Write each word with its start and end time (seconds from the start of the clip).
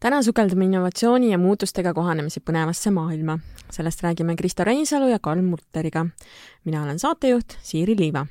täna 0.00 0.22
sukeldume 0.22 0.64
innovatsiooni 0.64 1.30
ja 1.32 1.38
muutustega 1.38 1.94
kohanemise 1.94 2.40
põnevasse 2.40 2.90
maailma. 2.90 3.38
sellest 3.70 4.02
räägime 4.02 4.36
Kristo 4.36 4.64
Reinsalu 4.64 5.08
ja 5.08 5.18
Karl 5.18 5.42
Mutteriga. 5.42 6.06
mina 6.64 6.82
olen 6.82 6.98
saatejuht 6.98 7.58
Siiri 7.62 7.96
Liiva. 7.98 8.26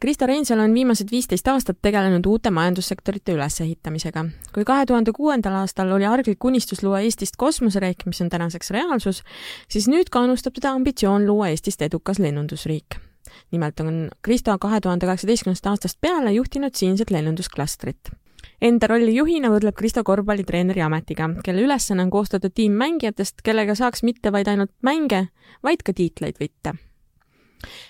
Kristo 0.00 0.26
Reinsalu 0.26 0.60
on 0.60 0.74
viimased 0.74 1.08
viisteist 1.10 1.48
aastat 1.48 1.78
tegelenud 1.82 2.26
uute 2.26 2.50
majandussektorite 2.50 3.32
ülesehitamisega. 3.32 4.24
kui 4.54 4.64
kahe 4.64 4.86
tuhande 4.86 5.12
kuuendal 5.12 5.54
aastal 5.54 5.92
oli 5.92 6.06
arglik 6.06 6.44
unistus 6.44 6.82
luua 6.82 7.00
Eestist 7.00 7.36
kosmosereik, 7.36 8.06
mis 8.06 8.20
on 8.20 8.28
tänaseks 8.28 8.70
reaalsus, 8.70 9.22
siis 9.68 9.88
nüüd 9.88 10.10
kannustab 10.10 10.54
teda 10.54 10.70
ambitsioon 10.70 11.26
luua 11.26 11.48
Eestist 11.48 11.82
edukas 11.82 12.18
lennundusriik 12.18 12.98
nimelt 13.52 13.80
on 13.80 14.08
Kristo 14.22 14.58
kahe 14.58 14.80
tuhande 14.80 15.06
kaheksateistkümnendast 15.06 15.66
aastast 15.66 15.98
peale 16.00 16.32
juhtinud 16.32 16.74
siinset 16.74 17.10
lennundusklastrit 17.10 18.10
Enda 18.58 18.88
rolli 18.90 19.12
juhina 19.14 19.52
võrdleb 19.52 19.76
Kristo 19.78 20.02
korvpallitreeneri 20.02 20.82
ametiga, 20.82 21.28
kelle 21.46 21.62
ülesanne 21.62 22.02
on 22.02 22.10
koostada 22.10 22.50
tiim 22.50 22.74
mängijatest, 22.80 23.44
kellega 23.46 23.78
saaks 23.78 24.02
mitte 24.02 24.34
vaid 24.34 24.50
ainult 24.50 24.74
mänge, 24.82 25.28
vaid 25.62 25.86
ka 25.86 25.94
tiitleid 25.94 26.42
võita 26.42 26.74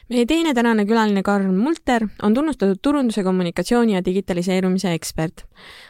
meie 0.09 0.27
teine 0.27 0.55
tänane 0.55 0.85
külaline 0.89 1.23
Karl 1.23 1.53
Multer 1.53 2.07
on 2.23 2.35
tunnustatud 2.35 2.81
turunduse, 2.83 3.23
kommunikatsiooni 3.25 3.95
ja 3.95 4.03
digitaliseerumise 4.05 4.93
ekspert. 4.97 5.45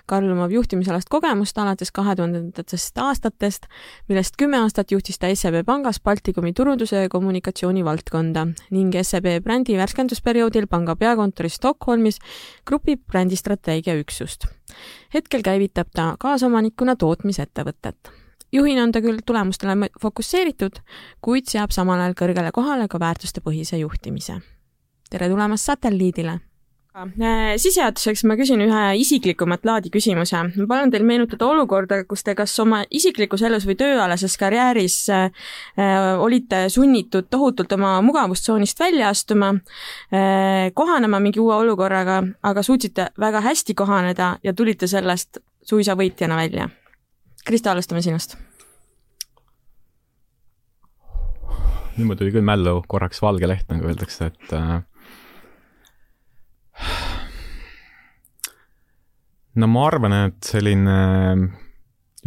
Karl 0.07 0.31
omab 0.33 0.53
juhtimisalast 0.53 1.09
kogemust 1.13 1.59
alates 1.59 1.93
kahe 1.95 2.17
tuhandendatest 2.17 2.99
aastatest, 2.99 3.67
millest 4.09 4.37
kümme 4.41 4.61
aastat 4.63 4.93
juhtis 4.93 5.19
ta 5.19 5.31
SEB 5.35 5.63
pangas 5.67 6.01
Baltikumi 6.01 6.53
turunduse 6.53 7.05
ja 7.05 7.09
kommunikatsiooni 7.09 7.85
valdkonda 7.85 8.47
ning 8.71 8.95
SEB 9.03 9.39
brändi 9.45 9.77
värskendusperioodil 9.79 10.67
panga 10.67 10.97
peakontoris 10.97 11.59
Stockholmis 11.61 12.19
grupi 12.67 12.97
brändistrateegia 12.97 13.99
üksust. 14.01 14.47
hetkel 15.15 15.43
käivitab 15.43 15.89
ta 15.95 16.15
kaasomanikuna 16.21 16.97
tootmisettevõtet 16.97 18.18
juhina 18.53 18.83
on 18.83 18.93
ta 18.93 19.03
küll 19.05 19.23
tulemustele 19.27 19.91
fokusseeritud, 20.01 20.83
kuid 21.25 21.49
seab 21.51 21.75
samal 21.75 22.01
ajal 22.01 22.19
kõrgele 22.19 22.53
kohale 22.55 22.89
ka 22.89 23.01
väärtustepõhise 23.01 23.81
juhtimise. 23.81 24.41
tere 25.11 25.29
tulemast 25.29 25.65
satelliidile! 25.65 26.41
Äh, 26.99 27.53
sissejuhatuseks 27.61 28.25
ma 28.27 28.35
küsin 28.35 28.59
ühe 28.65 28.79
isiklikumat 28.99 29.63
laadi 29.69 29.91
küsimuse. 29.95 30.41
ma 30.57 30.65
palun 30.67 30.91
teil 30.91 31.05
meenutada 31.07 31.47
olukorda, 31.47 32.01
kus 32.11 32.25
te 32.27 32.35
kas 32.35 32.57
oma 32.59 32.81
isiklikus 32.91 33.45
elus 33.47 33.69
või 33.69 33.77
tööalases 33.79 34.35
karjääris 34.41 34.97
äh, 35.15 35.29
äh, 35.79 36.09
olite 36.19 36.65
sunnitud 36.69 37.29
tohutult 37.31 37.73
oma 37.77 38.01
mugavustsoonist 38.03 38.81
välja 38.81 39.13
astuma 39.15 39.53
äh,, 39.55 40.73
kohanema 40.75 41.21
mingi 41.21 41.39
uue 41.39 41.55
olukorraga, 41.55 42.23
aga 42.43 42.67
suutsite 42.67 43.13
väga 43.21 43.45
hästi 43.47 43.79
kohaneda 43.79 44.39
ja 44.43 44.53
tulite 44.53 44.91
sellest 44.91 45.39
suisa 45.63 45.95
võitjana 45.95 46.41
välja 46.41 46.67
Kristo, 47.49 47.71
alustame 47.73 48.03
sinust. 48.05 48.37
nüüd 51.99 52.07
mul 52.07 52.19
tuli 52.21 52.31
küll 52.31 52.45
mällu 52.47 52.77
korraks 52.87 53.19
valge 53.25 53.49
leht, 53.49 53.65
nagu 53.73 53.89
öeldakse, 53.89 54.29
et 54.29 54.53
äh, 54.55 54.77
no 59.59 59.71
ma 59.73 59.87
arvan, 59.89 60.15
et 60.29 60.39
selline 60.47 60.99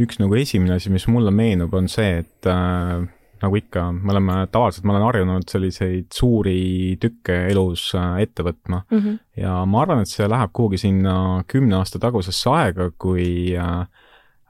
üks 0.02 0.20
nagu 0.20 0.36
esimene 0.42 0.76
asi, 0.76 0.92
mis 0.92 1.08
mulle 1.08 1.32
meenub, 1.32 1.72
on 1.78 1.88
see, 1.88 2.26
et 2.26 2.52
äh, 2.52 3.06
nagu 3.46 3.62
ikka, 3.62 3.86
me 3.96 4.12
oleme 4.18 4.42
tavaliselt, 4.52 4.84
ma 4.90 4.98
olen 4.98 5.08
harjunud 5.08 5.48
selliseid 5.54 6.12
suuri 6.18 6.98
tükke 7.00 7.46
elus 7.54 7.94
äh, 7.96 8.26
ette 8.26 8.44
võtma 8.44 8.84
mm. 8.90 8.98
-hmm. 9.00 9.18
ja 9.46 9.62
ma 9.64 9.86
arvan, 9.86 10.04
et 10.04 10.12
see 10.12 10.28
läheb 10.28 10.52
kuhugi 10.52 10.82
sinna 10.82 11.46
kümne 11.48 11.80
aasta 11.80 12.02
tagusesse 12.02 12.52
aega, 12.58 12.92
kui 12.98 13.54
äh, 13.56 13.86
Äh, 13.86 14.01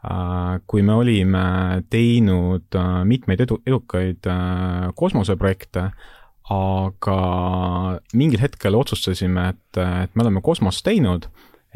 kui 0.02 0.82
me 0.82 0.96
olime 0.98 1.44
teinud 1.94 2.74
äh, 2.78 3.02
mitmeid 3.06 3.44
edu, 3.46 3.60
edukaid 3.70 4.26
äh, 4.30 4.88
kosmoseprojekte, 4.98 5.84
aga 6.52 7.18
mingil 8.18 8.42
hetkel 8.42 8.76
otsustasime, 8.80 9.52
et, 9.54 9.82
et 9.82 10.16
me 10.16 10.26
oleme 10.26 10.42
kosmost 10.44 10.84
teinud, 10.88 11.28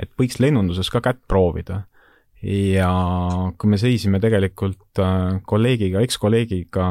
et 0.02 0.10
võiks 0.20 0.42
lennunduses 0.42 0.90
ka 0.92 1.04
kätt 1.06 1.22
proovida. 1.30 1.86
ja 2.46 2.90
kui 3.58 3.70
me 3.72 3.78
seisime 3.80 4.20
tegelikult 4.22 5.00
kolleegiga, 5.48 6.02
ekskolleegiga, 6.06 6.90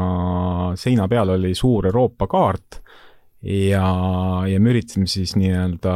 seina 0.81 1.07
peal 1.09 1.35
oli 1.37 1.53
suur 1.55 1.87
Euroopa 1.87 2.27
kaart 2.27 2.81
ja, 3.45 3.85
ja 4.49 4.61
me 4.61 4.73
üritasime 4.73 5.09
siis 5.11 5.35
nii-öelda 5.37 5.93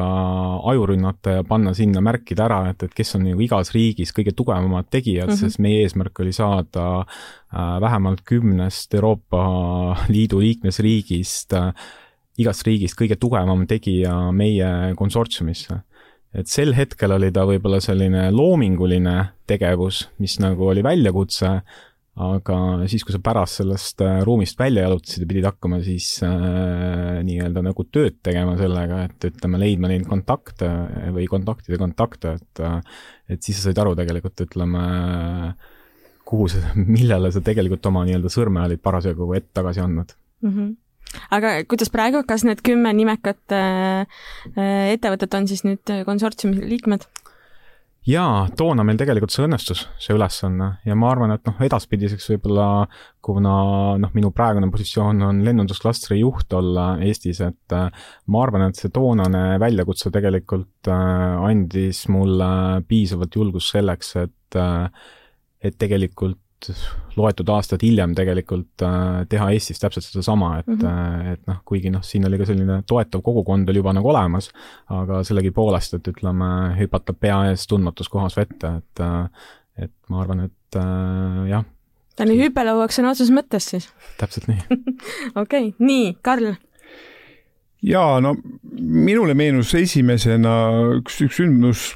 aju 0.68 0.88
rünnata 0.90 1.38
ja 1.38 1.44
panna 1.48 1.72
sinna 1.76 2.02
märkida 2.04 2.44
ära, 2.44 2.60
et, 2.72 2.84
et 2.84 2.96
kes 2.96 3.16
on 3.16 3.24
nagu 3.24 3.44
igas 3.44 3.72
riigis 3.72 4.12
kõige 4.16 4.34
tugevamad 4.36 4.90
tegijad 4.92 5.30
mm, 5.30 5.34
-hmm. 5.34 5.48
sest 5.48 5.62
meie 5.64 5.80
eesmärk 5.86 6.20
oli 6.20 6.32
saada 6.36 6.84
äh, 7.00 7.80
vähemalt 7.80 8.20
kümnest 8.28 8.94
Euroopa 8.94 9.44
Liidu 10.14 10.42
liikmesriigist 10.44 11.56
äh, 11.56 11.72
igast 12.38 12.66
riigist 12.66 12.98
kõige 12.98 13.16
tugevam 13.16 13.66
tegija 13.66 14.30
meie 14.32 14.94
konsortsiumisse. 14.96 15.80
et 16.34 16.46
sel 16.46 16.74
hetkel 16.76 17.12
oli 17.12 17.32
ta 17.32 17.46
võib-olla 17.48 17.80
selline 17.80 18.30
loominguline 18.30 19.16
tegevus, 19.46 20.08
mis 20.18 20.38
nagu 20.38 20.68
oli 20.68 20.82
väljakutse, 20.84 21.62
aga 22.18 22.56
siis, 22.90 23.04
kui 23.06 23.14
sa 23.14 23.20
pärast 23.22 23.60
sellest 23.60 24.02
äh, 24.02 24.20
ruumist 24.26 24.58
välja 24.58 24.84
jalutasid 24.84 25.22
ja 25.22 25.28
pidid 25.30 25.46
hakkama 25.46 25.78
siis 25.86 26.08
äh, 26.26 27.20
nii-öelda 27.26 27.62
nagu 27.68 27.84
tööd 27.94 28.18
tegema 28.26 28.56
sellega, 28.58 29.04
et 29.06 29.28
ütleme, 29.30 29.60
leidma 29.62 29.90
neid 29.92 30.08
kontakte 30.10 30.70
või 31.14 31.28
kontaktide 31.30 31.78
kontakte, 31.80 32.34
et 32.40 32.62
äh, 32.64 32.80
et 33.28 33.44
siis 33.44 33.60
sa 33.60 33.68
said 33.68 33.78
aru 33.78 33.92
tegelikult, 33.98 34.40
ütleme, 34.46 34.82
kuhu 36.28 36.48
sa, 36.50 36.64
millele 36.96 37.30
sa 37.34 37.44
tegelikult 37.44 37.86
oma 37.90 38.02
nii-öelda 38.08 38.32
sõrme 38.32 38.66
olid 38.66 38.82
parasjagu 38.82 39.30
ette 39.38 39.54
tagasi 39.60 39.84
andnud 39.84 40.14
mm. 40.42 40.52
-hmm 40.52 40.76
aga 41.32 41.64
kuidas 41.64 41.88
praegu, 41.88 42.20
kas 42.28 42.42
need 42.44 42.60
kümme 42.60 42.90
nimekat 42.92 43.54
äh, 43.56 44.04
äh 44.60 44.90
ettevõtet 44.92 45.34
on 45.38 45.46
siis 45.48 45.64
nüüd 45.64 45.88
konsortsiumi 46.04 46.68
liikmed? 46.68 47.06
Jaa, 48.06 48.46
toona 48.56 48.84
meil 48.86 48.98
tegelikult 49.00 49.34
see 49.34 49.44
õnnestus, 49.46 49.84
see 50.00 50.14
ülesanne. 50.16 50.68
Ja 50.86 50.96
ma 50.98 51.10
arvan, 51.12 51.34
et 51.34 51.44
noh, 51.48 51.58
edaspidiseks 51.66 52.30
võib-olla, 52.32 52.86
kuna 53.24 53.54
noh, 54.00 54.14
minu 54.16 54.30
praegune 54.34 54.70
positsioon 54.72 55.22
on 55.28 55.42
lennundusklastri 55.46 56.20
juht 56.22 56.52
olla 56.56 56.90
Eestis, 57.04 57.42
et 57.44 57.76
äh, 57.76 57.88
ma 58.32 58.42
arvan, 58.46 58.68
et 58.68 58.80
see 58.80 58.92
toonane 58.94 59.60
väljakutse 59.60 60.12
tegelikult 60.14 60.90
äh, 60.92 61.48
andis 61.50 62.06
mulle 62.12 62.50
piisavalt 62.88 63.40
julgust 63.40 63.74
selleks, 63.76 64.16
et 64.24 64.60
äh, 64.60 65.08
et 65.58 65.74
tegelikult 65.74 66.38
loetud 67.16 67.48
aastad 67.54 67.82
hiljem 67.82 68.14
tegelikult 68.18 68.82
äh, 68.86 69.22
teha 69.30 69.48
Eestis 69.54 69.80
täpselt 69.82 70.06
sedasama, 70.06 70.58
et 70.60 70.66
mm, 70.66 70.80
-hmm. 70.82 71.32
et 71.32 71.46
noh, 71.50 71.60
kuigi 71.64 71.90
noh, 71.94 72.02
siin 72.02 72.26
oli 72.26 72.38
ka 72.38 72.48
selline 72.48 72.82
toetav 72.86 73.22
kogukond 73.22 73.68
oli 73.68 73.82
juba 73.82 73.94
nagu 73.96 74.10
olemas, 74.10 74.50
aga 74.94 75.22
sellegipoolest, 75.24 75.98
et 75.98 76.12
ütleme, 76.12 76.50
hüpata 76.78 77.14
pea 77.14 77.40
ees 77.50 77.66
tundmatus 77.66 78.08
kohas 78.08 78.36
vette, 78.36 78.76
et 78.82 79.04
äh, 79.04 79.48
et 79.78 79.92
ma 80.10 80.22
arvan, 80.22 80.46
et 80.48 80.78
äh, 80.78 81.42
jah. 81.52 81.66
ta 82.16 82.26
oli 82.26 82.38
hüppelauaks 82.40 82.98
sõna 82.98 83.12
otseses 83.14 83.34
mõttes 83.34 83.70
siis? 83.74 83.90
täpselt 84.18 84.48
nii 84.50 84.62
okei 85.42 85.70
okay., 85.70 85.74
nii, 85.78 86.16
Karl 86.22 86.56
jaa, 87.82 88.18
no 88.20 88.34
minule 88.72 89.34
meenus 89.38 89.74
esimesena 89.78 90.54
üks, 90.98 91.20
üks 91.24 91.38
sündmus 91.40 91.88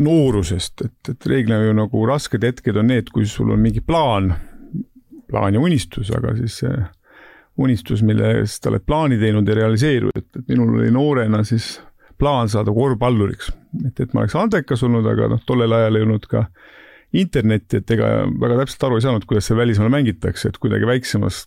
noorusest, 0.00 0.86
et, 0.86 1.12
et 1.12 1.26
reeglina 1.28 1.60
ju 1.64 1.74
nagu 1.76 2.06
rasked 2.08 2.44
hetked 2.44 2.78
on 2.80 2.90
need, 2.90 3.10
kui 3.14 3.26
sul 3.28 3.52
on 3.54 3.60
mingi 3.60 3.82
plaan, 3.84 4.32
plaan 5.30 5.54
ja 5.54 5.62
unistus, 5.62 6.10
aga 6.16 6.34
siis 6.38 6.60
see 6.62 6.74
unistus, 7.60 8.02
millest 8.06 8.64
sa 8.64 8.72
oled 8.72 8.84
plaani 8.86 9.18
teinud, 9.20 9.48
ei 9.48 9.58
realiseeru, 9.60 10.12
et, 10.16 10.28
et 10.38 10.52
minul 10.52 10.78
oli 10.80 10.90
noorena 10.94 11.42
siis 11.44 11.78
plaan 12.20 12.48
saada 12.52 12.72
korvpalluriks. 12.72 13.52
et, 13.86 14.00
et 14.00 14.12
ma 14.14 14.24
oleks 14.24 14.36
andekas 14.36 14.84
olnud, 14.86 15.06
aga 15.08 15.28
noh, 15.34 15.42
tollel 15.46 15.72
ajal 15.76 15.98
ei 15.98 16.06
olnud 16.06 16.26
ka 16.30 16.44
internetti, 17.16 17.80
et 17.80 17.94
ega 17.96 18.10
väga 18.40 18.60
täpselt 18.62 18.84
aru 18.86 18.98
ei 19.00 19.06
saanud, 19.06 19.24
kuidas 19.28 19.48
seal 19.48 19.58
välismaal 19.58 19.90
mängitakse, 19.92 20.50
et 20.50 20.60
kuidagi 20.62 20.88
väiksemas 20.88 21.44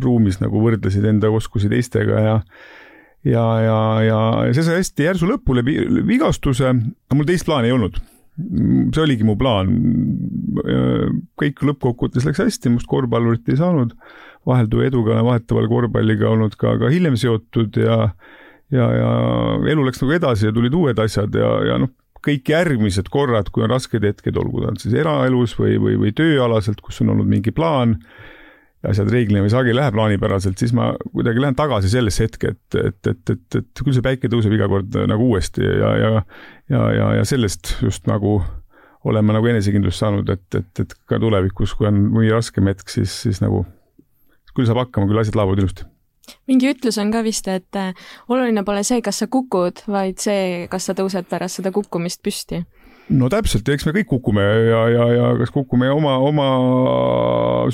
ruumis 0.00 0.38
nagu 0.40 0.60
võrdlesid 0.62 1.06
enda 1.10 1.32
oskusi 1.34 1.70
teistega 1.70 2.20
ja 2.22 2.36
ja, 3.26 3.44
ja, 3.60 3.80
ja, 4.06 4.20
see 4.54 4.64
sai 4.66 4.80
hästi 4.80 5.10
järsu 5.10 5.28
lõpule 5.28 5.64
vigastuse, 5.64 6.72
aga 6.72 7.18
mul 7.18 7.28
teist 7.28 7.48
plaani 7.48 7.70
ei 7.70 7.76
olnud. 7.76 8.00
see 8.94 9.02
oligi 9.02 9.26
mu 9.26 9.36
plaan. 9.36 9.72
kõik 11.40 11.62
lõppkokkuvõttes 11.68 12.24
läks 12.24 12.40
hästi, 12.40 12.72
must 12.72 12.88
korvpallurit 12.88 13.48
ei 13.48 13.60
saanud, 13.60 13.92
vahelduva 14.48 14.86
eduga 14.88 15.14
olen 15.14 15.26
vahetavale 15.28 15.68
korvpalliga 15.68 16.30
olnud 16.30 16.56
ka, 16.56 16.78
ka 16.80 16.92
hiljem 16.92 17.18
seotud 17.20 17.76
ja 17.76 18.10
ja, 18.70 18.86
ja 18.94 19.10
elu 19.72 19.84
läks 19.86 20.00
nagu 20.02 20.14
edasi 20.14 20.46
ja 20.48 20.54
tulid 20.54 20.74
uued 20.78 20.98
asjad 21.02 21.34
ja, 21.34 21.50
ja 21.66 21.78
noh, 21.82 21.90
kõik 22.24 22.52
järgmised 22.52 23.08
korrad, 23.12 23.48
kui 23.52 23.64
on 23.64 23.72
rasked 23.72 24.04
hetked, 24.04 24.36
olgu 24.38 24.64
ta 24.64 24.74
siis 24.78 24.94
eraelus 25.00 25.56
või, 25.58 25.76
või, 25.80 25.96
või 26.00 26.12
tööalaselt, 26.16 26.82
kus 26.84 27.00
on 27.04 27.14
olnud 27.14 27.28
mingi 27.30 27.52
plaan 27.56 27.98
asjad 28.88 29.10
reeglina 29.12 29.42
või 29.44 29.52
sageli 29.52 29.74
ei 29.74 29.78
lähe 29.80 29.92
plaanipäraselt, 29.92 30.60
siis 30.60 30.72
ma 30.76 30.90
kuidagi 31.10 31.42
lähen 31.42 31.56
tagasi 31.58 31.90
sellesse 31.92 32.24
hetke, 32.24 32.54
et, 32.54 32.78
et, 32.80 33.10
et, 33.12 33.34
et, 33.34 33.58
et 33.60 33.82
küll 33.84 33.96
see 33.96 34.04
päike 34.04 34.30
tõuseb 34.32 34.54
iga 34.56 34.70
kord 34.72 34.96
nagu 35.10 35.28
uuesti 35.28 35.64
ja, 35.64 35.92
ja, 36.00 36.10
ja, 36.72 36.86
ja, 36.96 37.10
ja 37.18 37.28
sellest 37.28 37.74
just 37.84 38.08
nagu 38.08 38.38
olen 39.04 39.24
ma 39.24 39.36
nagu 39.36 39.48
enesekindlust 39.52 40.02
saanud, 40.02 40.28
et, 40.32 40.46
et, 40.56 40.82
et 40.82 40.96
ka 41.08 41.20
tulevikus, 41.20 41.72
kui 41.76 41.88
on 41.88 42.02
mõni 42.12 42.32
raskem 42.32 42.68
hetk, 42.68 42.88
siis, 42.92 43.14
siis 43.24 43.40
nagu 43.44 43.64
küll 44.56 44.68
saab 44.68 44.82
hakkama, 44.84 45.08
küll 45.08 45.22
asjad 45.22 45.38
laovad 45.40 45.62
ilusti. 45.62 45.86
Mingi 46.46 46.68
ütlus 46.70 46.98
on 47.00 47.10
ka 47.10 47.24
vist, 47.26 47.48
et 47.50 47.78
äh, 47.80 47.96
oluline 48.30 48.62
pole 48.66 48.84
see, 48.86 49.00
kas 49.02 49.22
sa 49.22 49.26
kukud, 49.32 49.80
vaid 49.90 50.20
see, 50.22 50.66
kas 50.70 50.86
sa 50.86 50.94
tõused 50.96 51.26
pärast 51.30 51.58
seda 51.58 51.72
kukkumist 51.74 52.20
püsti 52.22 52.60
no 53.10 53.28
täpselt, 53.32 53.68
eks 53.68 53.86
me 53.88 53.94
kõik 53.98 54.10
kukume 54.10 54.42
ja, 54.44 54.82
ja, 54.92 55.06
ja 55.14 55.30
kas 55.40 55.52
kukume 55.54 55.90
oma, 55.92 56.16
oma 56.22 56.50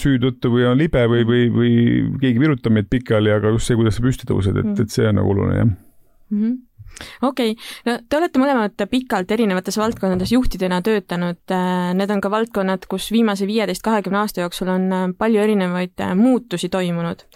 süü 0.00 0.20
tõttu 0.22 0.52
või 0.54 0.66
on 0.70 0.78
libe 0.80 1.02
või, 1.10 1.26
või, 1.28 1.42
või 1.52 1.74
keegi 2.22 2.42
virutab 2.42 2.74
meid 2.76 2.88
pikali, 2.92 3.32
aga 3.34 3.52
just 3.54 3.70
see, 3.70 3.78
kuidas 3.78 3.98
sa 3.98 4.06
püsti 4.06 4.28
tõused, 4.28 4.56
et, 4.62 4.72
et 4.84 4.92
see 4.92 5.08
on 5.08 5.20
nagu 5.20 5.34
oluline, 5.34 5.58
jah. 5.60 5.74
Mm 6.32 6.40
-hmm 6.40 6.56
okei. 7.22 7.50
Okay., 7.52 7.64
no 7.84 7.98
te 8.08 8.16
olete 8.16 8.40
mõlemad 8.40 8.86
pikalt 8.90 9.30
erinevates 9.30 9.76
valdkondades 9.76 10.32
juhtidena 10.32 10.80
töötanud. 10.82 11.42
Äh, 11.52 11.92
need 11.94 12.10
on 12.10 12.20
ka 12.24 12.30
valdkonnad, 12.30 12.86
kus 12.88 13.10
viimase 13.12 13.46
viieteist, 13.46 13.82
kahekümne 13.82 14.18
aasta 14.18 14.40
jooksul 14.40 14.72
on 14.72 14.88
äh, 14.92 15.06
palju 15.18 15.40
erinevaid 15.40 16.00
muutusi 16.16 16.68
toimunud. 16.68 17.26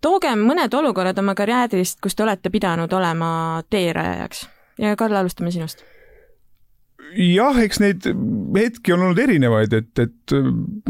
Tooge 0.00 0.32
mõned 0.32 0.72
olukorrad 0.72 1.18
oma 1.18 1.34
karjäärist, 1.34 2.00
kus 2.00 2.16
te 2.16 2.24
olete 2.24 2.50
pidanud 2.50 2.92
olema 2.92 3.62
teerajajaks. 3.70 4.48
Ja 4.78 4.96
Karl, 4.96 5.14
alustame 5.14 5.50
sinust 5.50 5.84
jah, 7.16 7.58
eks 7.62 7.80
neid 7.82 8.08
hetki 8.56 8.94
on 8.94 9.06
olnud 9.06 9.20
erinevaid, 9.22 9.74
et, 9.76 10.02
et 10.02 10.34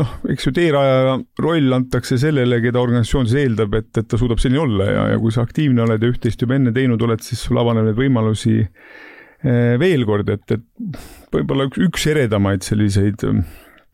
noh, 0.00 0.14
eks 0.32 0.48
ju 0.48 0.54
teeraja 0.56 1.18
roll 1.42 1.76
antakse 1.76 2.18
sellele, 2.20 2.60
keda 2.64 2.82
organisatsioon 2.82 3.28
siis 3.30 3.44
eeldab, 3.44 3.76
et, 3.80 3.90
et 3.96 4.08
ta 4.10 4.20
suudab 4.20 4.42
selline 4.42 4.62
olla 4.62 4.88
ja, 4.90 5.04
ja 5.14 5.20
kui 5.22 5.34
sa 5.34 5.44
aktiivne 5.46 5.84
oled 5.86 6.02
ja 6.02 6.12
üht-teist 6.12 6.42
juba 6.44 6.58
enne 6.58 6.74
teinud 6.76 7.02
oled, 7.06 7.22
siis 7.24 7.44
sul 7.46 7.60
avaneb 7.62 7.88
neid 7.88 7.98
võimalusi 8.00 8.56
eh, 8.62 9.76
veel 9.80 10.06
kord, 10.08 10.32
et, 10.32 10.56
et 10.56 11.04
võib-olla 11.34 11.68
üks, 11.70 11.84
üks 11.88 12.08
eredamaid 12.12 12.66
selliseid 12.66 13.24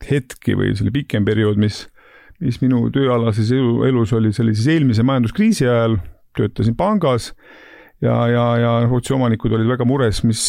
hetki 0.07 0.57
või 0.57 0.73
selle 0.77 0.93
pikem 0.93 1.25
periood, 1.27 1.59
mis 1.61 1.85
mis 2.43 2.59
minu 2.61 2.85
tööalases 2.93 3.49
elu, 3.53 3.81
elus 3.87 4.13
oli, 4.13 4.31
see 4.33 4.43
oli 4.45 4.53
siis 4.57 4.69
eelmise 4.75 5.05
majanduskriisi 5.07 5.65
ajal, 5.65 5.97
töötasin 6.37 6.75
pangas 6.77 7.31
ja, 8.03 8.13
ja, 8.29 8.45
ja 8.61 8.73
Rootsi 8.85 9.15
omanikud 9.15 9.55
olid 9.57 9.69
väga 9.71 9.87
mures, 9.89 10.21
mis 10.27 10.43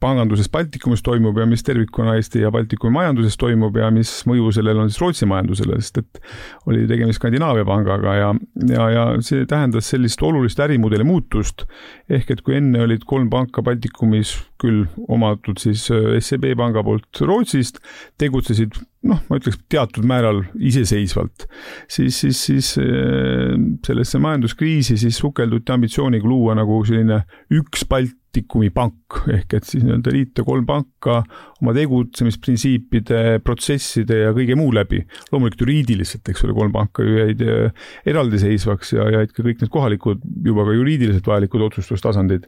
panganduses 0.00 0.50
Baltikumis 0.52 1.02
toimub 1.02 1.38
ja 1.40 1.46
mis 1.48 1.64
tervikuna 1.64 2.16
Eesti 2.18 2.42
ja 2.42 2.50
Baltikumi 2.52 2.92
majanduses 2.98 3.38
toimub 3.40 3.76
ja 3.80 3.88
mis 3.94 4.10
mõju 4.28 4.50
sellel 4.52 4.82
on 4.82 4.90
siis 4.90 5.00
Rootsi 5.00 5.28
majandusele, 5.28 5.78
sest 5.80 6.02
et 6.02 6.20
oli 6.68 6.84
tegemist 6.90 7.20
Skandinaavia 7.20 7.64
pangaga 7.68 8.16
ja, 8.18 8.32
ja, 8.68 8.88
ja 8.92 9.06
see 9.24 9.46
tähendas 9.48 9.88
sellist 9.92 10.22
olulist 10.22 10.60
ärimudeli 10.60 11.06
muutust. 11.06 11.64
ehk 12.10 12.30
et 12.30 12.44
kui 12.44 12.58
enne 12.60 12.84
olid 12.84 13.08
kolm 13.08 13.30
panka 13.32 13.64
Baltikumis 13.64 14.36
küll 14.62 14.84
omatud 15.08 15.60
siis 15.62 15.86
äh, 15.94 16.16
SEB 16.20 16.52
panga 16.58 16.84
poolt 16.86 17.22
Rootsist, 17.22 17.80
tegutsesid 18.20 18.78
noh, 19.06 19.22
ma 19.28 19.40
ütleks 19.40 19.58
teatud 19.72 20.06
määral 20.08 20.42
iseseisvalt, 20.56 21.46
siis, 21.88 22.20
siis, 22.22 22.42
siis 22.48 22.72
äh, 22.82 23.54
sellesse 23.86 24.20
majanduskriisi 24.22 24.98
siis 25.00 25.18
sukelduti 25.22 25.74
ambitsiooniga 25.74 26.28
luua 26.28 26.56
nagu 26.58 26.82
selline 26.88 27.22
üks 27.54 27.86
Balti 27.88 28.16
Baltikumi 28.36 28.68
pank 28.74 29.22
ehk 29.32 29.54
et 29.56 29.64
siis 29.64 29.84
nii-öelda 29.86 30.12
liita 30.12 30.44
kolm 30.44 30.66
panka 30.68 31.22
oma 31.62 31.72
tegutsemisprintsiipide, 31.72 33.38
protsesside 33.44 34.18
ja 34.26 34.34
kõige 34.36 34.56
muu 34.58 34.74
läbi. 34.76 35.00
loomulikult 35.32 35.62
juriidiliselt, 35.64 36.28
eks 36.28 36.44
ole, 36.44 36.52
kolm 36.52 36.72
panka 36.74 37.02
ju 37.06 37.16
jäid 37.16 37.40
äh, 37.40 37.86
eraldiseisvaks 38.04 38.92
ja 38.92 39.08
jäid 39.14 39.32
ka 39.32 39.42
kõik 39.46 39.62
need 39.62 39.72
kohalikud 39.72 40.20
juba 40.44 40.66
ka 40.68 40.76
juriidiliselt 40.76 41.26
vajalikud 41.26 41.64
otsustustasandid. 41.70 42.44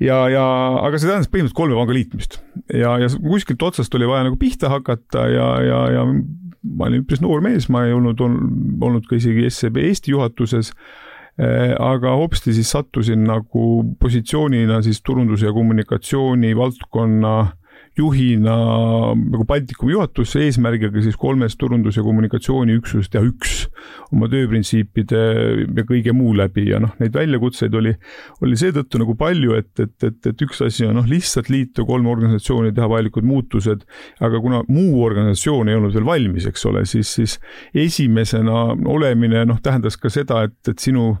Ja, 0.00 0.20
ja 0.32 0.44
aga 0.82 0.98
see 0.98 1.08
tähendas 1.08 1.30
põhimõtteliselt 1.32 1.58
kolme 1.58 1.78
panga 1.78 1.96
liitmist. 1.96 2.38
Ja, 2.74 2.96
ja 3.02 3.10
kuskilt 3.16 3.62
otsast 3.62 3.94
oli 3.98 4.08
vaja 4.08 4.28
nagu 4.28 4.38
pihta 4.40 4.70
hakata 4.72 5.26
ja, 5.32 5.50
ja, 5.64 5.82
ja 5.98 6.06
ma 6.08 6.88
olin 6.88 7.04
üpris 7.04 7.22
noor 7.24 7.42
mees, 7.44 7.68
ma 7.72 7.86
ei 7.86 7.94
olnud 7.96 8.20
olnud 8.22 9.06
ka 9.08 9.18
isegi 9.18 9.50
SEB 9.50 9.78
Eesti 9.88 10.14
juhatuses 10.16 10.74
Äh, 11.38 11.70
aga 11.78 12.16
hopsti 12.18 12.50
siis 12.50 12.72
sattusin 12.74 13.20
nagu 13.28 13.84
positsioonina 14.02 14.80
siis 14.82 14.98
turunduse 15.06 15.46
ja 15.46 15.52
kommunikatsiooni 15.54 16.50
valdkonna 16.58 17.34
juhina 17.98 18.54
nagu 19.18 19.44
Baltikumi 19.48 19.94
juhatusse 19.94 20.42
eesmärgiga 20.46 21.02
siis 21.02 21.16
kolmes 21.18 21.56
turundus- 21.58 21.98
ja 21.98 22.04
kommunikatsiooniüksusest 22.06 23.12
teha 23.12 23.24
üks 23.26 23.64
oma 24.14 24.28
tööprintsiipide 24.30 25.22
ja 25.64 25.84
kõige 25.88 26.14
muu 26.16 26.34
läbi. 26.38 26.68
Ja 26.70 26.80
noh, 26.82 26.94
neid 27.02 27.16
väljakutseid 27.16 27.74
oli, 27.78 27.94
oli 28.44 28.58
seetõttu 28.58 29.00
nagu 29.02 29.16
palju, 29.18 29.56
et, 29.58 29.72
et, 29.82 29.96
et, 30.06 30.20
et 30.32 30.46
üks 30.46 30.62
asi 30.64 30.86
on 30.88 30.98
noh, 31.00 31.08
lihtsalt 31.08 31.50
liita 31.52 31.86
kolm 31.88 32.08
organisatsiooni, 32.10 32.74
teha 32.76 32.88
vajalikud 32.90 33.26
muutused, 33.28 33.84
aga 34.24 34.42
kuna 34.44 34.62
muu 34.68 35.02
organisatsioon 35.04 35.68
ei 35.68 35.78
olnud 35.78 35.96
veel 35.96 36.08
valmis, 36.08 36.48
eks 36.48 36.68
ole, 36.70 36.84
siis, 36.88 37.10
siis 37.18 37.38
esimesena 37.74 38.68
olemine 38.88 39.44
noh, 39.48 39.60
tähendas 39.62 39.98
ka 40.00 40.12
seda, 40.12 40.44
et, 40.48 40.58
et 40.70 40.78
sinu 40.82 41.16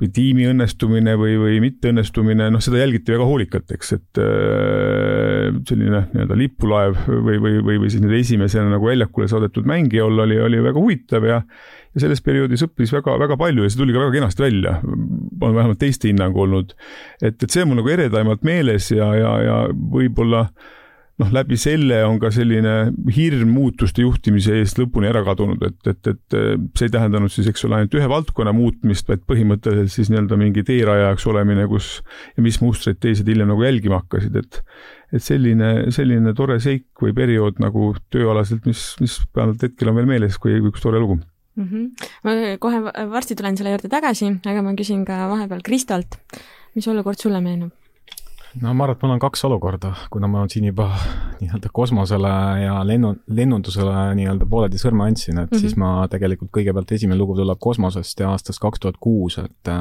või 0.00 0.08
tiimi 0.10 0.48
õnnestumine 0.50 1.14
või, 1.18 1.36
või 1.38 1.60
mitteõnnestumine, 1.62 2.48
noh, 2.50 2.62
seda 2.64 2.80
jälgiti 2.80 3.14
väga 3.14 3.28
hoolikalt, 3.28 3.70
eks, 3.76 3.92
et 3.94 4.20
äh, 4.22 5.54
selline 5.68 6.02
nii-öelda 6.10 6.38
lipulaev 6.38 6.98
või, 7.06 7.38
või, 7.38 7.54
või, 7.60 7.78
või 7.84 7.92
siis 7.92 8.02
nüüd 8.02 8.16
esimesena 8.18 8.72
nagu 8.72 8.90
väljakule 8.90 9.30
saadetud 9.30 9.68
mängija 9.70 10.08
olla 10.08 10.26
oli, 10.26 10.40
oli 10.42 10.62
väga 10.64 10.82
huvitav 10.82 11.30
ja 11.30 11.40
ja 11.94 12.02
selles 12.02 12.24
perioodis 12.26 12.64
õppis 12.66 12.90
väga, 12.90 13.12
väga 13.22 13.36
palju 13.38 13.62
ja 13.62 13.70
see 13.70 13.78
tuli 13.78 13.94
ka 13.94 14.00
väga 14.02 14.16
kenasti 14.16 14.42
välja, 14.42 14.72
on 14.82 15.52
vähemalt 15.54 15.78
teiste 15.78 16.10
hinnang 16.10 16.34
olnud. 16.34 16.74
et, 17.22 17.36
et 17.38 17.50
see 17.50 17.62
on 17.62 17.70
mul 17.70 17.84
nagu 17.84 17.92
eredaimalt 17.94 18.42
meeles 18.42 18.90
ja, 18.90 19.12
ja, 19.14 19.34
ja 19.46 19.58
võib-olla 19.70 20.48
äh, 20.48 20.72
noh, 21.22 21.30
läbi 21.34 21.56
selle 21.60 22.00
on 22.06 22.18
ka 22.22 22.30
selline 22.34 22.74
hirm 23.14 23.52
muutuste 23.54 24.02
juhtimise 24.02 24.56
eest 24.60 24.80
lõpuni 24.80 25.08
ära 25.10 25.22
kadunud, 25.26 25.62
et, 25.66 25.78
et, 25.90 26.10
et 26.10 26.38
see 26.74 26.88
ei 26.88 26.94
tähendanud 26.94 27.32
siis, 27.32 27.48
eks 27.50 27.66
ole, 27.68 27.78
ainult 27.78 27.94
ühe 27.98 28.08
valdkonna 28.10 28.54
muutmist, 28.56 29.06
vaid 29.10 29.22
põhimõtteliselt 29.28 29.94
siis 29.94 30.10
nii-öelda 30.12 30.38
mingi 30.40 30.64
teerajajaks 30.66 31.28
olemine, 31.30 31.68
kus 31.70 31.96
ja 32.34 32.44
mis 32.46 32.58
mustreid 32.62 32.98
teised 33.02 33.28
hiljem 33.30 33.52
nagu 33.52 33.66
jälgima 33.66 34.02
hakkasid, 34.02 34.42
et 34.42 34.62
et 35.14 35.22
selline, 35.22 35.92
selline 35.94 36.32
tore 36.34 36.56
seik 36.58 36.88
või 36.98 37.12
periood 37.14 37.60
nagu 37.62 37.92
tööalaselt, 38.10 38.64
mis, 38.66 38.82
mis 38.98 39.20
vähemalt 39.36 39.62
hetkel 39.62 39.92
on 39.92 40.00
veel 40.00 40.08
meeles, 40.10 40.40
kui 40.42 40.56
üks 40.58 40.82
tore 40.82 40.98
lugu 40.98 41.20
mm. 41.20 41.68
-hmm. 41.68 42.10
ma 42.26 42.56
kohe 42.58 42.82
varsti 43.12 43.36
tulen 43.38 43.56
selle 43.56 43.76
juurde 43.76 43.92
tagasi, 43.92 44.32
aga 44.42 44.66
ma 44.66 44.74
küsin 44.74 45.04
ka 45.06 45.28
vahepeal 45.30 45.62
Kristolt, 45.62 46.18
mis 46.74 46.88
olukord 46.90 47.20
sulle 47.20 47.40
meenub? 47.44 47.70
No 48.62 48.72
ma 48.74 48.84
arvan, 48.86 48.96
et 48.96 49.04
mul 49.04 49.14
on 49.14 49.22
kaks 49.22 49.44
olukorda, 49.48 49.92
kuna 50.12 50.28
ma 50.30 50.44
siin 50.50 50.68
juba 50.68 50.88
nii-öelda 51.40 51.70
kosmosele 51.74 52.32
ja 52.62 52.78
lennu, 52.86 53.14
lennundusele 53.26 54.06
nii-öelda 54.20 54.48
pooleldi 54.50 54.80
sõrme 54.80 55.08
andsin, 55.08 55.38
et 55.38 55.50
mm 55.50 55.56
-hmm. 55.56 55.60
siis 55.60 55.76
ma 55.80 56.08
tegelikult 56.10 56.52
kõigepealt 56.54 56.92
esimene 56.96 57.18
lugu 57.18 57.36
tuleb 57.38 57.58
kosmosest 57.60 58.20
ja 58.20 58.30
aastast 58.30 58.62
kaks 58.62 58.80
tuhat 58.80 59.00
kuus, 59.00 59.38
et 59.38 59.72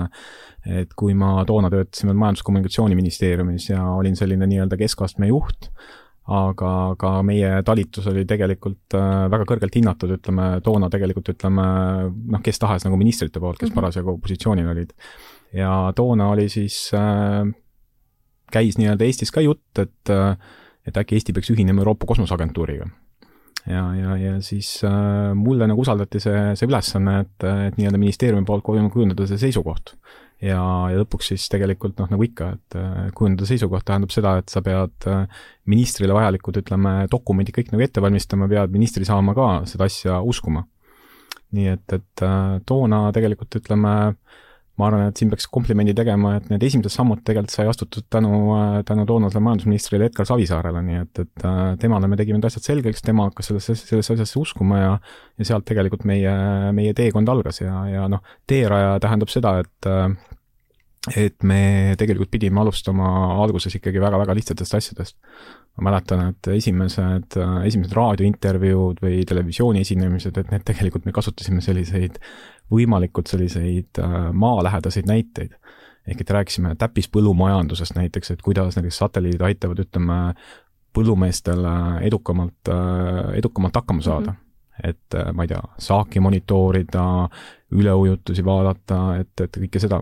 et 0.63 0.93
kui 0.95 1.13
ma 1.13 1.43
toona 1.45 1.69
töötasin 1.69 2.07
veel 2.07 2.17
Majandus-Kommunikatsiooniministeeriumis 2.17 3.69
ja 3.69 3.83
olin 3.83 4.15
selline 4.15 4.47
nii-öelda 4.47 4.77
keskastme 4.79 5.27
juht, 5.27 5.67
aga 6.23 6.95
ka 6.99 7.17
meie 7.27 7.49
talitus 7.67 8.07
oli 8.07 8.23
tegelikult 8.25 8.95
äh, 8.95 9.25
väga 9.31 9.43
kõrgelt 9.43 9.75
hinnatud, 9.75 10.13
ütleme 10.15 10.61
toona 10.63 10.89
tegelikult 10.89 11.33
ütleme 11.35 11.65
noh, 12.31 12.41
kes 12.43 12.59
tahes 12.59 12.85
nagu 12.87 12.97
ministrite 12.97 13.39
poolt, 13.43 13.59
kes 13.59 13.69
mm 13.69 13.71
-hmm. 13.73 13.81
parasjagu 13.81 14.17
positsioonil 14.19 14.67
olid. 14.67 14.93
ja 15.53 15.91
toona 15.95 16.29
oli 16.29 16.49
siis 16.49 16.91
äh, 16.93 17.43
käis 18.53 18.77
nii-öelda 18.79 19.07
Eestis 19.07 19.33
ka 19.33 19.43
jutt, 19.43 19.81
et 19.81 20.13
et 20.83 20.99
äkki 20.99 21.17
Eesti 21.17 21.33
peaks 21.35 21.51
ühinema 21.53 21.83
Euroopa 21.83 22.07
Kosmoseagentuuriga. 22.09 22.89
ja, 23.67 23.83
ja, 23.95 24.17
ja 24.17 24.41
siis 24.41 24.81
äh, 24.83 25.31
mulle 25.35 25.67
nagu 25.67 25.81
usaldati 25.81 26.19
see, 26.19 26.41
see 26.59 26.67
ülesanne, 26.67 27.21
et, 27.23 27.45
et 27.69 27.79
nii-öelda 27.79 28.01
ministeeriumi 28.01 28.45
poolt 28.47 28.65
kujundada 28.65 29.27
see 29.29 29.39
seisukoht. 29.39 29.95
ja, 30.43 30.59
ja 30.91 30.99
lõpuks 30.99 31.31
siis 31.31 31.47
tegelikult 31.51 31.95
noh, 32.01 32.11
nagu 32.11 32.27
ikka, 32.27 32.49
et 32.57 32.77
kujundada 33.15 33.47
seisukoht 33.47 33.87
tähendab 33.87 34.11
seda, 34.11 34.35
et 34.41 34.51
sa 34.51 34.61
pead 34.65 35.07
ministrile 35.71 36.15
vajalikud, 36.17 36.59
ütleme, 36.59 36.95
dokumendid 37.11 37.55
kõik 37.55 37.71
nagu 37.71 37.85
ette 37.85 38.03
valmistama, 38.03 38.51
pead 38.51 38.75
ministri 38.75 39.07
saama 39.07 39.35
ka 39.37 39.49
seda 39.71 39.87
asja 39.87 40.19
uskuma. 40.19 40.67
nii 41.53 41.69
et, 41.69 41.95
et 41.95 42.27
toona 42.67 43.05
tegelikult 43.15 43.61
ütleme, 43.61 43.95
ma 44.79 44.87
arvan, 44.87 45.11
et 45.11 45.19
siin 45.19 45.29
peaks 45.29 45.45
komplimendi 45.53 45.93
tegema, 45.93 46.33
et 46.39 46.47
need 46.49 46.63
esimesed 46.65 46.93
sammud 46.95 47.21
tegelikult 47.21 47.53
sai 47.53 47.67
astutud 47.69 48.07
tänu, 48.13 48.31
tänu 48.87 49.05
toonasele 49.09 49.43
majandusministrile 49.45 50.09
Edgar 50.09 50.25
Savisaarele, 50.25 50.81
nii 50.87 51.01
et, 51.03 51.23
et 51.27 51.45
äh, 51.45 51.61
temale 51.81 52.09
me 52.09 52.17
tegime 52.17 52.39
need 52.39 52.49
asjad 52.49 52.65
selgeks, 52.71 53.05
tema 53.05 53.27
hakkas 53.29 53.51
sellesse, 53.51 53.77
sellesse 53.83 54.17
asjasse 54.17 54.39
uskuma 54.41 54.81
ja 54.81 54.93
ja 55.37 55.49
sealt 55.49 55.65
tegelikult 55.69 56.05
meie, 56.09 56.33
meie 56.77 56.93
teekond 56.97 57.29
algas 57.29 57.61
ja, 57.61 57.83
ja 57.89 58.07
noh, 58.09 58.21
teeraja 58.49 58.97
tähendab 59.01 59.31
seda, 59.33 59.59
et 59.61 59.89
äh, 59.89 60.09
et 61.11 61.43
me 61.43 61.95
tegelikult 61.99 62.31
pidime 62.31 62.61
alustama 62.61 63.07
alguses 63.43 63.75
ikkagi 63.75 63.99
väga-väga 63.99 64.35
lihtsatest 64.37 64.77
asjadest. 64.79 65.17
ma 65.73 65.89
mäletan, 65.89 66.27
et 66.29 66.47
esimesed, 66.53 67.33
esimesed 67.65 67.95
raadiointervjuud 67.97 68.99
või 69.01 69.23
televisiooni 69.25 69.81
esinemised, 69.81 70.37
et 70.37 70.51
need 70.53 70.63
tegelikult 70.67 71.07
me 71.07 71.11
kasutasime 71.15 71.63
selliseid 71.65 72.19
võimalikult 72.71 73.27
selliseid 73.27 73.99
äh, 73.99 74.31
maalähedaseid 74.31 75.07
näiteid. 75.07 75.55
ehk 76.07 76.21
et 76.21 76.29
rääkisime 76.29 76.75
täppispõllumajandusest 76.75 77.95
näiteks, 77.95 78.31
et 78.31 78.41
kuidas 78.41 78.75
näiteks 78.75 78.97
satelliidid 78.97 79.41
aitavad, 79.41 79.79
ütleme, 79.79 80.33
põllumeestel 80.93 81.63
edukamalt, 82.01 82.69
äh, 82.69 83.37
edukamalt 83.39 83.75
hakkama 83.75 84.01
saada 84.01 84.31
mm. 84.31 84.37
-hmm 84.37 84.43
et 84.83 85.15
äh, 85.15 85.33
ma 85.33 85.43
ei 85.43 85.47
tea, 85.47 85.61
saaki 85.77 86.19
monitoorida, 86.19 87.29
üleujutusi 87.71 88.45
vaadata, 88.45 89.17
et, 89.21 89.41
et 89.45 89.57
kõike 89.57 89.79
seda 89.79 89.99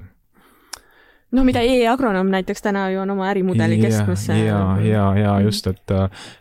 noh, 1.36 1.46
mida 1.48 1.62
e-agronoom 1.64 2.30
näiteks 2.32 2.64
täna 2.66 2.86
ju 2.92 3.02
on 3.02 3.14
oma 3.14 3.30
ärimudeli 3.32 3.78
yeah, 3.78 3.88
keskmesse. 3.88 4.36
ja, 4.36 4.60
ja, 4.84 5.06
ja 5.18 5.34
mhm. 5.36 5.46
just, 5.48 5.68
et, 5.68 5.94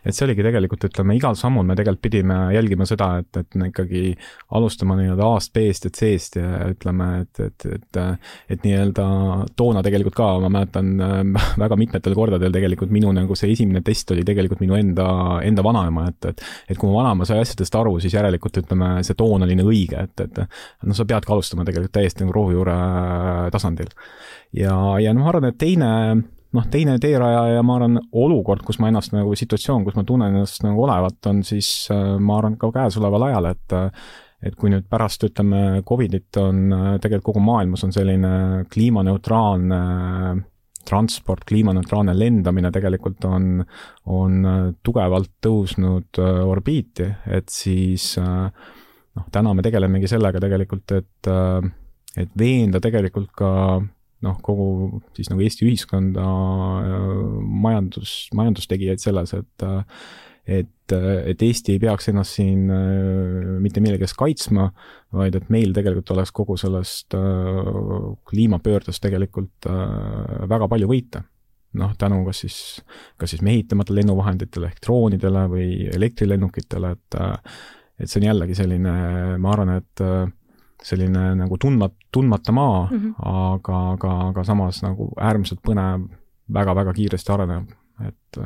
et 0.05 0.15
see 0.15 0.25
oligi 0.27 0.43
tegelikult, 0.45 0.83
ütleme, 0.89 1.15
igal 1.15 1.37
sammul 1.39 1.65
me 1.67 1.77
tegelikult 1.79 2.03
pidime 2.03 2.39
jälgima 2.55 2.87
seda, 2.89 3.11
et, 3.21 3.39
et 3.39 3.59
me 3.59 3.69
ikkagi 3.71 4.15
alustama 4.57 4.97
nii-öelda 4.99 5.29
A-st, 5.35 5.53
B-st 5.55 5.87
ja 5.87 5.93
C-st 5.99 6.39
ja 6.41 6.49
ütleme, 6.73 7.09
et, 7.23 7.43
et, 7.45 7.67
et, 7.77 8.01
et 8.55 8.67
nii-öelda 8.67 9.05
toona 9.59 9.83
tegelikult 9.85 10.17
ka, 10.17 10.29
ma 10.43 10.51
mäletan 10.57 10.91
väga 11.63 11.79
mitmetel 11.79 12.17
kordadel 12.17 12.55
tegelikult 12.55 12.91
minu 12.91 13.13
nagu 13.15 13.37
see 13.39 13.53
esimene 13.55 13.83
test 13.85 14.11
oli 14.11 14.25
tegelikult 14.27 14.63
minu 14.63 14.75
enda, 14.79 15.07
enda 15.47 15.65
vanaema, 15.65 16.09
et, 16.11 16.31
et, 16.33 16.45
et 16.73 16.79
kui 16.79 16.91
mu 16.91 16.99
vanaema 16.99 17.27
sai 17.27 17.39
asjadest 17.45 17.79
aru, 17.79 17.95
siis 18.03 18.17
järelikult 18.17 18.63
ütleme, 18.63 18.97
see 19.07 19.15
toon 19.19 19.47
oli 19.47 19.55
nagu 19.59 19.71
õige, 19.71 20.03
et, 20.03 20.27
et 20.27 20.43
noh, 20.43 20.97
sa 20.97 21.07
peadki 21.07 21.31
alustama 21.31 21.67
tegelikult 21.67 21.95
täiesti 21.95 22.25
nagu 22.25 22.35
rohujuure 22.35 22.77
tasandil 23.53 23.91
ja, 24.53 24.75
ja 25.01 25.13
noh, 25.13 25.25
ma 25.25 25.33
arvan, 25.33 25.49
et 25.51 25.59
teine 25.61 25.91
noh, 26.51 26.67
teine 26.71 26.97
teeraja 27.01 27.45
ja 27.55 27.63
ma 27.65 27.77
arvan, 27.79 28.01
olukord, 28.11 28.63
kus 28.67 28.79
ma 28.81 28.91
ennast 28.91 29.15
nagu, 29.15 29.35
situatsioon, 29.37 29.85
kus 29.87 29.97
ma 29.97 30.05
tunnen 30.07 30.35
ennast 30.35 30.65
nagu 30.65 30.83
olevat, 30.87 31.19
on 31.31 31.41
siis 31.47 31.71
äh, 31.93 32.17
ma 32.19 32.41
arvan 32.41 32.57
ka 32.61 32.71
käesoleval 32.81 33.29
ajal, 33.31 33.53
et 33.53 33.79
et 34.41 34.55
kui 34.57 34.71
nüüd 34.73 34.87
pärast, 34.89 35.21
ütleme, 35.21 35.83
Covidit 35.85 36.33
on 36.41 36.73
tegelikult 36.97 37.27
kogu 37.27 37.43
maailmas 37.45 37.83
on 37.85 37.91
selline 37.93 38.31
kliimaneutraalne 38.73 39.81
transport, 40.89 41.43
kliimaneutraalne 41.45 42.15
lendamine 42.17 42.71
tegelikult 42.73 43.27
on, 43.29 43.61
on 44.09 44.47
tugevalt 44.81 45.29
tõusnud 45.45 46.17
äh, 46.17 46.41
orbiiti, 46.41 47.05
et 47.29 47.53
siis 47.53 48.15
äh, 48.17 48.49
noh, 48.49 49.29
täna 49.29 49.53
me 49.53 49.65
tegelemegi 49.65 50.09
sellega 50.09 50.41
tegelikult, 50.41 50.97
et, 50.97 51.31
et 52.17 52.37
veenda 52.41 52.81
tegelikult 52.81 53.29
ka 53.37 53.51
noh, 54.21 54.37
kogu 54.45 55.01
siis 55.17 55.31
nagu 55.31 55.41
Eesti 55.41 55.65
ühiskonda, 55.67 56.25
majandus, 57.41 58.15
majandustegijaid 58.37 59.01
selles, 59.03 59.33
et 59.37 59.69
et, 60.47 60.93
et 60.93 61.43
Eesti 61.45 61.75
ei 61.75 61.81
peaks 61.81 62.09
ennast 62.11 62.37
siin 62.39 62.69
äh, 62.73 63.57
mitte 63.61 63.81
millegi 63.83 64.07
eest 64.07 64.17
kaitsma, 64.19 64.69
vaid 65.15 65.37
et 65.37 65.51
meil 65.53 65.73
tegelikult 65.75 66.13
oleks 66.15 66.33
kogu 66.35 66.57
sellest 66.59 67.15
äh, 67.17 67.59
kliimapöördest 68.29 69.03
tegelikult 69.03 69.69
äh, 69.69 70.47
väga 70.49 70.69
palju 70.71 70.89
võita. 70.91 71.23
noh, 71.77 71.93
tänu 71.95 72.17
kas 72.25 72.41
siis, 72.43 72.55
kas 73.15 73.31
siis 73.31 73.43
mehitamata 73.47 73.93
lennuvahenditele 73.95 74.67
ehk 74.67 74.81
droonidele 74.83 75.45
või 75.53 75.69
elektrilennukitele, 75.87 76.89
et 76.97 77.19
et 78.01 78.09
see 78.09 78.17
on 78.19 78.25
jällegi 78.25 78.55
selline, 78.57 78.91
ma 79.39 79.51
arvan, 79.53 79.75
et 79.77 80.01
selline 80.83 81.35
nagu 81.37 81.57
tundmat-, 81.61 81.97
tundmata 82.11 82.51
maa 82.51 82.87
mm, 82.91 82.97
-hmm. 82.97 83.13
aga, 83.31 83.81
aga, 83.91 84.13
aga 84.29 84.43
samas 84.43 84.81
nagu 84.83 85.11
äärmiselt 85.17 85.61
põnev 85.61 86.07
väga,, 86.07 86.17
väga-väga 86.53 86.93
kiiresti 86.93 87.31
arenev, 87.31 87.67
et 88.07 88.41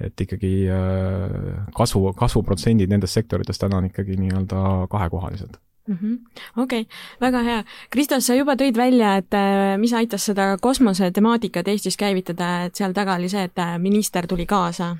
et 0.00 0.20
ikkagi 0.20 0.54
äh, 0.74 1.60
kasvu, 1.76 2.12
kasvuprotsendid 2.18 2.90
nendest 2.90 3.14
sektoritest 3.14 3.62
täna 3.62 3.78
on 3.78 3.86
ikkagi 3.90 4.16
nii-öelda 4.18 4.88
kahekohalised 4.90 5.54
mm 5.88 5.98
-hmm.. 6.00 6.16
okei 6.62 6.80
okay., 6.80 6.96
väga 7.20 7.42
hea. 7.42 7.64
Kristos, 7.90 8.26
sa 8.26 8.34
juba 8.34 8.56
tõid 8.58 8.76
välja, 8.76 9.16
et 9.16 9.34
äh, 9.34 9.78
mis 9.78 9.92
aitas 9.92 10.24
seda 10.24 10.56
kosmosetemaatikat 10.60 11.68
Eestis 11.68 11.96
käivitada, 11.96 12.64
et 12.64 12.74
seal 12.74 12.92
taga 12.92 13.14
oli 13.14 13.28
see, 13.28 13.44
et 13.44 13.58
äh, 13.58 13.78
minister 13.78 14.26
tuli 14.26 14.46
kaasa. 14.46 14.96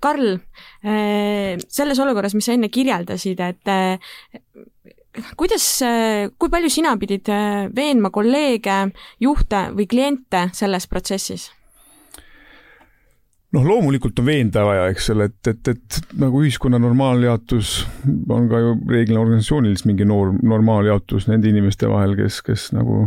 Karl, 0.00 0.38
selles 1.68 1.98
olukorras, 1.98 2.34
mis 2.34 2.44
sa 2.44 2.52
enne 2.52 2.68
kirjeldasid, 2.68 3.40
et 3.40 4.68
kuidas, 5.36 5.66
kui 6.38 6.50
palju 6.52 6.72
sina 6.72 6.96
pidid 7.00 7.28
äh, 7.32 7.68
veenma 7.74 8.10
kolleege, 8.14 8.88
juhte 9.20 9.68
või 9.76 9.88
kliente 9.90 10.48
selles 10.56 10.88
protsessis? 10.90 11.50
noh, 13.54 13.64
loomulikult 13.64 14.18
on 14.20 14.28
veenda 14.28 14.64
vaja, 14.66 14.88
eks 14.92 15.08
ole, 15.14 15.28
et, 15.30 15.50
et, 15.50 15.70
et 15.72 16.16
nagu 16.20 16.42
ühiskonna 16.42 16.80
normaaljaotus 16.82 17.78
on 18.28 18.48
ka 18.50 18.60
ju 18.60 18.74
reeglina 18.90 19.22
organisatsioonilis 19.22 19.86
mingi 19.88 20.04
noor, 20.08 20.34
normaaljaotus 20.42 21.28
nende 21.30 21.48
inimeste 21.48 21.88
vahel, 21.88 22.12
kes, 22.18 22.42
kes 22.44 22.68
nagu 22.76 23.06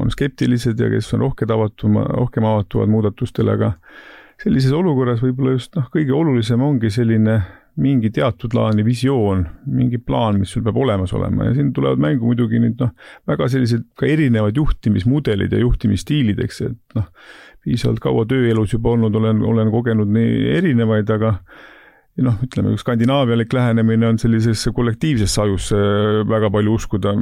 on 0.00 0.10
skeptilised 0.10 0.82
ja 0.82 0.90
kes 0.90 1.12
on 1.14 1.22
rohkem 1.28 1.54
avatum, 1.54 2.00
rohkem 2.18 2.48
avatuvad 2.48 2.90
muudatustele, 2.90 3.54
aga 3.54 3.76
sellises 4.42 4.74
olukorras 4.74 5.22
võib-olla 5.22 5.54
just 5.54 5.78
noh, 5.78 5.86
kõige 5.92 6.14
olulisem 6.16 6.66
ongi 6.66 6.90
selline 6.92 7.38
mingi 7.82 8.10
teatud 8.14 8.54
laadi 8.56 8.84
visioon, 8.86 9.42
mingi 9.68 9.98
plaan, 10.00 10.38
mis 10.40 10.54
sul 10.54 10.64
peab 10.64 10.78
olemas 10.80 11.12
olema. 11.16 11.48
Ja 11.48 11.56
siin 11.56 11.72
tulevad 11.76 12.00
mängu 12.00 12.30
muidugi 12.30 12.60
nüüd 12.62 12.80
noh, 12.80 12.94
väga 13.28 13.48
sellised 13.52 13.84
ka 13.98 14.08
erinevad 14.08 14.56
juhtimismudelid 14.56 15.52
ja 15.52 15.60
juhtimisstiilid, 15.60 16.40
eks, 16.46 16.62
et 16.70 16.96
noh, 16.96 17.10
piisavalt 17.66 18.00
kaua 18.00 18.24
tööelus 18.30 18.72
juba 18.72 18.94
olnud, 18.94 19.16
olen, 19.20 19.42
olen 19.44 19.72
kogenud 19.74 20.12
nii 20.14 20.54
erinevaid, 20.56 21.10
aga 21.12 21.36
noh, 22.24 22.36
ütleme, 22.44 22.72
skandinaavialik 22.80 23.52
lähenemine 23.52 24.08
on 24.08 24.18
sellisesse 24.18 24.70
kollektiivsesse 24.76 25.42
ajusse 25.42 25.76
väga 26.28 26.48
palju 26.52 26.76
uskuda. 26.78 27.12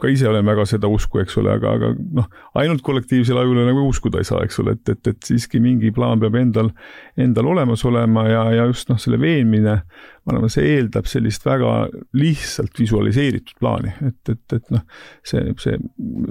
ka 0.00 0.08
ise 0.08 0.28
olen 0.30 0.46
väga 0.46 0.64
seda 0.64 0.88
usku, 0.88 1.18
eks 1.20 1.36
ole, 1.42 1.50
aga, 1.58 1.72
aga 1.76 1.88
noh, 2.16 2.28
ainult 2.56 2.80
kollektiivsele 2.86 3.42
ajule 3.42 3.66
nagu 3.66 3.82
uskuda 3.88 4.22
ei 4.22 4.28
saa, 4.28 4.44
eks 4.46 4.60
ole, 4.62 4.76
et, 4.78 4.88
et, 4.88 5.10
et 5.10 5.26
siiski 5.26 5.60
mingi 5.60 5.90
plaan 5.92 6.22
peab 6.22 6.38
endal, 6.40 6.70
endal 7.20 7.50
olemas 7.50 7.84
olema 7.84 8.24
ja, 8.30 8.44
ja 8.54 8.68
just 8.70 8.88
noh, 8.88 9.00
selle 9.02 9.18
veenmine, 9.20 9.74
ma 10.24 10.32
arvan, 10.36 10.52
see 10.52 10.70
eeldab 10.76 11.10
sellist 11.10 11.44
väga 11.44 11.74
lihtsalt 12.16 12.80
visualiseeritud 12.80 13.58
plaani, 13.60 13.92
et, 14.06 14.32
et, 14.32 14.56
et 14.56 14.72
noh, 14.72 14.86
see, 15.26 15.44
see 15.60 15.76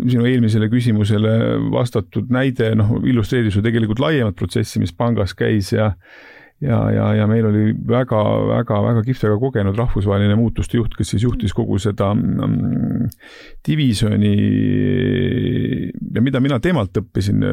sinu 0.08 0.26
eelmisele 0.26 0.72
küsimusele 0.72 1.36
vastatud 1.76 2.32
näide 2.34 2.72
noh, 2.80 2.98
illustreeris 3.04 3.60
ju 3.60 3.66
tegelikult 3.66 4.02
laiemat 4.02 4.40
protsessi, 4.40 4.82
mis 4.82 4.96
pangas 4.96 5.36
käis 5.38 5.76
ja 5.76 5.92
ja, 6.62 6.80
ja, 6.92 7.08
ja 7.22 7.28
meil 7.30 7.48
oli 7.50 7.72
väga-väga-väga 7.88 9.04
kihvt, 9.08 9.26
väga 9.28 9.40
kogenud 9.42 9.80
rahvusvaheline 9.80 10.36
muutuste 10.40 10.80
juht, 10.80 10.96
kes 10.98 11.16
siis 11.16 11.24
juhtis 11.24 11.56
kogu 11.56 11.80
seda 11.82 12.12
mm, 12.16 13.10
divisjoni 13.68 14.36
ja 16.16 16.24
mida 16.24 16.44
mina 16.44 16.60
temalt 16.64 16.98
õppisin, 17.00 17.44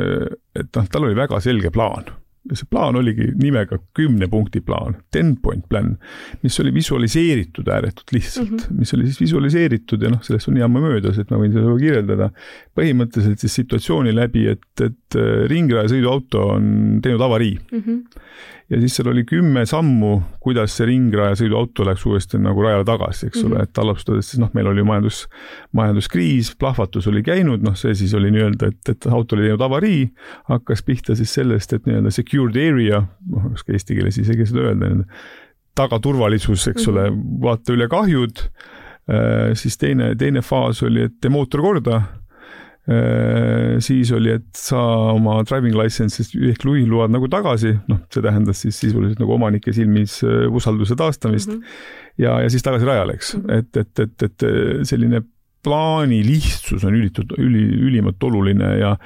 et 0.56 0.70
noh, 0.70 0.92
tal 0.92 1.08
oli 1.08 1.18
väga 1.18 1.42
selge 1.44 1.74
plaan 1.74 2.14
see 2.54 2.68
plaan 2.70 2.94
oligi 2.94 3.32
nimega 3.40 3.78
kümne 3.96 4.28
punkti 4.30 4.60
plaan, 4.62 4.94
ten 5.10 5.32
point 5.42 5.64
plan, 5.66 5.96
mis 6.44 6.58
oli 6.62 6.70
visualiseeritud 6.74 7.66
ääretult 7.72 8.12
lihtsalt 8.14 8.50
mm, 8.50 8.58
-hmm. 8.58 8.78
mis 8.78 8.94
oli 8.94 9.08
siis 9.08 9.20
visualiseeritud 9.20 10.02
ja 10.02 10.12
noh, 10.12 10.22
sellest 10.22 10.52
on 10.52 10.60
jamma 10.60 10.82
möödas, 10.84 11.18
et 11.18 11.30
ma 11.30 11.40
võin 11.42 11.54
seda 11.54 11.74
kirjeldada. 11.80 12.30
põhimõtteliselt 12.76 13.42
siis 13.42 13.54
situatsiooni 13.62 14.14
läbi, 14.14 14.46
et, 14.52 14.84
et 14.84 15.18
ringraja 15.50 15.90
sõiduauto 15.94 16.44
on 16.54 17.00
teinud 17.02 17.26
avarii 17.26 17.58
mm. 17.58 17.82
-hmm 17.82 18.54
ja 18.70 18.80
siis 18.80 18.96
seal 18.96 19.10
oli 19.12 19.22
kümme 19.24 19.62
sammu, 19.66 20.16
kuidas 20.42 20.74
see 20.76 20.88
ringraja 20.90 21.36
sõiduauto 21.38 21.86
läks 21.86 22.02
uuesti 22.08 22.40
nagu 22.42 22.64
rajale 22.64 22.86
tagasi, 22.88 23.28
eks 23.30 23.44
ole, 23.46 23.62
et 23.62 23.78
alustades 23.78 24.30
siis 24.30 24.40
noh, 24.42 24.50
meil 24.56 24.70
oli 24.72 24.82
majandus, 24.86 25.22
majanduskriis, 25.76 26.52
plahvatus 26.58 27.06
oli 27.10 27.22
käinud, 27.26 27.62
noh, 27.66 27.76
see 27.78 27.94
siis 27.98 28.14
oli 28.18 28.32
nii-öelda, 28.34 28.72
et, 28.72 28.92
et 28.94 29.06
auto 29.06 29.38
oli 29.38 29.46
teinud 29.46 29.62
avarii, 29.68 30.02
hakkas 30.50 30.82
pihta 30.86 31.16
siis 31.18 31.34
sellest, 31.38 31.76
et 31.76 31.86
nii-öelda 31.86 32.14
secured 32.14 32.58
area, 32.60 33.04
noh, 33.30 33.50
oska 33.52 33.76
eesti 33.76 33.98
keeles 33.98 34.18
isegi 34.22 34.48
seda 34.50 34.66
öelda, 34.70 34.90
tagaturvalisus, 35.76 36.66
eks 36.72 36.90
ole, 36.90 37.10
vaata 37.42 37.74
üle 37.76 37.86
kahjud, 37.92 38.46
äh, 39.12 39.54
siis 39.58 39.78
teine, 39.78 40.14
teine 40.18 40.42
faas 40.42 40.82
oli, 40.86 41.06
et 41.06 41.20
tee 41.20 41.30
mootor 41.30 41.62
korda 41.62 42.02
siis 43.82 44.12
oli, 44.14 44.30
et 44.30 44.46
saa 44.54 45.12
oma 45.16 45.40
driving 45.42 45.74
license'ist 45.74 46.36
ehk 46.38 46.66
juhiload 46.68 47.10
nagu 47.10 47.26
tagasi, 47.30 47.72
noh, 47.90 48.04
see 48.14 48.22
tähendas 48.22 48.60
siis 48.62 48.78
sisuliselt 48.78 49.18
nagu 49.22 49.34
omanike 49.34 49.74
silmis 49.74 50.20
äh, 50.22 50.44
usalduse 50.46 50.94
taastamist 50.98 51.50
mm. 51.50 51.56
-hmm. 51.56 52.20
ja, 52.22 52.40
ja 52.44 52.50
siis 52.52 52.62
tagasi 52.62 52.86
rajale, 52.86 53.16
eks 53.18 53.34
mm, 53.34 53.42
-hmm. 53.42 53.58
et, 53.58 53.76
et, 53.76 53.98
et, 53.98 54.22
et 54.22 54.86
selline 54.86 55.22
plaani 55.66 56.22
lihtsus 56.22 56.84
on 56.84 56.94
ülitud, 56.94 57.34
üli, 57.42 57.64
ülimalt 57.88 58.22
oluline 58.22 58.76
ja 58.78 58.96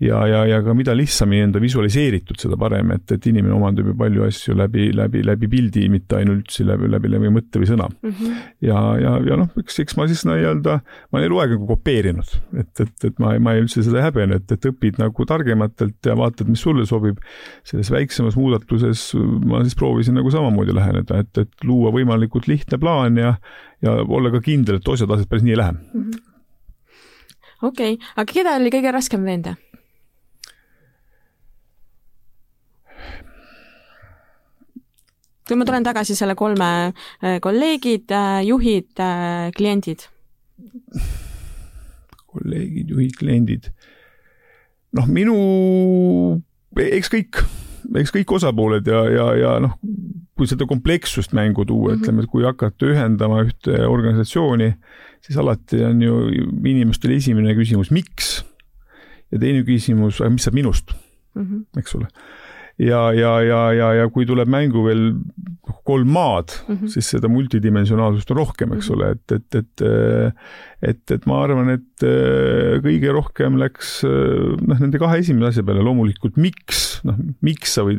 ja, 0.00 0.18
ja, 0.30 0.42
ja 0.46 0.58
ka 0.62 0.74
mida 0.78 0.94
lihtsamini 0.96 1.48
enda 1.48 1.60
visualiseeritud, 1.62 2.38
seda 2.38 2.56
parem, 2.60 2.92
et, 2.94 3.10
et 3.14 3.26
inimene 3.30 3.54
omandab 3.56 3.88
ju 3.90 3.94
palju 3.98 4.24
asju 4.28 4.54
läbi, 4.58 4.88
läbi, 4.96 5.24
läbi 5.26 5.50
pildi, 5.50 5.86
mitte 5.90 6.20
ainult 6.20 6.44
üldse 6.44 6.66
läbi, 6.68 6.90
läbi, 6.92 7.10
läbi 7.10 7.32
mõtte 7.34 7.62
või 7.62 7.70
sõna 7.70 7.88
mm. 7.90 8.12
-hmm. 8.12 8.36
ja, 8.68 8.82
ja, 9.02 9.14
ja 9.26 9.38
noh, 9.40 9.50
eks, 9.58 9.80
eks 9.82 9.98
ma 9.98 10.06
siis 10.10 10.22
nii-öelda, 10.28 10.78
ma 11.10 11.18
olen 11.18 11.28
eluaeg 11.30 11.56
nagu 11.56 11.70
kopeerinud, 11.72 12.36
et, 12.62 12.72
et, 12.84 13.08
et 13.10 13.18
ma, 13.22 13.34
ma 13.42 13.56
ei 13.56 13.64
üldse 13.64 13.82
seda 13.86 14.02
ei 14.02 14.06
häbene, 14.06 14.38
et, 14.38 14.54
et 14.54 14.70
õpid 14.70 15.02
nagu 15.02 15.28
targematelt 15.28 16.10
ja 16.10 16.16
vaatad, 16.18 16.50
mis 16.50 16.62
sulle 16.62 16.86
sobib. 16.86 17.18
selles 17.66 17.90
väiksemas 17.90 18.36
muudatuses 18.38 19.10
ma 19.48 19.64
siis 19.64 19.74
proovisin 19.78 20.14
nagu 20.18 20.30
samamoodi 20.30 20.74
läheneda, 20.76 21.24
et, 21.24 21.42
et 21.42 21.66
luua 21.66 21.90
võimalikult 21.94 22.46
lihtne 22.46 22.78
plaan 22.78 23.18
ja, 23.18 23.34
ja 23.82 23.98
olla 24.06 24.30
ka 24.30 24.40
kindel, 24.44 24.78
et 24.78 24.88
osad 24.88 25.10
asjad 25.10 25.28
päris 25.28 25.46
nii 25.46 25.56
ei 25.56 25.62
lähe 25.64 25.74
mm 25.74 26.02
-hmm 26.06 26.26
okei 27.62 27.94
okay., 27.94 28.08
aga 28.16 28.32
keda 28.32 28.56
oli 28.58 28.70
kõige 28.70 28.92
raskem 28.94 29.24
veenda? 29.26 29.56
Kui 35.48 35.56
ma 35.56 35.66
tulen 35.68 35.86
tagasi 35.86 36.16
selle 36.16 36.36
kolme 36.38 36.68
äh, 36.88 37.38
kolleegid, 37.44 38.10
äh, 38.12 38.42
juhid, 38.46 38.92
äh, 39.00 39.48
kliendid. 39.56 40.04
kolleegid, 42.28 42.90
juhid, 42.92 43.16
kliendid. 43.18 43.70
noh, 44.96 45.08
minu, 45.08 45.36
eks 46.80 47.10
kõik, 47.12 47.40
eks 48.00 48.12
kõik 48.14 48.36
osapooled 48.38 48.88
ja, 48.88 49.02
ja, 49.12 49.26
ja 49.36 49.54
noh, 49.64 49.76
kui 50.38 50.48
seda 50.48 50.68
komplekssust 50.68 51.34
mängu 51.36 51.64
tuua 51.64 51.92
mm, 51.92 51.94
-hmm. 51.94 52.02
ütleme, 52.02 52.22
et 52.22 52.30
kui 52.30 52.44
hakata 52.44 52.92
ühendama 52.92 53.42
ühte 53.46 53.80
organisatsiooni, 53.86 54.72
siis 55.24 55.38
alati 55.40 55.82
on 55.84 56.02
ju 56.02 56.20
inimestel 56.64 57.16
esimene 57.16 57.56
küsimus, 57.58 57.90
miks? 57.90 58.44
ja 59.32 59.38
teine 59.38 59.60
küsimus, 59.64 60.22
mis 60.32 60.44
saab 60.44 60.54
minust 60.56 60.92
mm, 61.34 61.42
-hmm. 61.44 61.80
eks 61.80 61.94
ole 61.94 62.08
ja, 62.78 63.02
ja, 63.12 63.32
ja, 63.42 63.60
ja, 63.74 63.92
ja 64.02 64.08
kui 64.14 64.26
tuleb 64.28 64.50
mängu 64.50 64.84
veel 64.86 65.04
kolm 65.88 66.10
maad 66.12 66.52
mm, 66.54 66.74
-hmm. 66.74 66.92
siis 66.92 67.10
seda 67.14 67.28
multidimensionaalsust 67.28 68.30
on 68.30 68.36
rohkem, 68.36 68.72
eks 68.72 68.90
-hmm. 68.90 68.96
ole, 68.96 69.10
et, 69.10 69.32
et, 69.32 69.54
et 69.54 69.86
et, 70.82 71.10
et 71.10 71.24
ma 71.26 71.40
arvan, 71.42 71.72
et 71.74 72.04
äh, 72.06 72.78
kõige 72.84 73.10
rohkem 73.14 73.56
läks 73.58 74.04
äh, 74.06 74.54
noh, 74.62 74.78
nende 74.78 75.00
kahe 75.02 75.18
esimese 75.18 75.48
asja 75.48 75.64
peale 75.66 75.82
loomulikult, 75.82 76.38
miks, 76.38 77.00
noh, 77.08 77.18
miks 77.42 77.74
sa 77.74 77.82
võid, 77.86 77.98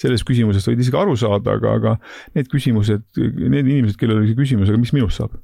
sellest 0.00 0.24
küsimusest 0.28 0.70
võid 0.70 0.80
isegi 0.80 0.96
aru 0.96 1.16
saada, 1.20 1.58
aga, 1.58 1.76
aga 1.76 1.96
need 2.38 2.48
küsimused, 2.52 3.04
need 3.20 3.66
inimesed, 3.66 3.98
kellel 4.00 4.22
oli 4.22 4.32
see 4.32 4.40
küsimus, 4.40 4.72
aga 4.72 4.80
mis 4.80 4.94
minust 4.96 5.20
saab? 5.20 5.36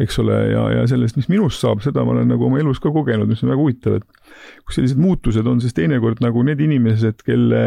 Eks 0.00 0.18
ole, 0.22 0.38
ja, 0.52 0.64
ja 0.78 0.82
sellest, 0.90 1.18
mis 1.18 1.28
minust 1.28 1.60
saab, 1.62 1.82
seda 1.84 2.04
ma 2.06 2.14
olen 2.16 2.30
nagu 2.32 2.46
oma 2.48 2.60
elus 2.62 2.80
ka 2.82 2.92
kogenud, 2.94 3.28
mis 3.28 3.42
on 3.44 3.52
väga 3.52 3.60
huvitav, 3.60 4.00
et 4.00 4.64
kui 4.64 4.76
sellised 4.76 5.00
muutused 5.00 5.48
on, 5.48 5.60
siis 5.60 5.76
teinekord 5.76 6.22
nagu 6.24 6.44
need 6.46 6.62
inimesed, 6.64 7.20
kelle 7.26 7.62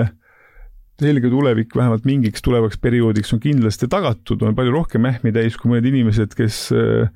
selge 1.01 1.29
tulevik 1.29 1.75
vähemalt 1.75 2.05
mingiks 2.07 2.43
tulevaks 2.45 2.79
perioodiks 2.79 3.33
on 3.35 3.41
kindlasti 3.43 3.89
tagatud, 3.91 4.41
on 4.41 4.55
palju 4.55 4.73
rohkem 4.77 5.07
ähmi 5.09 5.33
täis 5.35 5.57
kui 5.59 5.73
mõned 5.73 5.89
inimesed, 5.91 6.33
kes 6.39 6.59
äh, 6.75 7.09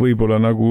võib-olla 0.00 0.38
nagu 0.40 0.70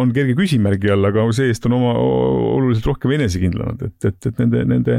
on 0.00 0.10
kerge 0.16 0.34
küsimärgi 0.38 0.90
all, 0.92 1.06
aga 1.06 1.26
see-eest 1.36 1.68
on 1.68 1.76
oma 1.78 1.92
oluliselt 2.00 2.88
rohkem 2.90 3.14
enesekindlamad, 3.18 3.84
et, 3.86 4.08
et, 4.08 4.30
et 4.30 4.42
nende, 4.42 4.64
nende, 4.72 4.98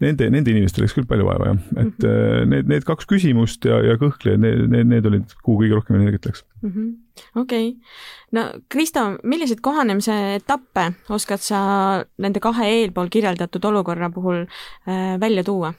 nende, 0.00 0.28
nende 0.32 0.52
inimestel 0.52 0.84
läks 0.84 0.94
küll 0.96 1.08
palju 1.08 1.26
vaeva, 1.28 1.52
jah. 1.52 1.58
et 1.76 2.04
mm 2.04 2.08
-hmm. 2.08 2.50
need, 2.52 2.70
need 2.72 2.86
kaks 2.88 3.08
küsimust 3.10 3.64
ja, 3.68 3.80
ja 3.84 3.96
kõhklejad, 4.00 4.40
need, 4.40 4.64
need, 4.72 4.90
need 4.94 5.06
olid, 5.06 5.34
kuhu 5.44 5.62
kõige 5.62 5.78
rohkem 5.78 6.00
energiat 6.00 6.30
läks 6.30 6.44
mm 6.62 6.70
-hmm.. 6.70 7.42
okei 7.42 7.68
okay., 7.68 7.74
no 8.32 8.46
Kristo, 8.68 9.18
milliseid 9.22 9.60
kohanemise 9.60 10.16
etappe 10.34 10.92
oskad 11.08 11.44
sa 11.44 11.60
nende 12.18 12.40
kahe 12.40 12.68
eelpool 12.80 13.08
kirjeldatud 13.08 13.64
olukorra 13.64 14.10
puhul 14.10 14.46
äh, 14.88 15.20
välja 15.20 15.44
tuua? 15.44 15.74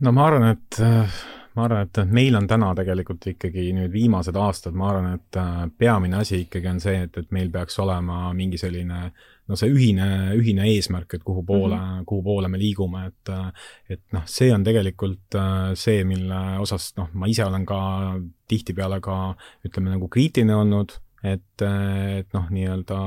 no 0.00 0.12
ma 0.12 0.26
arvan, 0.26 0.50
et 0.56 0.80
äh 0.80 1.41
ma 1.56 1.66
arvan, 1.66 1.86
et 1.88 2.00
meil 2.10 2.36
on 2.38 2.46
täna 2.48 2.70
tegelikult 2.76 3.26
ikkagi 3.34 3.66
nüüd 3.76 3.92
viimased 3.92 4.36
aastad, 4.40 4.76
ma 4.78 4.88
arvan, 4.92 5.18
et 5.18 5.38
äh, 5.40 5.66
peamine 5.78 6.20
asi 6.22 6.42
ikkagi 6.46 6.70
on 6.70 6.80
see, 6.80 7.04
et, 7.06 7.18
et 7.18 7.30
meil 7.34 7.50
peaks 7.52 7.78
olema 7.82 8.24
mingi 8.36 8.60
selline 8.60 9.04
no 9.48 9.58
see 9.58 9.72
ühine, 9.72 10.08
ühine 10.38 10.66
eesmärk, 10.70 11.16
et 11.18 11.24
kuhu 11.26 11.42
poole 11.44 11.76
mm, 11.76 11.86
-hmm. 11.98 12.04
kuhu 12.08 12.22
poole 12.22 12.48
me 12.48 12.58
liigume, 12.58 13.06
et 13.06 13.32
et 13.90 14.02
noh, 14.12 14.26
see 14.26 14.52
on 14.54 14.64
tegelikult 14.64 15.34
äh, 15.34 15.72
see, 15.74 16.04
mille 16.04 16.42
osas 16.62 16.92
noh, 16.96 17.10
ma 17.12 17.26
ise 17.26 17.44
olen 17.44 17.66
ka 17.66 17.80
tihtipeale 18.48 19.00
ka 19.00 19.36
ütleme 19.66 19.96
nagu 19.96 20.08
kriitiline 20.08 20.54
olnud, 20.56 20.98
et, 21.22 21.62
et 21.62 22.34
noh, 22.34 22.48
nii-öelda 22.50 22.98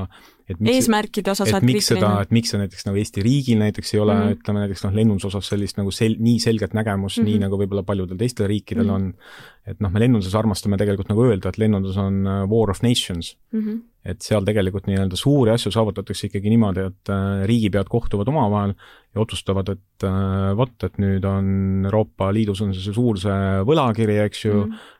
et 0.46 0.60
miks, 0.62 0.76
eesmärkide 0.78 1.32
osas 1.32 1.50
et 1.50 1.64
miks 1.66 1.88
seda, 1.90 2.12
et 2.22 2.32
miks 2.34 2.52
see 2.52 2.60
näiteks 2.60 2.86
nagu 2.86 3.00
Eesti 3.00 3.24
riigil 3.24 3.58
näiteks 3.60 3.94
ei 3.96 4.00
ole 4.00 4.14
mm, 4.14 4.22
-hmm. 4.22 4.36
ütleme 4.38 4.62
näiteks 4.62 4.84
noh, 4.86 4.94
lennunduse 4.94 5.28
osas 5.32 5.50
sellist 5.52 5.80
nagu 5.80 5.90
sel-, 5.94 6.16
nii 6.22 6.38
selget 6.42 6.76
nägemust 6.76 7.18
mm, 7.18 7.24
-hmm. 7.24 7.32
nii 7.32 7.42
nagu 7.44 7.58
võib-olla 7.60 7.82
paljudel 7.86 8.20
teistel 8.20 8.46
riikidel 8.46 8.86
mm 8.86 8.90
-hmm. 8.90 8.94
on, 8.94 9.72
et 9.74 9.82
noh, 9.82 9.92
me 9.92 10.00
lennunduses 10.04 10.38
armastame 10.38 10.78
tegelikult 10.78 11.10
nagu 11.10 11.26
öelda, 11.26 11.50
et 11.50 11.58
lennundus 11.58 11.98
on 11.98 12.22
äh, 12.26 12.46
war 12.50 12.70
of 12.70 12.82
nations 12.82 13.36
mm. 13.52 13.60
-hmm. 13.60 13.80
et 14.04 14.22
seal 14.22 14.44
tegelikult 14.46 14.86
nii-öelda 14.86 15.16
suuri 15.16 15.50
asju 15.50 15.72
saavutatakse 15.74 16.30
ikkagi 16.30 16.54
niimoodi, 16.54 16.86
et 16.86 17.10
äh, 17.10 17.44
riigipead 17.50 17.90
kohtuvad 17.90 18.28
omavahel 18.28 18.74
ja 19.14 19.20
otsustavad, 19.20 19.68
et 19.68 20.04
äh, 20.04 20.56
vot, 20.56 20.78
et 20.82 20.98
nüüd 20.98 21.24
on 21.26 21.84
Euroopa 21.84 22.32
Liidus 22.32 22.62
on 22.62 22.74
see 22.74 22.94
suur 22.94 23.18
see 23.18 23.64
võlakiri, 23.66 24.22
eks 24.24 24.44
ju 24.44 24.54
mm, 24.54 24.70
-hmm 24.70 24.94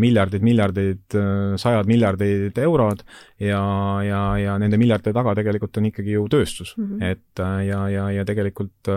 miljardid, 0.00 0.42
miljardid, 0.42 1.02
äh, 1.14 1.56
sajad 1.60 1.86
miljardid 1.86 2.58
eurod 2.58 3.02
ja, 3.38 3.60
ja, 4.06 4.22
ja 4.40 4.56
nende 4.58 4.78
miljardite 4.80 5.12
taga 5.12 5.34
tegelikult 5.36 5.76
on 5.76 5.90
ikkagi 5.90 6.16
ju 6.16 6.28
tööstus 6.32 6.72
mm. 6.76 6.86
-hmm. 6.86 7.04
et 7.10 7.40
äh, 7.44 7.66
ja, 7.66 7.88
ja, 7.88 8.10
ja 8.10 8.24
tegelikult 8.24 8.92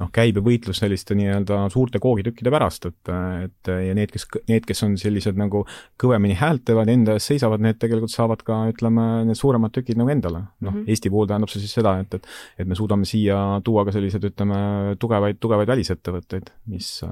noh, 0.00 0.10
käib 0.12 0.36
ju 0.36 0.42
võitlus 0.44 0.80
selliste 0.82 1.16
nii-öelda 1.16 1.62
suurte 1.72 2.00
koogitükkide 2.02 2.52
pärast, 2.52 2.84
et, 2.90 3.10
et 3.46 3.70
ja 3.86 3.94
need, 3.96 4.12
kes, 4.12 4.26
need, 4.50 4.66
kes 4.68 4.84
on 4.84 4.96
sellised 5.00 5.38
nagu 5.40 5.62
kõvemini 6.00 6.36
häält 6.36 6.66
teevad, 6.68 6.90
enda 6.92 7.16
eest 7.16 7.32
seisavad, 7.32 7.64
need 7.64 7.78
tegelikult 7.80 8.12
saavad 8.12 8.44
ka, 8.46 8.58
ütleme, 8.72 9.06
need 9.28 9.40
suuremad 9.40 9.72
tükid 9.72 10.00
nagu 10.00 10.12
endale. 10.12 10.44
noh 10.60 10.72
mm 10.72 10.78
-hmm., 10.80 10.84
Eesti 10.86 11.10
puhul 11.10 11.26
tähendab 11.26 11.50
see 11.50 11.60
siis 11.60 11.74
seda, 11.78 11.96
et, 12.00 12.14
et 12.14 12.26
et 12.58 12.68
me 12.68 12.74
suudame 12.74 13.04
siia 13.04 13.60
tuua 13.64 13.84
ka 13.84 13.92
sellised, 13.92 14.24
ütleme, 14.24 14.96
tugevaid, 15.00 15.38
tugevaid 15.40 15.68
välisettevõtteid, 15.68 16.50
mis, 16.72 17.02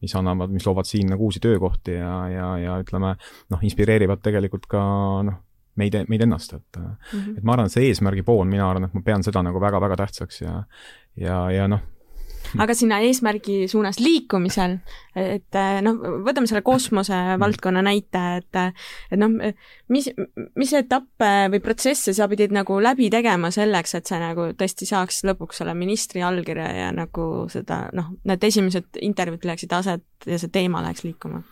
mis 0.00 0.14
annavad, 0.14 0.50
mis 0.50 0.66
loovad 0.66 0.84
siin 0.84 1.10
nagu 1.10 1.24
uusi 1.24 1.40
töökohti 1.40 1.96
ja 1.98 2.28
ja, 2.28 2.48
ja 2.58 2.80
ütleme, 2.80 3.14
noh, 3.50 3.62
inspireerivad 3.62 4.20
tegelikult 4.22 4.66
ka 4.70 4.82
noh, 5.26 5.40
meid, 5.80 5.96
meid 6.08 6.26
ennast, 6.26 6.52
et 6.52 6.76
mm, 6.76 6.96
-hmm. 7.12 7.38
et 7.38 7.44
ma 7.44 7.52
arvan, 7.52 7.66
et 7.66 7.72
see 7.72 7.88
eesmärgi 7.88 8.22
pool, 8.26 8.44
mina 8.44 8.68
arvan, 8.70 8.84
et 8.84 8.94
ma 8.94 9.02
pean 9.04 9.22
seda 9.22 9.42
nagu 9.42 9.60
väga-väga 9.60 9.96
tähtsaks 9.96 10.42
ja, 10.42 10.62
ja, 11.16 11.50
ja 11.50 11.68
noh, 11.68 11.80
aga 12.58 12.74
sinna 12.74 13.00
eesmärgi 13.06 13.68
suunas 13.70 14.00
liikumisel, 14.00 14.78
et 15.18 15.58
noh, 15.84 16.00
võtame 16.26 16.50
selle 16.50 16.62
kosmose 16.66 17.18
valdkonna 17.40 17.82
näite, 17.86 18.24
et 18.40 18.60
et 18.60 19.18
noh, 19.20 19.30
mis, 19.88 20.10
mis 20.58 20.74
etappe 20.78 21.30
või 21.52 21.62
protsesse 21.64 22.14
sa 22.16 22.28
pidid 22.30 22.54
nagu 22.54 22.80
läbi 22.82 23.10
tegema 23.12 23.52
selleks, 23.54 23.94
et 23.98 24.10
see 24.10 24.20
nagu 24.22 24.50
tõesti 24.58 24.88
saaks 24.88 25.22
lõpuks 25.28 25.62
selle 25.62 25.74
ministri 25.78 26.24
allkirja 26.26 26.68
ja 26.84 26.90
nagu 26.96 27.46
seda 27.52 27.86
noh, 27.96 28.12
need 28.24 28.50
esimesed 28.50 29.00
intervjuud 29.00 29.46
leiaksid 29.46 29.78
aset 29.78 30.30
ja 30.30 30.38
see 30.40 30.52
teema 30.52 30.82
läheks 30.84 31.06
liikuma? 31.06 31.42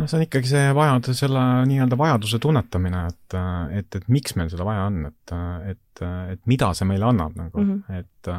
noh, 0.00 0.08
see 0.08 0.18
on 0.18 0.26
ikkagi 0.26 0.50
see 0.50 0.74
vajadus, 0.76 1.22
selle 1.22 1.44
nii-öelda 1.68 1.98
vajaduse 2.00 2.40
tunnetamine, 2.42 3.06
et, 3.10 3.38
et, 3.80 3.98
et 4.00 4.12
miks 4.12 4.36
meil 4.38 4.50
seda 4.52 4.66
vaja 4.66 4.86
on, 4.88 5.00
et, 5.10 5.34
et, 5.72 6.04
et 6.34 6.50
mida 6.50 6.72
see 6.76 6.88
meile 6.88 7.10
annab 7.10 7.36
nagu 7.38 7.64
mm, 7.64 7.82
-hmm. 7.88 7.98
et, 8.00 8.30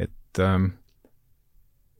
et 0.00 0.42
ähm, 0.42 0.70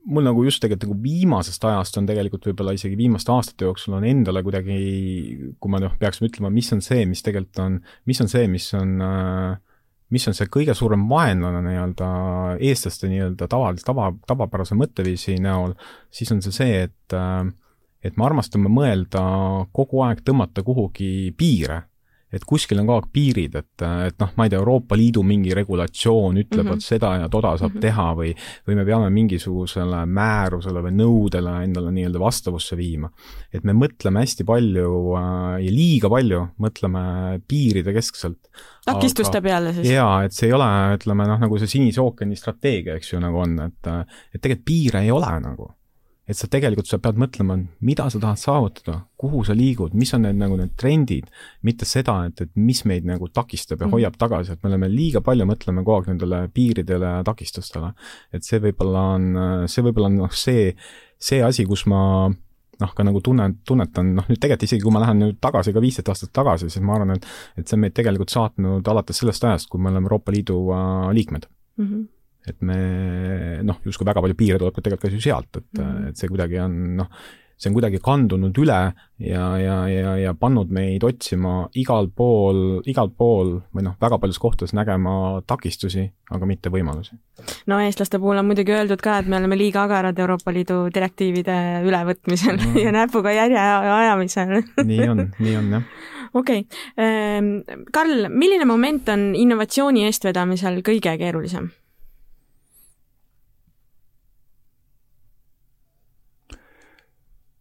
mul 0.08 0.24
nagu 0.24 0.44
just 0.46 0.62
tegelikult 0.62 0.88
nagu 0.88 0.98
viimasest 1.04 1.64
ajast 1.68 1.98
on 2.00 2.08
tegelikult 2.08 2.46
võib-olla 2.48 2.74
isegi 2.76 2.98
viimaste 2.98 3.32
aastate 3.34 3.68
jooksul 3.68 3.98
on 3.98 4.06
endale 4.08 4.42
kuidagi, 4.46 4.76
kui 5.60 5.72
ma 5.72 5.80
noh, 5.82 5.96
peaksime 6.00 6.30
ütlema, 6.30 6.52
mis 6.54 6.70
on 6.76 6.80
see, 6.84 7.04
mis 7.08 7.24
tegelikult 7.26 7.64
on, 7.64 7.80
mis 8.08 8.22
on 8.24 8.30
see, 8.32 8.46
mis 8.50 8.70
on 8.78 8.94
äh, 9.04 9.58
mis 10.10 10.26
on 10.26 10.34
see 10.34 10.48
kõige 10.50 10.74
suurem 10.74 11.04
vaenlane 11.10 11.62
nii-öelda 11.68 12.10
eestlaste 12.66 13.10
nii-öelda 13.10 13.46
tavalise, 13.50 13.86
tava, 13.86 14.08
tavapärase 14.26 14.78
mõtteviisi 14.78 15.36
näol, 15.42 15.76
siis 16.10 16.32
on 16.34 16.42
see 16.44 16.56
see, 16.56 16.86
et 16.88 17.16
äh, 17.16 17.44
et 18.00 18.16
me 18.16 18.24
armastame 18.24 18.70
mõelda 18.72 19.22
kogu 19.76 20.00
aeg 20.06 20.22
tõmmata 20.24 20.64
kuhugi 20.64 21.34
piire 21.36 21.82
et 22.32 22.44
kuskil 22.46 22.78
on 22.80 22.86
kogu 22.86 23.00
aeg 23.00 23.08
piirid, 23.14 23.56
et, 23.58 23.84
et 24.06 24.16
noh, 24.22 24.30
ma 24.38 24.46
ei 24.46 24.52
tea, 24.52 24.60
Euroopa 24.60 24.98
Liidu 24.98 25.22
mingi 25.26 25.54
regulatsioon 25.56 26.38
ütleb 26.44 26.64
mm, 26.64 26.70
-hmm. 26.70 26.78
et 26.78 26.86
seda 26.86 27.12
ja 27.22 27.28
toda 27.28 27.56
saab 27.58 27.74
mm 27.74 27.76
-hmm. 27.76 27.86
teha 27.86 28.06
või, 28.18 28.34
või 28.68 28.78
me 28.78 28.84
peame 28.84 29.10
mingisugusele 29.14 30.04
määrusele 30.06 30.84
või 30.86 30.94
nõudele 31.00 31.56
endale 31.64 31.90
nii-öelda 31.96 32.20
vastavusse 32.20 32.76
viima. 32.76 33.10
et 33.52 33.64
me 33.64 33.72
mõtleme 33.72 34.22
hästi 34.22 34.44
palju 34.44 34.92
äh, 35.18 35.64
ja 35.64 35.72
liiga 35.72 36.08
palju 36.08 36.46
mõtleme 36.58 37.40
piiride 37.48 37.92
keskselt. 37.92 38.38
takistuste 38.84 39.40
peale 39.40 39.72
siis? 39.72 39.90
jaa, 39.90 40.24
et 40.24 40.32
see 40.32 40.46
ei 40.46 40.52
ole, 40.52 40.70
ütleme 40.94 41.26
noh, 41.26 41.40
nagu 41.40 41.58
see 41.58 41.66
Sinise 41.66 42.00
ookeani 42.00 42.36
strateegia, 42.36 42.94
eks 42.94 43.12
ju, 43.12 43.20
nagu 43.20 43.38
on, 43.38 43.58
et, 43.66 43.86
et 44.34 44.40
tegelikult 44.40 44.64
piire 44.64 45.00
ei 45.02 45.10
ole 45.10 45.30
nagu 45.40 45.70
et 46.30 46.38
sa 46.38 46.46
tegelikult, 46.50 46.86
sa 46.86 47.00
pead 47.02 47.18
mõtlema, 47.18 47.56
mida 47.86 48.06
sa 48.12 48.20
tahad 48.22 48.38
saavutada, 48.38 49.00
kuhu 49.20 49.42
sa 49.46 49.56
liigud, 49.56 49.96
mis 49.98 50.12
on 50.14 50.22
need 50.26 50.38
nagu 50.38 50.58
need 50.60 50.76
trendid, 50.78 51.30
mitte 51.66 51.88
seda, 51.88 52.20
et, 52.28 52.44
et 52.46 52.52
mis 52.60 52.84
meid 52.86 53.08
nagu 53.08 53.28
takistab 53.34 53.82
ja 53.82 53.88
mm. 53.88 53.96
hoiab 53.96 54.18
tagasi, 54.20 54.54
et 54.54 54.62
me 54.62 54.70
oleme 54.70 54.90
liiga 54.92 55.24
palju, 55.26 55.48
mõtleme 55.48 55.82
kogu 55.82 55.96
aeg 55.98 56.12
nendele 56.12 56.44
piiridele 56.54 57.16
ja 57.16 57.24
takistustele. 57.26 57.90
et 58.32 58.46
see 58.46 58.62
võib-olla 58.62 59.06
on, 59.16 59.26
see 59.70 59.84
võib-olla 59.86 60.12
on 60.12 60.20
noh, 60.22 60.36
see, 60.36 60.70
see 61.18 61.42
asi, 61.42 61.66
kus 61.66 61.84
ma 61.90 62.02
noh, 62.80 62.94
ka 62.96 63.04
nagu 63.04 63.20
tunnen, 63.24 63.58
tunnetan, 63.66 64.14
noh 64.20 64.30
nüüd 64.30 64.38
tegelikult 64.38 64.68
isegi 64.68 64.86
kui 64.86 64.94
ma 64.94 65.02
lähen 65.02 65.20
nüüd 65.24 65.42
tagasi 65.42 65.74
ka 65.74 65.82
viisteist 65.82 66.14
aastat 66.14 66.32
tagasi, 66.36 66.70
siis 66.70 66.84
ma 66.86 66.96
arvan, 66.96 67.18
et 67.18 67.26
et 67.58 67.66
see 67.66 67.76
on 67.76 67.84
meid 67.84 67.96
tegelikult 67.98 68.32
saatnud 68.32 68.94
alates 68.94 69.20
sellest 69.20 69.44
ajast, 69.50 69.68
kui 69.72 69.82
me 69.82 69.90
oleme 69.92 70.08
Euroopa 70.08 70.32
Liidu 70.32 70.62
äh, 70.76 71.10
liikmed 71.18 71.50
mm. 71.50 71.84
-hmm 71.90 72.08
et 72.48 72.56
me 72.64 72.78
noh, 73.66 73.82
justkui 73.84 74.08
väga 74.08 74.22
palju 74.24 74.38
piire 74.38 74.58
tuleb 74.60 74.74
ka 74.74 74.84
tegelikult 74.84 75.10
ka 75.10 75.14
ju 75.14 75.20
sealt, 75.20 75.56
et 75.56 75.78
mm, 75.78 75.84
-hmm. 75.84 76.08
et 76.08 76.16
see 76.16 76.28
kuidagi 76.28 76.60
on 76.62 76.80
noh, 76.96 77.10
see 77.60 77.68
on 77.68 77.76
kuidagi 77.76 78.00
kandunud 78.00 78.56
üle 78.62 78.78
ja, 79.20 79.46
ja, 79.60 79.76
ja, 79.92 80.12
ja 80.16 80.32
pannud 80.38 80.70
meid 80.72 81.04
otsima 81.04 81.66
igal 81.76 82.08
pool, 82.16 82.80
igal 82.88 83.10
pool 83.12 83.58
või 83.76 83.84
noh, 83.84 83.98
väga 84.00 84.16
paljudes 84.18 84.40
kohtades 84.40 84.72
nägema 84.76 85.42
takistusi, 85.46 86.06
aga 86.32 86.48
mitte 86.48 86.72
võimalusi. 86.72 87.18
no 87.68 87.80
eestlaste 87.84 88.18
puhul 88.18 88.40
on 88.40 88.48
muidugi 88.48 88.72
öeldud 88.72 89.02
ka, 89.04 89.18
et 89.20 89.28
me 89.28 89.36
oleme 89.36 89.58
liiga 89.60 89.84
agarad 89.84 90.18
Euroopa 90.18 90.54
Liidu 90.56 90.86
direktiivide 90.94 91.58
ülevõtmisel 91.84 92.56
no. 92.56 92.72
ja 92.84 92.94
näpuga 92.96 93.34
järje 93.36 93.60
ajamisel 93.60 94.56
nii 94.92 95.10
on, 95.12 95.26
nii 95.38 95.58
on 95.60 95.76
jah 95.76 95.84
okei 96.32 96.64
okay., 96.64 96.80
ehm, 96.96 97.52
Karl, 97.92 98.30
milline 98.32 98.64
moment 98.64 99.12
on 99.12 99.30
innovatsiooni 99.36 100.06
eestvedamisel 100.08 100.80
kõige 100.86 101.12
keerulisem? 101.20 101.68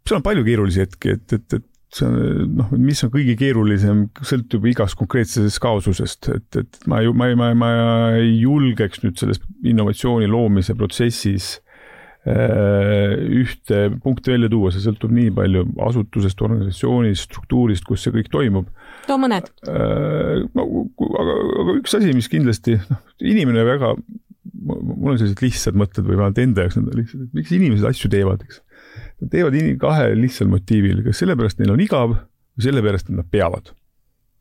Seal 0.09 0.19
on 0.19 0.25
palju 0.25 0.45
keerulisi 0.47 0.83
hetki, 0.83 1.15
et, 1.17 1.37
et, 1.37 1.59
et 1.59 1.67
see 1.93 2.05
on 2.05 2.51
noh, 2.59 2.73
mis 2.77 2.99
on 3.05 3.11
kõige 3.13 3.35
keerulisem, 3.39 4.03
sõltub 4.25 4.67
igast 4.69 4.97
konkreetsest 4.99 5.61
kaasusest, 5.63 6.29
et, 6.35 6.59
et 6.61 6.85
ma 6.89 7.01
ju, 7.05 7.15
ma 7.17 7.31
ei, 7.31 7.39
ma, 7.39 7.49
ma 7.57 7.71
ei 8.19 8.35
julgeks 8.43 9.03
nüüd 9.05 9.17
selles 9.21 9.41
innovatsiooni 9.65 10.29
loomise 10.29 10.75
protsessis 10.77 11.55
äh, 12.29 13.17
ühte 13.41 13.87
punkti 14.03 14.35
välja 14.35 14.51
tuua, 14.53 14.73
see 14.73 14.85
sõltub 14.85 15.13
nii 15.17 15.33
palju 15.37 15.65
asutusest, 15.89 16.45
organisatsioonist, 16.45 17.25
struktuurist, 17.29 17.87
kus 17.89 18.05
see 18.05 18.13
kõik 18.19 18.29
toimub. 18.33 18.69
too 19.09 19.17
mõned. 19.21 19.49
Äh, 19.65 20.45
no 20.53 20.69
aga, 21.09 21.37
aga 21.65 21.77
üks 21.79 21.97
asi, 21.97 22.13
mis 22.13 22.29
kindlasti, 22.29 22.77
noh, 22.91 23.01
inimene 23.33 23.65
väga, 23.65 23.95
mul 24.61 25.15
on 25.15 25.17
sellised 25.17 25.41
lihtsad 25.41 25.77
mõtted 25.77 26.05
või 26.05 26.19
vähemalt 26.19 26.41
enda 26.41 26.67
jaoks 26.67 26.77
need 26.77 26.93
on 26.93 27.01
lihtsad, 27.01 27.25
et 27.25 27.37
miks 27.41 27.57
inimesed 27.57 27.89
asju 27.89 28.13
teevad, 28.13 28.45
eks 28.45 28.61
Nad 29.19 29.32
teevad 29.34 29.55
kahel 29.82 30.17
lihtsal 30.21 30.47
motiivil, 30.47 31.03
kas 31.03 31.19
sellepärast 31.19 31.60
neil 31.60 31.73
on 31.73 31.84
igav 31.84 32.15
või 32.15 32.65
sellepärast, 32.65 33.10
et 33.10 33.19
nad 33.19 33.29
peavad. 33.32 33.73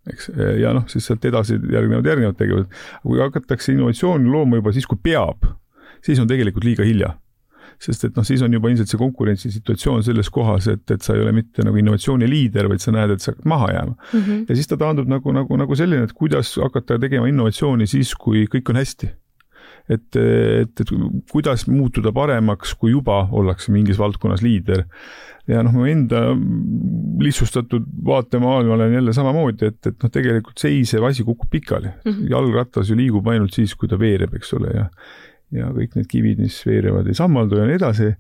eks, 0.09 0.31
ja 0.63 0.73
noh, 0.73 0.87
siis 0.89 1.05
sealt 1.05 1.25
edasi 1.29 1.59
järgnevad 1.59 2.07
järgnevad 2.07 2.37
tegevused. 2.39 2.69
kui 3.03 3.21
hakatakse 3.21 3.73
innovatsiooni 3.73 4.31
looma 4.31 4.57
juba 4.57 4.73
siis, 4.73 4.87
kui 4.87 4.99
peab, 5.03 5.49
siis 6.03 6.21
on 6.23 6.29
tegelikult 6.31 6.65
liiga 6.65 6.87
hilja 6.87 7.17
sest 7.79 8.09
et 8.09 8.17
noh, 8.19 8.27
siis 8.27 8.43
on 8.43 8.53
juba 8.53 8.71
ilmselt 8.73 8.91
see 8.91 8.99
konkurentsisituatsioon 8.99 10.03
selles 10.03 10.31
kohas, 10.35 10.67
et, 10.73 10.83
et 10.91 11.05
sa 11.05 11.15
ei 11.15 11.23
ole 11.23 11.33
mitte 11.37 11.63
nagu 11.67 11.79
innovatsiooni 11.79 12.27
liider, 12.27 12.67
vaid 12.71 12.83
sa 12.83 12.95
näed, 12.95 13.15
et 13.15 13.23
sa 13.23 13.31
hakkad 13.31 13.47
maha 13.47 13.69
jääma 13.71 13.95
mm. 13.95 14.21
-hmm. 14.21 14.45
ja 14.49 14.57
siis 14.59 14.67
ta 14.67 14.77
taandub 14.81 15.07
nagu, 15.11 15.33
nagu, 15.33 15.57
nagu 15.57 15.79
selline, 15.79 16.09
et 16.09 16.13
kuidas 16.13 16.57
hakata 16.57 16.99
tegema 16.99 17.29
innovatsiooni 17.31 17.87
siis, 17.87 18.15
kui 18.15 18.47
kõik 18.51 18.71
on 18.75 18.83
hästi 18.83 19.13
et, 19.89 20.17
et, 20.17 20.81
et 20.83 20.93
kuidas 21.33 21.67
muutuda 21.71 22.13
paremaks, 22.13 22.75
kui 22.79 22.93
juba 22.93 23.23
ollakse 23.33 23.73
mingis 23.73 23.99
valdkonnas 24.01 24.45
liider. 24.45 24.85
ja 25.49 25.63
noh, 25.65 25.73
mu 25.73 25.87
enda 25.89 26.27
lihtsustatud 27.25 27.87
vaatemaailmal 28.05 28.85
on 28.85 28.99
jälle 28.99 29.15
samamoodi, 29.17 29.71
et, 29.73 29.81
et 29.87 29.97
noh, 30.03 30.13
tegelikult 30.13 30.61
seisev 30.61 31.07
asi 31.09 31.25
kukub 31.25 31.49
pikali 31.51 31.89
mm. 31.89 32.13
-hmm. 32.13 32.29
jalgratas 32.31 32.91
ju 32.91 32.97
liigub 32.97 33.27
ainult 33.29 33.57
siis, 33.57 33.75
kui 33.75 33.89
ta 33.89 33.99
veereb, 33.99 34.35
eks 34.35 34.53
ole, 34.59 34.75
ja 34.75 34.87
ja 35.55 35.71
kõik 35.73 35.97
need 35.97 36.09
kivid, 36.11 36.41
mis 36.45 36.59
veerevad, 36.67 37.09
ei 37.09 37.17
sammaldu 37.17 37.61
ja 37.61 37.67
nii 37.69 37.79
edasi 37.79 38.13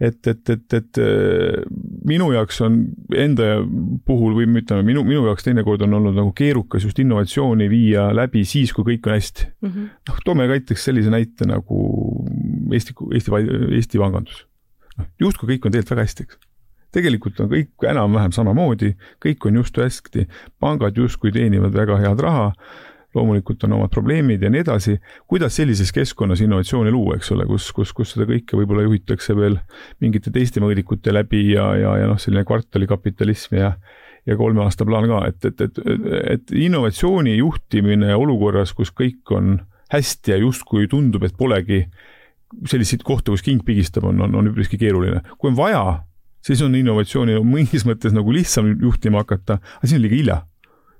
et, 0.00 0.26
et, 0.26 0.50
et, 0.50 0.74
et 0.78 1.00
äh, 1.02 1.62
minu 2.06 2.30
jaoks 2.32 2.60
on 2.62 2.78
enda 3.14 3.58
puhul 4.06 4.36
või 4.36 4.46
ütleme, 4.60 4.84
minu, 4.86 5.02
minu 5.06 5.24
jaoks 5.26 5.46
teinekord 5.46 5.82
on 5.86 5.98
olnud 5.98 6.16
nagu 6.18 6.30
keerukas 6.38 6.86
just 6.86 7.00
innovatsiooni 7.02 7.66
viia 7.70 8.08
läbi 8.14 8.44
siis, 8.46 8.72
kui 8.76 8.86
kõik 8.92 9.08
on 9.08 9.16
hästi 9.16 9.48
mm. 9.48 9.70
-hmm. 9.70 9.88
noh, 10.10 10.20
toome 10.24 10.46
näiteks 10.50 10.84
sellise 10.90 11.10
näite 11.10 11.48
nagu 11.50 11.80
Eesti, 12.72 12.94
Eesti, 13.14 13.32
Eesti 13.74 13.98
pangandus. 13.98 14.44
noh, 14.98 15.08
justkui 15.20 15.54
kõik 15.54 15.66
on 15.66 15.74
tegelikult 15.74 15.96
väga 15.96 16.06
hästi, 16.06 16.28
eks 16.28 16.38
tegelikult 16.94 17.40
on 17.40 17.50
kõik 17.50 17.84
enam-vähem 17.90 18.32
samamoodi, 18.32 18.94
kõik 19.24 19.46
on 19.46 19.58
just 19.60 19.76
hästi, 19.76 20.28
pangad 20.60 20.96
justkui 20.96 21.32
teenivad 21.32 21.74
väga 21.74 21.98
head 22.00 22.22
raha 22.24 22.52
loomulikult 23.14 23.64
on 23.64 23.76
omad 23.78 23.92
probleemid 23.92 24.42
ja 24.42 24.50
nii 24.52 24.60
edasi. 24.60 24.98
kuidas 25.26 25.56
sellises 25.56 25.92
keskkonnas 25.92 26.40
innovatsiooni 26.44 26.90
luua, 26.92 27.16
eks 27.16 27.32
ole, 27.32 27.46
kus, 27.48 27.70
kus, 27.72 27.92
kus 27.96 28.12
seda 28.14 28.28
kõike 28.28 28.58
võib-olla 28.58 28.84
juhitakse 28.84 29.36
veel 29.36 29.56
mingite 30.00 30.32
teiste 30.34 30.60
mõõdikute 30.60 31.14
läbi 31.14 31.48
ja, 31.54 31.70
ja, 31.78 31.96
ja 32.02 32.10
noh, 32.10 32.20
selline 32.20 32.44
kvartalikapitalism 32.48 33.58
ja 33.60 33.72
ja 34.28 34.36
kolme 34.36 34.60
aasta 34.60 34.84
plaan 34.84 35.06
ka, 35.08 35.22
et, 35.30 35.44
et, 35.48 35.60
et, 35.64 35.78
et 36.34 36.50
innovatsiooni 36.66 37.38
juhtimine 37.38 38.12
olukorras, 38.12 38.74
kus 38.76 38.90
kõik 38.92 39.30
on 39.32 39.54
hästi 39.94 40.34
ja 40.34 40.36
justkui 40.42 40.84
tundub, 40.90 41.24
et 41.24 41.36
polegi 41.38 41.86
selliseid 42.68 43.06
kohti, 43.08 43.32
kus 43.32 43.44
king 43.46 43.64
pigistab, 43.64 44.04
on, 44.08 44.20
on, 44.26 44.36
on 44.36 44.50
üpriski 44.50 44.76
keeruline. 44.80 45.22
kui 45.38 45.48
on 45.48 45.56
vaja, 45.56 45.82
siis 46.44 46.60
on 46.64 46.76
innovatsiooni 46.76 47.38
mingis 47.44 47.86
mõttes 47.88 48.12
nagu 48.12 48.34
lihtsam 48.34 48.74
juhtima 48.82 49.24
hakata, 49.24 49.62
aga 49.78 49.88
siis 49.88 49.96
on 49.96 50.04
liiga 50.04 50.20
hilja 50.20 50.38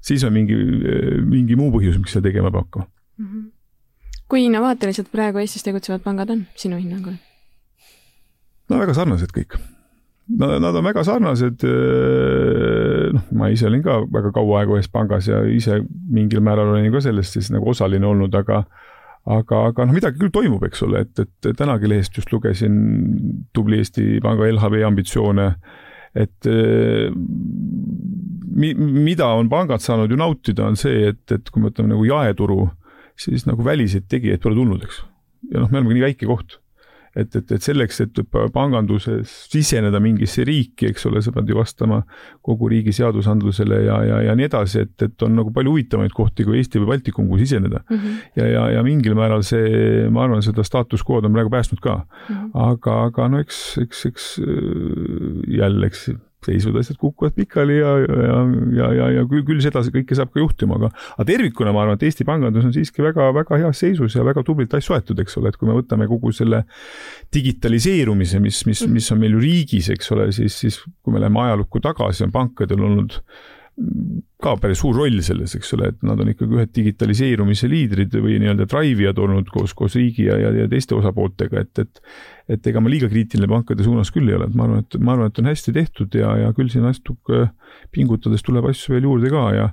siis 0.09 0.25
on 0.25 0.35
mingi, 0.35 0.57
mingi 1.29 1.57
muu 1.59 1.71
põhjus, 1.75 1.99
miks 2.01 2.17
seda 2.17 2.29
tegema 2.31 2.51
peab 2.51 2.67
hakkama 2.67 2.89
mm. 2.89 3.27
-hmm. 3.27 3.49
kui 4.29 4.45
innovaatilised 4.49 5.11
praegu 5.13 5.43
Eestis 5.45 5.67
tegutsevad 5.67 6.05
pangad 6.05 6.31
on 6.35 6.47
sinu 6.57 6.81
hinnangul? 6.81 7.19
no 8.69 8.79
väga 8.79 8.95
sarnased 8.97 9.33
kõik. 9.35 9.59
Nad, 10.39 10.59
nad 10.61 10.77
on 10.77 10.85
väga 10.85 11.05
sarnased. 11.09 11.65
noh, 13.15 13.25
ma 13.33 13.49
ise 13.49 13.67
olin 13.69 13.83
ka 13.85 14.03
väga 14.13 14.33
kaua 14.37 14.61
aega 14.61 14.77
ühes 14.77 14.91
pangas 14.93 15.29
ja 15.31 15.41
ise 15.49 15.81
mingil 16.13 16.45
määral 16.45 16.75
olen 16.75 16.93
ka 16.93 17.01
sellest 17.01 17.39
siis 17.39 17.51
nagu 17.55 17.71
osaline 17.73 18.07
olnud, 18.07 18.35
aga 18.35 18.65
aga, 19.29 19.63
aga 19.71 19.87
noh, 19.87 19.97
midagi 19.97 20.21
küll 20.21 20.33
toimub, 20.33 20.63
eks 20.69 20.83
ole, 20.87 21.05
et, 21.05 21.25
et 21.25 21.51
tänagi 21.57 21.89
lehest 21.91 22.17
just 22.17 22.33
lugesin 22.33 22.79
tubli 23.57 23.81
Eesti 23.83 24.21
Panga 24.25 24.49
LHV 24.49 24.85
ambitsioone, 24.89 25.49
et 26.17 26.49
mi-, 28.59 28.75
mida 28.77 29.33
on 29.39 29.51
pangad 29.53 29.83
saanud 29.85 30.13
ju 30.13 30.19
nautida, 30.21 30.69
on 30.69 30.79
see, 30.79 31.13
et, 31.13 31.25
et 31.35 31.51
kui 31.51 31.63
me 31.63 31.71
võtame 31.71 31.95
nagu 31.95 32.07
jaeturu, 32.09 32.69
siis 33.19 33.47
nagu 33.49 33.65
väliseid 33.67 34.09
tegijaid 34.11 34.43
pole 34.43 34.59
tulnud, 34.59 34.87
eks. 34.87 35.03
ja 35.53 35.61
noh, 35.63 35.71
me 35.71 35.81
oleme 35.81 35.99
nii 35.99 36.09
väike 36.11 36.27
koht. 36.31 36.61
et, 37.19 37.35
et, 37.35 37.51
et 37.57 37.65
selleks, 37.65 37.97
et 38.05 38.19
panganduses 38.55 39.31
siseneda 39.51 39.99
mingisse 39.99 40.45
riiki, 40.47 40.91
eks 40.93 41.07
ole, 41.09 41.23
sa 41.25 41.33
pead 41.35 41.49
ju 41.51 41.57
vastama 41.57 42.03
kogu 42.45 42.69
riigi 42.71 42.93
seadusandlusele 42.95 43.81
ja, 43.87 43.97
ja, 44.07 44.19
ja 44.29 44.37
nii 44.39 44.47
edasi, 44.47 44.85
et, 44.85 44.95
et 45.03 45.25
on 45.27 45.35
nagu 45.35 45.51
palju 45.55 45.73
huvitavaid 45.73 46.15
kohti 46.15 46.47
kui 46.47 46.61
Eesti 46.61 46.79
või 46.83 46.93
Baltikum, 46.93 47.27
kuhu 47.27 47.41
siseneda 47.41 47.81
mm. 47.81 47.97
-hmm. 47.97 48.21
ja, 48.39 48.47
ja, 48.53 48.69
ja 48.77 48.85
mingil 48.87 49.17
määral 49.19 49.43
see, 49.43 50.05
ma 50.15 50.29
arvan, 50.29 50.45
seda 50.47 50.63
status 50.63 51.03
quo'd 51.03 51.27
on 51.27 51.35
praegu 51.35 51.51
päästnud 51.51 51.83
ka 51.83 51.97
mm. 51.97 52.37
-hmm. 52.37 52.51
aga, 52.69 53.03
aga 53.09 53.29
no 53.29 53.43
eks, 53.43 53.79
eks, 53.83 54.07
eks 54.13 54.31
jälle, 55.49 55.87
eks 55.87 56.11
seisvad 56.47 56.79
asjad 56.79 56.99
kukuvad 57.01 57.35
pikali 57.35 57.79
ja, 57.81 57.93
ja, 57.99 58.39
ja, 58.77 58.89
ja, 58.95 59.09
ja 59.19 59.25
küll, 59.29 59.43
küll 59.47 59.63
seda 59.65 59.83
kõike 59.83 60.17
saab 60.17 60.31
ka 60.35 60.43
juhtuma, 60.43 60.79
aga, 60.79 60.91
aga 61.17 61.27
tervikuna 61.33 61.73
ma 61.75 61.83
arvan, 61.85 61.99
et 61.99 62.07
Eesti 62.09 62.27
pangandus 62.29 62.69
on 62.69 62.75
siiski 62.75 63.03
väga-väga 63.05 63.59
heas 63.65 63.83
seisus 63.83 64.15
ja 64.15 64.25
väga 64.27 64.45
tublilt 64.47 64.75
asju 64.79 64.97
aetud, 64.97 65.19
eks 65.23 65.39
ole, 65.41 65.53
et 65.53 65.59
kui 65.59 65.69
me 65.69 65.77
võtame 65.77 66.07
kogu 66.11 66.33
selle 66.37 66.63
digitaliseerumise, 67.35 68.43
mis, 68.45 68.63
mis, 68.71 68.85
mis 68.87 69.13
on 69.15 69.23
meil 69.23 69.35
ju 69.37 69.43
riigis, 69.43 69.91
eks 69.95 70.15
ole, 70.15 70.31
siis, 70.37 70.57
siis 70.63 70.81
kui 71.03 71.15
me 71.15 71.23
läheme 71.23 71.43
ajalukku 71.49 71.83
tagasi, 71.85 72.29
on 72.29 72.35
pankadel 72.35 72.87
olnud 72.87 73.19
ka 74.43 74.55
päris 74.59 74.81
suur 74.83 74.97
roll 74.97 75.21
selles, 75.25 75.55
eks 75.59 75.73
ole, 75.75 75.91
et 75.93 76.05
nad 76.07 76.19
on 76.23 76.31
ikkagi 76.31 76.57
ühed 76.57 76.71
digitaliseerumise 76.75 77.71
liidrid 77.71 78.15
või 78.23 78.37
nii-öelda 78.43 78.67
drive'ijad 78.71 79.19
olnud 79.23 79.51
koos, 79.55 79.75
koos 79.79 79.97
riigi 79.99 80.29
ja, 80.29 80.37
ja, 80.39 80.53
ja 80.55 80.69
teiste 80.71 80.95
osapooltega, 80.99 81.65
et, 81.65 81.83
et 81.83 82.03
et 82.49 82.69
ega 82.71 82.81
ma 82.81 82.89
liiga 82.89 83.11
kriitiline 83.13 83.49
pankade 83.51 83.85
suunas 83.85 84.09
küll 84.15 84.31
ei 84.31 84.39
ole, 84.39 84.47
et 84.49 84.55
ma 84.57 84.65
arvan, 84.65 84.85
et 84.85 84.99
ma 85.05 85.15
arvan, 85.15 85.33
et 85.33 85.41
on 85.43 85.51
hästi 85.51 85.75
tehtud 85.77 86.15
ja, 86.17 86.31
ja 86.45 86.53
küll 86.57 86.71
siin 86.73 86.87
natuke 86.87 87.49
pingutades 87.95 88.47
tuleb 88.47 88.71
asju 88.71 88.95
veel 88.97 89.11
juurde 89.11 89.33
ka 89.35 89.49
ja 89.57 89.67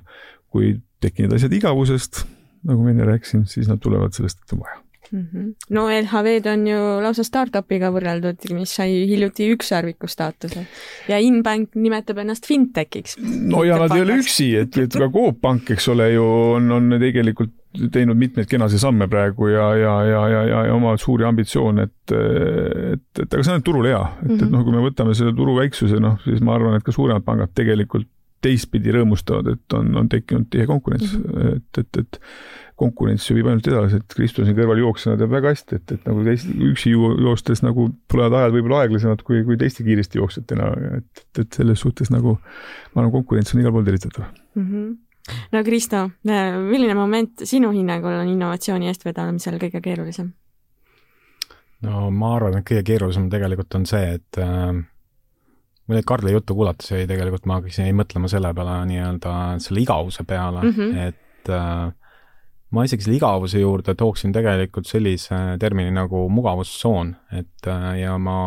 kui 0.52 0.74
tekivad 1.00 1.38
asjad 1.38 1.54
igavusest, 1.56 2.26
nagu 2.68 2.84
ma 2.84 2.92
enne 2.92 3.08
rääkisin, 3.08 3.46
siis 3.48 3.70
nad 3.70 3.80
tulevad 3.82 4.16
sellest, 4.16 4.42
et 4.44 4.56
on 4.56 4.66
vaja 4.66 4.82
mm. 5.12 5.26
-hmm. 5.32 5.52
no 5.70 5.86
LHV-d 5.90 6.46
on 6.52 6.66
ju 6.66 6.80
lausa 7.02 7.24
startup'iga 7.24 7.90
võrreldud, 7.94 8.48
mis 8.54 8.74
sai 8.78 9.06
hiljuti 9.10 9.50
ükssarviku 9.54 10.08
staatuse 10.10 10.66
ja 11.08 11.18
Inbank 11.18 11.74
nimetab 11.74 12.18
ennast 12.18 12.46
fintechiks. 12.46 13.16
no 13.22 13.64
ja 13.64 13.78
nad 13.78 13.94
ei 13.96 14.02
ole 14.06 14.18
üksi, 14.22 14.54
et, 14.56 14.76
et 14.76 14.92
ka 14.92 15.10
Coop 15.10 15.40
Pank, 15.40 15.70
eks 15.70 15.88
ole 15.88 16.10
ju, 16.12 16.26
on, 16.56 16.72
on 16.72 16.98
tegelikult 17.00 17.54
teinud 17.92 18.16
mitmeid 18.16 18.48
kenasid 18.48 18.80
samme 18.80 19.08
praegu 19.08 19.50
ja, 19.52 19.68
ja, 19.76 19.94
ja, 20.04 20.28
ja, 20.28 20.42
ja, 20.48 20.64
ja 20.66 20.74
oma 20.74 20.96
suuri 21.00 21.26
ambitsioone, 21.28 21.82
et, 21.82 22.14
et, 22.16 23.22
et 23.22 23.34
aga 23.34 23.44
see 23.44 23.56
on 23.58 23.64
turul 23.66 23.88
hea, 23.88 24.02
et 24.22 24.28
mm, 24.28 24.34
-hmm. 24.34 24.44
et 24.44 24.52
noh, 24.54 24.64
kui 24.64 24.72
me 24.72 24.84
võtame 24.84 25.14
selle 25.14 25.34
turu 25.36 25.56
väiksuse, 25.58 26.00
noh, 26.00 26.18
siis 26.24 26.40
ma 26.40 26.54
arvan, 26.56 26.76
et 26.76 26.86
ka 26.86 26.94
suuremad 26.94 27.24
pangad 27.26 27.52
tegelikult 27.54 28.08
teistpidi 28.44 28.92
rõõmustavad, 28.94 29.48
et 29.54 29.76
on, 29.76 29.90
on 29.96 30.08
tekkinud 30.12 30.48
tihe 30.50 30.66
konkurents 30.68 31.16
mm, 31.16 31.22
-hmm. 31.22 31.56
et, 31.56 31.78
et, 31.78 32.00
et 32.02 32.20
konkurents 32.76 33.24
viib 33.32 33.48
ainult 33.48 33.66
edasi, 33.70 34.00
et 34.02 34.14
Kristo 34.16 34.44
siin 34.44 34.56
kõrval 34.56 34.82
jooksjana 34.82 35.16
teab 35.20 35.32
väga 35.32 35.52
hästi, 35.54 35.78
et, 35.80 35.94
et 35.96 36.08
nagu 36.08 36.24
teist, 36.26 36.50
üksi 36.68 36.92
joostes 36.92 37.64
nagu 37.64 37.88
tulevad 38.12 38.36
ajad 38.42 38.56
võib-olla 38.58 38.82
aeglasemad 38.84 39.24
kui, 39.24 39.40
kui 39.48 39.56
teiste 39.60 39.86
kiiresti 39.86 40.20
jooksjatena, 40.20 40.68
et, 40.98 41.24
et 41.40 41.60
selles 41.60 41.80
suhtes 41.80 42.12
nagu 42.12 42.36
ma 42.36 43.00
arvan, 43.00 43.14
konkurents 43.14 43.54
on 43.54 43.62
igal 43.62 43.72
pool 43.72 43.88
tervitatav 43.88 44.28
mm. 44.28 44.68
-hmm 44.68 44.94
no 45.52 45.62
Kristo, 45.64 46.10
milline 46.70 46.94
moment 46.94 47.42
sinu 47.42 47.72
hinnangul 47.74 48.14
on 48.14 48.28
innovatsiooni 48.30 48.86
eestvedamisel 48.92 49.58
kõige 49.62 49.80
keerulisem? 49.82 50.28
no 51.86 52.10
ma 52.10 52.34
arvan, 52.36 52.58
et 52.58 52.68
kõige 52.68 52.84
keerulisem 52.92 53.30
tegelikult 53.32 53.74
on 53.78 53.86
see, 53.88 54.16
et 54.18 54.40
äh, 54.42 54.70
mul 55.86 55.98
neid 55.98 56.08
Karli 56.08 56.32
juttu 56.34 56.54
kuulates 56.54 56.90
jäi 56.92 57.06
tegelikult, 57.08 57.46
ma 57.46 57.60
hakkasin 57.60 57.96
mõtlema 57.98 58.30
selle 58.32 58.52
peale 58.54 58.80
nii-öelda 58.90 59.36
selle 59.64 59.82
igavuse 59.82 60.24
peale 60.28 60.62
mm, 60.62 60.74
-hmm. 60.76 61.08
et 61.08 61.52
äh, 61.52 61.92
ma 62.74 62.84
isegi 62.86 63.06
selle 63.06 63.20
igavuse 63.20 63.60
juurde 63.62 63.94
tooksin 63.98 64.34
tegelikult 64.34 64.88
sellise 64.88 65.36
termini 65.62 65.92
nagu 65.94 66.26
mugavustsoon, 66.32 67.14
et 67.38 67.70
äh, 67.70 67.92
ja 68.02 68.16
ma, 68.18 68.38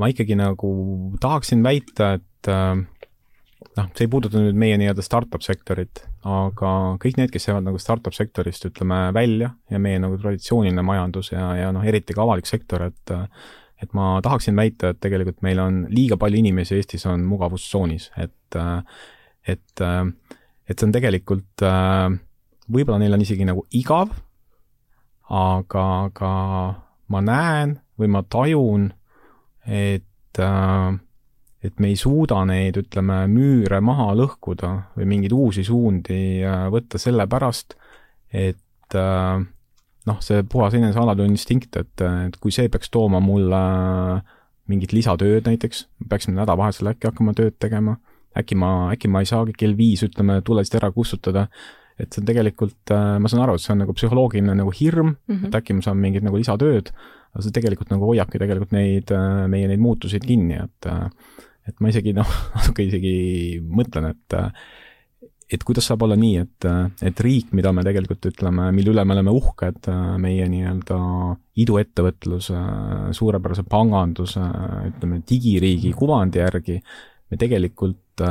ma 0.00 0.10
ikkagi 0.10 0.36
nagu 0.38 0.70
tahaksin 1.20 1.64
väita, 1.64 2.14
et 2.18 2.50
äh, 2.50 2.72
noh, 3.76 3.90
see 3.92 4.06
ei 4.06 4.12
puuduta 4.12 4.40
nüüd 4.40 4.56
meie 4.58 4.78
nii-öelda 4.80 5.04
startup 5.04 5.44
sektorit, 5.44 6.04
aga 6.28 6.70
kõik 7.02 7.18
need, 7.20 7.32
kes 7.34 7.48
jäävad 7.50 7.68
nagu 7.68 7.80
startup 7.82 8.16
sektorist, 8.16 8.64
ütleme, 8.70 9.06
välja 9.16 9.52
ja 9.70 9.82
meie 9.82 10.00
nagu 10.02 10.18
traditsiooniline 10.20 10.84
majandus 10.86 11.32
ja, 11.34 11.50
ja 11.58 11.70
noh, 11.74 11.84
eriti 11.84 12.16
ka 12.16 12.24
avalik 12.26 12.50
sektor, 12.50 12.88
et 12.90 13.16
et 13.82 13.90
ma 13.92 14.14
tahaksin 14.24 14.54
väita, 14.56 14.94
et 14.94 15.00
tegelikult 15.02 15.42
meil 15.44 15.58
on 15.60 15.80
liiga 15.92 16.16
palju 16.16 16.38
inimesi 16.40 16.78
Eestis 16.78 17.02
on 17.10 17.24
mugavustsoonis, 17.28 18.12
et 18.22 18.56
et, 19.44 19.82
et 19.82 20.78
see 20.78 20.86
on 20.86 20.94
tegelikult, 20.94 21.64
võib-olla 22.70 23.00
neil 23.02 23.16
on 23.16 23.24
isegi 23.24 23.46
nagu 23.48 23.64
igav, 23.76 24.12
aga, 25.30 25.86
aga 26.08 26.34
ma 27.12 27.24
näen 27.24 27.78
või 28.00 28.10
ma 28.12 28.22
tajun, 28.28 28.90
et 29.64 30.40
äh, 30.42 31.00
et 31.64 31.80
me 31.80 31.88
ei 31.88 31.96
suuda 31.96 32.42
neid, 32.44 32.76
ütleme, 32.76 33.22
müüre 33.32 33.80
maha 33.80 34.10
lõhkuda 34.18 34.70
või 34.98 35.08
mingeid 35.14 35.32
uusi 35.32 35.64
suundi 35.64 36.44
äh, 36.44 36.66
võtta 36.72 37.00
sellepärast, 37.00 37.76
et 38.36 38.98
äh, 39.00 39.44
noh, 40.08 40.18
see 40.24 40.44
puhas 40.50 40.76
enesealade 40.76 41.24
instinkt, 41.24 41.78
et, 41.80 42.04
et 42.28 42.36
kui 42.40 42.52
see 42.52 42.68
peaks 42.72 42.92
tooma 42.92 43.22
mulle 43.24 43.62
mingit 44.68 44.92
lisatööd 44.96 45.48
näiteks, 45.48 45.86
peaksime 46.08 46.36
nädalavahetusel 46.36 46.92
äkki 46.92 47.08
hakkama 47.08 47.34
tööd 47.36 47.56
tegema, 47.60 47.96
äkki 48.36 48.58
ma, 48.60 48.74
äkki 48.92 49.08
ma 49.12 49.24
ei 49.24 49.28
saagi 49.28 49.56
kell 49.56 49.76
viis, 49.78 50.04
ütleme, 50.04 50.40
tulesid 50.44 50.76
ära 50.80 50.92
kustutada, 50.92 51.48
et 52.00 52.10
see 52.10 52.22
on 52.22 52.28
tegelikult, 52.28 52.80
äh, 52.90 53.16
ma 53.22 53.30
saan 53.30 53.44
aru, 53.44 53.56
et 53.56 53.64
see 53.64 53.74
on 53.74 53.82
nagu 53.84 53.94
psühholoogiline 53.96 54.56
nagu 54.58 54.72
hirm 54.74 55.14
mm, 55.14 55.34
-hmm. 55.34 55.48
et 55.48 55.58
äkki 55.60 55.76
ma 55.78 55.84
saan 55.86 56.00
mingit 56.02 56.26
nagu 56.26 56.38
lisatööd, 56.40 56.90
aga 57.34 57.42
see 57.42 57.54
tegelikult 57.54 57.90
nagu 57.94 58.08
hoiabki 58.10 58.40
tegelikult 58.42 58.74
neid, 58.74 59.10
meie 59.50 59.68
neid 59.70 59.82
muutuseid 59.82 60.26
kinni, 60.26 60.58
et 60.64 60.90
et 61.64 61.78
ma 61.80 61.88
isegi 61.88 62.12
noh, 62.12 62.28
natuke 62.56 62.86
isegi 62.88 63.60
mõtlen, 63.62 64.10
et 64.10 64.40
et 65.54 65.62
kuidas 65.62 65.86
saab 65.86 66.02
olla 66.02 66.16
nii, 66.16 66.38
et, 66.40 66.66
et 67.04 67.20
riik, 67.20 67.52
mida 67.52 67.70
me 67.72 67.84
tegelikult 67.84 68.26
ütleme, 68.30 68.70
mille 68.74 68.90
üle 68.94 69.04
me 69.04 69.14
oleme 69.14 69.30
uhked, 69.30 69.88
meie 70.18 70.46
nii-öelda 70.50 70.98
iduettevõtluse, 71.62 72.62
suurepärase 73.14 73.66
panganduse, 73.68 74.42
ütleme 74.88 75.20
digiriigi 75.28 75.92
kuvandi 75.94 76.40
järgi, 76.40 76.78
me 77.30 77.38
tegelikult 77.38 78.24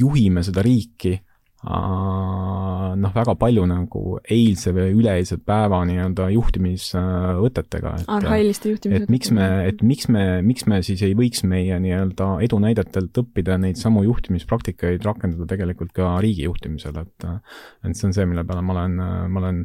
juhime 0.00 0.42
seda 0.46 0.64
riiki 0.64 1.12
noh, 1.60 3.10
väga 3.12 3.34
palju 3.36 3.66
nagu 3.68 4.02
eilse 4.32 4.72
või 4.72 4.94
üleeilse 4.96 5.36
päeva 5.44 5.82
nii-öelda 5.88 6.30
juhtimisvõtetega. 6.32 7.92
arhailiste 8.08 8.72
juhtimisvõtetega. 8.72 9.04
et 9.04 9.12
miks 9.12 9.32
me, 9.36 9.48
et 9.68 9.82
miks 9.84 10.08
me, 10.08 10.24
miks 10.46 10.64
me 10.70 10.80
siis 10.86 11.02
ei 11.04 11.12
võiks 11.18 11.44
meie 11.44 11.76
nii-öelda 11.84 12.30
edunäidetelt 12.46 13.20
õppida 13.22 13.58
neid 13.60 13.76
samu 13.80 14.06
juhtimispraktikaid 14.06 15.04
rakendada 15.04 15.48
tegelikult 15.50 15.92
ka 15.96 16.14
riigi 16.24 16.46
juhtimisel, 16.48 16.96
et 17.02 17.28
et 17.28 17.96
see 17.96 18.08
on 18.08 18.16
see, 18.16 18.24
mille 18.30 18.44
peale 18.48 18.62
ma 18.64 18.78
olen, 18.78 18.96
ma 19.28 19.42
olen, 19.42 19.58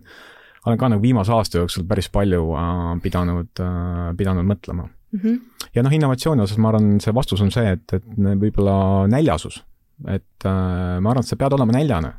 olen 0.66 0.82
ka 0.82 0.90
nagu 0.92 1.04
viimase 1.04 1.32
aasta 1.32 1.62
jooksul 1.62 1.86
päris 1.88 2.12
palju 2.12 2.50
äh, 2.60 2.90
pidanud, 3.06 3.54
äh, 3.64 4.10
pidanud 4.20 4.44
mõtlema 4.52 4.90
mm. 4.90 5.22
-hmm. 5.22 5.70
ja 5.80 5.86
noh, 5.86 5.96
innovatsiooni 5.96 6.44
osas 6.44 6.60
ma 6.60 6.74
arvan, 6.74 7.00
see 7.00 7.16
vastus 7.16 7.46
on 7.46 7.56
see, 7.56 7.72
et, 7.72 7.88
et 7.96 8.12
võib-olla 8.20 9.08
näljasus 9.08 9.62
et 10.12 10.48
äh, 10.48 10.98
ma 11.00 11.12
arvan, 11.12 11.24
et 11.24 11.30
sa 11.30 11.38
pead 11.40 11.56
olema 11.58 11.76
näljane. 11.76 12.14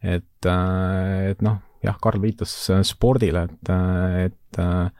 et 0.00 0.48
äh,, 0.48 1.30
et 1.30 1.42
noh, 1.44 1.60
jah, 1.84 1.96
Karl 2.00 2.22
viitas 2.22 2.52
äh, 2.72 2.82
spordile, 2.86 3.46
et, 3.50 3.70
äh, 3.72 4.24
et 4.26 4.58
äh,, 4.58 4.90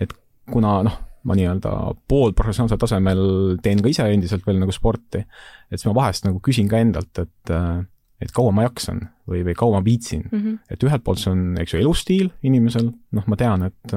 et 0.00 0.12
kuna 0.50 0.80
noh, 0.86 0.98
ma 1.28 1.36
nii-öelda 1.36 1.70
poolprofessionaalsel 2.08 2.80
tasemel 2.80 3.22
teen 3.62 3.82
ka 3.84 3.90
ise 3.92 4.06
endiselt 4.08 4.46
veel 4.46 4.60
nagu 4.60 4.72
sporti, 4.72 5.20
et 5.68 5.76
siis 5.76 5.88
ma 5.90 5.98
vahest 6.00 6.24
nagu 6.24 6.40
küsin 6.44 6.68
ka 6.70 6.80
endalt, 6.80 7.12
et 7.20 7.56
et 8.20 8.32
kaua 8.36 8.52
ma 8.52 8.66
jaksan 8.66 8.98
või, 9.28 9.40
või 9.46 9.54
kaua 9.56 9.78
ma 9.78 9.84
viitsin 9.84 10.26
mm. 10.26 10.40
-hmm. 10.40 10.56
et 10.74 10.82
ühelt 10.84 11.04
poolt 11.04 11.22
see 11.22 11.32
on, 11.32 11.44
eks 11.60 11.72
ju, 11.72 11.80
elustiil 11.80 12.26
inimesel, 12.44 12.90
noh, 13.16 13.28
ma 13.28 13.36
tean, 13.40 13.64
et 13.68 13.94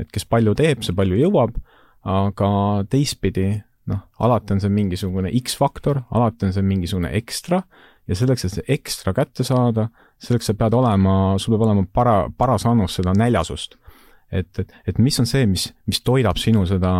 et 0.00 0.08
kes 0.12 0.24
palju 0.24 0.54
teeb, 0.56 0.84
see 0.84 0.96
palju 0.96 1.18
jõuab, 1.20 1.58
aga 2.08 2.50
teistpidi 2.92 3.60
noh, 3.90 4.02
alati 4.20 4.54
on 4.54 4.62
see 4.62 4.72
mingisugune 4.72 5.32
X-faktor, 5.40 6.02
alati 6.10 6.48
on 6.48 6.54
see 6.54 6.66
mingisugune 6.66 7.12
ekstra 7.16 7.62
ja 8.10 8.16
selleks, 8.18 8.46
et 8.46 8.56
see 8.56 8.76
ekstra 8.76 9.14
kätte 9.16 9.46
saada, 9.46 9.88
selleks 10.22 10.50
sa 10.50 10.56
pead 10.58 10.74
olema, 10.76 11.36
sul 11.40 11.54
peab 11.54 11.68
olema 11.68 11.86
para, 11.94 12.16
paras 12.36 12.66
annus 12.68 12.98
seda 12.98 13.14
näljasust. 13.16 13.76
et, 14.30 14.58
et, 14.62 14.72
et 14.86 14.98
mis 15.02 15.16
on 15.18 15.26
see, 15.26 15.42
mis, 15.50 15.64
mis 15.90 15.98
toidab 16.06 16.38
sinu 16.38 16.62
seda, 16.66 16.90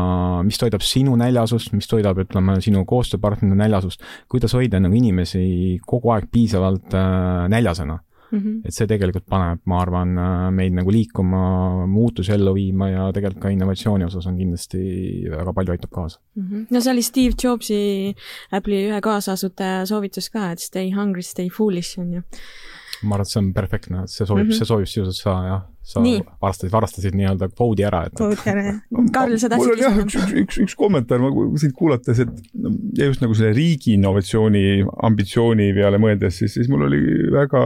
mis 0.42 0.58
toidab 0.58 0.82
sinu 0.82 1.14
näljasust, 1.18 1.70
mis 1.78 1.86
toidab, 1.86 2.18
ütleme, 2.18 2.56
sinu 2.64 2.82
koostööpartneri 2.90 3.54
näljasust, 3.54 4.02
kuidas 4.28 4.56
hoida 4.58 4.80
nagu 4.82 4.98
inimesi 4.98 5.78
kogu 5.86 6.10
aeg 6.10 6.26
piisavalt 6.32 6.96
äh, 6.98 7.46
näljasena 7.52 8.00
mm. 8.30 8.38
-hmm. 8.38 8.60
et 8.64 8.74
see 8.74 8.88
tegelikult 8.90 9.26
paneb, 9.30 9.62
ma 9.70 9.80
arvan, 9.84 10.16
meid 10.56 10.76
nagu 10.76 10.90
liikuma, 10.94 11.86
muutusi 11.90 12.34
ellu 12.36 12.54
viima 12.54 12.90
ja 12.90 13.06
tegelikult 13.12 13.42
ka 13.42 13.54
innovatsiooni 13.54 14.08
osas 14.08 14.26
on 14.30 14.38
kindlasti 14.40 14.82
väga 15.30 15.54
palju 15.56 15.76
aitab 15.76 15.94
kaasa 15.94 16.20
mm. 16.20 16.46
-hmm. 16.48 16.66
no 16.70 16.80
see 16.80 16.92
oli 16.92 17.02
Steve 17.02 17.34
Jobsi 17.42 17.80
Apple'i 18.52 18.90
ühe 18.90 19.00
kaasasutaja 19.00 19.86
soovitus 19.86 20.30
ka, 20.30 20.50
et 20.52 20.58
stay 20.58 20.92
hungry, 20.94 21.22
stay 21.22 21.48
foolish 21.48 21.98
on 21.98 22.12
ju 22.12 22.22
ma 23.02 23.16
arvan, 23.16 23.26
et 23.26 23.32
see 23.32 23.40
on 23.40 23.50
perfektne, 23.56 24.04
see 24.10 24.26
sobib 24.28 24.44
mm, 24.44 24.50
-hmm. 24.50 24.58
see 24.58 24.68
sobib 24.68 24.88
sisuliselt 24.88 25.22
sa 25.22 25.34
jah, 25.46 25.62
sa 25.92 26.02
nii. 26.04 26.20
varastasid, 26.42 26.72
varastasid 26.72 27.16
nii-öelda 27.16 27.48
kvoodi 27.52 27.86
ära, 27.88 28.02
et. 28.08 28.16
kvoodi 28.18 28.50
ära, 28.52 28.64
jah. 28.66 28.80
Karl, 29.16 29.36
sa 29.40 29.50
tahtsid 29.52 29.72
küsida? 29.72 29.86
jah, 29.86 30.00
üks, 30.04 30.16
üks, 30.20 30.34
üks, 30.42 30.58
üks 30.66 30.76
kommentaar, 30.78 31.22
ma 31.24 31.30
sind 31.60 31.76
kuulates, 31.78 32.20
et 32.24 32.34
ja 32.98 33.08
just 33.08 33.24
nagu 33.24 33.36
selle 33.38 33.54
riigi 33.56 33.96
innovatsiooni 33.96 34.64
ambitsiooni 35.08 35.70
peale 35.76 36.02
mõeldes, 36.02 36.42
siis, 36.42 36.58
siis 36.58 36.68
mul 36.72 36.88
oli 36.90 37.00
väga 37.32 37.64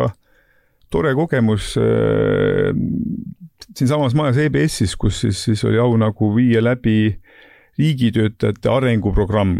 tore 0.95 1.15
kogemus 1.19 1.75
äh, 1.81 2.71
siinsamas 3.75 4.15
majas 4.17 4.39
EBS-is, 4.45 4.95
kus 5.01 5.25
siis, 5.25 5.41
siis 5.49 5.65
oli 5.67 5.81
au 5.83 5.97
nagu 6.01 6.31
viia 6.37 6.63
läbi 6.63 7.17
riigitöötajate 7.79 8.71
arenguprogramm, 8.71 9.57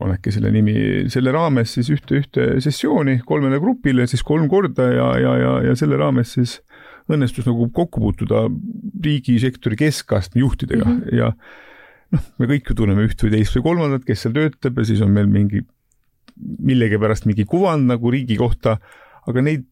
on 0.00 0.12
äkki 0.12 0.32
selle 0.34 0.50
nimi, 0.52 0.74
selle 1.12 1.32
raames 1.32 1.72
siis 1.76 1.88
ühte, 1.92 2.20
ühte 2.20 2.48
sessiooni 2.60 3.20
kolmele 3.28 3.60
grupile 3.62 4.04
siis 4.10 4.24
kolm 4.26 4.48
korda 4.52 4.90
ja, 4.92 5.08
ja, 5.20 5.32
ja, 5.40 5.54
ja 5.70 5.76
selle 5.78 5.96
raames 6.00 6.34
siis 6.36 6.58
õnnestus 7.10 7.48
nagu 7.48 7.70
kokku 7.74 8.02
puutuda 8.04 8.44
riigisektori 9.04 9.78
keskastme 9.80 10.44
juhtidega 10.44 10.84
mm 10.84 11.00
-hmm. 11.00 11.16
ja 11.16 11.32
noh, 12.12 12.28
me 12.38 12.50
kõik 12.52 12.70
ju 12.70 12.76
tunneme 12.76 13.08
üht 13.08 13.24
või 13.24 13.32
teist 13.34 13.56
või 13.56 13.66
kolmandat, 13.70 14.04
kes 14.04 14.26
seal 14.26 14.36
töötab 14.36 14.78
ja 14.78 14.88
siis 14.92 15.00
on 15.04 15.12
meil 15.16 15.30
mingi 15.30 15.64
millegipärast 16.40 17.26
mingi 17.28 17.44
kuvand 17.44 17.88
nagu 17.90 18.10
riigi 18.12 18.36
kohta, 18.40 18.78
aga 19.28 19.42
neid 19.44 19.66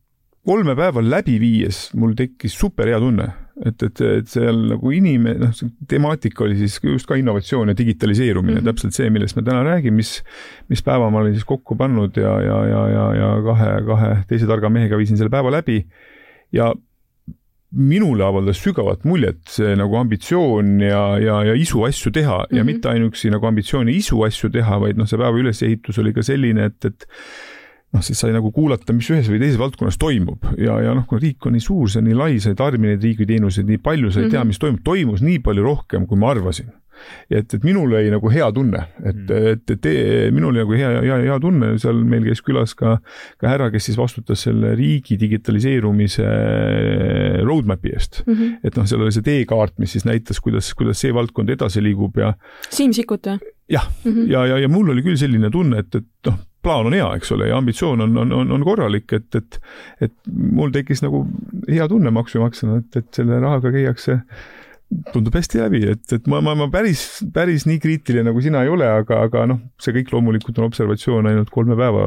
kolme 0.49 0.75
päeva 0.79 1.03
läbi 1.05 1.37
viies 1.43 1.89
mul 1.99 2.15
tekkis 2.17 2.57
super 2.57 2.89
hea 2.89 2.99
tunne, 3.03 3.27
et, 3.69 3.83
et, 3.85 4.03
et 4.07 4.31
seal 4.31 4.63
nagu 4.71 4.93
inimene, 4.95 5.43
noh, 5.43 5.55
see 5.57 5.69
temaatika 5.91 6.47
oli 6.47 6.57
siis 6.61 6.79
just 6.81 7.09
ka 7.09 7.19
innovatsioon 7.21 7.73
ja 7.73 7.77
digitaliseerumine 7.77 8.55
mm, 8.57 8.63
-hmm. 8.63 8.71
täpselt 8.71 8.97
see, 8.97 9.11
millest 9.13 9.37
me 9.37 9.45
täna 9.45 9.65
räägime, 9.67 10.01
mis, 10.01 10.19
mis 10.73 10.85
päeva 10.85 11.11
ma 11.13 11.21
olin 11.21 11.37
siis 11.37 11.45
kokku 11.49 11.77
pannud 11.77 12.17
ja, 12.17 12.35
ja, 12.45 12.59
ja, 12.73 12.83
ja, 12.95 13.07
ja 13.21 13.31
kahe, 13.45 13.71
kahe 13.87 14.13
teise 14.31 14.49
targa 14.49 14.71
mehega 14.73 15.01
viisin 15.01 15.21
selle 15.21 15.33
päeva 15.33 15.53
läbi. 15.53 15.85
ja 16.53 16.73
minule 17.71 18.25
avaldas 18.25 18.63
sügavat 18.65 19.05
muljet 19.05 19.43
see 19.53 19.75
nagu 19.77 19.97
ambitsioon 20.01 20.79
ja, 20.81 21.03
ja, 21.21 21.43
ja 21.51 21.55
isu 21.55 21.83
asju 21.85 22.13
teha 22.13 22.39
mm 22.39 22.45
-hmm. 22.45 22.57
ja 22.57 22.65
mhm. 22.65 22.73
mitte 22.73 22.89
ainuüksi 22.89 23.31
nagu 23.31 23.47
ambitsiooni 23.47 23.97
isu 23.97 24.23
asju 24.23 24.51
teha, 24.51 24.81
vaid 24.81 24.97
noh, 24.97 25.07
see 25.07 25.19
päeva 25.21 25.37
ülesehitus 25.37 25.99
oli 25.99 26.13
ka 26.13 26.23
selline, 26.23 26.65
et, 26.65 26.85
et 26.85 27.07
noh, 27.95 28.05
siis 28.05 28.21
sai 28.21 28.35
nagu 28.35 28.51
kuulata, 28.55 28.93
mis 28.97 29.09
ühes 29.13 29.31
või 29.31 29.41
teises 29.41 29.61
valdkonnas 29.61 29.97
toimub 30.01 30.45
ja, 30.61 30.77
ja 30.85 30.97
noh, 30.97 31.07
kuna 31.09 31.23
riik 31.25 31.47
on 31.49 31.57
nii 31.57 31.65
suur, 31.65 31.89
see 31.89 32.03
on 32.03 32.11
nii 32.11 32.19
lai, 32.19 32.35
sa 32.43 32.53
ei 32.53 32.59
tarbi 32.59 32.91
neid 32.91 33.05
riigiteenuseid 33.05 33.69
nii 33.69 33.81
palju, 33.85 34.13
sa 34.13 34.25
ei 34.25 34.29
tea, 34.29 34.43
mhm. 34.43 34.53
mis 34.53 34.61
toimub, 34.63 34.85
toimus 34.85 35.25
nii 35.25 35.41
palju 35.45 35.65
rohkem, 35.65 36.07
kui 36.09 36.21
ma 36.21 36.35
arvasin 36.35 36.69
et, 37.31 37.55
et 37.55 37.65
minul 37.67 37.93
oli 37.95 38.11
nagu 38.13 38.31
hea 38.33 38.49
tunne, 38.55 38.81
et 39.03 39.19
mm., 39.19 39.49
et, 39.53 39.73
et, 39.75 39.89
et 39.91 40.35
minul 40.35 40.53
oli 40.53 40.63
nagu 40.63 40.77
hea, 40.77 40.91
hea, 41.05 41.19
hea 41.27 41.37
tunne, 41.43 41.71
seal 41.83 42.01
meil 42.09 42.27
käis 42.27 42.43
külas 42.45 42.75
ka, 42.79 42.97
ka 43.41 43.51
härra, 43.51 43.71
kes 43.75 43.89
siis 43.91 43.99
vastutas 44.01 44.43
selle 44.47 44.75
riigi 44.79 45.19
digitaliseerumise 45.21 46.27
roadmap'i 47.47 47.95
eest 47.95 48.23
mm. 48.25 48.35
-hmm. 48.35 48.59
et 48.69 48.81
noh, 48.81 48.89
seal 48.91 49.05
oli 49.05 49.15
see 49.15 49.27
teekaart, 49.27 49.79
mis 49.83 49.95
siis 49.97 50.09
näitas, 50.09 50.43
kuidas, 50.45 50.73
kuidas 50.79 51.01
see 51.01 51.15
valdkond 51.15 51.51
edasi 51.55 51.85
liigub 51.85 52.19
ja. 52.19 52.35
Siim 52.71 52.93
Sikkut 52.97 53.31
või? 53.31 53.55
jah 53.69 53.85
mm, 54.05 54.13
-hmm. 54.13 54.31
ja, 54.33 54.47
ja, 54.47 54.59
ja 54.65 54.69
mul 54.69 54.95
oli 54.95 55.05
küll 55.05 55.19
selline 55.21 55.51
tunne, 55.53 55.85
et, 55.85 55.95
et 55.95 56.31
noh, 56.31 56.39
plaan 56.63 56.91
on 56.91 56.97
hea, 56.97 57.09
eks 57.19 57.33
ole, 57.37 57.49
ja 57.51 57.59
ambitsioon 57.61 58.01
on, 58.05 58.17
on, 58.25 58.33
on, 58.41 58.53
on 58.57 58.65
korralik, 58.67 59.13
et, 59.17 59.29
et, 59.39 59.59
et 60.05 60.15
mul 60.29 60.73
tekkis 60.75 61.05
nagu 61.05 61.25
hea 61.69 61.87
tunne 61.91 62.13
maksumaksjana, 62.15 62.81
et, 62.83 63.03
et 63.03 63.21
selle 63.21 63.39
rahaga 63.43 63.73
käiakse 63.75 64.21
tundub 65.13 65.35
hästi 65.37 65.61
läbi, 65.61 65.83
et, 65.93 66.05
et 66.17 66.29
ma, 66.31 66.41
ma, 66.45 66.55
ma 66.57 66.69
päris, 66.73 67.03
päris 67.35 67.67
nii 67.69 67.81
kriitiline 67.83 68.31
nagu 68.31 68.41
sina 68.45 68.63
ei 68.65 68.73
ole, 68.73 68.89
aga, 69.03 69.21
aga 69.29 69.45
noh, 69.51 69.61
see 69.83 69.93
kõik 69.99 70.15
loomulikult 70.15 70.61
on 70.61 70.69
observatsioon 70.71 71.29
ainult 71.29 71.53
kolme 71.53 71.77
päeva 71.79 72.07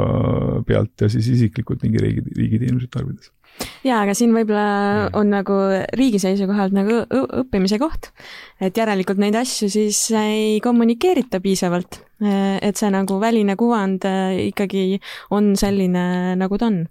pealt 0.68 1.06
ja 1.06 1.12
siis 1.14 1.30
isiklikult 1.36 1.86
mingi 1.86 2.02
riigi, 2.02 2.26
riigiteenuseid 2.40 2.94
tarbides. 2.94 3.30
Ja, 3.88 4.02
aga 4.02 4.16
siin 4.18 4.34
võib-olla 4.36 5.10
on 5.18 5.32
nagu 5.34 5.58
riigi 5.98 6.22
seisukohalt 6.22 6.76
nagu 6.76 7.02
õppimise 7.42 7.80
koht, 7.82 8.12
et 8.62 8.78
järelikult 8.78 9.22
neid 9.22 9.38
asju 9.40 9.70
siis 9.72 10.00
ei 10.18 10.60
kommunikeerita 10.64 11.42
piisavalt, 11.44 12.02
et 12.22 12.80
see 12.80 12.92
nagu 12.94 13.20
väline 13.22 13.58
kuvand 13.60 14.08
ikkagi 14.48 15.02
on 15.36 15.54
selline, 15.60 16.38
nagu 16.40 16.60
ta 16.62 16.72
on. 16.72 16.82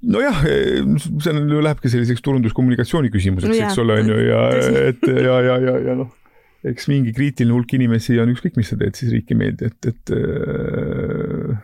Nojah, 0.00 0.38
see 0.40 1.32
on, 1.34 1.42
lähebki 1.60 1.90
selliseks 1.92 2.22
turunduskommunikatsiooni 2.24 3.10
küsimuseks, 3.12 3.58
eks 3.66 3.82
ole, 3.82 3.98
on 4.00 4.08
ju, 4.08 4.22
ja 4.30 4.46
et 4.88 5.04
ja, 5.04 5.36
ja, 5.44 5.58
ja, 5.60 5.74
ja 5.90 5.96
noh, 5.98 6.14
eks 6.64 6.88
mingi 6.88 7.12
kriitiline 7.16 7.52
hulk 7.52 7.74
inimesi 7.76 8.16
on 8.20 8.32
ükskõik, 8.32 8.56
mis 8.56 8.72
sa 8.72 8.78
teed, 8.80 8.96
siis 8.96 9.12
riik 9.12 9.32
ei 9.32 9.40
meeldi, 9.42 9.68
et, 9.68 9.90
et 9.92 10.14
äh, 10.16 11.60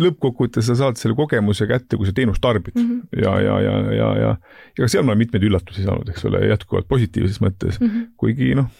lõppkokkuvõttes 0.00 0.68
sa 0.70 0.76
saad 0.78 1.00
selle 1.00 1.16
kogemuse 1.18 1.66
kätte, 1.66 1.98
kui 1.98 2.06
sa 2.06 2.14
teenust 2.16 2.42
tarbid 2.44 2.76
mm 2.78 2.86
-hmm. 2.86 3.22
ja, 3.22 3.34
ja, 3.42 3.56
ja, 3.60 3.74
ja, 3.82 4.10
ja, 4.22 4.32
ja 4.76 4.84
ka 4.84 4.88
seal 4.88 5.04
ma 5.04 5.14
olen 5.14 5.24
mitmeid 5.24 5.46
üllatusi 5.48 5.86
saanud, 5.86 6.08
eks 6.12 6.24
ole, 6.30 6.46
jätkuvalt 6.52 6.88
positiivses 6.88 7.40
mõttes 7.42 7.80
mm, 7.80 7.86
-hmm. 7.86 8.08
kuigi 8.16 8.54
noh, 8.54 8.70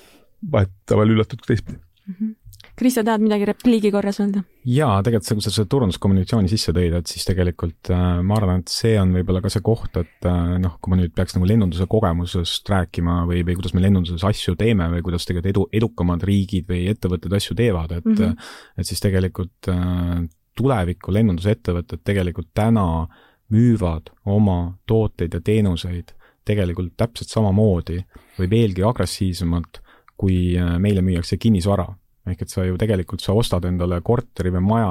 vahetevahel 0.52 1.16
üllatud 1.16 1.42
ka 1.42 1.52
teistpidi 1.52 1.78
mm. 1.78 2.14
-hmm 2.14 2.34
Kristo, 2.76 3.00
tahad 3.06 3.22
midagi 3.24 3.46
repliigi 3.48 3.88
korras 3.92 4.18
öelda? 4.20 4.42
jaa, 4.68 4.98
tegelikult 5.04 5.28
see, 5.28 5.36
kui 5.38 5.44
sa 5.44 5.52
selle 5.54 5.68
turunduskommunikatsiooni 5.72 6.50
sisse 6.50 6.74
tõid, 6.76 6.96
et 6.98 7.08
siis 7.08 7.24
tegelikult 7.24 7.90
äh, 7.94 8.02
ma 8.26 8.36
arvan, 8.36 8.60
et 8.60 8.72
see 8.72 8.96
on 9.00 9.14
võib-olla 9.16 9.40
ka 9.44 9.52
see 9.52 9.62
koht, 9.64 9.96
et 9.96 10.28
äh, 10.28 10.56
noh, 10.60 10.74
kui 10.82 10.92
ma 10.92 10.98
nüüd 11.00 11.14
peaks 11.16 11.36
nagu 11.36 11.48
lennunduse 11.48 11.86
kogemusest 11.88 12.68
rääkima 12.68 13.22
või, 13.30 13.40
või 13.46 13.56
kuidas 13.56 13.72
me 13.76 13.84
lennunduses 13.84 14.26
asju 14.28 14.56
teeme 14.60 14.90
või 14.92 15.04
kuidas 15.06 15.24
tegelikult 15.24 15.52
edu, 15.54 15.64
edukamad 15.80 16.26
riigid 16.28 16.68
või 16.68 16.82
ettevõtted 16.92 17.38
asju 17.38 17.56
teevad, 17.56 17.96
et 17.96 18.04
mm, 18.04 18.18
-hmm. 18.18 18.50
et 18.82 18.90
siis 18.90 19.00
tegelikult 19.06 19.70
äh, 19.72 20.26
tuleviku 20.56 21.14
lennundusettevõtted 21.14 22.02
tegelikult 22.04 22.50
täna 22.54 23.06
müüvad 23.52 24.10
oma 24.24 24.76
tooteid 24.86 25.34
ja 25.36 25.40
teenuseid 25.40 26.14
tegelikult 26.46 26.94
täpselt 26.96 27.30
samamoodi 27.30 28.00
või 28.38 28.50
veelgi 28.50 28.84
agressiivsemalt, 28.86 29.80
kui 30.16 30.56
äh, 30.58 30.76
meile 30.82 31.02
müüakse 31.04 31.38
kinnisvara 31.38 31.88
ehk 32.26 32.42
et 32.42 32.50
sa 32.50 32.64
ju 32.66 32.76
tegelikult, 32.80 33.22
sa 33.22 33.34
ostad 33.38 33.66
endale 33.68 34.00
korteri 34.04 34.50
või 34.54 34.64
maja, 34.66 34.90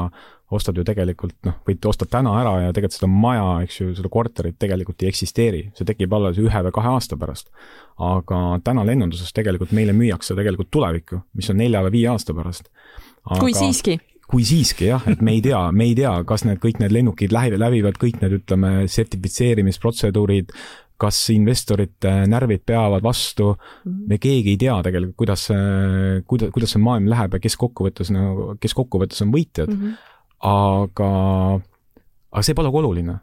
ostad 0.55 0.77
ju 0.77 0.85
tegelikult 0.87 1.35
noh, 1.47 1.57
võid 1.67 1.87
ostad 1.89 2.11
täna 2.13 2.35
ära 2.39 2.53
ja 2.63 2.73
tegelikult 2.75 2.95
seda 2.95 3.09
maja, 3.11 3.47
eks 3.65 3.79
ju, 3.81 3.89
seda 3.97 4.11
korterit 4.13 4.57
tegelikult 4.61 5.03
ei 5.03 5.11
eksisteeri, 5.11 5.63
see 5.75 5.87
tekib 5.89 6.13
alles 6.15 6.39
ühe 6.41 6.61
või 6.67 6.75
kahe 6.75 6.93
aasta 6.95 7.17
pärast. 7.19 7.51
aga 7.95 8.41
täna 8.63 8.85
lennunduses 8.87 9.33
tegelikult 9.35 9.71
meile 9.75 9.95
müüakse 9.95 10.35
tegelikult 10.35 10.71
tulevikku, 10.71 11.21
mis 11.33 11.49
on 11.51 11.59
nelja 11.59 11.83
või 11.87 11.95
viie 11.99 12.09
aasta 12.13 12.35
pärast. 12.37 12.69
kui 13.39 13.53
siiski 13.53 13.99
kui 14.31 14.45
siiski 14.47 14.89
jah, 14.89 15.03
et 15.09 15.21
me 15.25 15.35
ei 15.37 15.41
tea, 15.45 15.59
me 15.75 15.85
ei 15.89 15.93
tea, 15.97 16.13
kas 16.27 16.45
need 16.47 16.57
kõik 16.63 16.79
need 16.81 16.93
lennukid 16.95 17.33
läbi, 17.35 17.59
läbivad 17.61 17.99
kõik 18.01 18.17
need, 18.23 18.39
ütleme, 18.39 18.71
sertifitseerimisprotseduurid, 18.91 20.53
kas 21.01 21.19
investorite 21.33 22.11
närvid 22.31 22.63
peavad 22.67 23.03
vastu, 23.03 23.51
mhm. 23.83 24.07
me 24.09 24.19
keegi 24.21 24.55
ei 24.55 24.59
tea 24.65 24.79
tegelikult, 24.85 25.19
kuidas 25.19 25.47
see, 25.49 26.23
kuida-, 26.29 26.49
kuidas 26.55 26.75
see 26.75 26.83
maailm 26.83 27.09
läheb 27.11 27.35
ja 27.35 27.43
kes 27.43 27.57
kokkuvõttes 27.59 28.11
nagu, 28.15 28.53
kes 28.63 28.75
kokkuvõttes 28.77 29.23
on 29.25 29.33
võitjad 29.35 29.71
mm. 29.71 29.81
-hmm. 29.81 30.11
aga, 30.51 31.09
aga 32.31 32.43
see 32.47 32.57
pole 32.57 32.71
oluline. 32.71 33.19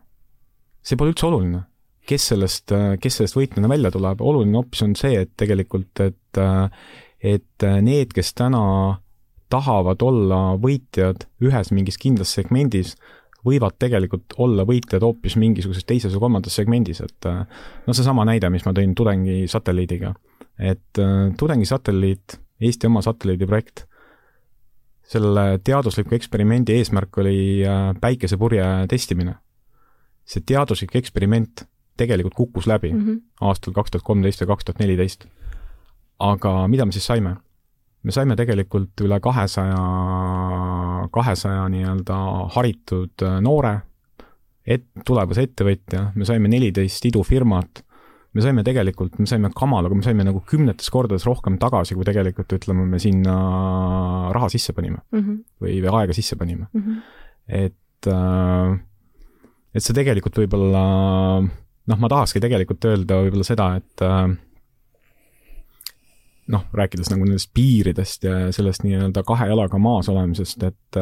see 0.83 0.99
pole 0.99 1.15
üldse 1.15 1.27
oluline, 1.27 1.63
kes 2.07 2.29
sellest, 2.33 2.75
kes 3.01 3.17
sellest 3.17 3.39
võitjana 3.39 3.71
välja 3.71 3.91
tuleb, 3.95 4.21
oluline 4.21 4.59
hoopis 4.59 4.83
on 4.83 4.97
see, 4.99 5.23
et 5.23 5.31
tegelikult, 5.39 6.01
et, 6.01 6.43
et 7.23 7.69
need, 7.81 8.13
kes 8.13 8.35
täna 8.35 8.63
tahavad 9.53 10.03
olla 10.05 10.41
võitjad 10.61 11.27
ühes 11.45 11.73
mingis 11.77 11.99
kindlas 12.01 12.33
segmendis, 12.37 12.95
võivad 13.47 13.77
tegelikult 13.83 14.37
olla 14.41 14.65
võitjad 14.67 15.03
hoopis 15.05 15.37
mingisuguses 15.41 15.87
teises 15.87 16.15
või 16.15 16.27
kolmandas 16.27 16.57
segmendis, 16.59 17.03
et 17.05 17.29
äh, 17.29 17.43
no 17.87 17.97
seesama 17.97 18.27
näide, 18.29 18.51
mis 18.55 18.65
ma 18.67 18.75
tõin 18.77 18.95
tudengisatelliidiga. 18.99 20.15
et 20.59 21.01
äh, 21.03 21.33
tudengisatelliit, 21.39 22.39
Eesti 22.63 22.87
oma 22.87 23.01
satelliidiprojekt, 23.03 23.81
selle 25.13 25.59
teadusliku 25.67 26.15
eksperimendi 26.15 26.77
eesmärk 26.79 27.19
oli 27.19 27.65
äh, 27.67 27.91
päikesepurje 28.01 28.65
testimine. 28.89 29.35
see 30.25 30.45
teaduslik 30.47 30.95
eksperiment 30.97 31.65
tegelikult 31.99 32.35
kukkus 32.35 32.67
läbi 32.67 32.93
mm 32.93 33.01
-hmm. 33.07 33.23
aastal 33.41 33.73
kaks 33.75 33.91
tuhat 33.91 34.05
kolmteist 34.05 34.41
ja 34.41 34.47
kaks 34.47 34.65
tuhat 34.65 34.79
neliteist. 34.79 35.27
aga 36.19 36.69
mida 36.69 36.87
me 36.87 36.93
siis 36.93 37.07
saime? 37.07 37.37
Me 38.03 38.15
saime 38.15 38.37
tegelikult 38.39 39.05
üle 39.05 39.19
kahesaja, 39.23 39.79
kahesaja 41.15 41.69
nii-öelda 41.73 42.19
haritud 42.57 43.25
äh, 43.27 43.39
noore, 43.45 43.77
et-, 44.67 44.91
tulevase 45.07 45.47
ettevõtja, 45.47 46.09
me 46.19 46.27
saime 46.29 46.51
neliteist 46.51 47.07
idufirmat, 47.11 47.83
me 48.33 48.45
saime 48.45 48.65
tegelikult, 48.67 49.19
me 49.21 49.29
saime 49.29 49.53
kamalaga, 49.55 49.97
me 49.99 50.07
saime 50.07 50.27
nagu 50.27 50.43
kümnetes 50.49 50.91
kordades 50.93 51.27
rohkem 51.29 51.59
tagasi, 51.63 51.97
kui 51.99 52.07
tegelikult 52.09 52.55
ütleme, 52.57 52.87
me 52.89 53.01
sinna 53.03 53.35
raha 54.35 54.49
sisse 54.53 54.75
panime 54.77 55.03
mm 55.13 55.19
-hmm. 55.21 55.43
või, 55.63 55.81
või 55.85 55.97
aega 56.01 56.17
sisse 56.17 56.39
panime 56.41 56.67
mm. 56.73 56.83
-hmm. 56.83 57.03
et, 57.49 58.09
äh, 58.09 58.79
et 59.75 59.85
see 59.85 59.95
tegelikult 59.95 60.39
võib-olla, 60.43 60.87
noh, 61.43 61.99
ma 61.99 62.09
tahakski 62.09 62.41
tegelikult 62.41 62.85
öelda 62.85 63.21
võib-olla 63.23 63.47
seda, 63.47 63.75
et 63.77 64.03
äh, 64.03 64.33
noh, 66.53 66.67
rääkides 66.77 67.11
nagu 67.13 67.25
nendest 67.27 67.51
piiridest 67.57 68.27
ja 68.29 68.37
sellest 68.53 68.85
nii-öelda 68.87 69.25
kahe 69.27 69.49
jalaga 69.51 69.81
maas 69.83 70.11
olemisest, 70.13 70.63
et 70.69 71.01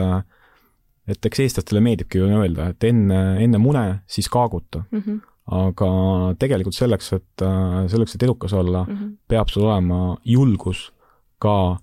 et 1.11 1.27
eks 1.27 1.43
eestlastele 1.43 1.83
meeldibki 1.83 2.21
ju 2.21 2.29
öelda, 2.29 2.71
et 2.71 2.87
enne, 2.87 3.19
enne 3.43 3.59
mune, 3.59 3.85
siis 4.07 4.29
kaaguta 4.31 4.85
mm. 4.91 5.03
-hmm. 5.03 5.21
aga 5.57 5.91
tegelikult 6.39 6.77
selleks, 6.77 7.13
et, 7.13 7.45
selleks, 7.91 8.15
et 8.15 8.23
edukas 8.23 8.53
olla 8.53 8.85
mm, 8.85 8.97
-hmm. 8.97 9.17
peab 9.29 9.49
sul 9.49 9.67
olema 9.67 10.17
julgus 10.25 10.93
ka 11.39 11.79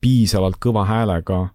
piisavalt 0.00 0.56
kõva 0.64 0.86
häälega 0.88 1.48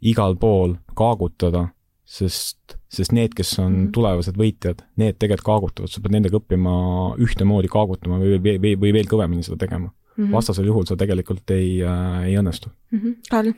igal 0.00 0.36
pool 0.36 0.76
kaagutada, 0.94 1.68
sest, 2.04 2.76
sest 2.88 3.12
need, 3.12 3.34
kes 3.34 3.58
on 3.58 3.72
mm 3.72 3.86
-hmm. 3.86 3.92
tulevased 3.92 4.36
võitjad, 4.36 4.84
need 4.96 5.18
tegelikult 5.18 5.46
kaagutavad, 5.46 5.90
sa 5.90 6.00
pead 6.00 6.12
nendega 6.12 6.38
õppima 6.38 6.72
ühtemoodi 7.18 7.68
kaagutama 7.68 8.18
või, 8.18 8.38
või, 8.38 8.58
või, 8.62 8.80
või 8.80 8.92
veel 8.92 9.08
kõvemini 9.10 9.42
seda 9.42 9.56
tegema 9.56 9.90
mm. 10.16 10.24
-hmm. 10.24 10.32
vastasel 10.32 10.66
juhul 10.66 10.86
see 10.88 10.96
tegelikult 10.96 11.50
ei 11.54 11.82
äh,, 11.82 12.24
ei 12.30 12.38
õnnestu 12.40 12.72
mm. 12.90 12.98
-hmm. 12.98 13.14
Karl? 13.30 13.52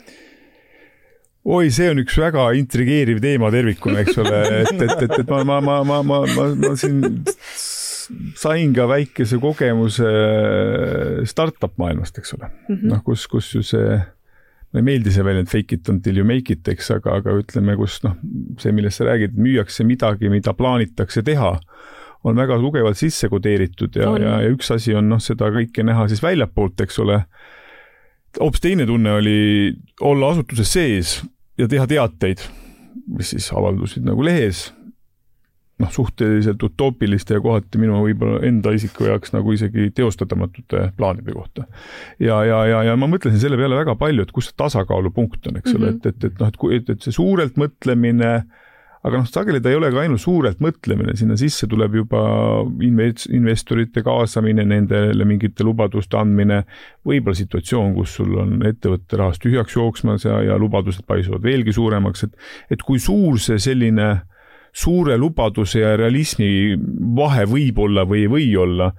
oi, 1.44 1.70
see 1.70 1.88
on 1.90 2.02
üks 2.02 2.18
väga 2.20 2.50
intrigeeriv 2.58 3.22
teema 3.24 3.50
tervikuna, 3.54 4.02
eks 4.04 4.18
ole, 4.20 4.42
et, 4.62 4.72
et, 4.74 5.02
et, 5.06 5.18
et 5.22 5.30
ma, 5.30 5.44
ma, 5.44 5.60
ma, 5.60 5.82
ma, 5.84 6.02
ma, 6.02 6.20
ma, 6.26 6.48
ma 6.66 6.74
siin 6.76 7.02
sain 8.38 8.72
ka 8.76 8.86
väikese 8.88 9.38
kogemuse 9.40 10.12
startup 11.28 11.74
maailmast, 11.80 12.18
eks 12.18 12.34
ole 12.36 12.48
mm 12.48 12.74
-hmm.. 12.74 12.88
noh, 12.92 13.02
kus, 13.04 13.26
kus 13.28 13.54
ju 13.54 13.62
see, 13.62 13.98
mulle 14.68 14.82
ei 14.82 14.88
meeldi 14.90 15.12
see 15.14 15.24
väljend 15.24 15.48
fake 15.52 15.76
it 15.76 15.88
until 15.88 16.20
you 16.20 16.26
make 16.26 16.52
it, 16.52 16.68
eks, 16.68 16.90
aga, 16.96 17.18
aga 17.20 17.36
ütleme, 17.40 17.76
kus 17.76 18.00
noh, 18.04 18.16
see, 18.60 18.72
millest 18.72 19.00
sa 19.00 19.08
räägid, 19.08 19.36
müüakse 19.36 19.84
midagi, 19.84 20.28
mida 20.32 20.54
plaanitakse 20.56 21.22
teha 21.24 21.58
on 22.26 22.38
väga 22.38 22.58
tugevalt 22.60 22.98
sisse 22.98 23.28
kodeeritud 23.30 23.96
ja, 23.98 24.10
ja, 24.18 24.38
ja 24.42 24.52
üks 24.52 24.72
asi 24.74 24.94
on 24.98 25.10
noh, 25.12 25.22
seda 25.22 25.50
kõike 25.54 25.84
näha 25.86 26.08
siis 26.10 26.22
väljapoolt, 26.24 26.80
eks 26.84 26.98
ole. 27.04 27.22
hoopis 28.40 28.64
teine 28.64 28.86
tunne 28.86 29.18
oli 29.20 29.38
olla 30.00 30.32
asutuses 30.34 30.72
sees 30.72 31.18
ja 31.58 31.68
teha 31.70 31.86
teateid, 31.90 32.42
mis 33.06 33.32
siis 33.34 33.52
avaldusid 33.54 34.06
nagu 34.06 34.24
lehes. 34.26 34.68
noh, 35.78 35.90
suhteliselt 35.94 36.62
utoopiliste 36.66 37.36
ja 37.36 37.40
kohati 37.40 37.78
minu 37.78 38.00
võib-olla 38.02 38.40
enda 38.48 38.72
isiku 38.74 39.04
jaoks 39.06 39.30
nagu 39.30 39.52
isegi 39.54 39.92
teostatamatute 39.94 40.88
plaanide 40.96 41.34
kohta. 41.36 41.68
ja, 42.18 42.42
ja, 42.44 42.64
ja, 42.66 42.82
ja 42.90 42.96
ma 42.98 43.06
mõtlesin 43.06 43.38
selle 43.38 43.56
peale 43.60 43.78
väga 43.78 43.94
palju, 43.94 44.26
et 44.26 44.34
kus 44.34 44.50
see 44.50 44.58
tasakaalupunkt 44.58 45.46
on, 45.46 45.60
eks 45.60 45.76
ole 45.76 45.92
mm 45.92 46.00
-hmm., 46.00 46.08
et, 46.08 46.24
et, 46.24 46.32
et 46.32 46.40
noh, 46.42 46.48
et 46.50 46.80
et, 46.80 46.90
et 46.96 47.06
see 47.06 47.14
suurelt 47.14 47.54
mõtlemine 47.56 48.32
aga 49.06 49.20
noh, 49.20 49.26
sageli 49.28 49.60
ta 49.62 49.70
ei 49.70 49.78
ole 49.78 49.90
ka 49.94 50.02
ainult 50.02 50.22
suurelt 50.22 50.62
mõtlemine, 50.64 51.14
sinna 51.18 51.36
sisse 51.38 51.68
tuleb 51.70 51.98
juba 52.00 52.22
invest-, 52.84 53.28
investorite 53.34 54.02
kaasamine, 54.06 54.64
nendele 54.68 55.28
mingite 55.28 55.66
lubaduste 55.66 56.18
andmine, 56.18 56.62
võib-olla 57.06 57.38
situatsioon, 57.38 57.94
kus 57.98 58.16
sul 58.18 58.34
on 58.42 58.58
ettevõtte 58.68 59.20
rahast 59.20 59.44
tühjaks 59.44 59.78
jooksmas 59.78 60.26
ja, 60.26 60.40
ja 60.50 60.58
lubadused 60.60 61.06
paisuvad 61.08 61.44
veelgi 61.46 61.76
suuremaks, 61.76 62.26
et 62.26 62.76
et 62.78 62.82
kui 62.84 62.98
suur 63.02 63.38
see 63.42 63.58
selline 63.62 64.08
suure 64.78 65.16
lubaduse 65.18 65.80
ja 65.80 65.94
realismi 65.98 66.76
vahe 67.16 67.44
võib 67.48 67.80
olla 67.82 68.04
või 68.08 68.22
ei 68.24 68.30
või 68.30 68.48
olla, 68.60 68.90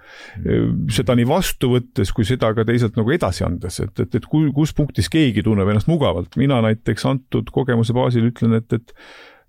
seda 0.91 1.16
nii 1.18 1.28
vastu 1.30 1.72
võttes 1.76 2.12
kui 2.16 2.28
seda 2.28 2.52
ka 2.58 2.66
teisalt 2.68 2.97
nagu 3.00 3.14
edasi 3.16 3.45
andes, 3.47 3.80
et, 3.84 3.93
et, 4.04 4.20
et 4.20 4.28
kus 4.30 4.74
punktis 4.76 5.10
keegi 5.12 5.43
tunneb 5.45 5.70
ennast 5.70 5.89
mugavalt. 5.91 6.36
mina 6.41 6.60
näiteks 6.66 7.06
antud 7.10 7.52
kogemuse 7.54 7.95
baasil 7.95 8.28
ütlen, 8.32 8.58
et, 8.60 8.74
et 8.74 8.95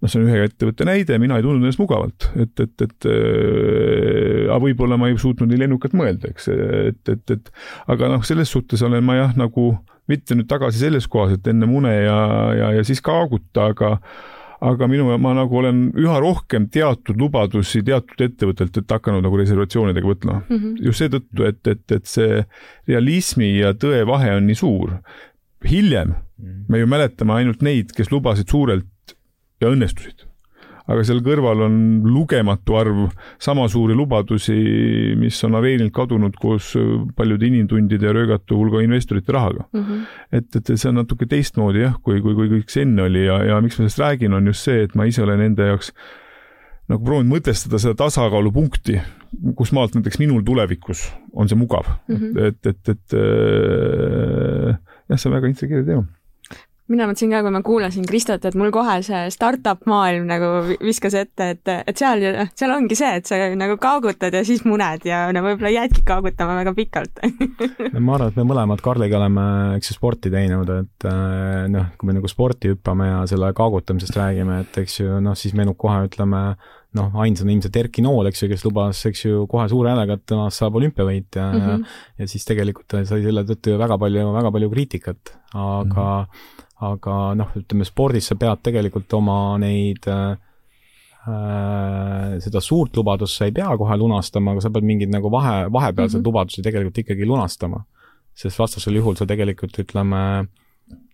noh, 0.00 0.08
see 0.08 0.20
on 0.20 0.28
ühe 0.28 0.48
ettevõtte 0.48 0.86
näide, 0.88 1.18
mina 1.20 1.38
ei 1.38 1.44
tundnud 1.44 1.66
ennast 1.66 1.82
mugavalt, 1.82 2.30
et, 2.40 2.54
et, 2.64 2.86
et 2.86 3.08
äh, 3.10 4.48
aga 4.48 4.60
võib-olla 4.64 4.98
ma 5.00 5.10
ei 5.10 5.18
suutnud 5.20 5.50
nii 5.50 5.62
lennukalt 5.64 5.96
mõelda, 5.98 6.32
eks, 6.32 6.50
et, 6.50 7.14
et, 7.14 7.36
et 7.36 7.52
aga 7.92 8.10
noh, 8.14 8.24
selles 8.26 8.52
suhtes 8.52 8.82
olen 8.86 9.04
ma 9.04 9.18
jah, 9.20 9.36
nagu 9.38 9.72
mitte 10.10 10.34
nüüd 10.34 10.48
tagasi 10.50 10.82
selles 10.82 11.06
kohas, 11.10 11.36
et 11.36 11.48
enne 11.52 11.68
mune 11.70 11.92
ja, 11.92 12.20
ja, 12.56 12.74
ja 12.78 12.84
siis 12.86 13.02
kaaguta, 13.04 13.70
aga 13.70 13.96
aga 14.60 14.86
minu, 14.90 15.06
ma 15.20 15.32
nagu 15.36 15.56
olen 15.56 15.86
üha 15.96 16.18
rohkem 16.20 16.66
teatud 16.72 17.16
lubadusi 17.20 17.80
teatud 17.84 18.20
ettevõtetelt 18.26 18.92
hakanud 18.92 19.24
nagu 19.24 19.38
reservatsioonidega 19.40 20.08
võtma 20.10 20.34
mm. 20.42 20.56
-hmm. 20.56 20.74
just 20.84 21.00
seetõttu, 21.00 21.46
et, 21.48 21.60
et, 21.64 21.84
et 21.96 22.10
see 22.10 22.42
realismi 22.90 23.54
ja 23.56 23.72
tõe 23.72 24.02
vahe 24.08 24.34
on 24.36 24.44
nii 24.50 24.58
suur. 24.60 24.98
hiljem 25.64 26.08
mm 26.08 26.14
-hmm. 26.44 26.64
me 26.68 26.78
ju 26.78 26.86
mäletame 26.86 27.32
ainult 27.32 27.62
neid, 27.62 27.92
kes 27.96 28.12
lubasid 28.12 28.48
suurelt 28.48 28.86
ja 29.60 29.70
õnnestusid 29.72 30.26
aga 30.90 31.02
seal 31.06 31.20
kõrval 31.24 31.64
on 31.66 31.74
lugematu 32.08 32.76
arv 32.80 33.02
sama 33.42 33.66
suuri 33.70 33.94
lubadusi, 33.96 34.56
mis 35.18 35.38
on 35.46 35.58
areenilt 35.60 35.92
kadunud 35.94 36.36
koos 36.40 36.72
paljude 37.16 37.46
inimtundide 37.46 38.08
ja 38.08 38.14
röögatu 38.16 38.58
hulga 38.58 38.82
investorite 38.84 39.34
rahaga 39.36 39.66
mm. 39.72 39.84
-hmm. 39.84 40.00
et, 40.32 40.56
et 40.56 40.72
see 40.74 40.90
on 40.90 41.00
natuke 41.02 41.28
teistmoodi 41.30 41.84
jah, 41.84 41.94
kui, 42.02 42.20
kui, 42.24 42.34
kui 42.34 42.50
kõik 42.56 42.74
see 42.74 42.86
enne 42.86 43.06
oli 43.06 43.26
ja, 43.26 43.38
ja 43.52 43.60
miks 43.62 43.78
ma 43.78 43.84
sellest 43.84 44.02
räägin, 44.02 44.34
on 44.34 44.50
just 44.50 44.66
see, 44.66 44.82
et 44.88 44.94
ma 44.98 45.06
ise 45.06 45.22
olen 45.22 45.46
enda 45.46 45.70
jaoks 45.72 45.92
nagu 46.90 47.04
proovinud 47.06 47.36
mõtestada 47.36 47.78
seda 47.78 47.94
tasakaalupunkti, 47.94 48.98
kus 49.56 49.70
maalt 49.76 49.94
näiteks 49.94 50.18
minul 50.18 50.42
tulevikus 50.42 51.06
on 51.32 51.48
see 51.48 51.58
mugav 51.58 51.86
mm, 52.08 52.16
-hmm. 52.16 52.46
et, 52.48 52.66
et, 52.66 52.88
et, 52.88 52.88
et 52.88 53.14
äh, 53.14 54.74
jah, 55.08 55.18
see 55.18 55.30
on 55.30 55.38
väga 55.38 55.52
intrigeeriv 55.52 55.86
teema 55.86 56.08
mina 56.90 57.06
mõtlesin 57.06 57.30
ka, 57.30 57.40
kui 57.44 57.52
ma 57.54 57.60
kuulasin 57.64 58.06
Kristot, 58.08 58.44
et 58.48 58.56
mul 58.58 58.72
kohe 58.74 58.96
see 59.06 59.22
startup 59.34 59.84
maailm 59.90 60.26
nagu 60.30 60.48
viskas 60.82 61.14
ette, 61.18 61.50
et, 61.54 61.72
et 61.86 62.00
seal, 62.00 62.24
seal 62.58 62.74
ongi 62.74 62.98
see, 62.98 63.12
et 63.20 63.30
sa 63.30 63.38
nagu 63.58 63.76
kaagutad 63.80 64.34
ja 64.34 64.42
siis 64.46 64.64
muned 64.66 65.06
ja 65.06 65.22
no 65.34 65.44
võib-olla 65.44 65.72
jäädki 65.74 66.02
kaagutama 66.08 66.58
väga 66.60 66.74
pikalt. 66.76 67.22
No 67.90 68.00
ma 68.04 68.14
arvan, 68.16 68.30
et 68.30 68.36
me 68.38 68.44
mõlemad 68.46 68.82
Karliga 68.84 69.18
oleme, 69.18 69.44
eks 69.78 69.90
ju, 69.90 69.96
sporti 69.96 70.30
teinud, 70.32 70.68
et 70.72 71.06
äh, 71.08 71.64
noh, 71.70 71.88
kui 71.98 72.08
me 72.08 72.14
nagu 72.16 72.28
sporti 72.30 72.70
hüppame 72.70 73.08
ja 73.08 73.22
selle 73.30 73.50
kaagutamisest 73.56 74.16
räägime, 74.18 74.60
et 74.64 74.78
eks 74.82 75.00
ju 75.00 75.18
noh, 75.22 75.36
siis 75.38 75.54
meenub 75.58 75.78
kohe, 75.80 76.04
ütleme, 76.06 76.42
noh, 76.98 77.18
ainsana 77.22 77.54
ilmselt 77.54 77.76
Erki 77.82 78.04
Nool, 78.04 78.30
eks 78.30 78.44
ju, 78.44 78.50
kes 78.50 78.64
lubas, 78.66 79.02
eks 79.10 79.24
ju, 79.26 79.44
kohe 79.50 79.66
suure 79.70 79.92
häälega, 79.92 80.18
et 80.18 80.26
temast 80.32 80.62
saab 80.62 80.78
olümpiavõitja 80.80 81.50
mm 81.50 81.60
-hmm. 81.60 81.84
ja, 81.84 82.24
ja 82.24 82.30
siis 82.30 82.46
tegelikult 82.48 82.98
sai 82.98 83.22
selle 83.26 83.44
tõttu 83.48 83.74
ju 83.74 83.80
väga 83.80 83.98
palju, 83.98 84.26
väga 84.38 84.54
palju 84.56 84.72
kriitikat, 84.74 85.36
aga 85.54 85.78
mm 85.84 85.94
-hmm 85.94 86.58
aga 86.80 87.16
noh, 87.36 87.50
ütleme 87.60 87.84
spordis 87.84 88.30
sa 88.30 88.36
pead 88.40 88.62
tegelikult 88.64 89.12
oma 89.18 89.58
neid 89.60 90.06
äh, 90.08 90.36
seda 92.40 92.62
suurt 92.64 92.96
lubadust 92.96 93.36
sa 93.36 93.48
ei 93.48 93.52
pea 93.52 93.76
kohe 93.76 93.96
lunastama, 94.00 94.54
aga 94.54 94.64
sa 94.64 94.72
pead 94.72 94.86
mingeid 94.88 95.12
nagu 95.12 95.30
vahe, 95.32 95.68
vahepealseid 95.72 96.20
mm 96.20 96.22
-hmm. 96.22 96.28
lubadusi 96.28 96.62
tegelikult 96.62 96.98
ikkagi 96.98 97.26
lunastama. 97.26 97.84
sest 98.34 98.58
vastasel 98.58 98.94
juhul 98.96 99.16
sa 99.16 99.26
tegelikult 99.26 99.78
ütleme 99.82 100.20
äh, 100.40 100.59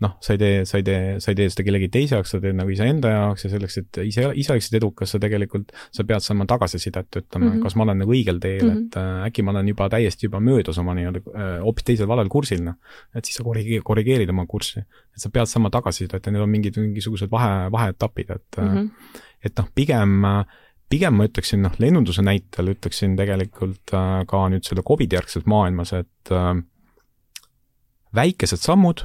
noh, 0.00 0.12
sa 0.20 0.34
ei 0.34 0.40
tee, 0.40 0.64
sa 0.68 0.78
ei 0.80 0.84
tee, 0.84 1.00
sa 1.22 1.32
ei 1.32 1.38
tee 1.38 1.48
seda 1.52 1.64
kellegi 1.66 1.88
teise 1.92 2.16
jaoks, 2.16 2.34
sa 2.34 2.40
teed 2.42 2.56
nagu 2.58 2.72
iseenda 2.72 3.12
jaoks 3.12 3.46
ja 3.46 3.50
selleks, 3.52 3.78
et 3.80 4.00
ise, 4.04 4.26
ise 4.42 4.52
oleksid 4.52 4.76
edukas, 4.78 5.14
sa 5.14 5.20
tegelikult, 5.22 5.72
sa 5.94 6.04
pead 6.08 6.24
saama 6.24 6.46
tagasisidet, 6.50 7.08
ütleme 7.22 7.46
mm, 7.46 7.52
-hmm. 7.54 7.62
kas 7.64 7.76
ma 7.78 7.86
olen 7.86 8.02
nagu 8.04 8.12
õigel 8.12 8.40
teel 8.42 8.66
mm, 8.66 8.74
-hmm. 8.74 8.84
et 8.86 8.98
äh, 9.00 9.24
äkki 9.30 9.46
ma 9.46 9.54
olen 9.54 9.72
juba 9.72 9.88
täiesti 9.92 10.28
juba 10.28 10.40
möödas 10.40 10.78
oma 10.82 10.94
nii-öelda 10.98 11.22
äh, 11.32 11.56
hoopis 11.64 11.88
teisel 11.88 12.08
valel 12.08 12.28
kursil, 12.28 12.62
noh. 12.64 12.76
et 13.14 13.24
siis 13.24 13.40
sa 13.40 13.44
korrigeerid, 13.46 13.84
korrigeerid 13.84 14.30
oma 14.30 14.46
kurssi. 14.46 14.80
et 14.80 15.24
sa 15.24 15.32
pead 15.32 15.48
saama 15.48 15.70
tagasisidet 15.70 16.26
ja 16.26 16.32
need 16.32 16.42
on 16.42 16.50
mingid, 16.50 16.76
mingisugused 16.76 17.30
vahe, 17.30 17.72
vaheetapid, 17.72 18.30
et 18.30 18.60
mm, 18.60 18.76
-hmm. 18.76 19.18
et 19.44 19.58
noh, 19.58 19.68
pigem 19.74 20.22
pigem 20.88 21.14
ma 21.18 21.24
ütleksin, 21.26 21.62
noh, 21.62 21.72
lennunduse 21.78 22.22
näitel 22.22 22.68
ütleksin 22.76 23.16
tegelikult 23.16 23.90
ka 24.26 24.48
nüüd 24.48 24.62
selle 24.62 24.82
Covidi 24.86 25.16
järgses 25.16 25.46
maailmas, 25.46 25.92
et 25.92 26.30
väikesed 28.14 28.62
sammud 28.62 29.02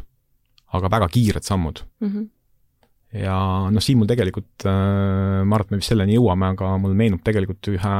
aga 0.77 0.91
väga 0.91 1.09
kiired 1.11 1.47
sammud 1.47 1.83
mm. 2.01 2.09
-hmm. 2.09 2.27
ja 3.23 3.37
noh, 3.71 3.83
siin 3.83 3.99
mul 3.99 4.09
tegelikult 4.09 4.65
äh,, 4.65 5.41
ma 5.43 5.57
arvan, 5.57 5.67
et 5.67 5.71
me 5.71 5.81
vist 5.81 5.93
selleni 5.93 6.17
jõuame, 6.17 6.53
aga 6.55 6.75
mul 6.81 6.95
meenub 6.97 7.23
tegelikult 7.25 7.71
ühe, 7.73 7.97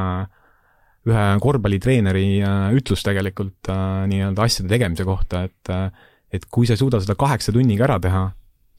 ühe 1.09 1.26
korvpallitreeneri 1.43 2.28
äh, 2.41 2.69
ütlus 2.78 3.03
tegelikult 3.07 3.72
äh, 3.72 4.07
nii-öelda 4.11 4.47
asjade 4.47 4.72
tegemise 4.72 5.07
kohta, 5.07 5.45
et 5.49 5.74
äh, 5.74 5.89
et 6.32 6.45
kui 6.47 6.67
sa 6.67 6.78
ei 6.78 6.80
suuda 6.80 7.01
seda 7.03 7.17
kaheksa 7.19 7.51
tunniga 7.51 7.84
ära 7.88 7.97
teha, 7.99 8.22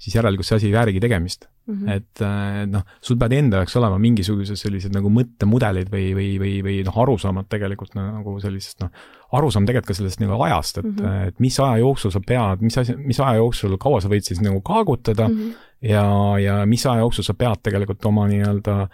siis 0.03 0.17
järelikult 0.19 0.47
see 0.47 0.59
asi 0.59 0.69
ei 0.69 0.75
väärigi 0.75 1.01
tegemist 1.03 1.47
mm. 1.47 1.75
-hmm. 1.75 1.91
et 1.97 2.23
äh, 2.27 2.63
noh, 2.71 2.83
sul 3.01 3.19
peavad 3.21 3.37
enda 3.39 3.63
jaoks 3.63 3.77
olema 3.79 3.99
mingisugused 4.03 4.59
sellised 4.59 4.95
nagu 4.97 5.11
mõttemudelid 5.15 5.91
või, 5.93 6.09
või, 6.17 6.29
või, 6.43 6.53
või 6.67 6.77
noh, 6.87 6.99
arusaamad 7.05 7.49
tegelikult 7.53 7.95
nagu 7.99 8.35
sellisest 8.43 8.83
noh, 8.83 8.91
arusaam 9.39 9.67
tegelikult 9.69 9.93
ka 9.93 9.99
sellest 10.01 10.23
nagu 10.23 10.43
ajast, 10.49 10.83
et 10.83 10.89
mm, 10.89 10.97
-hmm. 10.99 11.33
et 11.33 11.41
mis 11.41 11.59
aja 11.61 11.81
jooksul 11.85 12.15
sa 12.15 12.23
pead, 12.27 12.65
mis 12.67 12.79
asi, 12.83 12.97
mis 12.99 13.21
aja 13.21 13.39
jooksul, 13.41 13.77
kaua 13.81 14.01
sa 14.03 14.11
võid 14.13 14.27
siis 14.27 14.43
nagu 14.43 14.61
kaagutada 14.61 15.29
mm 15.29 15.35
-hmm. 15.35 15.67
ja, 15.95 16.07
ja 16.43 16.57
mis 16.67 16.87
aja 16.87 17.07
jooksul 17.07 17.25
sa 17.25 17.35
pead 17.35 17.63
tegelikult 17.63 18.05
oma 18.11 18.27
nii-öelda 18.29 18.89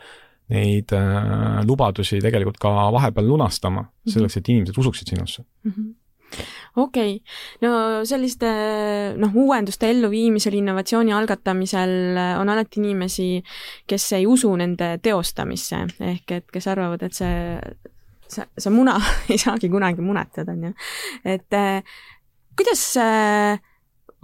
neid 0.49 0.93
äh, 0.97 1.65
lubadusi 1.69 2.21
tegelikult 2.25 2.61
ka 2.61 2.93
vahepeal 2.93 3.27
lunastama 3.29 3.83
mm, 3.83 3.89
-hmm. 3.89 4.13
selleks 4.13 4.37
et 4.37 4.49
inimesed 4.49 4.79
usuksid 4.79 5.09
sinusse 5.09 5.43
mm. 5.65 5.73
-hmm 5.73 5.95
okei 6.77 7.15
okay., 7.17 7.21
no 7.65 8.05
selliste 8.09 8.51
noh, 9.19 9.35
uuenduste 9.35 9.91
elluviimisel, 9.93 10.59
innovatsiooni 10.61 11.15
algatamisel 11.17 12.21
on 12.41 12.53
alati 12.53 12.83
inimesi, 12.83 13.31
kes 13.89 14.11
ei 14.19 14.27
usu 14.29 14.53
nende 14.61 14.97
teostamisse, 15.03 15.85
ehk 16.13 16.37
et 16.39 16.47
kes 16.53 16.69
arvavad, 16.71 17.03
et 17.09 17.17
see, 17.17 17.59
see, 18.29 18.47
see 18.59 18.75
muna 18.75 18.99
ei 19.33 19.41
saagi 19.41 19.71
kunagi 19.73 20.05
munetada, 20.05 20.55
on 20.55 20.71
ju. 20.71 20.77
et 21.25 21.59
eh, 21.59 21.99
kuidas 22.59 22.85
eh, 23.03 23.59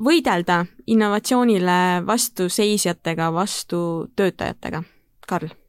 võidelda 0.05 0.65
innovatsioonile 0.91 2.07
vastuseisjatega, 2.07 3.31
vastu 3.35 3.85
töötajatega, 4.17 4.83
Karl? 5.29 5.64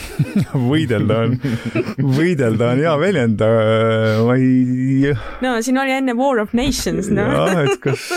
võidelda 0.70 1.20
on, 1.26 1.36
võidelda 2.16 2.72
on 2.72 2.82
hea 2.84 2.96
väljend, 3.02 3.44
ma 4.26 4.38
ei. 4.38 5.12
no 5.44 5.58
siin 5.64 5.80
oli 5.82 5.96
enne 5.98 6.16
War 6.18 6.42
of 6.42 6.56
Nations, 6.56 7.10
noh. 7.14 7.32
jah, 7.36 7.62
et 7.66 7.78
kas 7.82 8.08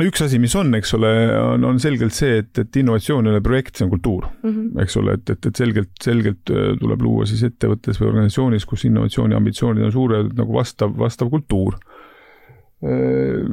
no 0.00 0.06
üks 0.08 0.22
asi, 0.24 0.40
mis 0.40 0.54
on, 0.58 0.72
eks 0.78 0.94
ole, 0.96 1.10
on, 1.36 1.64
on 1.68 1.80
selgelt 1.82 2.16
see, 2.16 2.40
et, 2.42 2.50
et 2.62 2.78
innovatsioon 2.80 3.28
ei 3.28 3.34
ole 3.34 3.42
projekt, 3.44 3.76
see 3.76 3.86
on 3.86 3.92
kultuur 3.92 4.26
mm, 4.28 4.50
-hmm. 4.50 4.82
eks 4.84 4.96
ole, 5.00 5.16
et, 5.18 5.34
et, 5.34 5.50
et 5.50 5.62
selgelt, 5.62 5.92
selgelt 6.02 6.52
äh, 6.54 6.72
tuleb 6.80 7.04
luua 7.04 7.26
siis 7.28 7.42
ettevõttes 7.46 8.00
või 8.00 8.10
organisatsioonis, 8.12 8.66
kus 8.68 8.86
innovatsiooni 8.88 9.36
ambitsioonid 9.36 9.88
on 9.88 9.94
suured, 9.94 10.32
nagu 10.38 10.56
vastav, 10.56 10.94
vastav 10.98 11.30
kultuur. 11.32 11.76
Äh, 12.80 13.44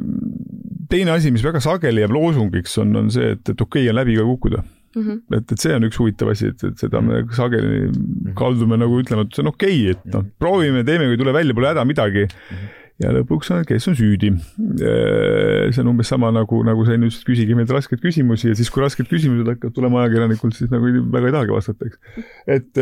teine 0.88 1.16
asi, 1.16 1.32
mis 1.34 1.44
väga 1.44 1.60
sageli 1.60 2.04
jääb 2.04 2.16
loosungiks, 2.16 2.78
on, 2.80 2.96
on 2.96 3.12
see, 3.12 3.34
et, 3.36 3.44
et 3.44 3.60
okei 3.60 3.84
okay 3.84 3.92
on 3.92 4.00
läbi 4.00 4.16
ka 4.16 4.26
kukkuda 4.32 4.64
Mm 4.96 5.02
-hmm. 5.02 5.36
et, 5.36 5.52
et 5.52 5.60
see 5.60 5.74
on 5.76 5.84
üks 5.84 5.98
huvitav 6.00 6.30
asi, 6.32 6.48
et, 6.48 6.64
et 6.64 6.80
seda 6.80 7.00
me 7.04 7.20
sageli 7.36 7.88
mhm. 7.90 8.32
kaldume 8.38 8.78
nagu 8.80 9.00
ütlema, 9.02 9.26
et 9.26 9.36
see 9.36 9.44
on 9.44 9.52
okei 9.52 9.78
okay,, 9.82 9.90
et 9.92 10.12
noh, 10.14 10.22
mhm. 10.22 10.34
proovime, 10.40 10.84
teeme, 10.84 11.04
kui 11.04 11.18
ei 11.18 11.22
tule 11.22 11.34
välja, 11.36 11.54
pole 11.54 11.68
häda 11.68 11.84
midagi 11.84 12.24
mm. 12.24 12.54
-hmm. 12.56 12.70
ja 13.04 13.12
lõpuks 13.12 13.52
on, 13.54 13.66
kes 13.68 13.88
on 13.88 13.98
süüdi. 13.98 14.30
see 14.78 15.82
on 15.82 15.90
umbes 15.92 16.08
sama 16.08 16.30
nagu, 16.32 16.62
nagu 16.64 16.86
sa 16.86 16.94
enne 16.96 17.10
ütlesid, 17.10 17.26
küsige 17.28 17.54
meilt 17.54 17.70
raskeid 17.70 18.00
küsimusi 18.00 18.48
ja 18.48 18.54
siis, 18.54 18.70
kui 18.70 18.82
rasked 18.82 19.06
küsimused 19.06 19.46
hakkavad 19.46 19.74
tulema 19.74 20.00
ajakirjanikult, 20.02 20.56
siis 20.56 20.70
nagu 20.70 20.84
väga 21.12 21.26
ei 21.26 21.36
tahagi 21.36 21.52
vastata, 21.52 21.86
eks. 21.86 22.24
et, 22.46 22.72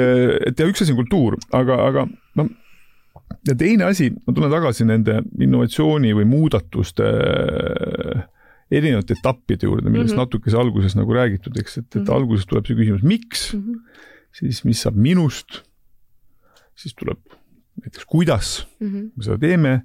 et 0.47 0.61
ja 0.61 0.71
üks 0.71 0.83
asi 0.83 0.95
on 0.95 1.03
kultuur, 1.03 1.37
aga, 1.53 1.83
aga 1.91 2.07
noh 2.39 2.55
ja 3.49 3.55
teine 3.59 3.85
asi, 3.91 4.11
ma 4.27 4.35
tulen 4.35 4.51
tagasi 4.51 4.87
nende 4.87 5.21
innovatsiooni 5.43 6.15
või 6.17 6.27
muudatuste 6.31 7.11
erinevate 8.71 9.15
etappide 9.15 9.69
juurde, 9.69 9.91
millest 9.91 10.15
mm 10.15 10.19
-hmm. 10.19 10.27
natukese 10.27 10.59
alguses 10.59 10.97
nagu 10.99 11.13
räägitud, 11.15 11.59
eks, 11.59 11.79
et, 11.79 11.85
et 11.85 11.95
mm 11.95 12.05
-hmm. 12.05 12.15
alguses 12.15 12.47
tuleb 12.47 12.67
see 12.67 12.77
küsimus, 12.77 13.03
miks 13.03 13.55
mm, 13.55 13.61
-hmm. 13.61 14.03
siis 14.33 14.65
mis 14.65 14.83
saab 14.83 14.97
minust, 14.97 15.63
siis 16.75 16.95
tuleb 16.95 17.19
näiteks 17.83 18.05
kuidas 18.05 18.67
mm 18.81 18.87
-hmm. 18.87 19.11
me 19.17 19.23
seda 19.23 19.39
teeme, 19.39 19.83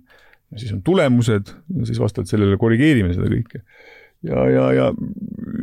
siis 0.56 0.74
on 0.74 0.82
tulemused 0.84 1.54
siis 1.84 2.00
vastavalt 2.00 2.28
sellele 2.28 2.58
korrigeerime 2.58 3.14
seda 3.14 3.28
kõike 3.28 3.62
ja, 4.24 4.50
ja, 4.50 4.66
ja 4.74 4.88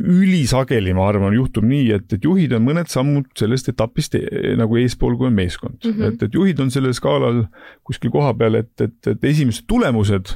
ülisageli, 0.09 0.93
ma 0.95 1.07
arvan, 1.09 1.33
juhtub 1.35 1.65
nii, 1.67 1.89
et, 1.95 2.07
et 2.15 2.25
juhid 2.25 2.53
on 2.57 2.65
mõned 2.65 2.91
sammud 2.91 3.29
sellest 3.39 3.71
etapist 3.71 4.17
e 4.19 4.53
nagu 4.59 4.79
eespool, 4.81 5.15
kui 5.19 5.29
on 5.29 5.37
meeskond 5.37 5.77
mm. 5.83 5.91
-hmm. 5.91 6.13
et, 6.13 6.23
et 6.27 6.37
juhid 6.39 6.59
on 6.59 6.71
sellel 6.73 6.95
skaalal 6.97 7.45
kuskil 7.87 8.11
koha 8.11 8.33
peal, 8.33 8.59
et, 8.59 8.73
et, 8.81 8.97
et 9.13 9.29
esimesed 9.31 9.67
tulemused, 9.67 10.35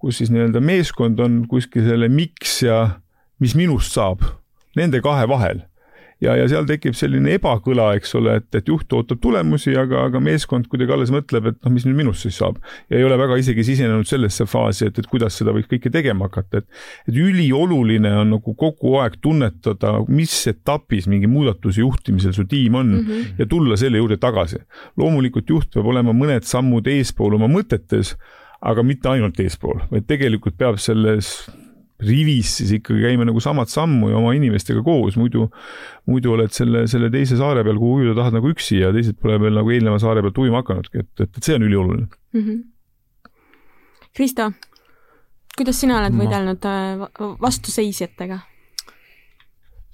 kus 0.00 0.20
siis 0.20 0.30
nii-öelda 0.32 0.62
meeskond 0.64 1.20
on 1.20 1.42
kuskil 1.48 1.84
selle 1.88 2.08
miks 2.08 2.62
ja 2.64 3.00
mis 3.40 3.56
minust 3.56 3.96
saab, 3.96 4.24
nende 4.76 5.02
kahe 5.04 5.28
vahel 5.28 5.64
ja, 6.22 6.34
ja 6.36 6.46
seal 6.50 6.66
tekib 6.68 6.96
selline 6.96 7.34
ebakõla, 7.38 7.90
eks 7.98 8.12
ole, 8.18 8.36
et, 8.40 8.48
et 8.56 8.68
juht 8.68 8.92
ootab 8.96 9.20
tulemusi, 9.22 9.72
aga, 9.78 10.04
aga 10.10 10.20
meeskond 10.22 10.68
kuidagi 10.70 10.94
alles 10.94 11.12
mõtleb, 11.14 11.50
et 11.50 11.58
noh, 11.64 11.74
mis 11.74 11.86
nüüd 11.88 11.98
minust 12.02 12.26
siis 12.26 12.38
saab. 12.40 12.60
ja 12.92 12.98
ei 12.98 13.06
ole 13.06 13.16
väga 13.20 13.38
isegi 13.40 13.64
sisenenud 13.66 14.08
sellesse 14.08 14.46
faasi, 14.50 14.90
et, 14.90 15.00
et 15.00 15.08
kuidas 15.10 15.38
seda 15.40 15.54
võiks 15.56 15.70
kõike 15.70 15.92
tegema 15.92 16.28
hakata, 16.28 16.62
et, 16.62 16.82
et 17.08 17.20
ülioluline 17.20 18.12
on 18.22 18.34
nagu 18.36 18.54
kogu 18.58 18.96
aeg 19.00 19.18
tunnetada, 19.24 19.96
mis 20.08 20.34
etapis 20.50 21.08
mingi 21.10 21.30
muudatuse 21.30 21.82
juhtimisel 21.84 22.36
su 22.36 22.46
tiim 22.50 22.76
on 22.80 22.92
mm 22.92 23.06
-hmm. 23.06 23.40
ja 23.40 23.46
tulla 23.46 23.76
selle 23.80 23.98
juurde 23.98 24.20
tagasi. 24.20 24.60
loomulikult 24.96 25.48
juht 25.48 25.72
peab 25.74 25.86
olema 25.86 26.12
mõned 26.12 26.44
sammud 26.44 26.86
eespool 26.86 27.34
oma 27.34 27.48
mõtetes, 27.48 28.16
aga 28.60 28.84
mitte 28.84 29.08
ainult 29.08 29.40
eespool, 29.40 29.80
vaid 29.90 30.06
tegelikult 30.08 30.56
peab 30.60 30.78
selles 30.80 31.48
rivis 32.00 32.54
siis 32.60 32.72
ikkagi 32.78 33.02
käime 33.04 33.26
nagu 33.28 33.40
samat 33.44 33.68
sammu 33.72 34.10
ja 34.10 34.18
oma 34.20 34.32
inimestega 34.36 34.82
koos, 34.84 35.18
muidu, 35.20 35.48
muidu 36.08 36.34
oled 36.34 36.52
selle, 36.54 36.86
selle 36.90 37.10
teise 37.12 37.36
saare 37.40 37.64
peal, 37.66 37.78
kuhu 37.80 38.00
ujuda 38.00 38.16
tahad 38.22 38.38
nagu 38.38 38.52
üksi 38.52 38.80
ja 38.80 38.92
teised 38.94 39.18
pole 39.20 39.36
veel 39.42 39.56
nagu 39.58 39.72
eelneva 39.74 40.00
saare 40.02 40.24
pealt 40.24 40.40
ujuma 40.40 40.62
hakanudki, 40.62 41.04
et, 41.04 41.10
et, 41.20 41.28
et 41.28 41.44
see 41.44 41.56
on 41.58 41.66
ülioluline 41.68 42.06
mm. 42.08 42.40
-hmm. 42.40 42.60
Kristo, 44.16 44.50
kuidas 45.56 45.80
sina 45.80 46.00
oled 46.00 46.16
võidelnud 46.16 46.64
äh, 46.66 47.04
vastuseisjatega? 47.40 48.40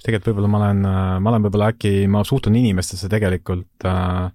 tegelikult 0.07 0.31
võib-olla 0.31 0.51
ma 0.53 0.63
olen, 0.63 0.85
äh, 0.87 1.13
ma 1.21 1.31
olen 1.33 1.47
võib-olla 1.49 1.73
äkki, 1.75 1.95
ma 2.07 2.23
suhtun 2.25 2.57
inimestesse 2.57 3.11
tegelikult 3.11 3.89
äh, 3.89 4.31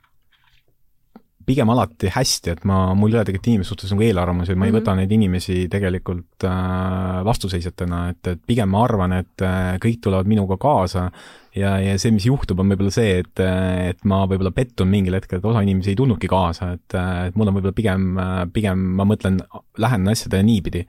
pigem 1.45 1.69
alati 1.73 2.11
hästi, 2.13 2.55
et 2.55 2.63
ma, 2.69 2.93
mul 2.97 3.11
ei 3.11 3.19
ole 3.19 3.27
tegelikult 3.27 3.51
inimeste 3.51 3.73
suhtes 3.73 3.93
nagu 3.93 4.05
eelarvamusi, 4.05 4.53
ma 4.53 4.55
mm 4.55 4.61
-hmm. 4.61 4.73
ei 4.73 4.79
võta 4.79 4.95
neid 4.95 5.11
inimesi 5.11 5.67
tegelikult 5.71 6.47
äh, 6.47 7.21
vastuseisjatena, 7.25 8.09
et, 8.09 8.27
et 8.27 8.41
pigem 8.47 8.69
ma 8.69 8.83
arvan, 8.85 9.13
et 9.19 9.45
äh, 9.45 9.77
kõik 9.83 10.01
tulevad 10.01 10.27
minuga 10.27 10.57
kaasa 10.57 11.09
ja, 11.55 11.71
ja 11.83 11.95
see, 11.99 12.11
mis 12.15 12.25
juhtub, 12.27 12.59
on 12.61 12.71
võib-olla 12.71 12.91
see, 12.93 13.17
et, 13.21 13.41
et 13.41 14.05
ma 14.07 14.21
võib-olla 14.29 14.53
pettun 14.55 14.89
mingil 14.91 15.17
hetkel, 15.17 15.41
et 15.41 15.47
osa 15.47 15.63
inimesi 15.65 15.91
ei 15.93 15.97
tulnudki 15.99 16.29
kaasa, 16.31 16.71
et, 16.77 16.95
et 17.27 17.37
mul 17.39 17.51
on 17.51 17.57
võib-olla 17.57 17.75
pigem, 17.75 18.07
pigem 18.55 18.85
ma 18.99 19.05
mõtlen, 19.07 19.41
lähenen 19.81 20.13
asjadele 20.13 20.47
niipidi. 20.47 20.85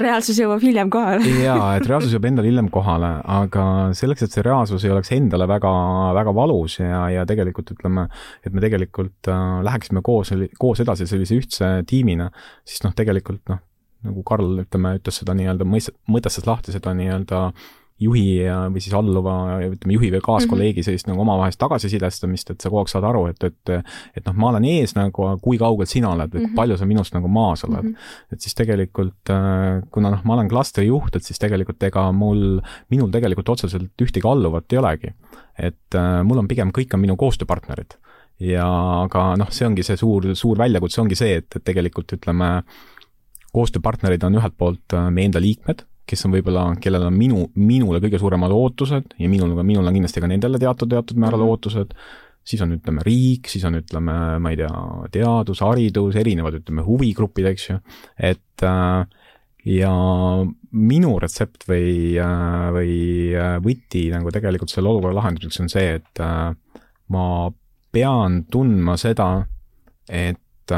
reaalsus 0.00 0.40
jõuab 0.40 0.64
hiljem 0.64 0.90
kohale 0.92 1.36
jaa, 1.46 1.68
et 1.76 1.86
reaalsus 1.90 2.14
jõuab 2.14 2.30
endale 2.30 2.50
hiljem 2.50 2.72
kohale, 2.72 3.12
aga 3.36 3.66
selleks, 3.98 4.26
et 4.26 4.36
see 4.36 4.46
reaalsus 4.46 4.86
ei 4.86 4.94
oleks 4.94 5.12
endale 5.16 5.48
väga, 5.50 5.72
väga 6.16 6.36
valus 6.36 6.80
ja, 6.80 7.06
ja 7.12 7.28
tegelikult 7.28 7.76
ütleme, 7.76 8.08
et 8.44 8.56
me 8.56 8.64
tegelikult 8.64 9.32
äh, 9.32 9.46
läheksime 9.66 10.04
koos, 10.06 10.32
koos 10.60 10.84
edasi 10.84 11.08
sellise 11.10 11.36
ühtse 11.36 11.72
tiimina, 11.88 12.30
siis 12.66 12.84
noh, 12.86 12.96
tegelikult 12.96 13.44
noh, 13.52 13.60
nagu 14.06 14.22
Karl, 14.26 14.62
ütleme, 14.62 14.96
ütles 15.00 15.20
seda 15.20 15.34
nii-öelda 15.36 15.66
mõist-, 15.68 15.96
mõtestas 16.08 16.46
lahti 16.48 16.72
seda 16.72 16.92
nii-öelda 16.96 17.48
äh, 17.50 17.74
juhi 18.00 18.24
ja, 18.42 18.58
või 18.72 18.82
siis 18.84 18.94
alluva, 18.96 19.34
ütleme 19.64 19.94
juhi 19.96 20.10
või 20.12 20.20
kaaskolleegi 20.24 20.82
mhm. 20.82 20.86
sellist 20.86 21.08
nagu 21.08 21.22
omavahelist 21.24 21.60
tagasisidestamist, 21.62 22.52
et 22.52 22.60
sa 22.60 22.68
kogu 22.68 22.82
aeg 22.82 22.92
saad 22.92 23.06
aru, 23.08 23.24
et, 23.32 23.46
et 23.48 23.72
et 24.16 24.26
noh, 24.28 24.36
ma 24.36 24.50
olen 24.50 24.66
ees 24.68 24.92
nagu, 24.98 25.28
kui 25.42 25.56
kaugel 25.60 25.88
sina 25.88 26.12
oled, 26.12 26.28
et 26.28 26.34
mm 26.34 26.44
-hmm. 26.44 26.54
palju 26.58 26.76
sa 26.76 26.86
minust 26.86 27.14
nagu 27.16 27.28
maas 27.28 27.64
oled 27.64 27.82
mm. 27.82 27.94
-hmm. 27.94 28.32
et 28.32 28.40
siis 28.40 28.54
tegelikult, 28.54 29.30
äh, 29.30 29.82
kuna 29.90 30.10
noh, 30.10 30.24
ma 30.24 30.34
olen 30.34 30.48
klastri 30.48 30.86
juht, 30.86 31.16
et 31.16 31.24
siis 31.24 31.38
tegelikult 31.38 31.82
ega 31.82 32.12
mul, 32.12 32.60
minul 32.90 33.10
tegelikult 33.10 33.48
otseselt 33.48 34.02
ühtegi 34.02 34.28
alluvat 34.28 34.72
ei 34.72 34.78
olegi. 34.78 35.14
et 35.58 35.94
äh, 35.94 36.22
mul 36.22 36.38
on 36.38 36.48
pigem, 36.48 36.70
kõik 36.70 36.94
on 36.94 37.00
minu 37.00 37.16
koostööpartnerid. 37.16 37.96
ja 38.40 38.68
aga 39.02 39.36
noh, 39.36 39.50
see 39.50 39.66
ongi 39.66 39.82
see 39.82 39.96
suur, 39.96 40.34
suur 40.34 40.58
väljakutse 40.58 41.00
ongi 41.00 41.14
see, 41.14 41.36
et, 41.36 41.56
et 41.56 41.64
tegelikult 41.64 42.12
ütleme, 42.12 42.62
koostööpartnerid 43.52 44.24
on 44.24 44.34
ühelt 44.34 44.54
poolt 44.58 44.92
äh, 44.92 45.10
meie 45.10 45.24
enda 45.24 45.40
liikmed 45.40 45.86
kes 46.06 46.26
on 46.26 46.36
võib-olla, 46.36 46.68
kellel 46.82 47.08
on 47.08 47.16
minu, 47.16 47.48
minule 47.58 48.00
kõige 48.02 48.20
suuremad 48.22 48.54
ootused 48.54 49.16
ja 49.18 49.30
minul, 49.30 49.56
minul 49.66 49.86
on 49.86 49.96
kindlasti 49.96 50.22
ka 50.22 50.30
nendele 50.30 50.60
teatud, 50.62 50.90
teatud 50.92 51.18
määral 51.18 51.42
-hmm. 51.42 51.56
ootused, 51.56 51.96
siis 52.46 52.62
on, 52.62 52.76
ütleme, 52.78 53.02
riik, 53.06 53.50
siis 53.50 53.64
on, 53.66 53.80
ütleme, 53.80 54.14
ma 54.42 54.52
ei 54.52 54.60
tea, 54.60 54.70
teadus, 55.18 55.62
haridus, 55.66 56.16
erinevad, 56.16 56.60
ütleme, 56.60 56.84
huvigrupid, 56.86 57.50
eks 57.50 57.70
ju, 57.70 57.78
et 58.30 58.66
äh, 58.66 59.02
ja 59.66 59.92
minu 60.70 61.16
retsept 61.22 61.66
või, 61.66 62.14
äh, 62.22 62.70
või 62.76 62.94
äh, 63.34 63.56
võti 63.62 64.06
nagu 64.14 64.30
tegelikult 64.30 64.70
selle 64.70 64.92
olukorra 64.92 65.18
lahendamiseks 65.18 65.64
on 65.64 65.72
see, 65.72 65.98
et 65.98 66.22
ma 67.10 67.26
pean 67.92 68.44
tundma 68.52 68.96
seda, 69.00 69.46
et, 70.06 70.74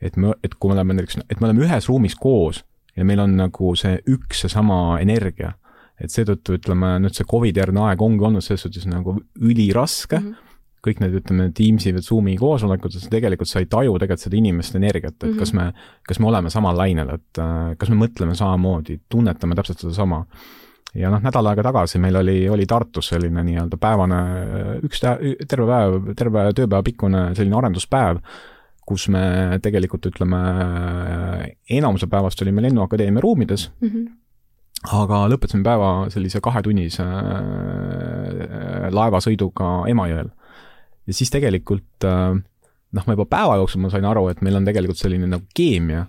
et 0.00 0.16
me, 0.16 0.34
et 0.44 0.54
kui 0.54 0.70
me 0.70 0.76
oleme 0.76 0.98
näiteks, 0.98 1.22
et 1.26 1.40
me 1.40 1.48
oleme 1.48 1.66
ühes 1.66 1.86
ruumis 1.90 2.14
koos 2.14 2.62
ja 2.96 3.04
meil 3.04 3.20
on 3.20 3.36
nagu 3.36 3.74
see 3.78 3.98
üks 4.10 4.44
ja 4.44 4.52
sama 4.52 4.98
energia. 5.00 5.54
et 6.00 6.08
seetõttu 6.08 6.54
ütleme, 6.56 6.94
nüüd 7.04 7.12
see 7.12 7.26
Covidi 7.28 7.60
järgne 7.60 7.82
aeg 7.90 8.00
ongi 8.00 8.24
olnud 8.24 8.44
selles 8.44 8.62
suhtes 8.64 8.86
nagu 8.88 9.18
üliraske 9.36 10.18
mm, 10.18 10.28
-hmm 10.28 10.46
kõik 10.84 11.00
need, 11.02 11.16
ütleme, 11.20 11.50
Teamsi 11.56 11.92
või 11.92 12.04
Zoomi 12.04 12.36
koosolekud, 12.40 12.94
tegelikult 13.12 13.50
sa 13.50 13.60
ei 13.60 13.68
taju 13.70 13.98
tegelikult 14.00 14.24
seda 14.24 14.38
inimeste 14.38 14.78
energiat, 14.80 15.12
et 15.18 15.26
mm 15.26 15.32
-hmm. 15.32 15.38
kas 15.38 15.52
me, 15.52 15.72
kas 16.08 16.20
me 16.20 16.26
oleme 16.30 16.50
samal 16.50 16.76
lainel, 16.76 17.10
et 17.14 17.38
äh, 17.38 17.76
kas 17.78 17.90
me 17.92 17.98
mõtleme 18.00 18.34
samamoodi, 18.34 19.00
tunnetame 19.08 19.54
täpselt 19.54 19.78
sedasama. 19.78 20.24
ja 20.94 21.10
noh, 21.10 21.20
nädal 21.22 21.46
aega 21.46 21.62
tagasi 21.62 21.98
meil 21.98 22.16
oli, 22.16 22.48
oli 22.48 22.66
Tartus 22.66 23.08
selline 23.08 23.44
nii-öelda 23.44 23.76
päevane, 23.76 24.16
üks 24.82 25.00
terve 25.48 25.66
päev, 25.66 26.14
terve 26.16 26.52
tööpäeva 26.52 26.82
pikkune 26.82 27.34
selline 27.34 27.56
arenduspäev 27.56 28.18
kus 28.90 29.06
me 29.12 29.22
tegelikult 29.62 30.10
ütleme, 30.10 30.40
enamuse 31.70 32.08
päevast 32.10 32.42
olime 32.42 32.64
Lennuakadeemia 32.66 33.22
ruumides 33.22 33.68
mm, 33.70 33.88
-hmm. 33.88 34.04
aga 34.98 35.22
lõpetasime 35.30 35.64
päeva 35.66 35.90
sellise 36.10 36.42
kahetunnise 36.42 37.06
äh, 37.06 38.86
laevasõiduga 38.90 39.72
Emajõel. 39.92 40.30
ja 41.06 41.12
siis 41.14 41.30
tegelikult 41.30 42.08
äh, 42.08 42.34
noh, 42.96 43.04
ma 43.06 43.14
juba 43.14 43.28
päeva 43.30 43.58
jooksul 43.60 43.84
ma 43.84 43.90
sain 43.92 44.06
aru, 44.06 44.28
et 44.32 44.42
meil 44.42 44.58
on 44.58 44.66
tegelikult 44.66 44.98
selline 45.00 45.28
nagu 45.30 45.46
keemia, 45.56 46.06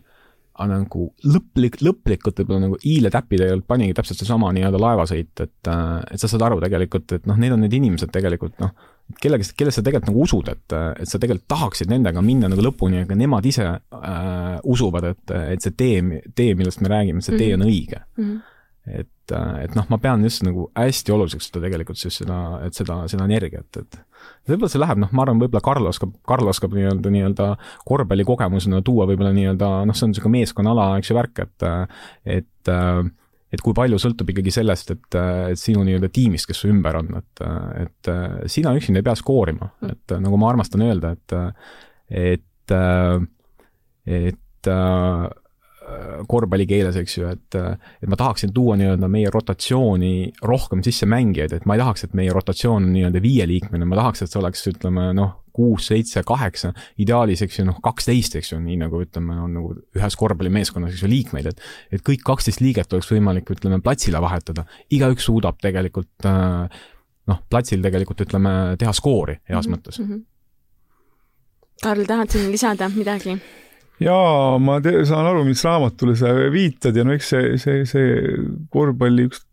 aga 0.62 0.80
nagu 0.82 1.08
lõplik, 1.26 1.80
lõplikult 1.86 2.42
võib-olla 2.42 2.66
nagu 2.66 2.80
hiiletäppi 2.84 3.40
tegelikult 3.40 3.70
panigi 3.70 3.96
täpselt 3.98 4.22
seesama 4.22 4.52
nii-öelda 4.56 4.82
laevasõit, 4.82 5.34
et, 5.38 5.60
äh, 5.70 6.00
et 6.12 6.20
sa 6.22 6.32
saad 6.32 6.48
aru 6.50 6.62
tegelikult, 6.64 7.12
et 7.18 7.30
noh, 7.30 7.38
need 7.42 7.54
on 7.56 7.62
need 7.66 7.78
inimesed 7.78 8.12
tegelikult 8.14 8.58
noh, 8.64 8.74
kellegist, 9.22 9.56
kellest 9.60 9.80
sa 9.80 9.86
tegelikult 9.86 10.12
nagu 10.12 10.24
usud, 10.26 10.52
et, 10.54 10.78
et 11.02 11.10
sa 11.10 11.20
tegelikult 11.22 11.50
tahaksid 11.52 11.92
nendega 11.92 12.24
minna 12.26 12.50
nagu 12.52 12.64
lõpuni, 12.66 13.04
aga 13.06 13.18
nemad 13.18 13.48
ise 13.50 13.68
äh, 13.68 14.56
usuvad, 14.64 15.12
et, 15.12 15.36
et 15.56 15.66
see 15.66 15.76
tee, 15.78 16.24
tee, 16.38 16.56
millest 16.60 16.84
me 16.84 16.92
räägime, 16.92 17.24
see 17.26 17.38
tee 17.38 17.54
on 17.56 17.66
mhm. 17.66 17.70
õige 17.70 18.02
mm. 18.06 18.24
-hmm 18.24 18.40
et, 18.88 19.34
et 19.62 19.76
noh, 19.78 19.86
ma 19.92 19.98
pean 20.02 20.24
just 20.26 20.42
nagu 20.46 20.66
hästi 20.74 21.14
oluliseks 21.14 21.50
seda 21.50 21.62
tegelikult 21.68 22.00
siis 22.02 22.18
seda, 22.24 22.38
et 22.66 22.78
seda, 22.78 23.04
seda 23.12 23.28
energiat, 23.30 23.78
et 23.78 24.00
võib-olla 24.50 24.72
see 24.74 24.82
läheb, 24.82 25.02
noh, 25.04 25.12
ma 25.14 25.26
arvan, 25.26 25.42
võib-olla 25.42 25.64
Karl 25.66 25.90
oskab, 25.92 26.16
Karl 26.28 26.50
oskab 26.50 26.74
nii-öelda, 26.76 27.14
nii-öelda 27.14 27.50
korvpallikogemusena 27.88 28.82
tuua 28.86 29.08
võib-olla 29.10 29.34
nii-öelda 29.38 29.72
noh, 29.88 29.98
see 29.98 30.08
on 30.08 30.16
niisugune 30.16 30.40
meeskonnaala, 30.40 30.88
eks 31.00 31.12
ju, 31.12 31.18
värk, 31.20 31.44
et 31.46 31.68
et 32.40 32.74
äh, 32.74 33.04
et 33.52 33.62
kui 33.64 33.76
palju 33.76 34.00
sõltub 34.00 34.32
ikkagi 34.32 34.54
sellest, 34.54 34.94
et, 34.96 35.20
et 35.52 35.60
sinu 35.60 35.84
nii-öelda 35.88 36.12
tiimist, 36.14 36.48
kes 36.50 36.64
su 36.64 36.72
ümber 36.72 37.02
on, 37.02 37.12
et, 37.20 37.44
et 37.84 38.12
sina 38.52 38.74
üksinda 38.78 39.02
ei 39.02 39.08
pea 39.10 39.18
skoorima, 39.20 39.68
mm. 39.82 39.96
et 39.96 40.16
nagu 40.24 40.40
ma 40.40 40.52
armastan 40.54 40.86
öelda, 40.88 41.14
et, 41.18 41.36
et, 42.22 42.76
et 44.08 44.72
korvpallikeeles, 46.30 46.98
eks 47.02 47.18
ju, 47.18 47.28
et, 47.34 47.58
et 47.58 48.10
ma 48.10 48.18
tahaksin 48.20 48.54
tuua 48.56 48.78
nii-öelda 48.80 49.10
meie 49.12 49.32
rotatsiooni 49.34 50.14
rohkem 50.48 50.84
sisse 50.86 51.08
mängijaid, 51.10 51.56
et 51.58 51.68
ma 51.68 51.76
ei 51.76 51.82
tahaks, 51.82 52.06
et 52.06 52.16
meie 52.18 52.34
rotatsioon 52.36 52.86
on 52.86 52.92
nii-öelda 52.94 53.22
viieliikmeline, 53.24 53.88
ma 53.90 54.00
tahaks, 54.00 54.24
et 54.24 54.32
see 54.32 54.42
oleks, 54.42 54.64
ütleme 54.72 55.10
noh, 55.18 55.41
kuus, 55.54 55.88
seitse, 55.92 56.24
kaheksa, 56.28 56.74
ideaalis, 57.02 57.42
eks 57.46 57.60
ju, 57.60 57.66
noh, 57.68 57.80
kaksteist, 57.84 58.36
eks 58.40 58.54
ju, 58.54 58.62
nii 58.64 58.80
nagu 58.84 59.02
ütleme, 59.04 59.38
on 59.44 59.54
nagu 59.60 59.76
ühes 59.98 60.18
korvpallimeeskonnas, 60.20 60.96
eks 60.96 61.06
ju, 61.06 61.12
liikmeid, 61.12 61.52
et 61.52 61.68
et 61.92 62.04
kõik 62.08 62.24
kaksteist 62.26 62.64
liiget 62.64 62.94
oleks 62.94 63.12
võimalik, 63.12 63.50
ütleme, 63.54 63.82
platsile 63.84 64.22
vahetada, 64.24 64.66
igaüks 64.94 65.28
suudab 65.30 65.60
tegelikult 65.62 66.30
äh, 66.30 66.82
noh, 67.30 67.42
platsil 67.50 67.82
tegelikult 67.84 68.26
ütleme, 68.26 68.54
teha 68.82 68.94
skoori 68.96 69.38
heas 69.50 69.68
mm 69.68 69.74
-hmm. 69.74 69.78
mõttes 69.78 70.00
mm. 70.00 70.08
-hmm. 70.08 70.24
Karl, 71.82 72.06
tahad 72.06 72.30
siin 72.30 72.52
lisada 72.52 72.90
midagi? 72.96 73.38
jaa, 74.00 74.58
ma 74.60 74.80
te, 74.82 75.06
saan 75.06 75.26
aru, 75.26 75.44
mis 75.46 75.64
raamatule 75.66 76.16
sa 76.16 76.34
viitad 76.54 76.96
ja 76.96 77.04
no 77.04 77.14
eks 77.14 77.30
see, 77.30 77.58
see, 77.58 77.86
see 77.86 78.08
korvpalli 78.70 79.28
üks 79.30 79.46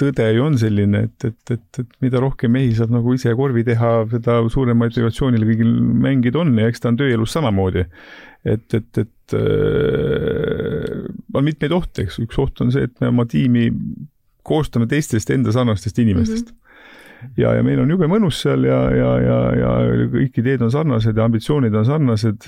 tõde 0.00 0.26
ju 0.34 0.44
on 0.44 0.56
selline, 0.60 1.04
et, 1.08 1.26
et, 1.28 1.54
et, 1.54 1.80
et 1.82 1.90
mida 2.04 2.22
rohkem 2.22 2.52
mehi 2.56 2.72
saab 2.76 2.92
nagu 2.94 3.14
ise 3.16 3.32
korvi 3.38 3.64
teha, 3.66 3.92
seda 4.10 4.38
suurem 4.52 4.80
motivatsioonil 4.80 5.46
kõigil 5.48 5.72
mängida 6.06 6.42
on 6.42 6.52
ja 6.58 6.70
eks 6.70 6.82
ta 6.82 6.92
on 6.92 7.00
tööelus 7.00 7.34
samamoodi. 7.36 7.86
et, 8.44 8.74
et, 8.74 9.02
et 9.04 9.36
äh, 9.36 11.04
on 11.34 11.44
mitmeid 11.44 11.74
ohte, 11.76 12.06
eks, 12.06 12.20
üks 12.24 12.40
oht 12.40 12.64
on 12.64 12.72
see, 12.72 12.88
et 12.88 12.96
me 13.02 13.12
oma 13.12 13.26
tiimi 13.28 13.68
koostame 14.46 14.88
teistest 14.88 15.30
enda 15.30 15.52
sarnastest 15.52 15.98
inimestest 16.02 16.50
mm. 16.50 16.56
-hmm 16.56 16.66
ja, 17.36 17.50
ja 17.52 17.60
meil 17.60 17.76
on 17.82 17.90
jube 17.90 18.06
mõnus 18.08 18.38
seal 18.40 18.64
ja, 18.64 18.78
ja, 18.96 19.08
ja, 19.20 19.38
ja 19.52 19.72
kõik 20.08 20.38
ideed 20.40 20.62
on 20.64 20.70
sarnased 20.72 21.16
ja 21.16 21.26
ambitsioonid 21.28 21.74
on 21.76 21.84
sarnased 21.84 22.46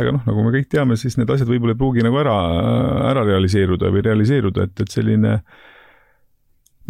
aga 0.00 0.12
noh, 0.12 0.24
nagu 0.28 0.44
me 0.44 0.52
kõik 0.54 0.68
teame, 0.72 0.96
siis 1.00 1.16
need 1.16 1.30
asjad 1.32 1.48
võib-olla 1.48 1.74
ei 1.74 1.80
pruugi 1.80 2.04
nagu 2.04 2.18
ära, 2.20 2.34
ära 3.12 3.24
realiseeruda 3.26 3.90
või 3.94 4.04
realiseeruda, 4.04 4.68
et, 4.68 4.84
et 4.84 4.92
selline 4.92 5.38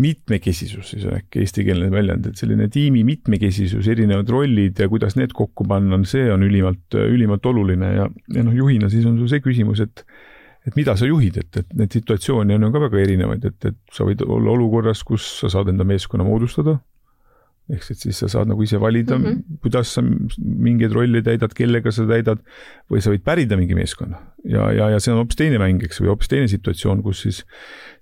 mitmekesisus, 0.02 0.90
siis 0.92 1.06
on 1.08 1.16
äkki 1.16 1.40
eestikeelne 1.42 1.88
väljend, 1.92 2.28
et 2.30 2.40
selline 2.40 2.68
tiimi 2.72 3.02
mitmekesisus, 3.08 3.88
erinevad 3.88 4.28
rollid 4.32 4.80
ja 4.82 4.88
kuidas 4.92 5.16
need 5.16 5.32
kokku 5.36 5.64
panna, 5.68 5.98
see 6.08 6.26
on 6.32 6.44
ülimalt, 6.46 6.96
ülimalt 7.00 7.46
oluline 7.48 7.92
ja, 7.94 8.08
ja 8.34 8.44
noh, 8.44 8.56
juhina 8.56 8.90
siis 8.92 9.06
on 9.08 9.16
sul 9.20 9.30
see 9.32 9.44
küsimus, 9.44 9.82
et 9.84 10.04
et 10.66 10.74
mida 10.74 10.96
sa 10.98 11.06
juhid, 11.06 11.36
et, 11.38 11.60
et 11.60 11.74
neid 11.78 11.94
situatsioone 11.94 12.56
on 12.56 12.66
ju 12.66 12.72
ka 12.74 12.80
väga 12.88 12.98
erinevaid, 12.98 13.44
et, 13.46 13.68
et 13.70 13.76
sa 13.94 14.02
võid 14.02 14.24
olla 14.26 14.50
olukorras, 14.56 15.04
kus 15.06 15.22
sa 15.40 15.50
saad 15.52 15.70
enda 15.70 15.86
meeskonna 15.86 16.26
moodustada 16.26 16.80
ehk 17.72 17.88
et 17.90 17.98
siis 17.98 18.18
sa 18.22 18.28
saad 18.30 18.50
nagu 18.50 18.62
ise 18.62 18.78
valida 18.78 19.16
mm, 19.16 19.24
-hmm. 19.24 19.58
kuidas 19.62 19.94
sa 19.96 20.02
mingeid 20.38 20.92
rolle 20.94 21.22
täidad, 21.22 21.54
kellega 21.54 21.90
sa 21.90 22.06
täidad 22.06 22.42
või 22.90 23.02
sa 23.02 23.10
võid 23.10 23.24
pärida 23.26 23.58
mingi 23.58 23.74
meeskonna 23.74 24.20
ja, 24.44 24.70
ja, 24.72 24.90
ja 24.94 25.00
see 25.02 25.12
on 25.12 25.18
hoopis 25.24 25.38
teine 25.40 25.58
mäng, 25.58 25.82
eks, 25.82 25.98
või 26.00 26.12
hoopis 26.12 26.30
teine 26.30 26.48
situatsioon, 26.48 27.02
kus 27.02 27.24
siis, 27.26 27.42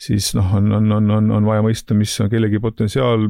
siis 0.00 0.30
noh, 0.36 0.48
on, 0.56 0.70
on, 0.78 0.92
on, 0.96 1.10
on, 1.16 1.30
on 1.38 1.48
vaja 1.48 1.64
mõista, 1.64 1.96
mis 1.96 2.12
on 2.22 2.30
kellegi 2.32 2.60
potentsiaal, 2.62 3.26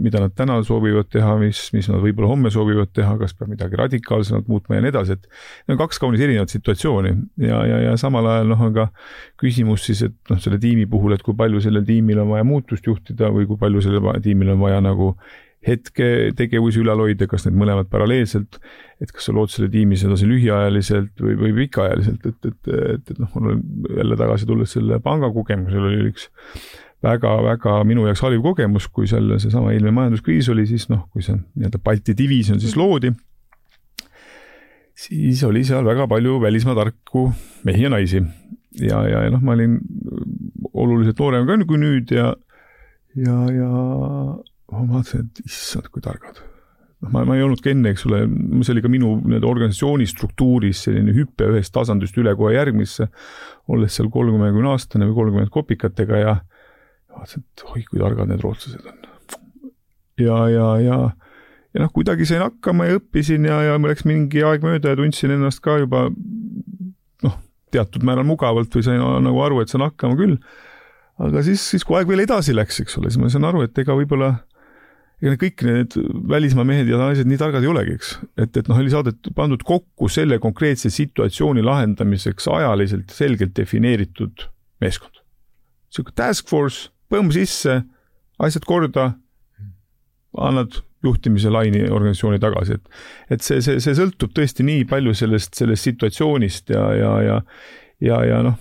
mida 0.00 0.22
nad 0.22 0.34
täna 0.36 0.58
soovivad 0.66 1.10
teha, 1.12 1.34
mis, 1.40 1.62
mis 1.74 1.88
nad 1.90 2.02
võib-olla 2.02 2.30
homme 2.32 2.52
soovivad 2.52 2.92
teha, 2.96 3.16
kas 3.20 3.34
peab 3.36 3.52
midagi 3.52 3.78
radikaalsemalt 3.80 4.48
muutma 4.50 4.78
ja 4.78 4.84
nii 4.84 4.92
edasi, 4.94 5.18
et 5.18 5.28
need 5.66 5.76
on 5.76 5.82
kaks 5.82 6.02
kaunis 6.02 6.24
erinevat 6.24 6.52
situatsiooni. 6.52 7.14
Ja, 7.44 7.60
ja, 7.68 7.82
ja 7.88 7.98
samal 8.00 8.28
ajal 8.30 8.50
noh, 8.52 8.64
on 8.68 8.74
ka 8.76 8.88
küsimus 9.40 9.86
siis, 9.88 10.04
et 10.08 10.32
noh, 10.32 10.40
selle 10.42 10.60
tiimi 10.62 10.88
puhul, 10.90 11.16
et 11.16 11.24
kui 11.26 11.36
palju 11.38 11.62
sellel 11.64 11.86
tiimil 11.86 12.22
on 12.24 12.34
vaja 12.34 12.46
muutust 12.48 12.86
juhtida 12.86 13.32
või 13.34 13.48
kui 13.50 13.60
palju 13.60 13.84
sellel 13.84 14.10
tiimil 14.24 14.54
on 14.56 14.60
vaja 14.64 14.82
nagu 14.84 15.14
hetketegevusi 15.66 16.80
ülal 16.80 17.02
hoida, 17.02 17.26
kas 17.28 17.44
need 17.44 17.58
mõlemad 17.60 17.90
paralleelselt, 17.92 18.56
et 19.00 19.10
kas 19.12 19.28
sa 19.28 19.34
lood 19.36 19.52
selle 19.52 19.68
tiimi 19.72 19.98
sedasi 20.00 20.28
lühiajaliselt 20.28 21.20
või, 21.20 21.36
või 21.40 21.52
pikaajaliselt, 21.58 22.24
et, 22.30 22.48
et, 22.48 22.70
et, 22.94 23.10
et 23.12 23.18
noh, 23.20 23.28
mul 23.34 23.52
on 23.54 23.64
jälle 23.98 24.16
tagasi 24.20 24.48
tulles 24.48 24.72
selle 24.76 25.00
panga 25.04 25.28
kogemusel 25.34 25.90
oli 25.90 26.08
üks 26.08 26.30
väga-väga 27.04 27.78
minu 27.88 28.06
jaoks 28.08 28.24
hariv 28.24 28.44
kogemus, 28.44 28.88
kui 28.92 29.08
seal 29.08 29.28
seesama 29.40 29.74
eelmine 29.74 29.92
majanduskriis 29.96 30.48
oli, 30.52 30.66
siis 30.68 30.88
noh, 30.92 31.06
kui 31.12 31.24
see 31.24 31.36
nii-öelda 31.36 31.80
Balti 31.84 32.16
divisjon 32.16 32.60
siis 32.60 32.76
loodi, 32.80 33.12
siis 34.96 35.44
oli 35.48 35.64
seal 35.68 35.84
väga 35.86 36.08
palju 36.08 36.40
välismaa 36.42 36.76
tarku 36.76 37.30
mehi 37.68 37.84
ja 37.84 37.92
naisi. 37.92 38.22
ja, 38.80 39.00
ja, 39.08 39.24
ja 39.26 39.32
noh, 39.32 39.42
ma 39.44 39.56
olin 39.56 39.80
oluliselt 40.72 41.18
noorem 41.18 41.48
ka 41.48 41.56
kui 41.66 41.80
nüüd 41.80 42.12
ja, 42.14 42.34
ja, 43.16 43.36
ja 43.52 43.70
ma 44.70 44.86
vaatasin, 44.86 45.26
et 45.26 45.42
issand, 45.44 45.90
kui 45.92 46.02
targad. 46.04 46.40
noh, 47.00 47.12
ma, 47.14 47.24
ma 47.24 47.36
ei 47.36 47.44
olnudki 47.44 47.72
enne, 47.72 47.94
eks 47.94 48.04
ole, 48.08 48.22
see 48.60 48.74
oli 48.74 48.84
ka 48.84 48.90
minu 48.92 49.14
nii-öelda 49.22 49.48
organisatsiooni 49.48 50.06
struktuuris 50.08 50.84
selline 50.86 51.14
hüpe 51.16 51.48
ühest 51.48 51.72
tasandist 51.74 52.18
üle 52.20 52.34
kohe 52.38 52.54
järgmisse, 52.54 53.08
olles 53.72 53.96
seal 53.96 54.10
kolmekümne 54.12 54.74
aastane 54.74 55.08
või 55.08 55.16
kolmkümmend 55.18 55.54
kopikatega 55.54 56.20
ja 56.20 56.36
vaatasin, 57.14 57.46
et 57.46 57.64
oi, 57.70 57.84
kui 57.88 58.02
targad 58.02 58.30
need 58.30 58.44
rootslased 58.44 58.86
on. 58.86 59.00
ja, 60.20 60.38
ja, 60.52 60.68
ja, 60.84 60.98
ja 61.74 61.84
noh, 61.84 61.92
kuidagi 61.94 62.28
sain 62.28 62.44
hakkama 62.44 62.90
ja 62.90 63.00
õppisin 63.00 63.48
ja, 63.48 63.62
ja 63.70 63.78
läks 63.80 64.06
mingi 64.08 64.44
aeg 64.46 64.64
mööda 64.66 64.92
ja 64.92 65.00
tundsin 65.00 65.34
ennast 65.36 65.62
ka 65.64 65.78
juba 65.80 66.08
noh, 67.24 67.38
teatud 67.72 68.04
määral 68.06 68.28
mugavalt 68.28 68.74
või 68.76 68.86
sain 68.86 69.00
nagu 69.00 69.42
aru, 69.46 69.62
et 69.62 69.72
saan 69.72 69.86
hakkama 69.88 70.18
küll. 70.20 70.36
aga 71.20 71.42
siis, 71.46 71.64
siis 71.72 71.86
kui 71.86 71.98
aeg 71.98 72.10
veel 72.10 72.26
edasi 72.26 72.54
läks, 72.56 72.82
eks 72.84 73.00
ole, 73.00 73.08
siis 73.08 73.22
ma 73.22 73.32
sain 73.32 73.48
aru, 73.48 73.64
et 73.64 73.82
ega 73.82 73.96
võib-olla 73.96 74.34
ega 75.20 75.36
kõik 75.40 75.64
need 75.66 75.96
välismaa 76.30 76.64
mehed 76.68 76.88
ja 76.88 76.98
naised 77.00 77.28
nii 77.28 77.38
targad 77.40 77.64
ei 77.64 77.70
olegi, 77.70 77.96
eks. 77.98 78.12
et, 78.40 78.56
et 78.56 78.68
noh, 78.70 78.78
oli 78.80 78.92
saadet 78.92 79.30
pandud 79.36 79.62
kokku 79.66 80.08
selle 80.12 80.40
konkreetse 80.42 80.90
situatsiooni 80.92 81.64
lahendamiseks 81.66 82.48
ajaliselt 82.48 83.12
selgelt 83.14 83.52
defineeritud 83.56 84.46
meeskond. 84.80 85.20
niisugune 85.90 86.16
task 86.16 86.48
force, 86.48 86.88
põmm 87.12 87.32
sisse, 87.34 87.82
asjad 88.40 88.64
korda, 88.68 89.10
annad 90.38 90.80
juhtimise 91.04 91.50
laini 91.52 91.86
organisatsiooni 91.88 92.40
tagasi, 92.40 92.76
et, 92.76 92.90
et 93.36 93.44
see, 93.44 93.60
see, 93.64 93.80
see 93.80 93.96
sõltub 93.96 94.32
tõesti 94.36 94.64
nii 94.64 94.84
palju 94.88 95.14
sellest, 95.16 95.54
sellest 95.56 95.88
situatsioonist 95.88 96.72
ja, 96.72 96.84
ja, 96.96 97.12
ja, 97.24 97.38
ja, 98.04 98.24
ja 98.28 98.42
noh 98.46 98.58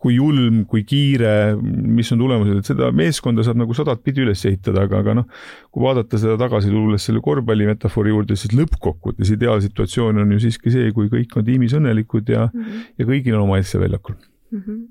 kui 0.00 0.16
julm, 0.18 0.64
kui 0.68 0.84
kiire, 0.86 1.56
mis 1.56 2.10
on 2.12 2.20
tulemused, 2.20 2.60
et 2.60 2.68
seda 2.68 2.90
meeskonda 2.94 3.44
saab 3.46 3.60
nagu 3.62 3.76
sadat 3.76 4.02
pidi 4.04 4.22
üles 4.26 4.42
ehitada, 4.48 4.84
aga, 4.86 5.00
aga 5.02 5.14
noh, 5.20 5.28
kui 5.72 5.84
vaadata 5.86 6.20
seda 6.20 6.36
tagasi, 6.40 6.70
tulles 6.72 7.06
selle 7.08 7.22
korvpalli 7.24 7.68
metafoori 7.70 8.12
juurde, 8.12 8.36
siis 8.38 8.52
lõppkokkuvõttes 8.56 9.32
ideaalsituatsioon 9.36 10.20
on 10.22 10.36
ju 10.36 10.42
siiski 10.46 10.72
see, 10.74 10.92
kui 10.96 11.08
kõik 11.12 11.32
on 11.40 11.46
tiimis 11.48 11.76
õnnelikud 11.78 12.28
ja 12.32 12.46
mm, 12.50 12.60
-hmm. 12.60 12.84
ja 13.00 13.08
kõigil 13.08 13.38
on 13.38 13.46
oma 13.46 13.58
asja 13.62 13.80
väljakul 13.80 14.18
mm 14.52 14.62
-hmm.. 14.66 14.84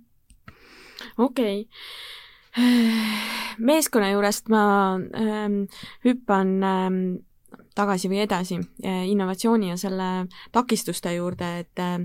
okei 1.18 1.62
okay. 1.62 2.66
meeskonna 3.70 4.12
juurest 4.12 4.50
ma 4.50 4.64
ähm, 5.14 5.64
hüppan 6.06 6.64
ähm, 6.64 7.00
tagasi 7.76 8.10
või 8.12 8.22
edasi 8.24 8.58
eh, 8.84 9.04
innovatsiooni 9.12 9.72
ja 9.74 9.78
selle 9.80 10.10
takistuste 10.56 11.14
juurde, 11.16 11.52
et 11.64 11.84
eh, 11.84 11.98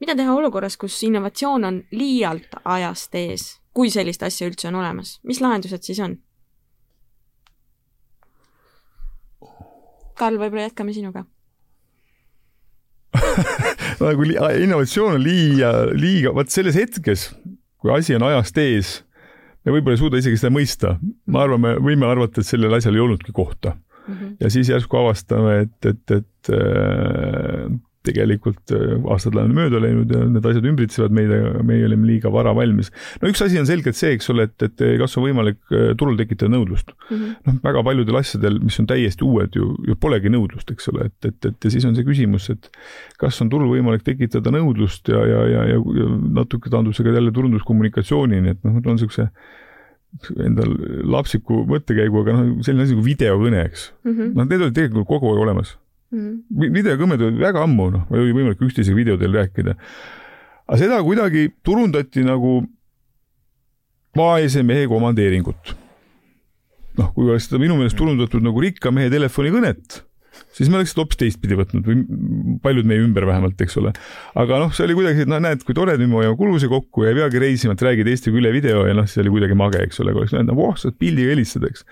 mida 0.00 0.16
teha 0.18 0.34
olukorras, 0.34 0.78
kus 0.80 0.98
innovatsioon 1.06 1.68
on 1.68 1.80
liialt 1.96 2.60
ajast 2.64 3.14
ees, 3.18 3.48
kui 3.74 3.90
sellist 3.92 4.22
asja 4.26 4.48
üldse 4.50 4.70
on 4.70 4.80
olemas, 4.82 5.18
mis 5.26 5.42
lahendused 5.42 5.86
siis 5.86 6.02
on? 6.04 6.18
Karl, 10.16 10.38
võib-olla 10.40 10.70
jätkame 10.70 10.94
sinuga 10.96 11.26
nagu 14.00 14.26
innovatsioon 14.28 15.16
on 15.16 15.22
liiga, 15.24 15.72
liiga, 15.96 16.32
vot 16.36 16.50
selles 16.52 16.76
hetkes, 16.76 17.30
kui 17.80 17.92
asi 17.94 18.16
on 18.16 18.26
ajast 18.28 18.58
ees, 18.60 18.90
me 19.64 19.72
võib-olla 19.72 19.96
ei 19.96 20.02
suuda 20.02 20.20
isegi 20.20 20.40
seda 20.40 20.52
mõista. 20.52 20.96
ma 21.32 21.46
arvan, 21.46 21.62
me 21.62 21.74
võime 21.80 22.08
arvata, 22.08 22.42
et 22.42 22.48
sellel 22.48 22.76
asjal 22.76 22.98
ei 22.98 23.04
olnudki 23.06 23.32
kohta 23.36 23.72
mm. 24.06 24.14
-hmm. 24.14 24.36
ja 24.40 24.50
siis 24.50 24.70
järsku 24.70 24.96
avastame, 25.02 25.58
et, 25.66 25.90
et, 25.92 26.10
et 26.10 26.54
äh, 26.54 27.70
tegelikult 28.06 28.72
äh, 28.74 28.94
aastad 29.12 29.36
on 29.40 29.54
mööda 29.56 29.80
läinud 29.82 30.12
ja 30.12 30.22
need 30.30 30.46
asjad 30.48 30.66
ümbritsevad 30.68 31.14
meid, 31.16 31.32
aga 31.32 31.64
meie 31.66 31.86
olime 31.88 32.08
liiga 32.08 32.30
vara 32.32 32.52
valmis. 32.56 32.92
no 33.22 33.30
üks 33.30 33.42
asi 33.44 33.58
on 33.60 33.68
selgelt 33.68 33.98
see, 33.98 34.12
eks 34.16 34.30
ole, 34.32 34.48
et, 34.48 34.66
et 34.66 34.84
kas 35.00 35.16
on 35.18 35.26
võimalik 35.26 35.58
äh, 35.72 35.90
turul 35.98 36.18
tekitada 36.20 36.52
nõudlust 36.54 36.92
mm. 36.92 37.16
-hmm. 37.16 37.34
noh, 37.48 37.58
väga 37.66 37.84
paljudel 37.88 38.20
asjadel, 38.20 38.60
mis 38.62 38.78
on 38.82 38.88
täiesti 38.90 39.26
uued 39.26 39.58
ju, 39.58 39.72
ju 39.88 39.98
polegi 40.00 40.32
nõudlust, 40.32 40.70
eks 40.72 40.90
ole, 40.92 41.10
et, 41.10 41.30
et, 41.30 41.50
et 41.50 41.68
ja 41.68 41.74
siis 41.74 41.86
on 41.88 41.98
see 41.98 42.06
küsimus, 42.06 42.50
et 42.54 42.70
kas 43.20 43.40
on 43.42 43.52
turul 43.52 43.72
võimalik 43.74 44.06
tekitada 44.06 44.54
nõudlust 44.54 45.08
ja, 45.12 45.22
ja, 45.26 45.44
ja, 45.56 45.68
ja, 45.74 45.82
ja 46.00 46.10
natuke 46.40 46.72
taandub 46.72 46.96
see 46.96 47.06
ka 47.06 47.14
jälle 47.16 47.34
turunduskommunikatsioonini, 47.34 48.56
et 48.56 48.66
noh, 48.66 48.78
on 48.82 48.94
niisuguse 48.94 49.30
endal 50.40 50.72
lapsiku 51.04 51.62
mõttekäigu, 51.68 52.22
aga 52.22 52.36
noh, 52.38 52.52
selline 52.66 52.86
asi 52.86 52.96
nagu 52.96 53.04
videokõne, 53.04 53.64
eks 53.68 53.90
mm. 54.04 54.12
-hmm. 54.12 54.30
noh, 54.36 54.46
need 54.48 54.62
olid 54.62 54.76
tegelikult 54.76 55.08
kogu 55.10 55.32
aeg 55.32 55.42
olemas 55.44 55.74
mm. 56.12 56.20
-hmm. 56.20 56.76
videokõned 56.78 57.26
olid 57.28 57.42
väga 57.42 57.64
ammu, 57.66 57.90
noh, 57.96 58.06
oli 58.10 58.32
võimalik 58.32 58.62
üksteisega 58.62 58.96
video 58.96 59.16
teel 59.20 59.34
rääkida. 59.36 59.76
aga 60.66 60.78
seda 60.78 61.02
kuidagi 61.02 61.50
turundati 61.62 62.24
nagu 62.24 62.62
vaese 64.16 64.62
mehe 64.62 64.86
komandeeringut. 64.88 65.76
noh, 66.98 67.12
kui 67.14 67.28
oleks 67.28 67.50
seda 67.50 67.60
minu 67.60 67.76
meelest 67.76 67.96
turundatud 67.96 68.42
nagu 68.42 68.60
rikka 68.60 68.90
mehe 68.90 69.10
telefonikõnet 69.12 70.05
siis 70.56 70.70
me 70.72 70.78
oleks 70.78 70.94
seda 70.94 71.04
hoopis 71.04 71.18
teistpidi 71.20 71.56
võtnud 71.58 71.86
või 71.86 72.04
paljud 72.64 72.88
meie 72.88 73.02
ümber 73.04 73.26
vähemalt, 73.28 73.60
eks 73.60 73.76
ole. 73.80 73.92
aga 74.38 74.60
noh, 74.62 74.72
see 74.76 74.86
oli 74.86 74.96
kuidagi, 74.96 75.24
et 75.26 75.30
noh, 75.30 75.40
näed, 75.42 75.62
kui 75.66 75.76
tore, 75.76 75.96
nüüd 76.00 76.10
me 76.10 76.20
hoiame 76.20 76.38
kulusid 76.38 76.72
kokku 76.72 77.04
ja 77.04 77.12
ei 77.12 77.18
peagi 77.18 77.42
reisima, 77.42 77.76
et 77.76 77.84
räägid 77.84 78.08
Eestiga 78.10 78.40
üle 78.40 78.52
video 78.54 78.86
ja 78.88 78.94
noh, 78.96 79.08
see 79.10 79.22
oli 79.24 79.34
kuidagi 79.34 79.58
mage, 79.58 79.82
eks 79.84 80.00
ole, 80.04 80.14
kui 80.14 80.24
oleks 80.24 80.36
näinud, 80.36 80.54
voh, 80.56 80.72
saad 80.80 80.96
pildiga 81.00 81.34
helistada, 81.34 81.70
eks. 81.72 81.84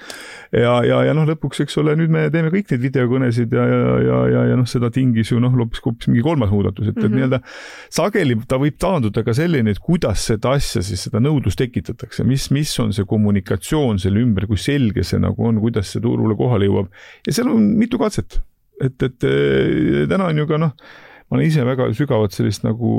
ja, 0.56 0.78
ja, 0.86 1.02
ja 1.10 1.16
noh, 1.16 1.28
lõpuks, 1.28 1.60
eks 1.66 1.76
ole, 1.82 1.96
nüüd 2.00 2.14
me 2.14 2.24
teeme 2.34 2.52
kõik 2.54 2.72
neid 2.72 2.84
videokõnesid 2.86 3.52
ja, 3.58 3.66
ja, 3.68 3.82
ja, 4.06 4.20
ja, 4.32 4.46
ja 4.52 4.58
noh, 4.60 4.68
seda 4.70 4.90
tingis 4.94 5.34
ju 5.34 5.42
noh, 5.44 5.52
hoopis, 5.58 5.84
hoopis 5.84 6.10
mingi 6.12 6.24
kolmas 6.24 6.52
muudatus, 6.54 6.88
et 6.88 6.96
mm, 6.96 7.00
-hmm. 7.00 7.04
et 7.04 7.10
mhm. 7.10 7.18
nii-öelda 7.20 7.42
sageli 8.00 8.38
ta 8.48 8.60
võib 8.62 8.80
taanduda 8.80 9.24
ka 9.26 9.36
selleni, 9.36 9.74
et 9.74 9.82
kuidas 9.82 10.24
seda 10.30 10.56
asja 10.56 10.82
siis, 10.84 11.04
seda 11.08 11.20
nõudlust 11.20 11.60
tekitatakse, 11.60 12.24
mis, 12.24 12.48
mis 12.54 12.72
on 12.80 12.96
see 12.96 13.04
kommunikatsioon 13.08 14.00
selle 14.00 14.24
ümber, 14.24 14.48
kui 14.48 14.60
selge 14.60 15.04
see 15.04 15.20
nagu 15.20 15.44
on, 15.44 15.60
kuidas 15.60 15.92
see 15.92 16.02
turule 16.04 16.36
kohale 16.38 16.68
jõuab 16.70 16.90
ja 17.26 17.36
seal 17.36 17.52
on 17.52 17.74
mitu 17.78 18.00
katset 18.00 18.40
et, 18.82 19.02
et 19.02 19.26
täna 20.10 20.30
on 20.30 20.42
ju 20.42 20.46
ka 20.50 20.60
noh, 20.60 20.74
ma 21.28 21.38
olen 21.38 21.48
ise 21.48 21.64
väga 21.66 21.88
sügavalt 21.96 22.34
sellist 22.36 22.64
nagu 22.66 22.94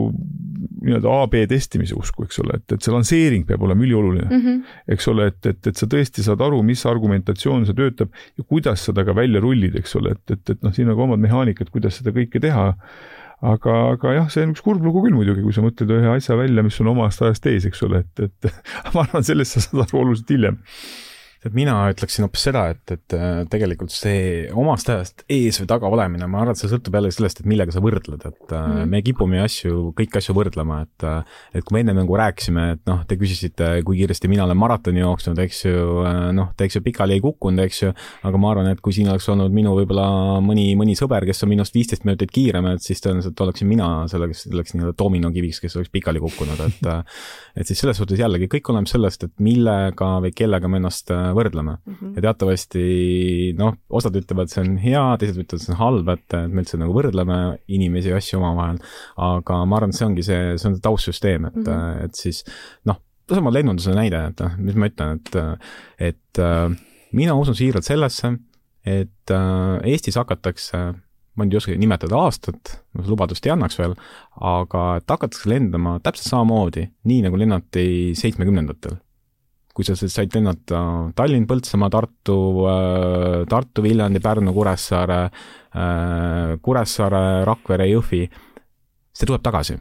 nii-öelda 0.85 1.11
AB 1.23 1.35
testimise 1.49 1.95
usku, 1.97 2.25
eks 2.27 2.39
ole, 2.43 2.59
et, 2.59 2.75
et 2.75 2.83
see 2.83 2.93
lansseering 2.93 3.45
peab 3.47 3.63
olema 3.65 3.85
ülioluline 3.85 4.27
mm. 4.27 4.41
-hmm. 4.41 4.77
eks 4.95 5.07
ole, 5.11 5.29
et, 5.31 5.39
et, 5.49 5.67
et 5.71 5.77
sa 5.77 5.87
tõesti 5.89 6.25
saad 6.25 6.41
aru, 6.45 6.61
mis 6.65 6.85
argumentatsioon 6.89 7.65
see 7.65 7.77
töötab 7.77 8.13
ja 8.37 8.43
kuidas 8.43 8.85
seda 8.85 9.05
ka 9.05 9.15
välja 9.15 9.41
rullid, 9.41 9.77
eks 9.79 9.95
ole, 9.99 10.15
et, 10.17 10.37
et, 10.37 10.49
et 10.49 10.65
noh, 10.65 10.73
siin 10.73 10.89
on 10.89 10.97
ka 10.97 11.07
omad 11.07 11.23
mehaanikad, 11.23 11.71
kuidas 11.73 12.01
seda 12.01 12.13
kõike 12.15 12.41
teha 12.41 12.73
aga, 13.45 13.77
aga 13.95 14.13
jah, 14.19 14.29
see 14.31 14.45
on 14.45 14.53
üks 14.55 14.63
kurb 14.65 14.83
lugu 14.85 15.03
küll 15.05 15.17
muidugi, 15.17 15.43
kui 15.45 15.55
sa 15.55 15.63
mõtled 15.65 15.91
ühe 15.97 16.13
asja 16.15 16.37
välja, 16.39 16.63
mis 16.65 16.79
on 16.81 16.93
omast 16.93 17.21
ajast 17.25 17.49
ees, 17.51 17.67
eks 17.69 17.83
ole, 17.87 18.03
et, 18.05 18.29
et 18.29 18.51
ma 18.95 19.05
arvan, 19.05 19.25
sellest 19.25 19.57
sa 19.57 19.65
saad 19.65 19.85
aru 19.87 20.01
oluliselt 20.05 20.35
hiljem 20.35 20.61
mina 21.53 21.75
ütleksin 21.91 22.25
hoopis 22.25 22.45
seda, 22.47 22.63
et, 22.73 22.83
et 22.95 23.15
äh, 23.17 23.43
tegelikult 23.51 23.93
see 23.93 24.45
omast 24.57 24.89
ajast 24.89 25.25
ees 25.31 25.59
või 25.61 25.69
taga 25.69 25.89
olemine, 25.91 26.27
ma 26.31 26.41
arvan, 26.41 26.55
et 26.55 26.61
see 26.61 26.71
sõltub 26.71 26.95
jälle 26.97 27.11
sellest, 27.13 27.41
et 27.41 27.49
millega 27.49 27.73
sa 27.75 27.83
võrdled, 27.83 28.23
et 28.25 28.39
mm 28.49 28.71
-hmm. 28.71 28.91
me 28.93 29.01
kipume 29.05 29.41
asju, 29.43 29.91
kõiki 29.97 30.21
asju 30.21 30.35
võrdlema, 30.37 30.81
et 30.87 31.05
äh, 31.05 31.35
et 31.53 31.63
kui 31.63 31.75
me 31.75 31.83
enne 31.83 31.93
nagu 31.99 32.17
rääkisime, 32.17 32.65
et 32.75 32.81
noh, 32.89 33.03
te 33.07 33.17
küsisite, 33.19 33.83
kui 33.85 33.99
kiiresti 34.01 34.27
mina 34.31 34.43
olen 34.47 34.57
maratoni 34.57 34.99
jooksnud, 34.99 35.39
eks 35.39 35.65
ju, 35.65 36.03
noh, 36.33 36.51
ta 36.57 36.65
eks 36.65 36.79
ju 36.79 36.81
pikali 36.85 37.17
ei 37.17 37.21
kukkunud, 37.21 37.59
eks 37.65 37.81
ju, 37.83 37.93
aga 38.23 38.37
ma 38.37 38.51
arvan, 38.51 38.71
et 38.71 38.81
kui 38.81 38.93
siin 38.93 39.09
oleks 39.09 39.29
olnud 39.29 39.53
minu 39.53 39.75
võib-olla 39.77 40.41
mõni, 40.41 40.71
mõni 40.79 40.95
sõber, 40.97 41.25
kes 41.25 41.43
on 41.43 41.49
minust 41.53 41.75
viisteist 41.75 42.05
minutit 42.05 42.31
kiirem, 42.31 42.65
et 42.73 42.81
siis 42.81 43.01
tõenäoliselt 43.03 43.41
oleksin 43.45 43.67
mina 43.67 44.07
selleks, 44.11 44.45
selleks 44.49 44.75
nii-öelda 44.75 44.97
dominokiviks, 44.97 45.61
kes 45.61 45.75
oleks 45.75 45.93
pikali 45.93 46.19
kukkunud, 46.23 46.65
et 46.65 46.91
et 47.55 47.67
siis 47.67 47.79
selles 47.79 47.97
suhtes 47.97 48.19
jällegi 48.19 48.49
kõik 48.51 48.69
oleneb 48.69 48.89
sellest, 48.89 49.23
et 49.23 49.33
millega 49.39 50.09
või 50.23 50.33
kellega 50.35 50.67
me 50.67 50.81
ennast 50.81 51.11
võrdleme 51.37 51.75
mm. 51.75 51.93
-hmm. 51.93 52.13
ja 52.17 52.25
teatavasti 52.27 52.85
noh, 53.59 53.75
osad 53.89 54.17
ütlevad, 54.19 54.51
see 54.51 54.63
on 54.63 54.75
hea, 54.81 55.03
teised 55.21 55.39
ütlevad, 55.43 55.63
see 55.63 55.73
on 55.73 55.79
halb, 55.81 56.11
et, 56.15 56.37
me 56.49 56.63
üldse 56.63 56.79
nagu 56.81 56.95
võrdleme 56.95 57.39
inimesi 57.67 58.11
ja 58.11 58.19
asju 58.21 58.39
omavahel. 58.39 58.81
aga 59.29 59.61
ma 59.65 59.79
arvan, 59.79 59.93
et 59.93 59.99
see 59.99 60.07
ongi 60.07 60.25
see, 60.25 60.41
see 60.57 60.69
on 60.69 60.77
see 60.77 60.85
taustsüsteem, 60.87 61.49
et 61.51 61.61
mm, 61.61 61.69
-hmm. 61.71 62.03
et 62.05 62.15
siis 62.15 62.43
noh, 62.85 63.01
seesama 63.29 63.53
lennunduse 63.53 63.95
näide, 63.95 64.25
et 64.31 64.43
noh, 64.43 64.57
mis 64.57 64.75
ma 64.75 64.91
ütlen, 64.91 65.19
et, 65.19 66.11
et 66.11 66.43
mina 67.11 67.35
usun 67.35 67.55
siiralt 67.55 67.87
sellesse, 67.87 68.35
et 68.85 69.33
Eestis 69.83 70.17
hakatakse 70.19 70.93
ma 71.35 71.43
nüüd 71.43 71.55
ei 71.55 71.59
oska 71.59 71.75
nimetada 71.79 72.15
aastat, 72.15 72.77
lubadust 72.95 73.45
ei 73.45 73.51
annaks 73.51 73.79
veel, 73.79 73.95
aga 74.39 74.83
et 75.01 75.09
hakatakse 75.11 75.49
lendama 75.51 75.97
täpselt 76.03 76.31
samamoodi, 76.31 76.85
nii 77.09 77.25
nagu 77.25 77.39
lennati 77.39 78.13
seitsmekümnendatel 78.15 78.95
kui 79.75 79.83
sa 79.83 79.95
said 79.99 80.31
lennata 80.31 80.79
Tallinn, 81.15 81.47
Põltsamaa, 81.49 81.91
Tartu, 81.91 82.37
äh, 82.71 83.41
Tartu, 83.51 83.83
Viljandi, 83.83 84.21
Pärnu, 84.23 84.53
Kuressaare, 84.55 85.19
äh, 85.75 86.55
Kuressaare, 86.63 87.43
Rakvere, 87.47 87.89
Jõhvi, 87.91 88.23
see 89.11 89.27
tuleb 89.27 89.43
tagasi. 89.43 89.77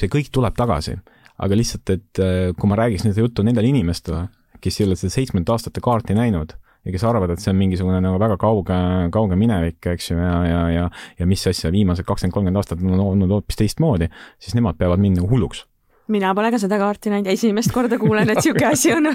see 0.00 0.08
kõik 0.08 0.30
tuleb 0.32 0.56
tagasi. 0.56 0.96
aga 1.40 1.56
lihtsalt, 1.56 1.90
et 1.90 2.18
äh, 2.20 2.52
kui 2.52 2.68
ma 2.68 2.76
räägiks 2.76 3.06
nüüd 3.06 3.16
juttu 3.16 3.42
nendele 3.42 3.68
inimestele, 3.68 4.26
kes 4.60 4.80
ei 4.80 4.86
ole 4.86 4.96
seda 4.96 5.12
seitsmekümnendate 5.14 5.52
aastate 5.54 5.80
kaarti 5.80 6.12
näinud 6.12 6.52
ja 6.84 6.92
kes 6.92 7.04
arvavad, 7.04 7.32
et 7.32 7.40
see 7.40 7.52
on 7.52 7.56
mingisugune 7.56 8.00
nagu 8.00 8.18
väga 8.20 8.36
kauge, 8.40 8.76
kauge 9.12 9.36
minevik, 9.40 9.80
eks 9.92 10.10
ju, 10.10 10.18
ja, 10.20 10.36
ja, 10.44 10.60
ja 10.68 10.84
ja 11.18 11.28
mis 11.28 11.46
asja, 11.48 11.72
viimased 11.72 12.04
kakskümmend, 12.04 12.34
kolmkümmend 12.36 12.60
aastat 12.60 12.84
on 12.84 13.00
olnud 13.00 13.32
hoopis 13.32 13.56
teistmoodi, 13.60 14.08
siis 14.40 14.56
nemad 14.56 14.76
peavad 14.80 15.00
mind 15.00 15.20
nagu 15.20 15.32
hulluks 15.32 15.64
mina 16.10 16.34
pole 16.34 16.50
ka 16.50 16.58
seda 16.62 16.78
kaarti 16.80 17.12
näinud, 17.12 17.30
esimest 17.32 17.72
korda 17.74 17.98
kuulen, 17.98 18.30
et 18.30 18.42
sihuke 18.42 18.66
asi 18.66 18.92
on 18.96 19.12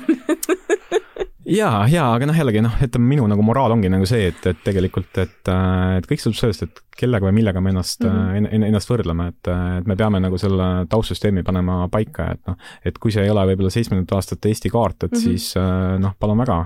ja, 1.46 1.70
ja 1.92 2.08
aga 2.14 2.28
noh, 2.30 2.38
jällegi 2.38 2.62
noh, 2.64 2.74
ütleme 2.84 3.10
minu 3.14 3.28
nagu 3.30 3.44
moraal 3.46 3.76
ongi 3.76 3.90
nagu 3.92 4.08
see, 4.10 4.30
et, 4.32 4.42
et 4.50 4.62
tegelikult, 4.66 5.12
et, 5.22 5.52
et 6.00 6.08
kõik 6.10 6.24
sõltub 6.24 6.40
sellest, 6.40 6.66
et 6.66 6.82
kellega 6.96 7.28
või 7.28 7.36
millega 7.42 7.62
me 7.62 7.74
ennast 7.74 8.06
mm, 8.06 8.48
-hmm. 8.48 8.66
ennast 8.70 8.90
võrdleme, 8.90 9.28
et, 9.34 9.52
et 9.82 9.90
me 9.90 9.98
peame 10.00 10.22
nagu 10.24 10.40
selle 10.42 10.70
taustsüsteemi 10.92 11.44
panema 11.46 11.84
paika, 11.92 12.30
et 12.34 12.42
noh, 12.50 12.58
et 12.86 12.98
kui 13.02 13.14
see 13.14 13.26
ei 13.26 13.34
ole 13.34 13.46
võib-olla 13.52 13.74
seitsmekümnendate 13.74 14.18
aastate 14.18 14.52
Eesti 14.52 14.72
kaart, 14.74 15.04
et 15.04 15.12
mm 15.12 15.18
-hmm. 15.18 15.24
siis 15.24 16.00
noh, 16.02 16.16
palun 16.20 16.42
väga, 16.42 16.60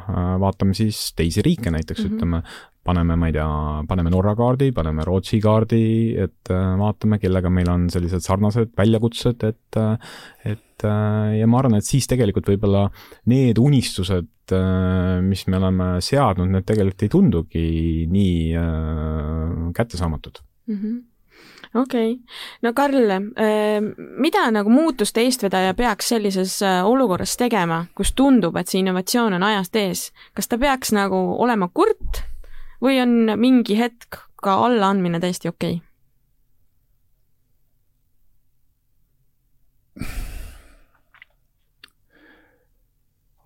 vaatame 0.45 0.77
siis 0.77 1.01
teisi 1.15 1.43
riike 1.45 1.71
näiteks 1.71 2.03
mm, 2.03 2.09
-hmm. 2.09 2.15
ütleme, 2.15 2.43
paneme, 2.83 3.15
ma 3.19 3.27
ei 3.27 3.35
tea, 3.35 3.49
paneme 3.87 4.11
Norra 4.13 4.33
kaardi, 4.37 4.71
paneme 4.75 5.05
Rootsi 5.07 5.39
kaardi, 5.43 5.83
et 6.19 6.51
äh, 6.53 6.71
vaatame, 6.79 7.19
kellega 7.21 7.51
meil 7.53 7.69
on 7.71 7.87
sellised 7.91 8.23
sarnased 8.25 8.73
väljakutsed, 8.79 9.45
et, 9.47 9.79
äh, 9.79 10.15
et 10.55 10.87
äh, 10.87 11.37
ja 11.41 11.49
ma 11.49 11.61
arvan, 11.61 11.79
et 11.79 11.87
siis 11.87 12.07
tegelikult 12.09 12.49
võib-olla 12.53 12.87
need 13.31 13.59
unistused, 13.61 14.29
mis 14.49 15.43
me 15.45 15.59
oleme 15.59 15.87
seadnud, 16.01 16.49
need 16.49 16.65
tegelikult 16.65 17.03
ei 17.05 17.11
tundugi 17.13 17.65
nii 18.09 18.63
kättesaamatud 19.77 20.39
mm. 20.41 20.79
-hmm 20.79 20.95
okei 21.75 22.13
okay., 22.15 22.15
no 22.65 22.71
Karl, 22.73 23.11
mida 24.17 24.47
nagu 24.49 24.73
muutuste 24.73 25.21
eestvedaja 25.21 25.75
peaks 25.77 26.09
sellises 26.15 26.55
olukorras 26.65 27.37
tegema, 27.37 27.83
kus 27.93 28.15
tundub, 28.17 28.57
et 28.57 28.73
see 28.73 28.81
innovatsioon 28.81 29.37
on 29.37 29.45
ajast 29.51 29.75
ees, 29.75 30.01
kas 30.33 30.49
ta 30.49 30.57
peaks 30.57 30.97
nagu 30.97 31.21
olema 31.45 31.69
kurt 31.69 32.23
või 32.83 33.01
on 33.03 33.39
mingi 33.39 33.77
hetk 33.79 34.23
ka 34.43 34.55
allaandmine 34.65 35.19
täiesti 35.19 35.51
okei 35.51 35.79
okay?? 35.79 35.85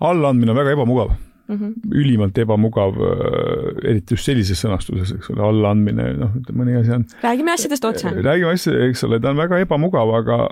allaandmine 0.03 0.51
on 0.51 0.57
väga 0.57 0.73
ebamugav 0.75 1.13
mm, 1.47 1.55
-hmm. 1.55 1.73
ülimalt 1.91 2.37
ebamugav, 2.37 2.93
äh, 2.93 3.89
eriti 3.89 4.13
just 4.13 4.25
sellises 4.25 4.65
sõnastuses, 4.65 5.15
eks 5.15 5.31
ole, 5.33 5.41
allaandmine, 5.47 6.13
noh, 6.19 6.35
mõni 6.51 6.77
asi 6.79 6.91
on. 6.91 7.05
räägime 7.23 7.53
asjadest 7.53 7.85
otse. 7.85 8.09
räägime 8.09 8.53
asjadest, 8.53 8.89
eks 8.89 9.03
ole, 9.03 9.19
ta 9.19 9.29
on 9.29 9.37
väga 9.37 9.59
ebamugav, 9.63 10.13
aga 10.19 10.49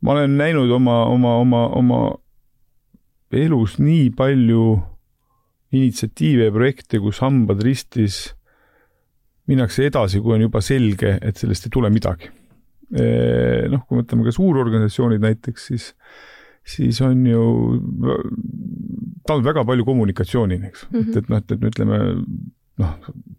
ma 0.00 0.12
olen 0.12 0.36
näinud 0.38 0.70
oma, 0.70 1.04
oma, 1.06 1.36
oma, 1.36 1.66
oma 1.68 2.00
elus 3.32 3.78
nii 3.78 4.10
palju 4.16 4.80
initsiatiive 5.72 6.48
ja 6.48 6.54
projekte, 6.54 7.00
kus 7.02 7.22
hambad 7.24 7.62
ristis 7.64 8.26
minnakse 9.50 9.88
edasi, 9.88 10.20
kui 10.22 10.36
on 10.36 10.44
juba 10.46 10.62
selge, 10.64 11.16
et 11.20 11.40
sellest 11.40 11.66
ei 11.66 11.74
tule 11.74 11.90
midagi. 11.92 12.30
noh, 13.72 13.84
kui 13.88 14.02
mõtleme 14.02 14.26
ka 14.26 14.34
suurorganisatsioonid 14.36 15.22
näiteks, 15.24 15.68
siis, 15.70 15.84
siis 16.60 16.98
on 17.00 17.22
ju, 17.24 17.44
tahavad 19.24 19.46
väga 19.46 19.64
palju 19.70 19.86
kommunikatsiooni, 19.88 20.58
eks 20.68 20.84
mm, 20.90 20.98
-hmm. 20.98 21.08
et, 21.08 21.16
et 21.16 21.30
noh, 21.32 21.40
et, 21.40 21.54
et 21.56 21.64
ütleme 21.70 22.00
noh, 22.82 22.92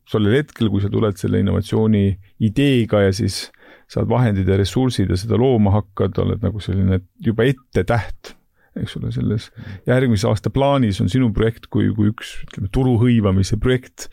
sellel 0.10 0.40
hetkel, 0.40 0.72
kui 0.74 0.82
sa 0.82 0.90
tuled 0.90 1.22
selle 1.22 1.44
innovatsiooni 1.44 2.06
ideega 2.50 3.04
ja 3.06 3.14
siis 3.14 3.52
saad 3.94 4.10
vahendid 4.10 4.50
ja 4.50 4.58
ressursid 4.58 5.12
ja 5.14 5.20
seda 5.20 5.38
looma 5.38 5.76
hakkad, 5.78 6.18
oled 6.24 6.42
nagu 6.42 6.60
selline 6.64 7.04
juba 7.22 7.46
ettetäht 7.46 8.34
eks 8.80 8.96
ole, 8.98 9.12
selles 9.14 9.50
järgmise 9.88 10.28
aasta 10.30 10.50
plaanis 10.54 11.02
on 11.04 11.12
sinu 11.12 11.30
projekt 11.36 11.68
kui, 11.74 11.92
kui 11.96 12.10
üks, 12.10 12.34
ütleme, 12.48 12.70
turu 12.74 12.96
hõivamise 13.02 13.60
projekt 13.62 14.08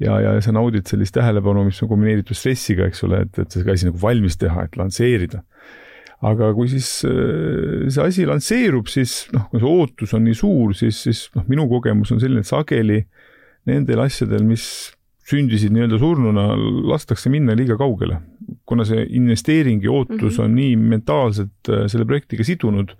ja, 0.00 0.16
ja 0.24 0.36
sa 0.44 0.54
naudid 0.56 0.88
sellist 0.88 1.16
tähelepanu, 1.16 1.66
mis 1.68 1.82
on 1.84 1.90
kombineeritud 1.92 2.38
stressiga, 2.38 2.88
eks 2.88 3.04
ole, 3.08 3.24
et, 3.26 3.42
et 3.42 3.52
see 3.52 3.68
asi 3.68 3.90
nagu 3.90 4.00
valmis 4.00 4.38
teha, 4.40 4.64
et 4.64 4.80
lansseerida. 4.80 5.42
aga 6.28 6.50
kui 6.56 6.70
siis 6.72 6.88
äh, 7.06 7.86
see 7.92 8.04
asi 8.04 8.26
lansseerub, 8.26 8.88
siis 8.90 9.26
noh, 9.34 9.48
kui 9.52 9.60
see 9.62 9.70
ootus 9.70 10.14
on 10.16 10.24
nii 10.26 10.38
suur, 10.40 10.74
siis, 10.78 11.04
siis 11.04 11.26
noh, 11.36 11.44
minu 11.50 11.68
kogemus 11.70 12.14
on 12.14 12.22
selline, 12.22 12.42
et 12.42 12.48
sageli 12.48 13.02
nendel 13.68 14.00
asjadel, 14.06 14.46
mis 14.48 14.64
sündisid 15.28 15.74
nii-öelda 15.74 15.98
surnuna, 16.00 16.44
lastakse 16.88 17.30
minna 17.32 17.56
liiga 17.58 17.76
kaugele. 17.80 18.22
kuna 18.64 18.84
see 18.84 19.02
investeering 19.16 19.82
ja 19.84 19.90
ootus 19.92 20.20
mm 20.20 20.28
-hmm. 20.28 20.44
on 20.44 20.54
nii 20.54 20.76
mentaalselt 20.76 21.68
äh, 21.68 21.86
selle 21.86 22.04
projektiga 22.04 22.44
sidunud, 22.44 22.94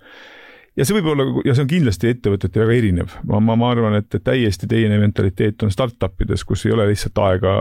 ja 0.79 0.87
see 0.87 0.95
võib 0.95 1.09
olla, 1.11 1.25
ja 1.43 1.55
see 1.55 1.65
on 1.65 1.69
kindlasti 1.69 2.11
ettevõtete 2.13 2.61
väga 2.61 2.75
erinev, 2.77 3.15
ma, 3.27 3.41
ma, 3.43 3.57
ma 3.59 3.71
arvan, 3.73 3.97
et 3.99 4.15
täiesti 4.23 4.69
teine 4.71 4.99
mentaliteet 5.01 5.65
on 5.65 5.73
startup 5.73 6.23
ides, 6.23 6.45
kus 6.47 6.63
ei 6.67 6.75
ole 6.75 6.87
lihtsalt 6.91 7.19
aega 7.25 7.55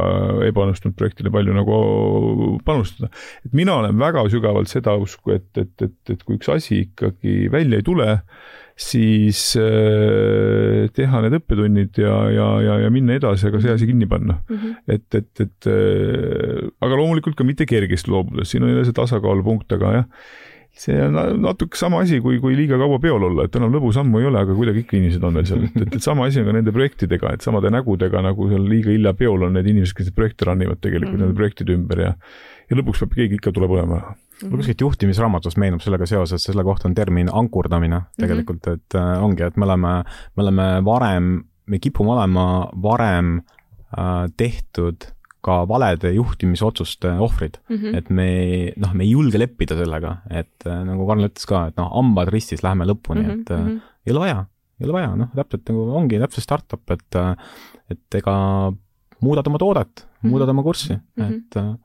ebaõnnestunud 0.46 0.96
projektile 0.98 1.32
palju 1.34 1.56
nagu 1.56 1.80
panustada. 2.66 3.10
et 3.46 3.58
mina 3.58 3.80
olen 3.80 3.98
väga 3.98 4.24
sügavalt 4.30 4.70
seda 4.70 4.94
usku, 5.00 5.34
et, 5.34 5.50
et, 5.58 5.74
et, 5.82 5.98
et 6.14 6.24
kui 6.24 6.38
üks 6.38 6.52
asi 6.54 6.84
ikkagi 6.86 7.50
välja 7.52 7.82
ei 7.82 7.86
tule, 7.86 8.08
siis 8.78 9.40
äh, 9.58 10.86
teha 10.94 11.22
need 11.24 11.34
õppetunnid 11.40 11.98
ja, 11.98 12.14
ja, 12.30 12.50
ja, 12.62 12.76
ja 12.84 12.90
minna 12.94 13.16
edasi, 13.18 13.48
aga 13.48 13.58
see 13.64 13.74
asi 13.74 13.88
kinni 13.88 14.06
panna 14.06 14.36
mm. 14.38 14.58
-hmm. 14.58 14.76
et, 14.94 15.08
et, 15.18 15.32
et 15.42 15.70
äh, 15.72 16.68
aga 16.78 17.00
loomulikult 17.00 17.34
ka 17.34 17.46
mitte 17.46 17.66
kergesti 17.66 18.14
loobudes, 18.14 18.52
siin 18.52 18.62
on 18.62 18.70
jälle 18.70 18.86
see 18.86 18.94
tasakaalupunkt, 18.94 19.74
aga 19.74 19.96
jah 19.98 20.06
see 20.78 20.98
on 21.02 21.16
natuke 21.42 21.78
sama 21.78 22.02
asi, 22.04 22.20
kui, 22.22 22.38
kui 22.42 22.54
liiga 22.58 22.78
kaua 22.78 23.00
peol 23.02 23.24
olla, 23.30 23.48
et 23.48 23.56
enam 23.58 23.72
lõbusammu 23.74 24.20
ei 24.20 24.28
ole, 24.28 24.42
aga 24.44 24.54
kuidagi 24.54 24.84
ikka 24.84 24.98
inimesed 24.98 25.24
on 25.26 25.40
veel 25.40 25.48
seal, 25.48 25.64
et, 25.66 25.80
et, 25.82 25.96
et 25.98 26.04
sama 26.04 26.28
asi 26.28 26.42
on 26.42 26.46
ka 26.48 26.54
nende 26.54 26.74
projektidega, 26.74 27.32
et 27.34 27.46
samade 27.46 27.72
nägudega 27.74 28.22
nagu 28.24 28.46
seal 28.52 28.68
liiga 28.70 28.94
hilja 28.94 29.14
peol 29.18 29.48
on 29.48 29.58
need 29.58 29.66
inimesed, 29.72 29.96
kes 29.98 30.10
neid 30.10 30.18
projekte 30.18 30.46
run 30.48 30.62
ivad 30.62 30.80
tegelikult 30.84 31.16
mm 31.16 31.18
-hmm. 31.18 31.26
nende 31.26 31.40
projektide 31.42 31.74
ümber 31.74 32.04
ja 32.04 32.14
ja 32.68 32.76
lõpuks 32.76 33.02
peab 33.02 33.14
keegi 33.16 33.38
ikka 33.38 33.52
tuleb 33.56 33.72
olema. 33.76 34.00
Mul 34.44 34.60
kuskilt 34.60 34.82
juhtimisraamatust 34.84 35.58
meenub 35.58 35.82
sellega 35.82 36.06
seoses, 36.06 36.44
selle 36.44 36.62
kohta 36.64 36.88
on 36.88 36.94
termin 36.94 37.30
ankurdamine 37.32 38.02
tegelikult, 38.20 38.66
et 38.70 38.94
äh, 38.94 39.24
ongi, 39.24 39.42
et 39.42 39.56
me 39.56 39.66
oleme, 39.66 39.94
me 40.36 40.44
oleme 40.44 40.66
varem, 40.84 41.30
me 41.66 41.80
kipume 41.82 42.14
olema 42.14 42.68
varem 42.82 43.38
äh, 43.40 44.28
tehtud 44.36 45.08
ka 45.44 45.60
valede 45.70 46.10
juhtimisotsuste 46.16 47.12
ohvrid 47.22 47.58
mm. 47.68 47.76
-hmm. 47.76 47.96
et 47.98 48.10
me, 48.10 48.28
noh, 48.76 48.92
me 48.94 49.04
ei 49.04 49.12
julge 49.12 49.38
leppida 49.38 49.76
sellega, 49.78 50.16
et 50.30 50.66
nagu 50.66 51.06
Karl 51.06 51.28
ütles 51.28 51.46
ka, 51.46 51.66
et 51.70 51.78
noh, 51.78 51.90
hambad 51.94 52.32
ristis, 52.34 52.64
lähme 52.66 52.88
lõpuni 52.88 53.22
mm, 53.22 53.30
-hmm. 53.30 53.40
et 53.40 53.50
mm 53.54 53.66
-hmm. 53.66 53.80
ei 54.06 54.12
ole 54.14 54.24
vaja, 54.26 54.44
ei 54.80 54.88
ole 54.88 54.96
vaja, 54.98 55.14
noh, 55.22 55.30
täpselt 55.38 55.70
nagu 55.70 55.86
ongi 56.00 56.18
täpselt 56.18 56.44
startup, 56.44 56.90
et 56.90 57.20
et 57.88 58.18
ega 58.20 58.34
muudad 59.20 59.46
oma 59.46 59.58
toodet 59.58 60.04
mm, 60.04 60.10
-hmm. 60.10 60.30
muudad 60.30 60.48
oma 60.48 60.62
kurssi 60.62 60.94
mm, 60.94 61.24
-hmm. 61.24 61.34
et 61.34 61.78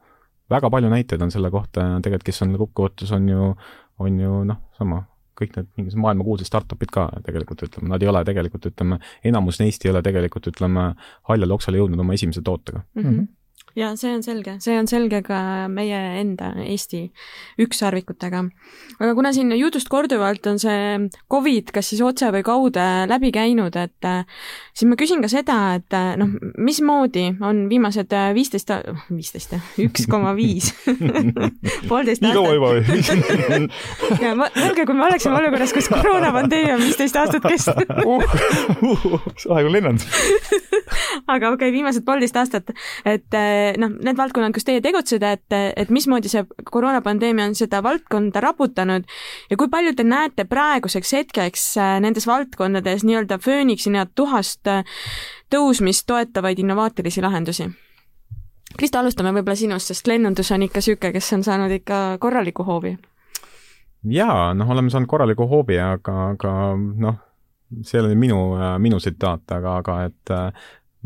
väga 0.50 0.70
palju 0.70 0.90
näiteid 0.90 1.22
on 1.22 1.32
selle 1.32 1.52
kohta 1.52 1.86
tegelikult, 2.02 2.28
kes 2.30 2.42
on 2.42 2.58
kokkuvõttes, 2.58 3.12
on 3.16 3.30
ju, 3.30 3.56
on 4.00 4.20
ju 4.20 4.44
noh, 4.50 4.58
sama 4.78 5.04
kõik 5.40 5.56
need 5.58 5.70
mingisugused 5.78 6.02
maailmakuulsad 6.02 6.50
startup'id 6.50 6.92
ka 6.94 7.08
tegelikult 7.26 7.64
ütleme, 7.66 7.90
nad 7.90 8.04
ei 8.04 8.10
ole 8.10 8.22
tegelikult 8.28 8.68
ütleme, 8.70 9.00
enamus 9.26 9.60
neist 9.62 9.86
ei 9.86 9.92
ole 9.92 10.04
tegelikult 10.06 10.52
ütleme, 10.52 10.92
haljale 11.30 11.56
oksale 11.58 11.80
jõudnud 11.82 12.04
oma 12.04 12.14
esimese 12.14 12.42
tootega 12.42 12.84
mm. 12.96 13.04
-hmm 13.04 13.32
ja 13.76 13.94
see 13.98 14.12
on 14.14 14.22
selge, 14.22 14.58
see 14.62 14.76
on 14.78 14.88
selge 14.90 15.24
ka 15.26 15.38
meie 15.72 15.98
enda 16.20 16.52
Eesti 16.62 17.08
ükssarvikutega. 17.64 18.44
aga 19.00 19.14
kuna 19.18 19.32
siin 19.34 19.50
jutust 19.58 19.90
korduvalt 19.90 20.46
on 20.50 20.60
see 20.62 21.08
Covid 21.32 21.72
kas 21.74 21.90
siis 21.90 22.04
otse 22.06 22.30
või 22.34 22.44
kaude 22.46 22.86
läbi 23.10 23.32
käinud, 23.34 23.76
et 23.80 24.10
siis 24.74 24.90
ma 24.90 24.98
küsin 25.00 25.24
ka 25.26 25.32
seda, 25.32 25.58
et 25.80 25.98
noh, 26.22 26.36
mismoodi 26.58 27.26
on 27.42 27.66
viimased 27.72 28.14
viisteist, 28.38 28.70
viisteist 29.10 29.58
jah, 29.58 29.72
üks 29.88 30.06
koma 30.12 30.36
viis, 30.38 30.70
poolteist 31.90 32.22
nii 32.22 32.36
kaua 32.38 32.54
juba 32.54 32.76
või? 32.78 33.66
ja 34.22 34.36
mõelge, 34.38 34.86
kui 34.86 34.98
me 35.00 35.08
oleksime 35.10 35.40
olukorras, 35.42 35.74
kus 35.74 35.90
koroonapandeemia 35.90 36.78
on 36.78 36.86
viisteist 36.86 37.18
aastat 37.22 37.50
kestnud. 37.50 37.90
Uh, 38.84 39.00
uh, 39.06 39.22
aeg 39.56 39.68
on 39.68 39.74
lennanud. 39.74 40.04
Aga 41.34 41.54
okei 41.54 41.70
okay,, 41.70 41.72
viimased 41.72 42.04
poolteist 42.06 42.36
aastat, 42.40 42.74
et 43.08 43.38
noh, 43.80 43.94
need 44.04 44.18
valdkonnad, 44.18 44.54
kus 44.56 44.66
teie 44.68 44.82
tegutsete, 44.84 45.32
et, 45.38 45.56
et 45.84 45.92
mismoodi 45.94 46.32
see 46.32 46.44
koroonapandeemia 46.70 47.48
on 47.50 47.56
seda 47.58 47.82
valdkonda 47.86 48.42
raputanud 48.44 49.08
ja 49.50 49.58
kui 49.60 49.70
palju 49.72 49.94
te 49.98 50.06
näete 50.08 50.46
praeguseks 50.50 51.14
hetkeks 51.18 51.66
äh, 51.82 51.96
nendes 52.04 52.28
valdkondades 52.30 53.06
nii-öelda 53.08 53.40
fööniksina 53.44 54.06
tuhast 54.16 54.70
äh, 54.72 54.84
tõusmist 55.54 56.08
toetavaid 56.10 56.60
innovaatilisi 56.64 57.24
lahendusi? 57.24 57.70
Kristo, 58.78 59.00
alustame 59.00 59.34
võib-olla 59.36 59.58
sinust, 59.58 59.92
sest 59.92 60.08
lennundus 60.10 60.50
on 60.56 60.64
ikka 60.66 60.82
niisugune, 60.82 61.12
kes 61.14 61.34
on 61.36 61.44
saanud 61.46 61.74
ikka 61.76 62.00
korraliku 62.20 62.66
hoobi. 62.66 62.96
jaa, 64.10 64.54
noh, 64.58 64.70
oleme 64.70 64.90
saanud 64.90 65.10
korraliku 65.10 65.48
hoobi, 65.48 65.78
aga, 65.80 66.32
aga 66.34 66.54
noh, 66.78 67.20
see 67.86 68.02
oli 68.02 68.16
minu, 68.18 68.40
minu 68.82 69.00
tsitaat, 69.02 69.46
aga, 69.52 69.78
aga 69.84 70.00
et 70.10 70.34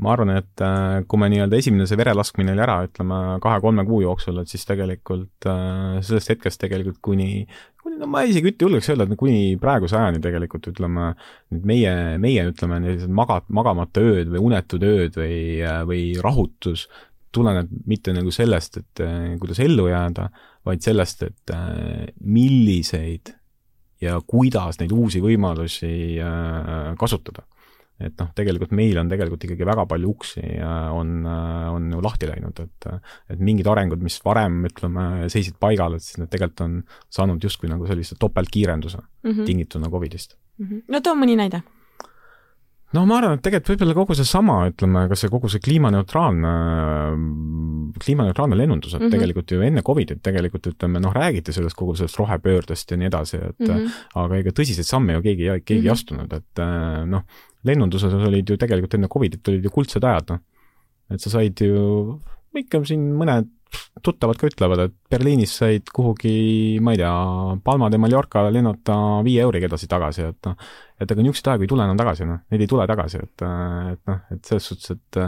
ma 0.02 0.12
arvan, 0.14 0.32
et 0.38 0.62
äh, 0.62 1.00
kui 1.10 1.20
me 1.22 1.30
nii-öelda 1.32 1.58
esimene 1.58 1.88
see 1.89 1.98
verelaskmine 1.98 2.54
oli 2.54 2.62
ära, 2.62 2.78
ütleme 2.86 3.18
kahe-kolme 3.41 3.86
kuu 3.88 4.04
jooksul, 4.04 4.38
et 4.41 4.52
siis 4.52 4.66
tegelikult 4.70 5.48
äh, 5.50 5.98
sellest 6.06 6.34
hetkest 6.36 6.62
tegelikult 6.62 7.00
kuni, 7.06 7.30
kuni 7.82 7.98
no 8.02 8.10
ma 8.12 8.22
isegi 8.28 8.52
ei 8.52 8.68
julgeks 8.68 8.91
öelda, 8.93 9.08
et 9.08 9.20
kuni 9.20 9.56
praeguse 9.62 9.98
ajani 9.98 10.22
tegelikult 10.24 10.70
ütleme, 10.74 11.10
meie, 11.58 11.95
meie 12.22 12.45
ütleme, 12.52 12.80
sellised 12.86 13.16
maga-, 13.22 13.41
magamata 13.50 14.06
ööd 14.06 14.30
või 14.36 14.43
unetud 14.52 14.86
ööd 14.86 15.18
või, 15.18 15.41
või 15.89 16.04
rahutus 16.22 16.86
tuleneb 17.34 17.74
mitte 17.89 18.14
nagu 18.14 18.32
sellest, 18.34 18.80
et 18.84 19.04
äh, 19.06 19.34
kuidas 19.41 19.64
ellu 19.66 19.89
jääda, 19.89 20.30
vaid 20.68 20.86
sellest, 20.86 21.26
et 21.26 21.58
milliseid 22.22 23.34
ja 24.04 24.20
kuidas 24.30 24.78
neid 24.78 24.91
uusi 24.93 25.24
võimalusi 25.24 26.20
kasutada 27.00 27.48
et 28.00 28.14
noh, 28.22 28.30
tegelikult 28.38 28.74
meil 28.78 28.98
on 29.02 29.10
tegelikult 29.10 29.48
ikkagi 29.48 29.66
väga 29.66 29.86
palju 29.89 30.10
uksi 30.14 30.43
on, 30.93 31.26
on 31.26 31.88
ju 31.93 32.02
lahti 32.06 32.30
läinud, 32.30 32.60
et 32.66 32.89
et 33.34 33.39
mingid 33.39 33.68
arengud, 33.68 34.04
mis 34.04 34.20
varem, 34.26 34.60
ütleme, 34.70 35.30
seisid 35.34 35.58
paigal, 35.60 35.98
et 35.98 36.06
siis 36.06 36.20
need 36.22 36.30
tegelikult 36.34 36.66
on 36.68 36.78
saanud 37.10 37.43
justkui 37.43 37.72
nagu 37.72 37.88
sellise 37.89 38.20
topeltkiirenduse 38.20 39.00
mm 39.00 39.32
-hmm. 39.32 39.45
tingituna 39.45 39.89
Covidist 39.89 40.38
mm. 40.58 40.66
-hmm. 40.66 40.84
no 40.88 41.02
too 41.02 41.16
mõni 41.16 41.36
näide 41.36 41.64
no 42.95 43.04
ma 43.08 43.18
arvan, 43.20 43.36
et 43.38 43.43
tegelikult 43.43 43.74
võib-olla 43.74 43.95
kogu 43.98 44.16
seesama, 44.18 44.58
ütleme, 44.72 45.04
kas 45.12 45.24
see 45.24 45.32
kogu 45.32 45.50
see 45.52 45.64
kliimaneutraalne, 45.64 46.54
kliimaneutraalne 48.04 48.60
lennundus, 48.60 48.93
et 48.93 49.02
mm 49.02 49.08
-hmm. 49.08 49.16
tegelikult 49.18 49.52
ju 49.52 49.66
enne 49.68 49.84
Covidit 49.84 50.22
tegelikult 50.24 50.70
ütleme, 50.72 51.02
noh, 51.04 51.14
räägiti 51.14 51.56
sellest 51.56 51.76
kogu 51.76 51.98
sellest 52.00 52.20
rohepöördest 52.22 52.91
ja 52.91 52.98
nii 52.98 53.10
edasi, 53.12 53.38
et 53.38 53.60
mm 53.60 53.74
-hmm. 53.74 54.00
aga 54.24 54.38
ega 54.38 54.56
tõsiseid 54.62 54.88
samme 54.88 55.14
ju 55.14 55.22
keegi, 55.22 55.43
keegi 55.43 55.74
mm 55.74 55.84
-hmm. 55.84 55.86
ei 55.86 55.89
astunud, 55.91 56.34
et 56.34 56.64
noh, 57.08 57.24
lennunduses 57.68 58.13
olid 58.30 58.49
ju 58.49 58.57
tegelikult 58.59 58.97
enne 58.97 59.09
Covidit 59.11 59.51
olid 59.51 59.68
ju 59.68 59.74
kuldsed 59.74 60.03
ajad, 60.07 60.34
noh. 60.34 60.41
et 61.13 61.24
sa 61.24 61.32
said 61.34 61.61
ju, 61.63 62.18
ikka 62.57 62.82
siin 62.88 63.05
mõned 63.20 63.51
tuttavad 64.03 64.38
ka 64.39 64.49
ütlevad, 64.49 64.82
et 64.88 64.95
Berliinis 65.11 65.53
said 65.59 65.88
kuhugi, 65.95 66.78
ma 66.84 66.93
ei 66.93 66.99
tea, 66.99 67.13
Palma 67.63 67.89
de 67.91 67.99
Mallorca 68.01 68.43
lennata 68.51 68.97
viie 69.26 69.41
euriga 69.45 69.70
edasi-tagasi, 69.70 70.28
et 70.32 70.47
noh, 70.47 70.55
et 70.97 71.11
aga 71.13 71.24
niisuguseid 71.24 71.49
aegu 71.51 71.65
ei 71.65 71.70
tule 71.70 71.86
enam 71.86 71.99
tagasi, 71.99 72.26
noh, 72.28 72.39
neid 72.51 72.63
ei 72.63 72.70
tule 72.70 72.88
tagasi, 72.89 73.22
et, 73.22 73.43
et 73.93 74.01
noh, 74.09 74.20
et 74.34 74.49
selles 74.49 74.68
suhtes, 74.72 74.95
et 74.95 75.20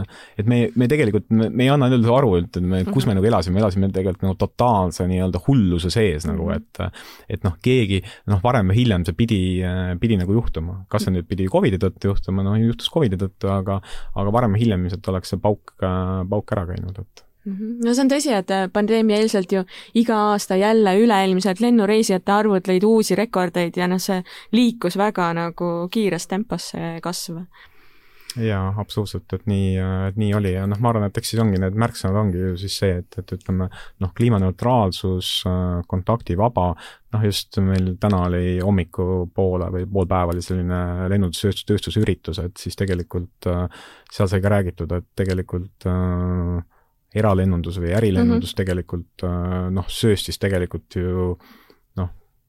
et 0.42 0.50
me, 0.50 0.60
me 0.78 0.88
tegelikult, 0.90 1.28
me, 1.34 1.48
ei 1.62 1.70
anna 1.72 1.90
üldse 1.92 2.12
aru, 2.14 2.32
et 2.40 2.58
me, 2.62 2.82
kus 2.88 3.06
me 3.08 3.16
nagu 3.18 3.30
elasime, 3.30 3.56
me 3.58 3.64
elasime 3.64 3.90
tegelikult 3.94 4.26
nagu 4.26 4.38
totaalse 4.40 5.06
nii-öelda 5.10 5.42
hulluse 5.46 5.92
sees 5.94 6.28
nagu, 6.30 6.50
mhm. 6.50 6.60
et 6.60 7.38
et 7.38 7.46
noh, 7.46 7.56
keegi, 7.62 8.02
noh, 8.30 8.42
varem 8.44 8.72
või 8.72 8.82
hiljem 8.82 9.06
see 9.08 9.16
pidi, 9.18 9.40
pidi 10.02 10.20
nagu 10.20 10.36
juhtuma. 10.36 10.84
kas 10.90 11.06
see 11.06 11.16
nüüd 11.16 11.28
pidi 11.30 11.48
Covidi 11.50 11.80
tõttu 11.80 12.12
juhtuma, 12.12 12.44
noh, 12.46 12.58
juhtus 12.60 12.90
Covidi 12.92 13.18
tõttu, 13.20 13.50
aga 13.52 13.80
aga 14.14 14.30
varem 14.34 14.54
või 14.56 14.64
hiljem 14.64 14.86
ilmselt 14.86 15.10
oleks 15.12 15.34
see 15.34 15.42
pauk, 15.42 15.74
pauk 15.80 16.56
ära 16.56 16.68
käinud, 16.70 16.98
et 16.98 17.29
Mhm. 17.29 17.29
No 17.48 17.94
see 17.94 18.04
on 18.04 18.10
tõsi, 18.12 18.32
et 18.36 18.52
äh, 18.52 18.68
pandeemia 18.72 19.20
eelselt 19.22 19.52
ju 19.54 19.64
iga 19.96 20.18
aasta 20.34 20.58
jälle 20.60 20.96
üleilmsed 21.00 21.62
lennureisijate 21.64 22.32
arvud 22.34 22.68
lõid 22.68 22.84
uusi 22.86 23.16
rekordeid 23.18 23.76
ja 23.80 23.88
noh, 23.88 24.00
see 24.02 24.20
liikus 24.56 24.98
väga 25.00 25.32
nagu 25.36 25.72
kiires 25.92 26.28
tempos, 26.28 26.72
see 26.74 26.98
kasv. 27.02 27.40
jaa, 28.44 28.74
absoluutselt, 28.78 29.32
et 29.34 29.46
nii, 29.50 29.70
et 30.10 30.18
nii 30.20 30.34
oli 30.36 30.52
ja 30.52 30.66
noh, 30.70 30.78
ma 30.78 30.92
arvan, 30.92 31.08
et 31.08 31.16
eks 31.18 31.32
siis 31.32 31.40
ongi 31.42 31.58
need 31.58 31.78
märksõnad 31.80 32.18
ongi 32.20 32.42
ju 32.42 32.50
siis 32.60 32.76
see, 32.82 32.98
et, 33.00 33.16
et 33.18 33.32
ütleme 33.34 33.70
noh, 33.72 34.12
kliimaneutraalsus, 34.16 35.30
äh, 35.48 35.62
kontaktivaba, 35.90 36.66
noh 37.16 37.24
just 37.24 37.56
meil 37.64 37.94
täna 38.02 38.26
oli 38.28 38.58
hommikupoole 38.60 39.70
või 39.78 39.88
pool 39.94 40.10
päeva 40.12 40.36
oli 40.36 40.44
selline 40.44 41.08
lennundustööstuse 41.10 42.04
üritus, 42.04 42.42
et 42.44 42.60
siis 42.60 42.76
tegelikult 42.78 43.48
äh, 43.48 43.64
seal 44.12 44.28
sai 44.28 44.44
ka 44.44 44.52
räägitud, 44.52 44.92
et 44.92 45.08
tegelikult 45.18 45.88
äh, 45.88 46.60
eralennundus 47.14 47.80
või 47.82 47.94
ärilennundus 47.96 48.50
mm 48.50 48.52
-hmm. 48.52 48.60
tegelikult 48.62 49.24
äh, 49.26 49.70
noh, 49.74 49.88
sööstis 49.88 50.38
tegelikult 50.38 50.96
ju 50.96 51.34
noh, 51.34 51.50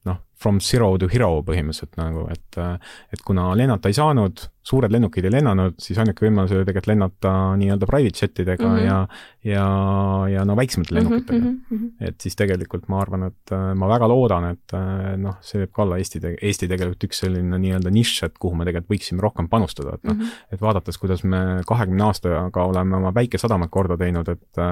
noh, 0.08 0.18
from 0.42 0.58
zero 0.60 0.96
to 0.98 1.06
hero 1.10 1.42
põhimõtteliselt 1.46 1.98
nagu, 2.00 2.24
et 2.32 2.58
et 3.14 3.22
kuna 3.26 3.52
lennata 3.58 3.90
ei 3.90 3.94
saanud, 3.96 4.42
suured 4.66 4.92
lennukid 4.94 5.26
ei 5.26 5.34
lennanud, 5.36 5.76
siis 5.82 5.98
ainuke 6.02 6.26
võimalus 6.26 6.54
oli 6.54 6.66
tegelikult 6.66 6.90
lennata 6.90 7.32
nii-öelda 7.60 7.88
private 7.90 8.24
jet 8.24 8.42
idega 8.44 8.66
mm 8.66 8.76
-hmm. 8.76 8.86
ja 8.86 9.52
ja, 9.52 9.66
ja 10.32 10.44
no 10.48 10.56
väiksemate 10.58 10.94
lennukitega 10.98 11.44
mm. 11.44 11.60
-hmm. 11.70 12.08
et 12.08 12.20
siis 12.20 12.36
tegelikult 12.38 12.88
ma 12.88 13.00
arvan, 13.02 13.28
et 13.30 13.54
ma 13.78 13.88
väga 13.94 14.08
loodan, 14.10 14.50
et 14.50 14.76
noh, 15.22 15.38
see 15.40 15.62
võib 15.62 15.72
ka 15.72 15.86
olla 15.86 15.98
Eesti, 16.02 16.20
Eesti 16.42 16.68
tegelikult 16.68 17.08
üks 17.08 17.22
selline 17.24 17.58
nii-öelda 17.58 17.90
nišš, 17.90 18.26
et 18.26 18.38
kuhu 18.38 18.58
me 18.58 18.66
tegelikult 18.66 18.96
võiksime 18.96 19.22
rohkem 19.22 19.48
panustada, 19.48 19.94
et 19.94 20.04
noh 20.04 20.14
mm 20.14 20.20
-hmm., 20.20 20.52
et 20.52 20.60
vaadates, 20.60 20.98
kuidas 20.98 21.24
me 21.24 21.62
kahekümne 21.66 22.04
aastaga 22.04 22.64
oleme 22.64 22.96
oma 22.96 23.14
väikesadamad 23.14 23.70
korda 23.70 23.96
teinud, 23.96 24.28
et 24.28 24.62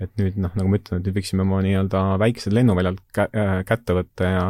et 0.00 0.12
nüüd 0.20 0.36
noh, 0.40 0.52
nagu 0.58 0.68
ma 0.70 0.80
ütlen, 0.80 1.00
et 1.00 1.08
nüüd 1.08 1.16
võiksime 1.20 1.44
oma 1.46 1.62
nii-öelda 1.64 2.02
väikesed 2.20 2.56
lennuväljad 2.56 2.98
kä 3.16 3.28
äh, 3.30 3.54
kätte 3.68 3.96
võtta 3.96 4.32
ja 4.32 4.42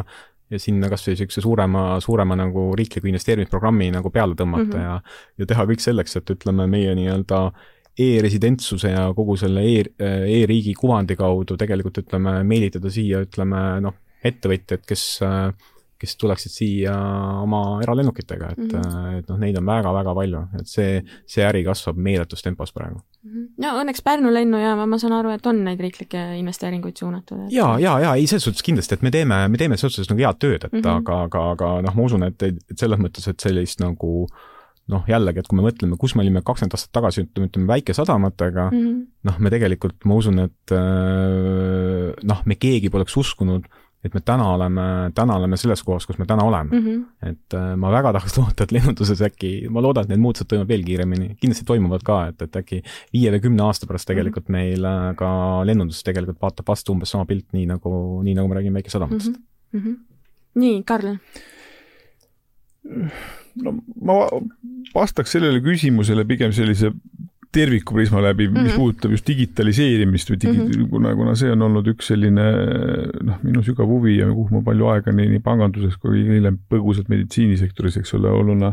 ja 0.51 0.61
sinna 0.63 0.87
kas 0.87 1.03
või 1.03 1.17
niisuguse 1.17 1.43
suurema, 1.43 1.81
suurema 2.03 2.37
nagu 2.39 2.69
riikliku 2.79 3.09
investeerimisprogrammi 3.11 3.89
nagu 3.91 4.13
peale 4.15 4.37
tõmmata 4.39 4.63
mm 4.63 4.77
-hmm. 4.77 4.85
ja 4.85 5.43
ja 5.43 5.47
teha 5.51 5.65
kõik 5.67 5.83
selleks, 5.83 6.17
et 6.17 6.31
ütleme, 6.31 6.69
meie 6.71 6.95
nii-öelda 6.95 7.41
e-residentsuse 7.99 8.93
ja 8.93 9.07
kogu 9.17 9.37
selle 9.41 9.65
e, 9.65 9.85
e-riigi 10.41 10.75
kuvandi 10.75 11.17
kaudu 11.17 11.57
tegelikult 11.57 11.99
ütleme, 12.05 12.43
meelitada 12.45 12.91
siia, 12.93 13.23
ütleme 13.25 13.63
noh, 13.81 13.97
ettevõtjad, 14.25 14.85
kes 14.87 15.05
äh, 15.25 15.51
kes 16.01 16.17
tuleksid 16.21 16.53
siia 16.53 16.95
oma 17.43 17.81
eralennukitega, 17.85 18.51
et 18.53 18.59
mm, 18.59 18.71
-hmm. 18.71 19.19
et 19.19 19.29
noh, 19.31 19.39
neid 19.41 19.57
on 19.57 19.67
väga-väga 19.67 20.15
palju, 20.15 20.43
et 20.61 20.69
see, 20.69 21.03
see 21.27 21.45
äri 21.47 21.63
kasvab 21.65 21.97
meeletus 21.97 22.43
tempos 22.45 22.73
praegu 22.73 22.99
mm. 22.99 23.31
-hmm. 23.31 23.47
no 23.65 23.75
õnneks 23.83 24.05
Pärnu 24.05 24.33
lennujaama, 24.33 24.87
ma 24.87 24.99
saan 24.99 25.17
aru, 25.17 25.31
et 25.37 25.47
on 25.47 25.63
neid 25.65 25.81
riiklikke 25.81 26.25
investeeringuid 26.41 26.97
suunatud 26.97 27.47
et.... 27.47 27.53
ja, 27.53 27.79
ja, 27.79 27.99
ja 28.01 28.15
ei, 28.15 28.27
selles 28.27 28.45
suhtes 28.45 28.63
kindlasti, 28.63 28.95
et 28.95 29.03
me 29.03 29.11
teeme, 29.11 29.49
me 29.49 29.59
teeme 29.59 29.77
selles 29.77 29.97
suhtes 29.97 30.13
nagu 30.13 30.23
head 30.23 30.39
tööd, 30.39 30.65
et 30.65 30.73
mm 30.73 30.81
-hmm. 30.81 30.99
aga, 31.01 31.23
aga, 31.23 31.51
aga 31.51 31.73
noh, 31.89 31.95
ma 31.97 32.03
usun, 32.11 32.29
et, 32.29 32.43
et 32.43 32.79
selles 32.79 33.01
mõttes, 33.01 33.29
et 33.31 33.41
sellist 33.41 33.81
nagu 33.81 34.29
noh, 34.93 35.03
jällegi, 35.09 35.43
et 35.43 35.49
kui 35.51 35.59
me 35.59 35.65
mõtleme, 35.67 35.97
kus 35.99 36.15
me 36.15 36.23
olime 36.23 36.43
kakskümmend 36.47 36.77
aastat 36.77 36.93
tagasi, 36.95 37.25
ütleme, 37.27 37.49
ütleme 37.49 37.67
väikesadamatega 37.73 38.69
mm, 38.71 38.85
-hmm. 38.85 39.01
noh, 39.31 39.39
me 39.39 39.51
tegelikult, 39.51 39.97
ma 40.05 40.15
usun, 40.15 40.39
et 40.45 40.77
noh, 42.23 42.43
me 42.45 42.55
keegi 42.55 42.91
poleks 42.91 43.17
uskunud, 43.17 43.67
et 44.07 44.15
me 44.15 44.23
täna 44.25 44.49
oleme, 44.55 44.87
täna 45.15 45.37
oleme 45.41 45.59
selles 45.61 45.83
kohas, 45.87 46.07
kus 46.09 46.19
me 46.21 46.27
täna 46.29 46.45
oleme 46.47 46.71
mm. 46.71 46.85
-hmm. 46.87 47.31
et 47.31 47.57
äh, 47.59 47.69
ma 47.77 47.91
väga 47.93 48.13
tahaks 48.17 48.39
loota, 48.39 48.65
et 48.65 48.75
lennunduses 48.77 49.23
äkki, 49.29 49.53
ma 49.71 49.83
loodan, 49.83 50.07
et 50.07 50.15
need 50.15 50.23
muutused 50.23 50.49
toimuvad 50.51 50.69
veel 50.69 50.85
kiiremini, 50.87 51.29
kindlasti 51.41 51.67
toimuvad 51.69 52.05
ka, 52.07 52.21
et, 52.33 52.43
et 52.43 52.61
äkki 52.63 52.83
viie 53.15 53.33
või 53.35 53.43
kümne 53.49 53.67
aasta 53.67 53.87
pärast 53.87 54.09
tegelikult 54.11 54.49
mm 54.49 54.55
-hmm. 54.55 54.59
meil 54.59 54.85
äh, 54.85 55.15
ka 55.17 55.31
lennunduses 55.67 56.07
tegelikult 56.07 56.43
vaatab 56.43 56.69
vastu 56.69 56.93
umbes 56.93 57.11
sama 57.11 57.27
pilt, 57.27 57.47
nii 57.53 57.67
nagu, 57.67 58.23
nii 58.23 58.35
nagu 58.35 58.49
me 58.49 58.61
räägime 58.61 58.81
väikesadamatest 58.81 59.37
mm. 59.73 59.81
-hmm. 59.81 59.97
nii, 60.55 60.83
Karl? 60.83 61.17
no 63.63 63.73
ma 64.03 64.15
vastaks 64.95 65.33
sellele 65.33 65.61
küsimusele 65.65 66.25
pigem 66.29 66.53
sellise 66.53 66.93
tervikuprisma 67.53 68.21
läbi, 68.23 68.49
mis 68.49 68.61
mm 68.61 68.67
-hmm. 68.67 68.77
puudutab 68.77 69.11
just 69.11 69.27
digitaliseerimist 69.27 70.31
või 70.31 70.39
digi- 70.45 70.63
mm, 70.63 70.71
-hmm. 70.71 70.89
kuna, 70.91 71.15
kuna 71.17 71.35
see 71.35 71.51
on 71.51 71.63
olnud 71.63 71.87
üks 71.93 72.11
selline 72.13 72.47
noh, 73.29 73.39
minu 73.43 73.63
sügav 73.63 73.89
huvi 73.89 74.17
ja 74.19 74.29
kuhu 74.31 74.59
ma 74.59 74.63
palju 74.63 74.89
aega 74.93 75.13
nii, 75.13 75.29
nii 75.35 75.43
panganduses 75.45 75.97
kui 75.97 76.25
hiljem 76.27 76.59
põgusalt 76.71 77.09
meditsiinisektoris, 77.13 77.97
eks 78.03 78.15
ole, 78.19 78.31
olnuna 78.31 78.73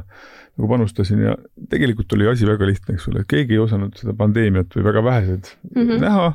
nagu 0.58 0.70
panustasin 0.70 1.20
ja 1.20 1.36
tegelikult 1.70 2.14
oli 2.14 2.28
asi 2.28 2.48
väga 2.48 2.68
lihtne, 2.70 2.96
eks 2.96 3.08
ole, 3.08 3.24
et 3.24 3.30
keegi 3.30 3.58
ei 3.58 3.64
osanud 3.64 3.96
seda 3.98 4.14
pandeemiat 4.18 4.76
või 4.76 4.84
väga 4.90 5.04
vähesed 5.04 5.54
mm 5.76 5.82
-hmm. 5.82 6.02
näha. 6.02 6.34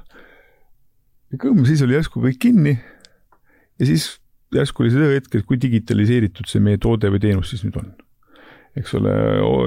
ja 1.32 1.38
kõmm, 1.38 1.64
siis 1.66 1.82
oli 1.82 1.94
järsku 1.94 2.22
kõik 2.24 2.38
kinni 2.38 2.78
ja 3.78 3.86
siis 3.86 4.20
järsku 4.54 4.82
oli 4.82 4.90
see 4.90 5.14
hetk, 5.14 5.34
et 5.34 5.46
kui 5.46 5.60
digitaliseeritud 5.60 6.48
see 6.48 6.60
meie 6.60 6.78
toode 6.78 7.10
või 7.12 7.20
teenus 7.20 7.50
siis 7.50 7.64
nüüd 7.64 7.76
on 7.76 7.92
eks 8.76 8.94
ole, 8.98 9.12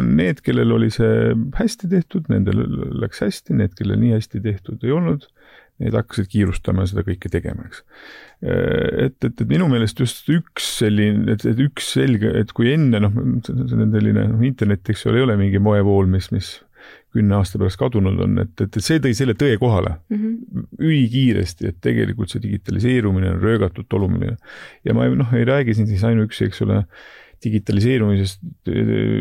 need, 0.08 0.42
kellel 0.46 0.72
oli 0.78 0.92
see 0.94 1.34
hästi 1.58 1.90
tehtud, 1.92 2.30
nendel 2.32 2.62
läks 3.02 3.24
hästi, 3.26 3.58
need, 3.58 3.76
kellel 3.78 4.00
nii 4.02 4.16
hästi 4.16 4.42
tehtud 4.44 4.86
ei 4.86 4.94
olnud, 4.96 5.28
need 5.82 5.96
hakkasid 5.98 6.30
kiirustama 6.32 6.86
ja 6.86 6.92
seda 6.92 7.04
kõike 7.08 7.32
tegema, 7.34 7.66
eks. 7.66 7.84
et, 8.42 9.18
et, 9.18 9.32
et 9.32 9.46
minu 9.50 9.68
meelest 9.72 10.00
just 10.02 10.30
üks 10.32 10.68
selline, 10.82 11.26
et, 11.34 11.46
et 11.50 11.62
üks 11.66 11.94
selge, 11.98 12.32
et 12.42 12.54
kui 12.58 12.70
enne 12.74 13.02
noh, 13.02 13.16
selline 13.46 14.28
noh, 14.36 14.44
internet, 14.46 14.86
eks 14.94 15.08
ju, 15.08 15.16
ei 15.16 15.26
ole 15.26 15.38
mingi 15.40 15.62
moevool, 15.64 16.10
mis, 16.12 16.30
mis 16.36 16.60
kümne 17.12 17.36
aasta 17.36 17.60
pärast 17.60 17.80
kadunud 17.80 18.20
on, 18.24 18.38
et, 18.44 18.54
et, 18.62 18.78
et 18.78 18.84
see 18.84 19.02
tõi 19.04 19.12
selle 19.18 19.36
tõe 19.40 19.58
kohale 19.60 19.98
mm 20.10 20.20
-hmm. 20.20 20.68
ülikiiresti, 20.80 21.72
et 21.72 21.80
tegelikult 21.84 22.32
see 22.32 22.44
digitaliseerumine 22.44 23.34
on 23.34 23.42
röögatult 23.42 23.94
oluline. 23.94 24.38
ja 24.86 24.94
ma 24.94 25.10
noh, 25.10 25.34
ei 25.34 25.46
räägi 25.46 25.74
siin 25.74 25.88
siis 25.88 26.04
ainuüksi, 26.08 26.46
eks 26.46 26.62
ole, 26.62 26.84
digitaliseerumisest, 27.42 28.42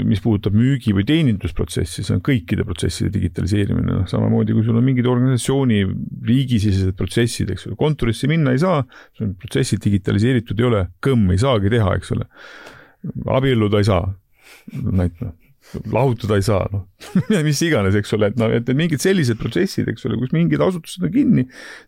mis 0.08 0.20
puudutab 0.20 0.56
müügi- 0.56 0.92
või 0.96 1.06
teenindusprotsessi, 1.08 2.04
see 2.04 2.16
on 2.16 2.22
kõikide 2.24 2.66
protsesside 2.68 3.12
digitaliseerimine, 3.14 3.86
noh 4.02 4.08
samamoodi 4.10 4.56
kui 4.56 4.66
sul 4.66 4.76
on 4.76 4.84
mingid 4.84 5.08
organisatsiooni 5.08 5.80
riigisisesed 6.28 6.96
protsessid, 6.98 7.54
eks 7.54 7.68
ole, 7.70 7.78
kontorisse 7.80 8.28
minna 8.30 8.52
ei 8.52 8.60
saa, 8.62 8.84
sul 9.16 9.32
protsessid 9.40 9.80
digitaliseeritud 9.86 10.60
ei 10.60 10.68
ole, 10.68 10.86
kõmm 11.04 11.32
ei 11.32 11.40
saagi 11.40 11.72
teha, 11.72 11.96
eks 11.96 12.16
ole. 12.16 12.28
abielluda 13.32 13.80
ei 13.80 13.88
saa, 13.88 14.02
näiteks 14.76 15.39
lahutada 15.92 16.38
ei 16.38 16.46
saa, 16.46 16.66
noh 16.72 16.86
mis 17.46 17.60
iganes, 17.64 17.96
eks 17.98 18.12
ole, 18.16 18.30
et 18.30 18.38
noh, 18.40 18.52
et 18.52 18.68
mingid 18.76 19.02
sellised 19.02 19.38
protsessid, 19.40 19.88
eks 19.90 20.04
ole, 20.08 20.18
kus 20.20 20.32
mingid 20.34 20.60
asutused 20.64 21.04
on 21.06 21.12
kinni. 21.14 21.46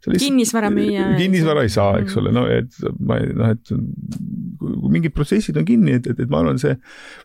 kinnisvara 0.08 0.70
müüa. 0.72 1.10
kinnisvara 1.18 1.64
ei 1.66 1.72
saa, 1.72 1.98
eks 2.02 2.16
ole, 2.20 2.32
no 2.34 2.46
et 2.50 2.72
ma 2.98 3.18
noh, 3.20 3.52
et 3.52 3.72
kui 4.62 4.92
mingid 4.94 5.14
protsessid 5.16 5.58
on 5.60 5.66
kinni, 5.68 5.98
et, 5.98 6.08
et, 6.08 6.22
et 6.24 6.32
ma 6.32 6.40
arvan, 6.42 6.60
see, 6.60 6.74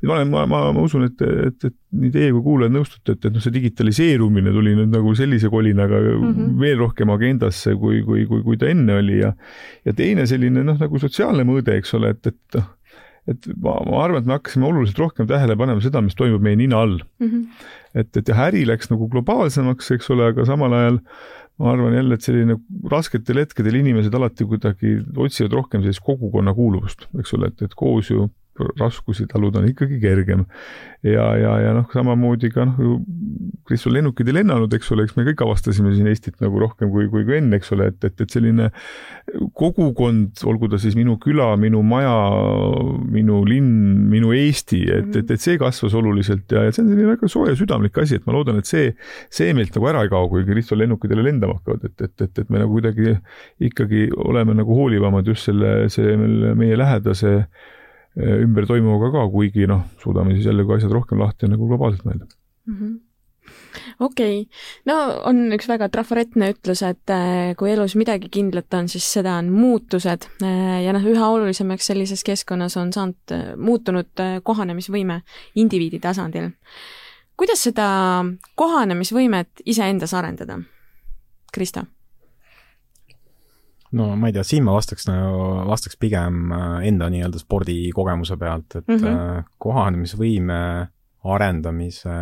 ma 0.04 0.18
olen, 0.18 0.32
ma, 0.34 0.46
ma, 0.50 0.64
ma 0.76 0.86
usun, 0.86 1.08
et, 1.08 1.24
et, 1.48 1.70
et 1.70 1.76
nii 1.98 2.14
teie 2.14 2.34
kui 2.36 2.44
kuulajad 2.46 2.76
nõustute, 2.76 3.16
et, 3.16 3.30
et 3.30 3.34
noh, 3.34 3.44
see 3.44 3.56
digitaliseerumine 3.56 4.54
tuli 4.56 4.76
nüüd 4.78 4.92
nagu 4.94 5.14
sellise 5.18 5.52
kolinaga 5.54 6.02
mm 6.04 6.32
-hmm. 6.32 6.56
veel 6.62 6.82
rohkem 6.84 7.14
agendasse, 7.14 7.76
kui, 7.80 8.02
kui, 8.08 8.26
kui, 8.30 8.44
kui 8.44 8.60
ta 8.60 8.72
enne 8.74 9.00
oli 9.00 9.22
ja 9.22 9.34
ja 9.86 9.94
teine 9.96 10.28
selline 10.28 10.64
noh, 10.68 10.80
nagu 10.80 11.00
sotsiaalne 11.00 11.46
mõõde, 11.48 11.78
eks 11.80 11.94
ole, 11.96 12.12
et, 12.16 12.34
et 12.34 12.58
noh 12.60 12.74
et 13.32 13.50
ma, 13.56 13.76
ma 13.88 14.04
arvan, 14.06 14.22
et 14.22 14.30
me 14.30 14.38
hakkasime 14.38 14.68
oluliselt 14.70 15.02
rohkem 15.02 15.28
tähele 15.30 15.58
panema 15.60 15.84
seda, 15.84 16.02
mis 16.04 16.16
toimub 16.18 16.44
meie 16.44 16.60
nina 16.60 16.80
all 16.84 17.00
mm. 17.20 17.28
-hmm. 17.28 17.66
et, 17.94 18.12
et 18.18 18.32
jah, 18.32 18.46
äri 18.48 18.64
läks 18.68 18.92
nagu 18.94 19.10
globaalsemaks, 19.12 19.92
eks 19.98 20.10
ole, 20.16 20.32
aga 20.32 20.46
samal 20.48 20.74
ajal 20.74 21.02
ma 21.58 21.72
arvan 21.74 21.96
jälle, 21.98 22.14
et 22.14 22.26
selline 22.26 22.58
rasketel 22.92 23.42
hetkedel 23.42 23.80
inimesed 23.80 24.14
alati 24.14 24.46
kuidagi 24.46 25.00
otsivad 25.18 25.56
rohkem 25.58 25.82
sellist 25.82 26.04
kogukonna 26.06 26.54
kuuluvust, 26.54 27.08
eks 27.20 27.34
ole, 27.38 27.50
et, 27.52 27.66
et 27.66 27.74
koos 27.78 28.12
ju 28.14 28.30
raskusi 28.80 29.28
taluda 29.30 29.62
on 29.62 29.70
ikkagi 29.70 30.00
kergem. 30.02 30.46
ja, 31.06 31.26
ja, 31.38 31.52
ja 31.62 31.74
noh, 31.78 31.86
samamoodi 31.94 32.50
ka 32.52 32.66
noh, 32.66 33.02
Kristul 33.68 33.94
lennukid 33.98 34.28
ei 34.32 34.40
lennanud, 34.40 34.72
eks 34.74 34.90
ole, 34.96 35.06
eks 35.06 35.18
me 35.18 35.26
kõik 35.28 35.44
avastasime 35.46 35.92
siin 35.94 36.08
Eestit 36.10 36.40
nagu 36.42 36.60
rohkem 36.60 36.90
kui, 36.92 37.06
kui, 37.12 37.26
kui 37.28 37.38
enne, 37.38 37.60
eks 37.60 37.70
ole, 37.76 37.92
et, 37.92 38.00
et, 38.08 38.24
et 38.24 38.34
selline 38.34 38.70
kogukond, 39.58 40.42
olgu 40.50 40.72
ta 40.72 40.80
siis 40.82 40.98
minu 40.98 41.18
küla, 41.22 41.52
minu 41.60 41.84
maja, 41.86 42.16
minu 43.14 43.44
linn, 43.48 43.70
minu 44.10 44.34
Eesti, 44.36 44.82
et, 44.98 45.14
et, 45.22 45.36
et 45.36 45.44
see 45.44 45.60
kasvas 45.62 45.96
oluliselt 46.00 46.52
ja, 46.56 46.66
ja 46.66 46.74
see 46.74 46.84
on 46.86 46.92
selline 46.92 47.14
väga 47.14 47.32
soe 47.32 47.56
südamlik 47.60 48.02
asi, 48.02 48.18
et 48.18 48.28
ma 48.28 48.36
loodan, 48.36 48.60
et 48.64 48.70
see, 48.70 48.90
see 49.34 49.54
meilt 49.58 49.76
nagu 49.78 49.92
ära 49.94 50.04
ei 50.08 50.12
kao, 50.12 50.32
kui 50.34 50.48
Kristul 50.48 50.82
lennukid 50.82 51.14
jälle 51.14 51.28
lendama 51.30 51.60
hakkavad, 51.60 51.86
et, 51.92 52.08
et, 52.10 52.26
et, 52.26 52.44
et 52.44 52.54
me 52.54 52.64
nagu 52.64 52.74
kuidagi 52.74 53.18
ikkagi 53.70 54.08
oleme 54.26 54.58
nagu 54.58 54.82
hoolivamad 54.82 55.28
just 55.30 55.52
selle, 55.52 55.78
selle 55.94 56.56
meie 56.58 56.78
lähedase 56.80 57.28
Äh, 57.28 57.77
ümber 58.18 58.68
toimuvaga 58.70 59.12
ka, 59.14 59.26
kuigi 59.34 59.68
noh, 59.70 59.84
suudame 60.02 60.36
siis 60.36 60.48
jälle, 60.50 60.66
kui 60.66 60.78
asjad 60.78 60.94
rohkem 60.94 61.22
lahti 61.22 61.48
on, 61.48 61.54
nagu 61.56 61.68
globaalselt 61.70 62.08
mõelda 62.08 62.26
mm. 62.26 62.80
-hmm 62.80 62.96
okei 64.00 64.42
okay., 64.42 64.58
no 64.86 64.96
on 65.30 65.54
üks 65.56 65.70
väga 65.70 65.90
trafaretne 65.90 66.52
ütlus, 66.52 66.82
et 66.84 67.14
äh, 67.14 67.56
kui 67.60 67.72
elus 67.72 67.96
midagi 67.96 68.30
kindlat 68.30 68.74
on, 68.74 68.90
siis 68.92 69.08
seda 69.14 69.38
on 69.40 69.52
muutused 69.54 70.28
äh, 70.44 70.84
ja 70.84 70.94
noh, 70.96 71.06
üha 71.06 71.30
olulisemaks 71.36 71.92
sellises 71.92 72.24
keskkonnas 72.28 72.78
on 72.78 72.94
saanud, 72.94 73.36
muutunud 73.58 74.24
kohanemisvõime 74.44 75.22
indiviidi 75.56 76.00
tasandil. 76.00 76.50
kuidas 77.38 77.64
seda 77.64 78.26
kohanemisvõimet 78.56 79.64
iseendas 79.66 80.14
arendada? 80.14 80.60
Krista 81.54 81.86
no 83.92 84.10
ma 84.16 84.28
ei 84.28 84.36
tea, 84.36 84.44
siin 84.44 84.66
ma 84.68 84.76
vastaks 84.76 85.08
nagu, 85.10 85.48
vastaks 85.70 85.98
pigem 86.00 86.52
äh, 86.52 86.88
enda 86.90 87.10
nii-öelda 87.14 87.40
spordikogemuse 87.40 88.38
pealt, 88.38 88.76
et 88.76 88.88
mm 88.88 89.00
-hmm. 89.04 89.48
kohanemisvõime 89.58 90.60
arendamise 91.24 92.18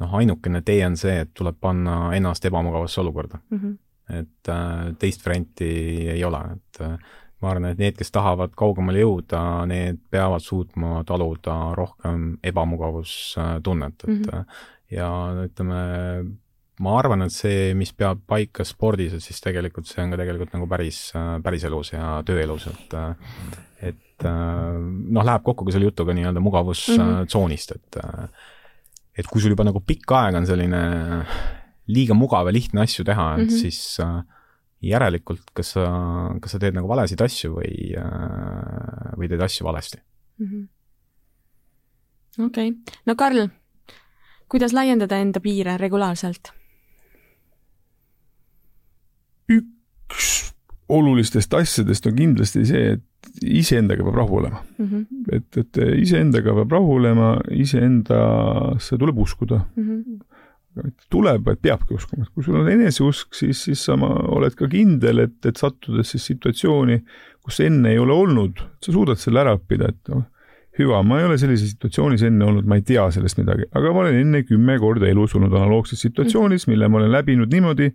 noh, 0.00 0.14
ainukene 0.14 0.62
tee 0.62 0.82
on 0.86 0.96
see, 0.96 1.20
et 1.20 1.30
tuleb 1.34 1.56
panna 1.60 2.12
ennast 2.16 2.44
ebamugavasse 2.44 3.00
olukorda 3.00 3.38
mm. 3.50 3.58
-hmm. 3.58 3.78
et 4.18 4.48
äh, 4.48 4.94
teist 4.98 5.26
varianti 5.26 5.70
ei 6.16 6.24
ole, 6.24 6.42
et 6.52 6.84
ma 7.40 7.50
arvan, 7.50 7.70
et 7.70 7.78
need, 7.78 7.96
kes 7.96 8.12
tahavad 8.12 8.52
kaugemale 8.58 9.00
jõuda, 9.00 9.66
need 9.70 10.00
peavad 10.12 10.44
suutma 10.44 11.00
taluda 11.08 11.74
rohkem 11.74 12.36
ebamugavustunnet, 12.44 13.94
et 14.04 14.08
mm 14.08 14.22
-hmm. 14.22 14.44
ja 14.90 15.10
ütleme, 15.44 15.80
ma 16.80 16.96
arvan, 16.98 17.26
et 17.26 17.34
see, 17.34 17.72
mis 17.76 17.92
peab 17.96 18.22
paika 18.28 18.64
spordis, 18.64 19.12
et 19.16 19.24
siis 19.24 19.40
tegelikult 19.44 19.88
see 19.88 20.02
on 20.04 20.14
ka 20.14 20.20
tegelikult 20.22 20.54
nagu 20.56 20.68
päris, 20.70 21.00
päriselus 21.44 21.92
ja 21.92 22.14
tööelus, 22.26 22.68
et 22.72 22.96
et 23.90 24.24
noh, 24.26 25.24
läheb 25.24 25.44
kokku 25.44 25.64
ka 25.64 25.72
selle 25.72 25.88
jutuga 25.88 26.12
nii-öelda 26.16 26.40
mugavustsoonist 26.44 27.72
mm, 27.72 27.80
-hmm. 27.96 28.24
et 28.24 29.20
et 29.20 29.26
kui 29.26 29.40
sul 29.40 29.52
juba 29.54 29.64
nagu 29.64 29.80
pikka 29.80 30.24
aega 30.24 30.40
on 30.40 30.46
selline 30.48 30.80
liiga 31.88 32.14
mugav 32.14 32.46
ja 32.48 32.52
lihtne 32.52 32.84
asju 32.84 33.04
teha 33.04 33.36
mm, 33.36 33.42
-hmm. 33.44 33.50
siis 33.50 33.98
järelikult 34.82 35.50
kas 35.54 35.72
sa, 35.76 35.86
kas 36.40 36.52
sa 36.52 36.58
teed 36.58 36.74
nagu 36.76 36.88
valesid 36.88 37.20
asju 37.20 37.56
või, 37.56 37.96
või 39.16 39.28
teed 39.28 39.40
asju 39.40 39.64
valesti 39.64 39.98
mm 40.38 40.46
-hmm.. 40.46 40.68
okei 42.46 42.68
okay., 42.68 42.96
no 43.06 43.14
Karl, 43.16 43.48
kuidas 44.48 44.72
laiendada 44.72 45.16
enda 45.16 45.40
piire 45.40 45.76
regulaarselt? 45.76 46.59
Üks 49.50 50.30
olulistest 50.90 51.54
asjadest 51.54 52.08
on 52.10 52.16
kindlasti 52.18 52.64
see, 52.66 52.96
et 52.96 53.46
iseendaga 53.46 54.04
peab 54.06 54.16
rahu 54.18 54.40
olema 54.40 54.62
mm. 54.78 54.86
-hmm. 54.86 55.36
et, 55.36 55.60
et 55.62 55.80
iseendaga 56.00 56.54
peab 56.54 56.72
rahu 56.78 56.96
olema, 56.98 57.36
iseendasse 57.50 58.98
tuleb 58.98 59.18
uskuda 59.18 59.64
mm. 59.76 59.86
-hmm 59.86 60.18
tuleb, 61.10 61.44
vaid 61.44 61.58
peabki 61.62 61.94
uskuma, 61.94 62.22
et 62.22 62.30
kui 62.34 62.44
sul 62.46 62.60
on 62.60 62.68
eneseusk, 62.70 63.34
siis, 63.34 63.64
siis 63.66 63.80
sa 63.84 63.96
oled 63.98 64.54
ka 64.54 64.68
kindel, 64.70 65.24
et, 65.26 65.46
et 65.46 65.56
sattudes 65.56 66.12
siis 66.14 66.28
situatsiooni, 66.30 67.00
kus 67.42 67.58
enne 67.60 67.90
ei 67.90 67.98
ole 67.98 68.14
olnud, 68.14 68.62
sa 68.84 68.94
suudad 68.94 69.18
selle 69.18 69.42
ära 69.42 69.56
õppida, 69.58 69.90
et 69.90 70.12
noh 70.14 70.22
hüva, 70.78 71.00
ma 71.02 71.18
ei 71.18 71.26
ole 71.26 71.36
sellises 71.40 71.72
situatsioonis 71.74 72.22
enne 72.28 72.46
olnud, 72.46 72.66
ma 72.70 72.78
ei 72.78 72.84
tea 72.86 73.02
sellest 73.12 73.40
midagi, 73.40 73.66
aga 73.76 73.90
ma 73.94 74.04
olen 74.04 74.18
enne 74.20 74.42
kümme 74.46 74.76
korda 74.82 75.08
elus 75.10 75.34
olnud 75.34 75.54
analoogses 75.56 76.02
situatsioonis, 76.06 76.68
mille 76.70 76.88
ma 76.88 77.00
olen 77.00 77.10
läbinud 77.10 77.50
niimoodi, 77.52 77.90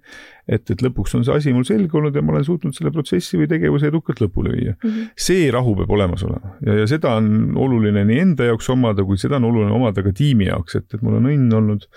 et, 0.45 0.65
et 0.73 0.83
lõpuks 0.83 1.15
on 1.17 1.23
see 1.27 1.37
asi 1.39 1.53
mul 1.55 1.63
selge 1.67 1.95
olnud 1.95 2.15
ja 2.15 2.23
ma 2.25 2.35
olen 2.35 2.45
suutnud 2.47 2.75
selle 2.75 2.91
protsessi 2.95 3.39
või 3.39 3.47
tegevuse 3.51 3.87
edukalt 3.93 4.19
lõpule 4.25 4.51
viia 4.57 4.75
mm. 4.75 4.89
-hmm. 4.89 5.15
see 5.27 5.47
rahu 5.55 5.77
peab 5.79 5.95
olemas 5.95 6.25
olema 6.27 6.57
ja, 6.67 6.81
ja 6.81 6.89
seda 6.91 7.15
on 7.21 7.55
oluline 7.55 8.03
nii 8.05 8.19
enda 8.27 8.51
jaoks 8.51 8.69
omada, 8.75 9.07
kui 9.07 9.17
seda 9.21 9.39
on 9.39 9.49
oluline 9.51 9.73
omada 9.73 10.03
ka 10.03 10.13
tiimi 10.15 10.51
jaoks, 10.51 10.75
et, 10.81 10.87
et 10.93 11.01
mul 11.01 11.17
on 11.21 11.31
õnn 11.31 11.57
olnud 11.61 11.87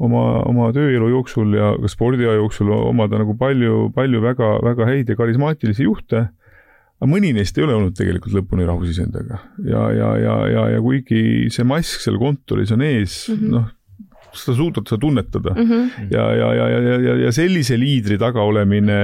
oma, 0.00 0.24
oma 0.48 0.72
tööelu 0.72 1.12
jooksul 1.12 1.54
ja 1.58 1.74
ka 1.80 1.92
spordiaja 1.92 2.40
jooksul 2.40 2.72
omada 2.72 3.20
nagu 3.20 3.36
palju, 3.38 3.90
palju 3.94 4.24
väga, 4.24 4.52
väga 4.64 4.88
häid 4.88 5.12
ja 5.12 5.18
karismaatilisi 5.18 5.84
juhte 5.84 6.30
aga 7.00 7.08
mõni 7.08 7.32
neist 7.36 7.56
ei 7.56 7.64
ole 7.64 7.76
olnud 7.78 7.96
tegelikult 7.96 8.36
lõpuni 8.36 8.68
rahus 8.68 8.92
iseendaga 8.92 9.40
ja, 9.64 9.84
ja, 9.96 10.10
ja, 10.20 10.36
ja, 10.52 10.64
ja 10.76 10.80
kuigi 10.84 11.48
see 11.52 11.64
mask 11.68 12.04
seal 12.04 12.20
kontoris 12.20 12.74
on 12.76 12.84
ees 12.84 13.22
mm 13.30 13.38
-hmm., 13.40 13.54
noh, 13.56 13.70
sa 14.36 14.54
suudad 14.54 14.86
seda 14.86 15.00
tunnetada 15.00 15.56
mm 15.56 15.66
-hmm. 15.70 16.12
ja, 16.12 16.26
ja, 16.36 16.52
ja, 16.54 16.68
ja, 16.68 17.00
ja, 17.08 17.16
ja 17.24 17.32
sellise 17.32 17.78
liidri 17.80 18.18
taga 18.20 18.44
olemine 18.44 18.98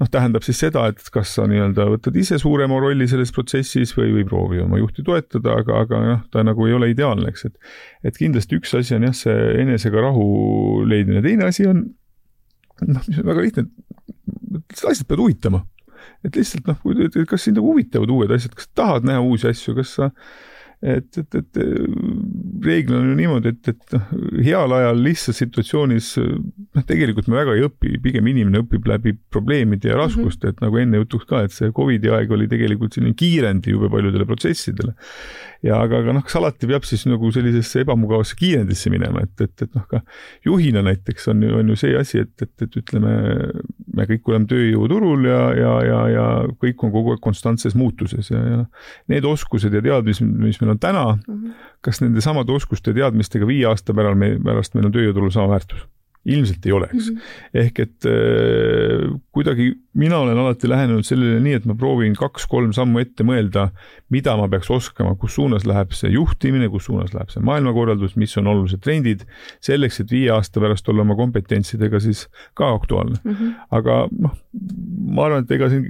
noh, 0.00 0.08
tähendab 0.10 0.42
siis 0.42 0.58
seda, 0.58 0.86
et 0.90 1.02
kas 1.14 1.34
sa 1.36 1.44
nii-öelda 1.50 1.86
võtad 1.92 2.16
ise 2.18 2.38
suurema 2.40 2.80
rolli 2.80 3.06
selles 3.10 3.30
protsessis 3.34 3.94
või, 3.96 4.10
või 4.16 4.24
proovi 4.26 4.62
oma 4.64 4.80
juhti 4.80 5.04
toetada, 5.06 5.58
aga, 5.60 5.84
aga 5.84 6.00
noh, 6.08 6.24
ta 6.32 6.42
nagu 6.42 6.66
ei 6.66 6.74
ole 6.74 6.90
ideaalne, 6.90 7.28
eks, 7.30 7.44
et 7.44 8.10
et 8.10 8.18
kindlasti 8.18 8.58
üks 8.58 8.74
asi 8.74 8.96
on 8.96 9.06
jah, 9.06 9.14
see 9.14 9.36
enesega 9.62 10.00
rahu 10.00 10.82
leidmine, 10.88 11.22
teine 11.22 11.44
asi 11.52 11.68
on 11.70 11.84
noh, 12.82 13.04
mis 13.06 13.20
on 13.20 13.30
väga 13.30 13.46
lihtne, 13.46 13.68
asjad 14.74 15.06
peavad 15.06 15.22
huvitama 15.22 15.62
et 16.24 16.40
lihtsalt 16.40 16.66
noh, 16.70 16.80
kas 17.28 17.46
sind 17.46 17.60
nagu 17.60 17.72
huvitavad 17.72 18.10
uued 18.10 18.34
asjad, 18.34 18.56
kas 18.56 18.68
tahad 18.76 19.06
näha 19.08 19.22
uusi 19.24 19.50
asju, 19.50 19.76
kas 19.78 19.96
sa 19.98 20.10
et, 20.84 21.18
et, 21.18 21.34
et 21.38 21.58
reeglina 22.64 23.00
on 23.00 23.08
ju 23.08 23.14
niimoodi, 23.16 23.52
et, 23.54 23.68
et 23.72 23.94
noh, 23.94 24.10
heal 24.44 24.74
ajal 24.76 25.00
lihtsas 25.00 25.38
situatsioonis 25.40 26.10
noh, 26.20 26.84
tegelikult 26.84 27.30
me 27.32 27.38
väga 27.38 27.54
ei 27.56 27.64
õpi, 27.64 27.94
pigem 28.04 28.28
inimene 28.28 28.60
õpib 28.64 28.88
läbi 28.90 29.14
probleemide 29.32 29.88
ja 29.88 29.96
mhm. 29.96 30.02
raskuste, 30.02 30.52
et 30.52 30.60
nagu 30.64 30.80
enne 30.80 31.00
jutuks 31.00 31.28
ka, 31.30 31.44
et 31.46 31.56
see 31.56 31.72
Covidi 31.74 32.12
aeg 32.12 32.32
oli 32.36 32.48
tegelikult 32.50 32.96
selline 32.96 33.16
kiirendi 33.18 33.72
jube 33.72 33.88
paljudele 33.92 34.28
protsessidele 34.28 34.92
ja 35.64 35.80
aga, 35.80 36.02
aga 36.04 36.16
noh, 36.18 36.24
kas 36.26 36.36
alati 36.40 36.68
peab 36.68 36.84
siis 36.88 37.06
nagu 37.08 37.32
sellisesse 37.32 37.84
ebamugavasse 37.86 38.36
kiirendisse 38.40 38.92
minema, 38.92 39.24
et, 39.24 39.46
et, 39.46 39.64
et 39.64 39.78
noh, 39.78 39.86
ka 39.88 40.02
juhina 40.44 40.84
näiteks 40.84 41.32
on 41.32 41.46
ju, 41.46 41.54
on 41.62 41.72
ju 41.72 41.80
see 41.80 41.96
asi, 41.96 42.26
et, 42.26 42.34
et, 42.44 42.54
et 42.66 42.80
ütleme, 42.82 43.14
me 43.96 44.06
kõik 44.08 44.30
oleme 44.30 44.48
tööjõuturul 44.50 45.26
ja, 45.28 45.40
ja, 45.58 45.72
ja, 45.86 46.00
ja 46.12 46.26
kõik 46.60 46.84
on 46.86 46.92
kogu 46.94 47.14
aeg 47.14 47.22
konstantses 47.24 47.76
muutuses 47.78 48.30
ja, 48.32 48.40
ja 48.40 48.60
need 49.12 49.26
oskused 49.28 49.74
ja 49.74 49.82
teadmised, 49.84 50.26
mis 50.26 50.60
meil 50.62 50.74
on 50.74 50.82
täna 50.82 51.04
mm, 51.14 51.34
-hmm. 51.34 51.66
kas 51.84 52.02
nende 52.04 52.24
samade 52.24 52.52
oskuste 52.52 52.92
ja 52.92 53.04
teadmistega 53.04 53.46
viie 53.46 53.66
aasta 53.70 53.94
päral 53.94 54.18
me, 54.18 54.34
pärast 54.44 54.74
meil 54.74 54.90
on 54.90 54.96
tööjõuturul 54.96 55.34
sama 55.34 55.54
väärtus? 55.54 55.86
ilmselt 56.24 56.66
ei 56.66 56.72
oleks 56.72 57.10
mm. 57.10 57.16
-hmm. 57.16 57.64
ehk 57.64 57.78
et 57.78 58.06
äh, 58.08 59.10
kuidagi 59.32 59.74
mina 59.94 60.18
olen 60.18 60.38
alati 60.38 60.68
lähenenud 60.68 61.06
sellele 61.06 61.40
nii, 61.42 61.58
et 61.60 61.66
ma 61.68 61.76
proovin 61.78 62.16
kaks-kolm 62.18 62.72
sammu 62.74 63.00
ette 63.02 63.26
mõelda, 63.26 63.68
mida 64.14 64.34
ma 64.38 64.48
peaks 64.50 64.70
oskama, 64.74 65.14
kus 65.18 65.36
suunas 65.38 65.66
läheb 65.68 65.94
see 65.94 66.10
juhtimine, 66.14 66.68
kus 66.72 66.88
suunas 66.88 67.14
läheb 67.14 67.30
see 67.32 67.42
maailmakorraldus, 67.46 68.16
mis 68.20 68.34
on 68.40 68.50
olulised 68.50 68.82
trendid, 68.84 69.24
selleks, 69.64 70.00
et 70.02 70.14
viie 70.14 70.32
aasta 70.34 70.62
pärast 70.62 70.88
olla 70.90 71.04
oma 71.06 71.16
kompetentsidega 71.18 72.00
siis 72.02 72.26
ka 72.58 72.72
aktuaalne 72.74 73.20
mm. 73.22 73.34
-hmm. 73.34 73.54
aga 73.78 74.00
noh, 74.10 74.34
ma 75.14 75.28
arvan, 75.28 75.46
et 75.46 75.54
ega 75.56 75.70
siin 75.70 75.86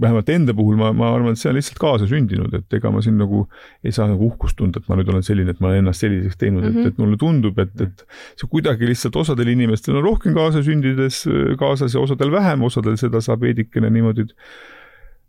vähemalt 0.00 0.28
enda 0.28 0.54
puhul 0.54 0.76
ma, 0.80 0.92
ma 0.92 1.12
arvan, 1.14 1.36
et 1.36 1.40
see 1.40 1.50
on 1.50 1.56
lihtsalt 1.58 1.78
kaasasündinud, 1.82 2.54
et 2.58 2.78
ega 2.78 2.90
ma 2.90 3.02
siin 3.04 3.18
nagu 3.20 3.46
ei 3.84 3.94
saa 3.94 4.08
nagu 4.10 4.26
uhkust 4.26 4.58
tunda, 4.58 4.82
et 4.82 4.90
ma 4.90 4.98
nüüd 4.98 5.10
olen 5.12 5.24
selline, 5.26 5.54
et 5.54 5.62
ma 5.62 5.70
olen 5.70 5.84
ennast 5.84 6.04
selliseks 6.04 6.36
teinud 6.42 6.64
mm, 6.64 6.68
-hmm. 6.68 6.78
et, 6.78 6.82
mhm. 6.82 6.88
et 6.88 6.98
mulle 6.98 7.16
tundub, 7.20 7.58
et, 7.62 7.80
et 7.80 8.06
see 8.36 8.50
kuidagi 8.50 8.90
lihtsalt 8.90 9.16
osadel 9.16 9.54
inimestel 9.54 9.96
on 9.96 10.04
rohkem 10.04 10.34
kaasasündides 10.34 11.22
kaasas 11.58 11.94
ja 11.94 12.02
osadel 12.02 12.34
vähem, 12.34 12.62
osadel 12.66 12.98
seda 13.00 13.20
saab 13.24 13.35
veidikene 13.40 13.90
niimoodi 13.92 14.26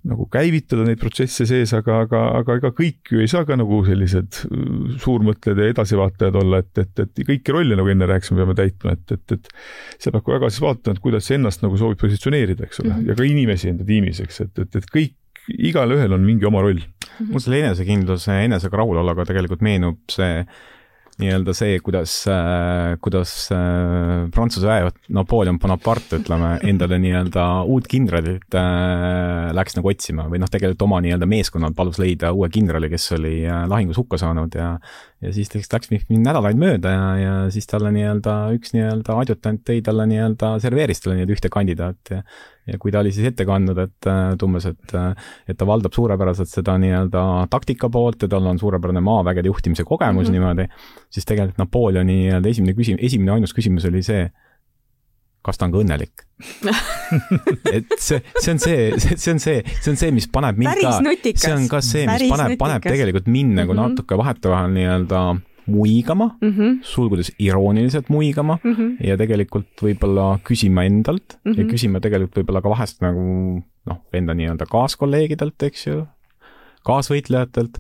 nagu 0.07 0.27
käivitada 0.31 0.85
neid 0.87 0.99
protsesse 1.01 1.47
sees, 1.49 1.73
aga, 1.75 2.01
aga, 2.05 2.21
aga 2.39 2.57
ega 2.61 2.71
kõik 2.75 3.11
ju 3.11 3.21
ei 3.23 3.29
saa 3.31 3.47
ka 3.47 3.57
nagu 3.59 3.79
sellised 3.83 4.39
suurmõtlejad 5.03 5.59
ja 5.59 5.71
edasivaatajad 5.73 6.37
olla, 6.41 6.61
et, 6.63 6.71
et, 6.83 7.03
et 7.03 7.23
kõiki 7.27 7.55
rolle, 7.55 7.75
nagu 7.79 7.91
enne 7.91 8.07
rääkisime, 8.09 8.39
peame 8.43 8.55
täitma, 8.57 8.95
et, 8.95 9.15
et, 9.17 9.35
et 9.35 9.49
sa 9.97 10.13
pead 10.13 10.23
ka 10.23 10.35
väga 10.37 10.51
siis 10.53 10.63
vaatama, 10.63 10.95
et 10.95 11.03
kuidas 11.03 11.27
sa 11.27 11.35
ennast 11.35 11.65
nagu 11.65 11.79
soovid 11.81 11.99
positsioneerida, 12.03 12.67
eks 12.67 12.83
ole 12.83 12.93
mm, 12.93 13.01
-hmm. 13.01 13.09
ja 13.09 13.17
ka 13.17 13.27
inimesi 13.27 13.71
enda 13.73 13.87
tiimis, 13.87 14.21
eks, 14.23 14.41
et, 14.45 14.63
et, 14.63 14.79
et 14.79 14.89
kõik, 14.93 15.17
igalühel 15.47 16.13
on 16.13 16.23
mingi 16.23 16.47
oma 16.47 16.61
roll. 16.63 16.81
mul 17.19 17.41
selle 17.41 17.63
enesekindluse, 17.65 18.33
enesega 18.45 18.77
rahuloluga 18.77 19.25
tegelikult 19.25 19.63
meenub 19.65 19.99
see 20.11 20.43
nii-öelda 21.21 21.53
see, 21.57 21.79
kuidas 21.81 22.13
äh,, 22.29 22.95
kuidas 23.01 23.31
äh, 23.53 24.27
Prantsuse 24.33 24.67
väejuht 24.69 24.97
Napoleon 25.13 25.57
Bonaparte, 25.59 26.19
ütleme, 26.21 26.53
endale 26.67 26.99
nii-öelda 27.01 27.45
uut 27.65 27.89
kindralit 27.89 28.57
äh, 28.57 29.49
läks 29.57 29.77
nagu 29.77 29.89
otsima 29.89 30.27
või 30.29 30.41
noh, 30.43 30.51
tegelikult 30.51 30.85
oma 30.85 31.01
nii-öelda 31.05 31.29
meeskonnal 31.29 31.73
palus 31.77 31.97
leida 32.01 32.33
uue 32.35 32.49
kindrali, 32.53 32.91
kes 32.93 33.09
oli 33.17 33.39
äh, 33.45 33.63
lahingus 33.69 33.97
hukka 34.01 34.21
saanud 34.21 34.57
ja 34.57 34.75
ja 35.25 35.31
siis 35.33 35.49
läks 35.49 35.89
mingi 35.89 36.19
nädalaid 36.21 36.59
mööda 36.61 36.91
ja, 36.93 37.05
ja 37.17 37.33
siis 37.53 37.65
talle 37.69 37.89
nii-öelda 37.95 38.35
üks 38.53 38.75
nii-öelda 38.75 39.15
adjutant 39.23 39.63
tõi 39.65 39.81
talle 39.85 40.05
nii-öelda, 40.11 40.57
serveeris 40.61 41.01
talle 41.01 41.17
nii-öelda 41.17 41.37
ühte 41.39 41.49
kandidaati 41.53 42.19
ja 42.19 42.21
ja 42.67 42.79
kui 42.81 42.91
ta 42.91 43.01
oli 43.03 43.13
siis 43.15 43.29
ette 43.29 43.45
kandnud, 43.47 43.79
et 43.79 44.43
umbes, 44.43 44.67
et, 44.69 44.95
et 45.47 45.57
ta 45.57 45.67
valdab 45.67 45.95
suurepäraselt 45.95 46.51
seda 46.51 46.77
nii-öelda 46.81 47.23
taktika 47.51 47.89
poolt 47.93 48.25
ja 48.25 48.31
tal 48.31 48.49
on 48.49 48.59
suurepärane 48.59 49.03
maavägede 49.03 49.51
juhtimise 49.51 49.85
kogemus 49.87 50.27
mm 50.27 50.27
-hmm. 50.27 50.39
niimoodi, 50.39 50.67
siis 51.09 51.25
tegelikult 51.25 51.57
Napoleoni 51.63 52.13
nii-öelda 52.13 52.49
esimene 52.49 52.75
küsim-, 52.77 52.99
esimene 52.99 53.31
ainus 53.31 53.55
küsimus 53.55 53.87
oli 53.87 54.03
see, 54.03 54.29
kas 55.41 55.57
ta 55.57 55.65
on 55.65 55.71
ka 55.71 55.79
õnnelik 55.79 56.25
et 57.77 57.93
see, 57.97 58.21
see 58.41 58.51
on 58.51 58.59
see, 58.59 58.91
see 58.99 59.31
on 59.31 59.39
see, 59.39 59.63
see 59.81 59.91
on 59.91 59.97
see, 59.97 60.11
mis 60.11 60.27
paneb 60.27 60.57
mind 60.59 60.81
ka, 60.81 60.97
see 61.33 61.53
on 61.53 61.67
ka 61.71 61.81
see, 61.81 62.03
mis 62.03 62.13
Päris 62.13 62.33
paneb, 62.33 62.57
paneb 62.59 62.83
tegelikult 62.83 63.27
mind 63.27 63.55
nagu 63.61 63.73
mm 63.73 63.79
-hmm. 63.79 63.95
natuke 63.95 64.17
vahetevahel 64.17 64.73
nii-öelda 64.75 65.21
muigama 65.67 66.29
mm, 66.41 66.51
-hmm. 66.51 66.77
sulgudes 66.81 67.31
irooniliselt 67.39 68.09
muigama 68.09 68.57
mm 68.63 68.73
-hmm. 68.73 69.07
ja 69.07 69.17
tegelikult 69.17 69.83
võib-olla 69.83 70.39
küsima 70.47 70.85
endalt 70.87 71.37
mm 71.43 71.51
-hmm. 71.51 71.57
ja 71.57 71.63
mhm. 71.63 71.71
küsima 71.71 71.99
tegelikult 71.99 72.41
võib-olla 72.41 72.61
ka 72.61 72.69
vahest 72.69 73.01
nagu 73.01 73.25
noh, 73.87 73.99
enda 74.13 74.35
nii-öelda 74.37 74.67
kaaskolleegidelt, 74.71 75.63
eks 75.63 75.87
ju, 75.87 76.05
kaasvõitlejatelt, 76.87 77.79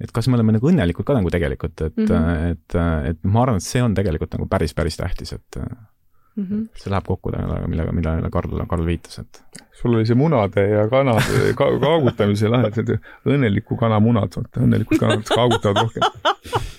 et 0.00 0.12
kas 0.14 0.28
me 0.28 0.38
oleme 0.38 0.54
nagu 0.56 0.70
õnnelikud 0.70 1.06
ka 1.06 1.16
nagu 1.16 1.30
tegelikult, 1.32 1.80
et 1.80 1.96
mm, 1.96 2.06
-hmm. 2.06 2.50
et, 2.52 2.74
et, 2.74 3.12
et 3.12 3.24
ma 3.24 3.42
arvan, 3.42 3.60
et 3.60 3.66
see 3.66 3.82
on 3.82 3.94
tegelikult 3.94 4.34
nagu 4.36 4.48
päris, 4.50 4.74
päris 4.74 4.96
tähtis, 4.96 5.32
et 5.32 5.60
mm. 5.60 6.44
-hmm. 6.44 6.66
see 6.74 6.92
läheb 6.92 7.06
kokku 7.06 7.32
millega, 7.34 7.68
millega, 7.68 7.92
millele 7.92 8.30
Karl, 8.30 8.66
Karl 8.66 8.86
viitas, 8.86 9.18
et. 9.18 9.42
sul 9.72 9.94
oli 9.94 10.06
see 10.06 10.18
munade 10.18 10.68
ja 10.68 10.88
kanade 10.88 11.52
ka, 11.54 11.70
kaagutamise 11.80 12.48
lahend, 12.48 12.98
õnneliku 13.26 13.76
kana 13.78 14.00
munad, 14.00 14.32
vaata 14.36 14.64
õnnelikud 14.66 14.98
kanad 14.98 15.24
kaagutavad 15.34 15.82
rohkem 15.82 16.02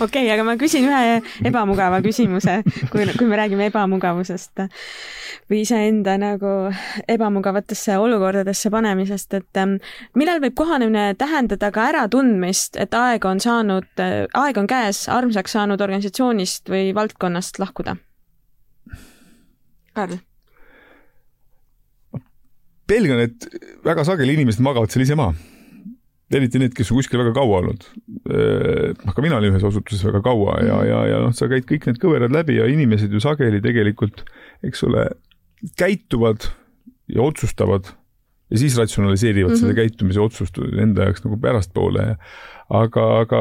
okei 0.00 0.24
okay,, 0.24 0.30
aga 0.34 0.44
ma 0.46 0.56
küsin 0.60 0.86
ühe 0.88 1.20
ebamugava 1.48 2.00
küsimuse, 2.04 2.60
kui, 2.92 3.06
kui 3.18 3.28
me 3.30 3.38
räägime 3.40 3.68
ebamugavusest 3.70 4.64
või 5.50 5.62
iseenda 5.64 6.16
nagu 6.20 6.52
ebamugavatesse 7.10 7.98
olukordadesse 8.00 8.72
panemisest, 8.72 9.38
et 9.40 9.60
ähm, 9.60 9.76
millal 10.18 10.42
võib 10.44 10.56
kohanemine 10.58 11.12
tähendada 11.20 11.70
ka 11.74 11.88
äratundmist, 11.92 12.78
et 12.80 12.94
aeg 12.96 13.24
on 13.28 13.42
saanud, 13.44 13.90
aeg 14.00 14.60
on 14.60 14.70
käes 14.70 15.04
armsaks 15.12 15.58
saanud 15.58 15.80
organisatsioonist 15.84 16.70
või 16.72 16.94
valdkonnast 16.96 17.60
lahkuda? 17.62 17.98
Karl? 19.94 20.22
pelgan, 22.86 23.24
et 23.24 23.48
väga 23.84 24.04
sageli 24.04 24.36
inimesed 24.36 24.62
magavad 24.64 24.92
seal 24.92 25.04
ise 25.06 25.16
maha. 25.18 25.34
Eriti 26.38 26.60
need, 26.60 26.74
kes 26.76 26.90
on 26.92 27.00
kuskil 27.00 27.20
väga 27.20 27.34
kaua 27.36 27.60
olnud. 27.62 27.86
noh, 29.04 29.14
ka 29.14 29.24
mina 29.24 29.38
olin 29.38 29.54
ühes 29.54 29.66
asutuses 29.66 30.04
väga 30.06 30.22
kaua 30.24 30.58
ja, 30.64 30.78
ja, 30.88 31.00
ja 31.12 31.20
noh, 31.24 31.34
sa 31.36 31.48
käid 31.50 31.66
kõik 31.68 31.88
need 31.88 32.00
kõverad 32.02 32.34
läbi 32.34 32.58
ja 32.58 32.68
inimesed 32.70 33.12
ju 33.12 33.22
sageli 33.22 33.62
tegelikult, 33.64 34.24
eks 34.66 34.84
ole, 34.88 35.08
käituvad 35.80 36.48
ja 37.12 37.24
otsustavad 37.24 37.92
ja 38.50 38.60
siis 38.60 38.76
ratsionaliseerivad 38.78 39.50
mm 39.50 39.54
-hmm. 39.54 39.60
selle 39.60 39.74
käitumise 39.74 40.20
otsust 40.20 40.58
enda 40.58 41.08
jaoks 41.08 41.24
nagu 41.24 41.38
pärastpoole 41.40 42.02
ja 42.10 42.16
aga, 42.68 43.06
aga 43.24 43.40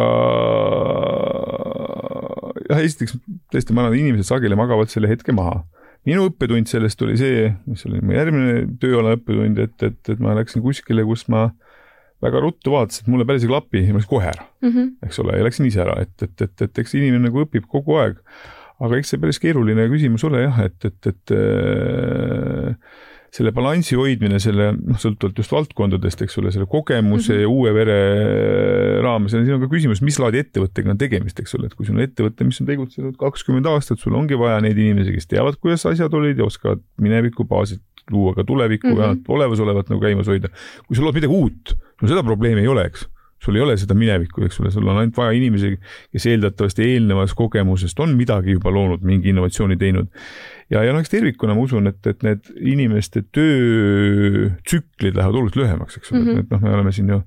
jah, 2.70 2.80
esiteks 2.80 3.18
tõesti, 3.54 3.76
ma 3.76 3.86
arvan, 3.86 4.00
inimesed 4.00 4.28
sageli 4.28 4.56
magavad 4.60 4.92
selle 4.92 5.12
hetke 5.12 5.36
maha 5.36 5.62
minu 6.08 6.28
õppetund 6.28 6.68
sellest 6.72 7.02
oli 7.06 7.18
see, 7.20 7.52
mis 7.70 7.86
oli 7.88 8.02
mu 8.04 8.16
järgmine 8.16 8.66
tööala 8.82 9.16
õppetund, 9.18 9.60
et, 9.64 9.76
et, 9.88 10.00
et 10.12 10.24
ma 10.24 10.36
läksin 10.38 10.64
kuskile, 10.66 11.06
kus 11.08 11.28
ma 11.32 11.50
väga 12.24 12.42
ruttu 12.44 12.74
vaatasin, 12.74 13.06
et 13.06 13.14
mulle 13.14 13.28
päris 13.30 13.46
ei 13.46 13.52
klapi 13.52 13.84
ja 13.84 13.94
ma 13.94 14.02
läksin 14.02 14.12
kohe 14.16 14.30
ära 14.32 14.44
mm, 14.46 14.70
-hmm. 14.74 14.92
eks 15.08 15.24
ole, 15.24 15.38
ja 15.38 15.48
läksin 15.48 15.70
ise 15.70 15.82
ära, 15.86 16.00
et, 16.02 16.16
et, 16.24 16.36
et, 16.48 16.68
et 16.68 16.84
eks 16.84 16.96
inimene 16.98 17.30
nagu 17.30 17.44
õpib 17.46 17.70
kogu 17.72 17.98
aeg. 18.02 18.20
aga 18.84 19.00
eks 19.00 19.14
see 19.14 19.22
päris 19.22 19.40
keeruline 19.40 19.88
küsimus 19.92 20.24
ole 20.28 20.44
jah, 20.44 20.60
et, 20.66 20.86
et, 20.86 21.12
et 21.12 21.36
äh, 21.38 22.76
selle 23.34 23.50
balansi 23.56 23.98
hoidmine 23.98 24.38
selle, 24.42 24.70
noh, 24.78 24.98
sõltuvalt 25.02 25.40
just 25.42 25.54
valdkondadest, 25.54 26.22
eks 26.26 26.36
ole, 26.38 26.52
selle 26.54 26.68
kogemuse 26.70 27.34
mm 27.34 27.38
-hmm. 27.38 27.42
ja 27.42 27.50
uue 27.50 27.74
vere 27.74 27.96
raames 29.02 29.34
siin 29.34 29.56
on 29.56 29.64
ka 29.64 29.72
küsimus, 29.72 30.04
mis 30.06 30.20
laadi 30.22 30.44
ettevõttega 30.44 30.94
on 30.94 31.00
tegemist, 31.02 31.40
eks 31.40 31.56
ole, 31.58 31.70
et 31.70 31.74
kui 31.74 31.88
sul 31.88 31.98
on 31.98 32.06
ettevõte, 32.06 32.46
mis 32.46 32.62
on 32.62 32.70
tegutsenud 32.70 33.18
kakskümmend 33.18 33.70
aastat, 33.74 34.00
sul 34.00 34.14
ongi 34.20 34.38
vaja 34.38 34.62
neid 34.62 34.78
inimesi, 34.78 35.16
kes 35.18 35.32
teavad, 35.34 35.58
kuidas 35.58 35.86
asjad 35.90 36.14
olid 36.14 36.38
ja 36.38 36.46
oskavad 36.46 36.84
mineviku 37.02 37.46
baasilt 37.50 37.82
luua 38.12 38.34
ka 38.36 38.44
tulevikku 38.44 38.88
mm 38.88 38.94
-hmm. 38.94 39.02
ja 39.02 39.36
olemasolevat 39.36 39.90
nagu 39.90 40.02
käimas 40.02 40.28
hoida. 40.28 40.50
kui 40.88 40.96
sa 40.96 41.04
lood 41.04 41.16
midagi 41.16 41.34
uut, 41.34 41.76
no 42.02 42.08
seda 42.08 42.24
probleemi 42.24 42.62
ei 42.62 42.68
ole, 42.68 42.86
eks 42.86 43.08
sul 43.44 43.56
ei 43.56 43.62
ole 43.62 43.76
seda 43.80 43.96
minevikku, 43.98 44.46
eks 44.48 44.60
ole, 44.62 44.72
sul 44.72 44.88
on 44.88 45.02
ainult 45.02 45.18
vaja 45.18 45.32
inimesi, 45.36 45.74
kes 46.12 46.28
eeldatavasti 46.32 46.86
eelnevast 46.94 47.36
kogemusest 47.36 48.00
on 48.00 48.16
midagi 48.16 48.56
juba 48.56 48.72
loonud, 48.72 49.04
mingi 49.04 49.34
innovatsiooni 49.34 49.78
teinud. 49.78 50.08
ja, 50.72 50.84
ja 50.84 50.94
noh, 50.94 51.04
eks 51.04 51.12
tervikuna 51.12 51.56
ma 51.58 51.66
usun, 51.66 51.92
et, 51.92 52.00
et 52.08 52.24
need 52.24 52.54
inimeste 52.74 53.26
töötsüklid 53.36 55.20
lähevad 55.20 55.42
oluliselt 55.42 55.60
lühemaks, 55.64 56.00
eks 56.00 56.14
ole 56.14 56.22
mm, 56.22 56.30
-hmm. 56.30 56.40
et 56.40 56.56
noh, 56.56 56.64
me 56.64 56.74
oleme 56.78 56.96
siin 56.96 57.12
ju 57.12 57.22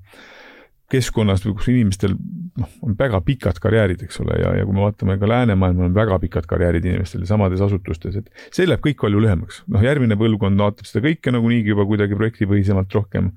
keskkonnas, 0.92 1.42
kus 1.42 1.66
inimestel 1.72 2.14
noh, 2.14 2.68
on 2.86 2.94
väga 2.98 3.18
pikad 3.26 3.58
karjäärid, 3.62 4.04
eks 4.06 4.20
ole, 4.22 4.36
ja, 4.38 4.52
ja 4.60 4.66
kui 4.66 4.76
me 4.76 4.84
vaatame 4.84 5.16
ka 5.18 5.28
läänemaailma, 5.30 5.88
on 5.88 5.96
väga 5.96 6.18
pikad 6.22 6.46
karjäärid 6.48 6.86
inimestel 6.86 7.24
samades 7.28 7.62
asutustes, 7.64 8.18
et 8.20 8.30
see 8.54 8.68
läheb 8.68 8.84
kõik 8.84 9.00
palju 9.02 9.22
lühemaks. 9.24 9.62
noh, 9.72 9.82
järgmine 9.82 10.18
põlvkond 10.20 10.62
vaatab 10.62 10.88
seda 10.88 11.02
kõike 11.08 11.34
nagunii 11.34 11.64
juba 11.66 11.86
kuidagi 11.90 12.18
projektipõhisemalt 12.18 12.94
rohkem. 12.94 13.32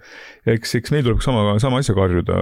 eks, 0.45 0.75
eks 0.81 0.93
meil 0.93 1.05
tuleb 1.07 1.25
sama, 1.25 1.57
sama 1.63 1.81
asjaga 1.81 2.05
harjuda. 2.05 2.39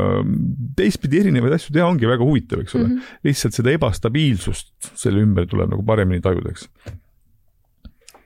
teistpidi 0.80 1.24
erinevaid 1.24 1.56
asju 1.56 1.76
teha 1.76 1.88
ongi 1.88 2.10
väga 2.10 2.28
huvitav, 2.28 2.66
eks 2.66 2.76
ole 2.76 2.88
mm. 2.88 2.96
-hmm. 2.96 3.28
lihtsalt 3.30 3.60
seda 3.62 3.76
ebastabiilsust 3.80 4.92
selle 4.94 5.24
ümber 5.24 5.48
tuleb 5.48 5.72
nagu 5.72 5.86
paremini 5.88 6.22
tajuda, 6.22 6.52
eks. 6.52 6.68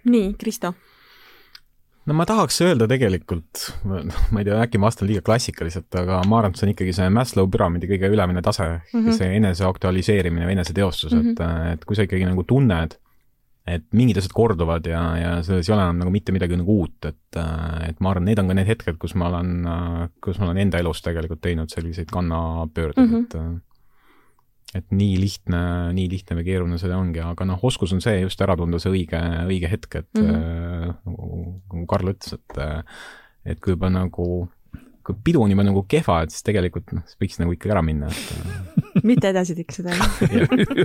nii, 0.10 0.34
Kristo 0.40 0.74
no 2.10 2.18
ma 2.18 2.26
tahaks 2.30 2.58
öelda 2.66 2.88
tegelikult, 2.90 3.68
noh, 3.88 4.24
ma 4.34 4.42
ei 4.42 4.48
tea, 4.48 4.58
äkki 4.64 4.82
ma 4.82 4.90
vastan 4.90 5.10
liiga 5.10 5.24
klassikaliselt, 5.26 5.90
aga 6.02 6.22
ma 6.30 6.42
arvan, 6.42 6.56
et 6.56 6.62
see 6.62 6.68
on 6.68 6.74
ikkagi 6.74 6.96
see 6.98 7.12
Maslow 7.14 7.50
püramiidi 7.52 7.90
kõige 7.92 8.10
ülemine 8.12 8.44
tase 8.46 8.68
mm, 8.68 8.98
-hmm. 8.98 9.18
see 9.18 9.38
enese 9.38 9.68
aktualiseerimine 9.68 10.50
või 10.50 10.58
eneseteostus 10.58 11.14
mm, 11.14 11.22
-hmm. 11.22 11.56
et, 11.70 11.78
et 11.78 11.86
kui 11.86 11.98
sa 11.98 12.08
ikkagi 12.08 12.26
nagu 12.26 12.46
tunned, 12.48 12.98
et 13.70 13.86
mingid 13.94 14.18
asjad 14.18 14.34
korduvad 14.34 14.88
ja, 14.90 15.02
ja 15.20 15.34
selles 15.46 15.70
ei 15.70 15.76
ole 15.76 15.84
enam 15.86 16.00
nagu 16.02 16.12
mitte 16.14 16.34
midagi 16.34 16.58
nagu 16.58 16.80
uut, 16.82 17.06
et, 17.06 17.42
et 17.88 18.00
ma 18.00 18.14
arvan, 18.14 18.26
need 18.26 18.42
on 18.42 18.50
ka 18.50 18.58
need 18.58 18.72
hetked, 18.72 18.98
kus 19.02 19.14
ma 19.16 19.30
olen, 19.30 19.52
kus 20.24 20.40
ma 20.42 20.50
olen 20.50 20.64
enda 20.66 20.82
elus 20.82 21.04
tegelikult 21.06 21.44
teinud 21.46 21.70
selliseid 21.70 22.10
kannapöördeid 22.12 23.08
mm, 23.08 23.14
-hmm. 23.14 23.58
et 23.58 23.71
et 24.78 24.88
nii 24.96 25.18
lihtne, 25.20 25.62
nii 25.96 26.08
lihtne 26.12 26.38
või 26.38 26.46
keeruline 26.48 26.80
see 26.80 26.94
ongi, 26.96 27.20
aga 27.26 27.48
noh, 27.48 27.60
oskus 27.68 27.92
on 27.96 28.04
see 28.04 28.22
just 28.24 28.42
ära 28.44 28.56
tunda 28.60 28.80
see 28.80 28.94
õige, 28.94 29.20
õige 29.44 29.72
hetk, 29.72 30.00
et 30.00 30.10
mm 30.20 30.30
-hmm. 30.30 30.96
nagu, 31.10 31.44
nagu 31.74 31.86
Karl 31.92 32.14
ütles, 32.14 32.40
et 32.40 32.64
et 33.52 33.60
kui 33.60 33.74
juba 33.74 33.90
nagu, 33.90 34.26
kui 35.04 35.16
pidu 35.26 35.42
on 35.42 35.52
juba 35.52 35.66
nagu 35.66 35.84
kehva, 35.90 36.22
et 36.24 36.32
siis 36.32 36.46
tegelikult 36.46 36.94
noh, 36.94 37.04
siis 37.10 37.20
võiks 37.20 37.42
nagu 37.42 37.56
ikkagi 37.56 37.74
ära 37.74 37.82
minna, 37.84 38.08
et 38.08 39.04
mitte 39.10 39.32
edasi 39.34 39.58
tiksuda 39.58 39.96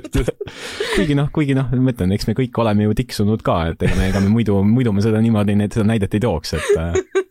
kuigi 0.96 1.14
noh, 1.18 1.30
kuigi 1.30 1.54
noh, 1.54 1.70
ma 1.70 1.94
ütlen, 1.94 2.16
eks 2.16 2.26
me 2.26 2.34
kõik 2.38 2.58
oleme 2.62 2.88
ju 2.88 2.96
tiksunud 3.02 3.44
ka, 3.46 3.60
et 3.70 3.86
ega 3.86 3.94
me, 3.98 4.10
ega 4.10 4.24
me 4.24 4.32
muidu, 4.32 4.58
muidu 4.64 4.94
me 4.96 5.04
seda 5.04 5.22
niimoodi, 5.22 5.58
seda 5.68 5.86
näidet 5.92 6.16
ei 6.16 6.26
tooks, 6.26 6.56
et 6.58 7.25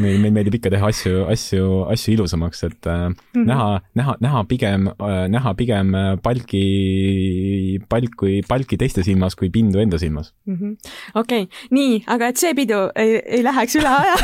meil, 0.00 0.18
meil 0.22 0.34
meeldib 0.34 0.58
ikka 0.58 0.72
teha 0.74 0.90
asju, 0.92 1.24
asju, 1.32 1.68
asju 1.92 2.14
ilusamaks, 2.16 2.64
et 2.68 2.86
äh, 2.86 3.08
mm 3.08 3.14
-hmm. 3.14 3.46
näha, 3.50 3.80
näha, 3.94 4.16
näha 4.20 4.44
pigem 4.48 4.88
äh,, 4.88 5.28
näha 5.28 5.54
pigem 5.54 5.94
äh, 5.94 6.16
palki, 6.22 7.80
palki, 7.88 8.42
palki 8.48 8.76
teiste 8.76 9.02
silmas 9.02 9.34
kui 9.34 9.50
pindu 9.50 9.78
enda 9.78 9.98
silmas 9.98 10.32
-hmm.. 10.46 10.76
okei 11.14 11.48
nii, 11.70 12.04
aga 12.06 12.28
et 12.28 12.36
see 12.36 12.54
pidu 12.54 12.80
ei, 12.96 13.20
ei 13.26 13.42
läheks 13.44 13.76
üle 13.80 13.88
aja 13.88 14.16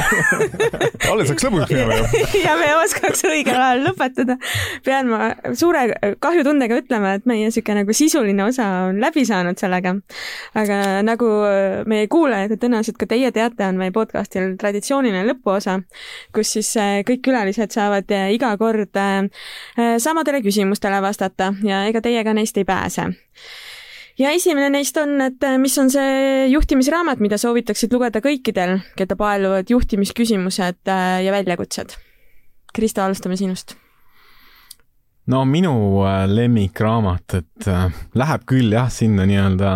alles 1.11 1.29
saaks 1.29 1.45
lõbusaks 1.47 1.75
minema 1.77 1.97
ju. 1.99 2.05
ja 2.45 2.57
me 2.61 2.71
oskaks 2.85 3.25
õigel 3.25 3.59
ajal 3.59 3.85
lõpetada, 3.89 4.37
pean 4.85 5.11
ma 5.11 5.31
suure 5.55 5.87
kahjutundega 6.21 6.81
ütlema, 6.83 7.15
et 7.19 7.27
meie 7.31 7.49
niisugune 7.49 7.83
nagu 7.83 7.97
sisuline 7.97 8.45
osa 8.45 8.67
on 8.89 9.01
läbi 9.03 9.25
saanud 9.29 9.59
sellega. 9.61 9.95
aga 10.55 10.81
nagu 11.07 11.29
meie 11.91 12.09
kuulajad 12.13 12.55
ja 12.55 12.61
tõenäoliselt 12.61 12.99
ka 13.01 13.09
teie 13.11 13.31
teate, 13.35 13.67
on 13.67 13.81
meie 13.81 13.95
podcastil 13.95 14.55
traditsiooniline 14.61 15.27
lõpuosa, 15.41 15.81
kus 16.35 16.53
siis 16.59 16.71
äh, 16.77 17.01
kõik 17.07 17.25
külalised 17.25 17.73
saavad 17.73 18.11
äh, 18.13 18.31
iga 18.37 18.53
kord 18.61 18.95
äh, 18.97 19.27
samadele 19.99 20.43
küsimustele 20.45 21.01
vastata 21.03 21.55
ja 21.65 21.87
ega 21.89 22.01
teie 22.01 22.23
ka 22.25 22.35
neist 22.37 22.57
ei 22.61 22.65
pääse 22.65 23.09
ja 24.21 24.31
esimene 24.31 24.71
neist 24.71 24.97
on, 25.01 25.21
et 25.25 25.45
mis 25.59 25.77
on 25.81 25.91
see 25.91 26.49
juhtimisraamat, 26.53 27.21
mida 27.21 27.39
soovitaksid 27.41 27.93
lugeda 27.93 28.21
kõikidel, 28.21 28.81
keda 28.97 29.17
paeluvad 29.17 29.71
juhtimisküsimused 29.71 30.83
ja 30.85 31.33
väljakutsed? 31.33 31.97
Kristo, 32.75 33.03
alustame 33.03 33.39
sinust 33.41 33.79
no 35.29 35.43
minu 35.45 35.73
äh, 36.09 36.25
lemmikraamat, 36.31 37.35
et 37.39 37.69
äh, 37.69 37.99
läheb 38.19 38.47
küll 38.49 38.73
jah, 38.73 38.89
sinna 38.93 39.27
nii-öelda, 39.29 39.73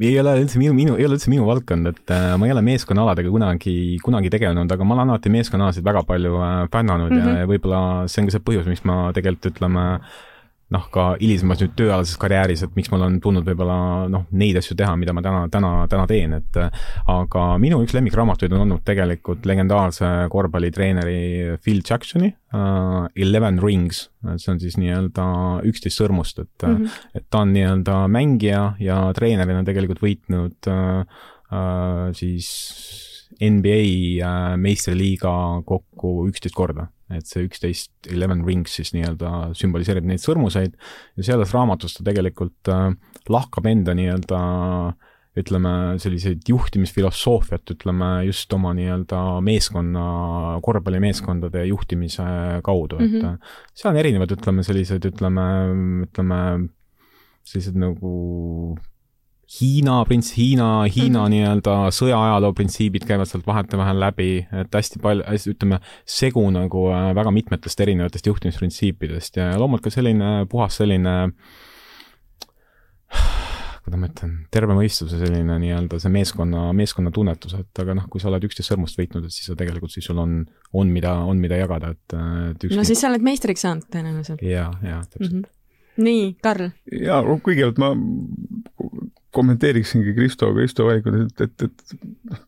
ei 0.00 0.14
ole 0.22 0.34
üldse 0.40 0.60
minu, 0.60 0.74
minu, 0.76 0.96
ei 0.98 1.06
ole 1.06 1.18
üldse 1.18 1.30
minu 1.32 1.46
valdkond, 1.48 1.90
et 1.92 2.14
äh, 2.14 2.32
ma 2.40 2.48
ei 2.48 2.54
ole 2.54 2.64
meeskonnaaladega 2.66 3.30
kunagi, 3.32 3.76
kunagi 4.04 4.32
tegelenud, 4.32 4.72
aga 4.72 4.86
ma 4.86 4.96
olen 4.96 5.14
alati 5.14 5.32
meeskonnaalasid 5.36 5.86
väga 5.86 6.02
palju 6.08 6.40
fännanud 6.72 7.12
mm 7.12 7.20
-hmm. 7.20 7.36
ja, 7.36 7.44
ja 7.44 7.50
võib-olla 7.50 7.82
see 8.08 8.24
on 8.24 8.30
ka 8.30 8.36
see 8.36 8.46
põhjus, 8.48 8.68
miks 8.70 8.84
ma 8.88 8.98
tegelikult 9.16 9.52
ütleme 9.52 9.86
noh, 10.74 10.84
ka 10.94 11.06
hilisemas 11.18 11.60
nüüd 11.62 11.72
tööalases 11.78 12.18
karjääris, 12.20 12.62
et 12.64 12.76
miks 12.78 12.90
mul 12.92 13.02
on 13.06 13.16
tulnud 13.22 13.46
võib-olla 13.46 14.06
noh, 14.10 14.26
neid 14.38 14.58
asju 14.60 14.76
teha, 14.78 14.92
mida 15.00 15.14
ma 15.16 15.22
täna, 15.24 15.42
täna, 15.52 15.70
täna 15.90 16.06
teen, 16.10 16.36
et 16.38 16.60
aga 17.10 17.46
minu 17.62 17.80
üks 17.84 17.94
lemmikraamatuid 17.96 18.54
on 18.54 18.64
olnud 18.66 18.84
tegelikult 18.86 19.48
legendaarse 19.50 20.10
korvpallitreeneri 20.30 21.58
Phil 21.64 21.82
Jacksoni 21.86 22.30
uh, 22.30 23.08
Eleven 23.18 23.58
Rings, 23.62 24.04
see 24.36 24.52
on 24.54 24.62
siis 24.62 24.78
nii-öelda 24.80 25.26
üksteist 25.70 25.98
sõrmust, 26.00 26.38
et 26.44 26.66
mm, 26.66 26.78
-hmm. 26.78 27.10
et 27.18 27.26
ta 27.30 27.42
on 27.42 27.54
nii-öelda 27.56 27.98
mängija 28.12 28.62
ja 28.80 29.02
treenerina 29.16 29.66
tegelikult 29.66 30.02
võitnud 30.04 30.70
uh, 30.70 31.02
uh, 31.50 32.06
siis 32.14 32.54
NBA 33.40 34.30
meistriliiga 34.60 35.34
kokku 35.66 36.28
üksteist 36.28 36.54
korda 36.54 36.90
et 37.16 37.26
see 37.28 37.44
üksteist, 37.46 37.92
eleven 38.10 38.44
rings 38.46 38.74
siis 38.78 38.94
nii-öelda 38.96 39.52
sümboliseerib 39.58 40.08
neid 40.08 40.22
sõrmuseid 40.22 40.76
ja 41.18 41.26
selles 41.26 41.54
raamatus 41.56 41.96
ta 41.96 42.06
tegelikult 42.06 42.70
äh, 42.72 42.90
lahkab 43.30 43.68
enda 43.70 43.94
nii-öelda 43.98 44.42
ütleme, 45.38 45.72
selliseid 46.02 46.48
juhtimisfilosoofiat, 46.50 47.70
ütleme 47.76 48.08
just 48.26 48.50
oma 48.52 48.72
nii-öelda 48.74 49.20
meeskonna, 49.46 50.04
korvpallimeeskondade 50.66 51.62
juhtimise 51.68 52.26
kaudu 52.66 52.98
mm, 52.98 53.04
-hmm. 53.04 53.16
et 53.16 53.22
mhm. 53.22 53.54
seal 53.74 53.92
on 53.92 54.00
erinevad, 54.02 54.34
ütleme, 54.34 54.66
sellised, 54.66 55.06
ütleme, 55.06 55.46
ütleme, 56.08 56.40
sellised 57.46 57.78
nagu 57.78 58.14
Hiina 59.50 60.04
prints, 60.06 60.30
Hiina, 60.36 60.84
Hiina 60.86 61.18
mm 61.18 61.24
-hmm. 61.24 61.30
nii-öelda 61.30 61.72
sõjaajaloo 61.90 62.52
printsiibid 62.54 63.02
käivad 63.06 63.26
sealt 63.26 63.46
vahetevahel 63.46 63.98
läbi, 64.00 64.46
et 64.60 64.74
hästi 64.74 65.02
palju, 65.02 65.24
ütleme, 65.50 65.80
segu 66.06 66.44
nagu 66.54 66.84
äh, 66.94 67.10
väga 67.14 67.32
mitmetest 67.34 67.80
erinevatest 67.80 68.26
juhtimisprintsiipidest 68.30 69.36
ja 69.36 69.58
loomulikult 69.58 69.90
ka 69.90 69.96
selline 69.96 70.46
puhas 70.50 70.76
selline 70.76 71.16
kuidas 73.84 73.98
ma 73.98 74.06
ütlen, 74.06 74.32
terve 74.54 74.74
mõistuse 74.76 75.18
selline 75.18 75.58
nii-öelda 75.58 75.98
see 75.98 76.12
meeskonna, 76.14 76.72
meeskonna 76.76 77.10
tunnetus, 77.10 77.54
et 77.58 77.82
aga 77.82 77.96
noh, 77.98 78.06
kui 78.12 78.22
sa 78.22 78.28
oled 78.30 78.44
üksteist 78.46 78.70
sõrmust 78.70 78.98
võitnud, 79.00 79.24
et 79.26 79.34
siis 79.34 79.50
sa 79.50 79.56
tegelikult, 79.58 79.90
siis 79.90 80.06
sul 80.06 80.18
on, 80.22 80.44
on 80.72 80.92
mida, 80.94 81.16
on 81.26 81.40
mida 81.42 81.58
jagada, 81.58 81.90
et, 81.96 82.18
et 82.52 82.68
ükski... 82.68 82.76
no 82.78 82.84
siis 82.84 83.00
sa 83.02 83.10
oled 83.10 83.24
meistriks 83.24 83.66
saanud 83.66 83.88
tõenäoliselt. 83.90 84.44
ja, 84.46 84.70
ja 84.84 85.02
täpselt 85.08 85.32
mm. 85.32 85.40
-hmm 85.40 85.56
nii, 86.00 86.26
Karl? 86.42 86.70
ja 86.92 87.20
kõigepealt 87.22 87.80
ma 87.80 87.90
kommenteeriksingi 89.30 90.14
Kristo, 90.14 90.50
Kristo 90.54 90.86
valikut, 90.88 91.14
et, 91.14 91.40
et, 91.46 91.64
et 91.66 91.94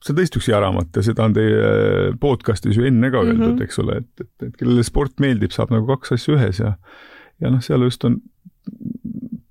see 0.03 0.13
on 0.13 0.19
tõesti 0.19 0.41
üks 0.41 0.51
hea 0.51 0.59
raamat 0.63 0.99
ja 0.99 1.05
seda 1.07 1.29
on 1.29 1.37
teie 1.37 2.11
podcast'is 2.23 2.79
ju 2.79 2.87
enne 2.89 3.11
ka 3.15 3.23
öeldud 3.23 3.45
mm, 3.45 3.57
-hmm. 3.57 3.65
eks 3.69 3.79
ole, 3.83 4.01
et, 4.03 4.25
et, 4.27 4.49
et 4.49 4.57
kellele 4.59 4.83
sport 4.87 5.23
meeldib, 5.23 5.55
saab 5.55 5.71
nagu 5.75 5.87
kaks 5.87 6.17
asja 6.19 6.37
ühes 6.37 6.63
ja 6.63 6.75
ja 7.43 7.51
noh, 7.51 7.63
seal 7.63 7.83
just 7.83 8.05
on 8.07 8.21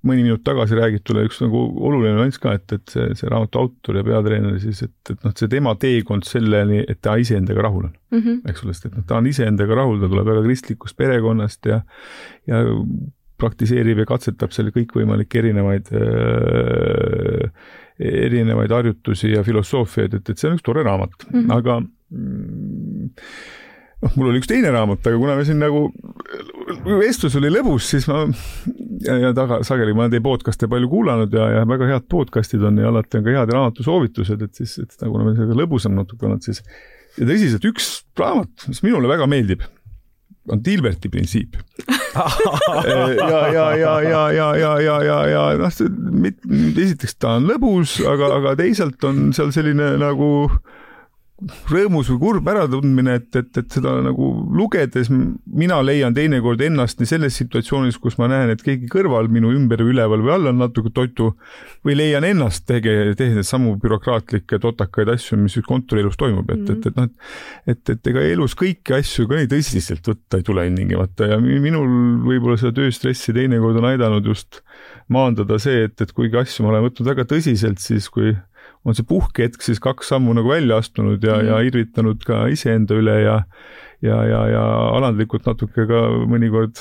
mõni 0.02 0.24
minut 0.24 0.42
tagasi 0.44 0.76
räägitule 0.76 1.24
üks 1.28 1.38
nagu 1.42 1.60
oluline 1.86 2.16
nüanss 2.16 2.40
ka, 2.42 2.56
et, 2.58 2.74
et 2.74 2.92
see, 2.92 3.08
see 3.18 3.30
raamatu 3.30 3.60
autor 3.60 3.98
ja 4.00 4.04
peatreener 4.06 4.58
siis, 4.62 4.82
et, 4.86 4.94
et 5.12 5.24
noh, 5.26 5.34
see 5.38 5.50
tema 5.52 5.74
teekond 5.78 6.26
selleni, 6.26 6.82
et 6.88 7.00
ta 7.04 7.14
iseendaga 7.20 7.68
rahul 7.68 7.86
on 7.86 7.92
mm, 7.92 8.18
-hmm. 8.18 8.40
eks 8.50 8.64
ole, 8.64 8.74
sest 8.74 8.90
et 8.90 8.96
noh, 8.98 9.06
ta 9.06 9.20
on 9.20 9.30
iseendaga 9.30 9.78
rahul, 9.78 10.00
ta 10.02 10.10
tuleb 10.10 10.30
väga 10.32 10.44
kristlikust 10.48 10.96
perekonnast 10.98 11.70
ja 11.70 11.82
ja 12.50 12.64
praktiseerib 13.42 14.02
ja 14.02 14.08
katsetab 14.08 14.54
seal 14.54 14.70
kõikvõimalikke 14.74 15.42
erinevaid 15.42 15.90
äh, 15.98 17.48
erinevaid 18.02 18.72
harjutusi 18.72 19.34
ja 19.34 19.42
filosoofiaid, 19.46 20.14
et, 20.18 20.30
et 20.30 20.38
see 20.38 20.48
on 20.50 20.56
üks 20.56 20.64
tore 20.66 20.84
raamat 20.86 21.26
mm, 21.28 21.34
-hmm. 21.40 21.52
aga 21.58 21.80
noh, 24.02 24.14
mul 24.16 24.30
oli 24.30 24.40
üks 24.42 24.50
teine 24.50 24.72
raamat, 24.74 25.04
aga 25.06 25.18
kuna 25.20 25.36
me 25.38 25.44
siin 25.46 25.60
nagu, 25.62 25.84
vestlus 26.98 27.36
oli 27.38 27.52
lõbus, 27.52 27.90
siis 27.94 28.08
ma 28.10 28.24
ja, 29.06 29.18
ja 29.28 29.32
taga, 29.36 29.60
sageli 29.66 29.94
ma 29.94 30.06
olen 30.06 30.16
teie 30.16 30.24
podcast'e 30.24 30.70
palju 30.70 30.90
kuulanud 30.92 31.36
ja, 31.36 31.48
ja 31.58 31.68
väga 31.68 31.90
head 31.92 32.08
podcast'id 32.12 32.64
on 32.68 32.80
ja 32.82 32.90
alati 32.90 33.20
on 33.20 33.28
ka 33.28 33.36
head 33.36 33.54
raamatusoovitused, 33.58 34.42
et 34.48 34.62
siis, 34.62 34.78
et 34.82 34.98
kuna 35.04 35.26
meil 35.26 35.38
sellega 35.38 35.60
lõbusam 35.62 35.96
natuke 35.98 36.28
olnud, 36.28 36.44
siis 36.46 36.64
ja 37.18 37.28
tõsiselt 37.28 37.66
üks 37.68 37.92
raamat, 38.18 38.68
mis 38.68 38.82
minule 38.86 39.10
väga 39.10 39.28
meeldib 39.30 39.66
on 40.50 40.62
Dilberti 40.64 41.10
printsiip 41.12 41.58
ja, 43.22 43.40
ja, 43.52 43.64
ja, 43.76 43.92
ja, 44.02 44.22
ja, 44.32 44.48
ja, 44.56 44.72
ja, 44.80 44.96
ja, 45.02 45.18
ja 45.30 45.42
noh, 45.60 45.72
esiteks 45.72 47.16
ta 47.16 47.36
on 47.38 47.48
lõbus, 47.48 47.98
aga, 48.08 48.34
aga 48.38 48.54
teisalt 48.60 49.04
on 49.08 49.30
seal 49.36 49.52
selline 49.54 49.94
nagu 50.02 50.28
rõõmus 51.70 52.10
või 52.12 52.18
kurb 52.20 52.48
äratundmine, 52.52 53.16
et, 53.20 53.28
et, 53.38 53.50
et 53.58 53.74
seda 53.76 53.94
nagu 54.04 54.28
lugedes 54.54 55.10
mina 55.10 55.80
leian 55.84 56.14
teinekord 56.14 56.60
ennast 56.62 57.00
nii 57.00 57.10
selles 57.10 57.36
situatsioonis, 57.40 57.98
kus 58.02 58.18
ma 58.20 58.28
näen, 58.30 58.52
et 58.52 58.62
keegi 58.62 58.90
kõrval 58.92 59.30
minu 59.32 59.52
ümber 59.54 59.82
või 59.82 59.94
üleval 59.96 60.22
või 60.24 60.34
all 60.36 60.50
on 60.52 60.60
natuke 60.62 60.92
toitu 60.94 61.32
või 61.86 61.96
leian 61.98 62.26
ennast 62.26 62.66
tege-, 62.68 63.14
tehes 63.18 63.50
samu 63.52 63.74
bürokraatlikke 63.82 64.60
totakaid 64.62 65.10
asju, 65.16 65.40
mis 65.40 65.58
kontorielus 65.66 66.18
toimub, 66.20 66.50
et 66.50 66.62
mm, 66.62 66.66
-hmm. 66.66 66.78
et, 66.78 66.86
et 66.86 66.96
noh, 66.96 67.10
et, 67.66 67.74
et, 67.74 67.94
et 67.96 68.12
ega 68.12 68.24
elus 68.32 68.56
kõiki 68.58 68.96
asju 68.98 69.28
ka 69.30 69.40
nii 69.40 69.50
tõsiselt 69.50 70.12
võtta 70.12 70.38
ei 70.38 70.46
tule 70.46 70.66
ilmtingimata 70.68 71.32
ja 71.34 71.40
minul 71.42 71.88
võib-olla 72.26 72.58
seda 72.60 72.74
tööstressi 72.80 73.34
teinekord 73.34 73.80
on 73.80 73.90
aidanud 73.92 74.26
just 74.26 74.62
maandada 75.12 75.58
see, 75.62 75.86
et, 75.88 76.00
et 76.00 76.12
kuigi 76.14 76.38
asju 76.38 76.64
ma 76.64 76.72
olen 76.72 76.88
võtnud 76.88 77.08
väga 77.12 77.26
tõsiselt, 77.28 77.82
siis 77.82 78.08
kui 78.12 78.32
on 78.84 78.96
see 78.98 79.06
puhkehetk 79.06 79.62
siis 79.62 79.80
kaks 79.82 80.10
sammu 80.12 80.34
nagu 80.34 80.50
välja 80.50 80.80
astunud 80.82 81.22
ja 81.22 81.38
mm., 81.38 81.48
ja 81.50 81.60
irvitanud 81.68 82.24
ka 82.26 82.46
iseenda 82.52 82.98
üle 82.98 83.20
ja 83.22 83.38
ja, 84.02 84.16
ja, 84.26 84.40
ja 84.50 84.62
alandlikult 84.96 85.46
natuke 85.46 85.84
ka 85.86 86.00
mõnikord 86.26 86.80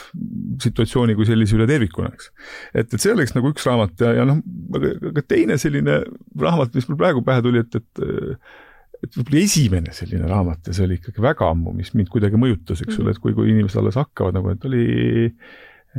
situatsiooni 0.64 1.14
kui 1.18 1.28
sellise 1.30 1.54
üle 1.54 1.68
tervikuna, 1.70 2.10
eks. 2.16 2.32
et, 2.74 2.88
et 2.88 2.98
see 2.98 3.14
oleks 3.14 3.36
nagu 3.36 3.52
üks 3.54 3.68
raamat 3.70 4.02
ja, 4.02 4.16
ja 4.18 4.26
noh, 4.26 4.42
aga, 4.78 4.96
aga 5.12 5.24
teine 5.30 5.60
selline 5.62 6.00
raamat, 6.42 6.74
mis 6.74 6.90
mul 6.90 6.98
praegu 6.98 7.22
pähe 7.28 7.44
tuli, 7.46 7.62
et, 7.62 7.78
et 7.78 8.06
et 9.02 9.16
võib-olla 9.18 9.42
esimene 9.42 9.94
selline 9.98 10.28
raamat 10.30 10.70
ja 10.70 10.76
see 10.78 10.86
oli 10.86 11.00
ikkagi 11.00 11.24
väga 11.24 11.48
ammu, 11.50 11.74
mis 11.74 11.94
mind 11.98 12.10
kuidagi 12.14 12.38
mõjutas, 12.42 12.84
eks 12.84 13.00
ole 13.00 13.00
mm 13.00 13.08
-hmm., 13.08 13.16
et 13.18 13.22
kui, 13.24 13.34
kui 13.38 13.50
inimesed 13.50 13.82
alles 13.82 13.98
hakkavad 13.98 14.38
nagu, 14.38 14.52
et 14.54 14.66
oli, 14.70 14.84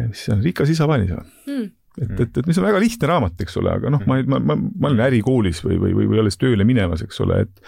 mis 0.07 0.23
see 0.27 0.35
on, 0.35 0.43
Rikas 0.45 0.71
isa 0.71 0.87
vaanis 0.91 1.11
või 1.11 1.25
mm.? 1.51 1.71
Et, 1.99 2.09
mm. 2.09 2.21
et, 2.25 2.39
et 2.41 2.47
mis 2.49 2.59
on 2.59 2.65
väga 2.65 2.81
lihtne 2.81 3.09
raamat, 3.11 3.35
eks 3.45 3.59
ole, 3.61 3.73
aga 3.77 3.91
noh, 3.93 4.03
ma, 4.09 4.17
ma, 4.25 4.39
ma, 4.41 4.57
ma 4.57 4.89
olen 4.89 5.03
ärikoolis 5.05 5.61
või, 5.65 5.77
või, 5.81 5.93
või, 5.99 6.07
või 6.09 6.23
alles 6.23 6.39
tööle 6.41 6.65
minemas, 6.69 7.03
eks 7.05 7.21
ole, 7.25 7.43
et 7.45 7.61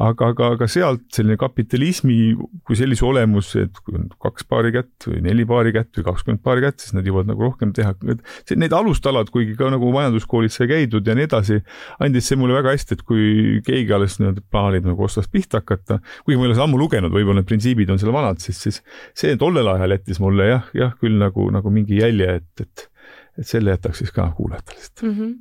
aga, 0.00 0.30
aga, 0.32 0.50
aga 0.56 0.68
sealt 0.70 1.04
selline 1.12 1.36
kapitalismi 1.40 2.16
kui 2.66 2.78
sellise 2.78 3.04
olemus, 3.08 3.52
et 3.60 3.76
kui 3.84 3.98
on 3.98 4.08
kaks 4.22 4.48
paari 4.48 4.72
kätt 4.74 5.08
või 5.10 5.20
neli 5.26 5.44
paari 5.48 5.74
kätt 5.76 6.00
või 6.00 6.06
kakskümmend 6.08 6.42
paari 6.46 6.64
kätt, 6.64 6.80
siis 6.84 6.96
nad 6.96 7.08
jõuavad 7.08 7.28
nagu 7.32 7.44
rohkem 7.44 7.74
teha. 7.76 7.92
et 8.16 8.56
need 8.56 8.76
alustalad, 8.76 9.30
kuigi 9.34 9.58
ka 9.58 9.68
nagu 9.72 9.92
majanduskoolis 9.92 10.56
sai 10.56 10.70
käidud 10.72 11.06
ja 11.06 11.16
nii 11.18 11.28
edasi, 11.28 11.60
andis 12.00 12.30
see 12.30 12.40
mulle 12.40 12.56
väga 12.56 12.72
hästi, 12.72 12.96
et 12.96 13.04
kui 13.06 13.60
keegi 13.66 13.92
alles 13.92 14.16
nii-öelda 14.20 14.44
plaanib 14.50 14.88
nagu 14.88 15.04
otsast 15.04 15.32
pihta 15.32 15.60
hakata, 15.60 16.00
kuigi 16.24 16.40
ma 16.40 16.46
ei 16.46 16.52
ole 16.52 16.58
seda 16.58 16.68
ammu 16.70 16.80
lugenud, 16.80 17.12
võib-olla 17.12 17.42
need 17.42 17.50
printsiibid 17.52 17.92
on 17.92 18.00
seal 18.00 18.14
vanad, 18.16 18.40
siis, 18.40 18.60
siis 18.64 18.82
see 19.16 19.36
tollel 19.40 19.68
ajal 19.76 19.98
jättis 19.98 20.20
mulle 20.22 20.48
jah, 20.48 20.68
jah 20.76 20.96
küll 21.00 21.20
nagu, 21.20 21.50
nagu 21.52 21.72
mingi 21.72 22.00
jälje, 22.00 22.40
et, 22.40 22.64
et 22.64 22.88
et 23.38 23.48
selle 23.48 23.74
jätaks 23.74 24.04
siis 24.04 24.14
ka 24.14 24.30
kuulajatele 24.36 24.80
lihtsalt 24.80 25.02
mm. 25.02 25.18
-hmm 25.18 25.34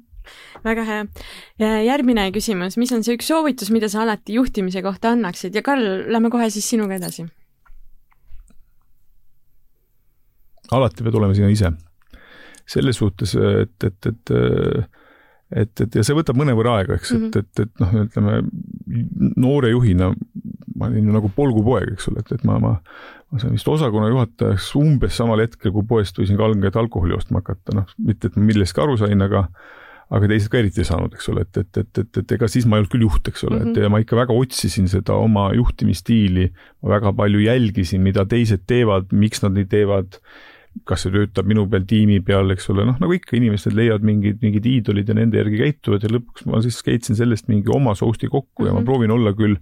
väga 0.65 0.83
hea. 0.83 1.01
järgmine 1.85 2.31
küsimus, 2.33 2.77
mis 2.81 2.91
on 2.95 3.03
see 3.05 3.13
üks 3.17 3.27
soovitus, 3.29 3.69
mida 3.69 3.89
sa 3.91 4.01
alati 4.01 4.33
juhtimise 4.33 4.81
kohta 4.81 5.11
annaksid 5.13 5.55
ja 5.55 5.61
Karl, 5.61 6.05
lähme 6.11 6.31
kohe 6.33 6.49
siis 6.49 6.69
sinuga 6.69 6.95
edasi. 6.95 7.27
alati 10.71 11.03
pead 11.03 11.15
olema 11.15 11.37
sina 11.37 11.49
ise. 11.53 11.71
selles 12.65 12.97
suhtes, 12.97 13.35
et, 13.35 13.83
et, 13.83 14.05
et 14.05 14.31
et, 15.51 15.81
et 15.81 15.95
ja 15.95 16.03
see 16.05 16.17
võtab 16.17 16.39
mõnevõrra 16.39 16.79
aega, 16.79 16.99
eks 16.99 17.13
mm, 17.13 17.21
-hmm. 17.21 17.39
et, 17.39 17.59
et, 17.59 17.65
et 17.65 17.83
noh, 17.83 17.95
ütleme 18.05 19.33
noore 19.37 19.69
juhina 19.73 20.13
ma 20.75 20.89
olin 20.89 21.07
ju 21.07 21.15
nagu 21.15 21.31
polgupoeg, 21.35 21.93
eks 21.95 22.09
ole, 22.11 22.23
et, 22.23 22.33
et 22.35 22.43
ma, 22.47 22.57
ma, 22.59 22.73
ma 23.31 23.41
sain 23.41 23.53
vist 23.55 23.67
osakonna 23.71 24.11
juhatajaks 24.11 24.73
umbes 24.79 25.15
samal 25.15 25.41
hetkel, 25.43 25.71
kui 25.75 25.87
poest 25.87 26.19
võisin 26.19 26.39
kalget 26.39 26.75
alkoholi 26.79 27.15
ostma 27.15 27.41
hakata, 27.43 27.77
noh, 27.79 27.97
mitte 27.97 28.29
et 28.29 28.37
ma 28.39 28.45
millestki 28.49 28.83
aru 28.83 28.97
sain, 28.99 29.21
aga 29.25 29.47
aga 30.13 30.27
teised 30.29 30.51
ka 30.53 30.59
eriti 30.59 30.83
ei 30.83 30.85
saanud, 30.87 31.15
eks 31.17 31.31
ole, 31.31 31.45
et, 31.47 31.57
et, 31.57 31.77
et, 31.81 31.99
et, 32.03 32.17
et 32.21 32.33
ega 32.35 32.49
siis 32.51 32.67
ma 32.69 32.77
ei 32.77 32.83
olnud 32.83 32.91
küll 32.93 33.07
juht, 33.07 33.29
eks 33.31 33.47
ole 33.47 33.55
mm, 33.55 33.61
-hmm. 33.63 33.71
et 33.71 33.77
mhm. 33.79 33.85
ja 33.87 33.89
ma 33.89 34.01
ikka 34.03 34.19
väga 34.19 34.35
otsisin 34.37 34.89
seda 34.91 35.15
oma 35.17 35.47
juhtimisstiili, 35.57 36.51
ma 36.83 36.91
väga 36.93 37.13
palju 37.17 37.41
jälgisin, 37.41 38.03
mida 38.05 38.25
teised 38.29 38.67
teevad, 38.69 39.09
miks 39.11 39.41
nad 39.41 39.57
nii 39.57 39.65
teevad 39.65 40.19
kas 40.83 41.05
see 41.05 41.13
töötab 41.13 41.47
minu 41.47 41.65
peal, 41.71 41.85
tiimi 41.87 42.19
peal, 42.25 42.49
eks 42.53 42.67
ole, 42.73 42.85
noh, 42.87 42.97
nagu 43.01 43.15
ikka, 43.15 43.37
inimesed 43.39 43.75
leiavad 43.77 44.05
mingid, 44.05 44.41
mingid 44.43 44.65
iidolid 44.69 45.09
ja 45.09 45.15
nende 45.17 45.39
järgi 45.39 45.61
käituvad 45.61 46.03
ja 46.03 46.11
lõpuks 46.11 46.47
ma 46.49 46.59
siis 46.65 46.81
keetsin 46.85 47.17
sellest 47.17 47.47
mingi 47.51 47.71
oma 47.73 47.95
sousti 47.95 48.27
kokku 48.27 48.63
mm 48.63 48.65
-hmm. 48.65 48.67
ja 48.67 48.73
ma 48.73 48.79
mhm. 48.79 48.85
proovin 48.85 49.15
olla 49.15 49.33
küll 49.33 49.55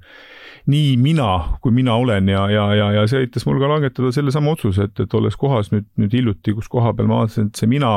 nii 0.73 0.97
mina, 0.97 1.57
kui 1.61 1.71
mina 1.71 1.95
olen 1.95 2.29
ja, 2.29 2.49
ja, 2.49 2.65
ja, 2.75 2.91
ja 2.91 3.07
see 3.07 3.19
aitas 3.19 3.45
mul 3.45 3.59
ka 3.59 3.69
langetada 3.69 4.11
sellesama 4.11 4.51
otsuse, 4.55 4.83
et, 4.89 4.99
et 4.99 5.13
olles 5.13 5.35
kohas 5.35 5.71
nüüd, 5.71 5.85
nüüd 5.99 6.13
hiljuti, 6.13 6.53
kus 6.53 6.69
koha 6.71 6.93
peal 6.93 7.07
ma 7.07 7.21
vaatasin, 7.21 7.51
et 7.51 7.55
see 7.59 7.67
mina 7.67 7.93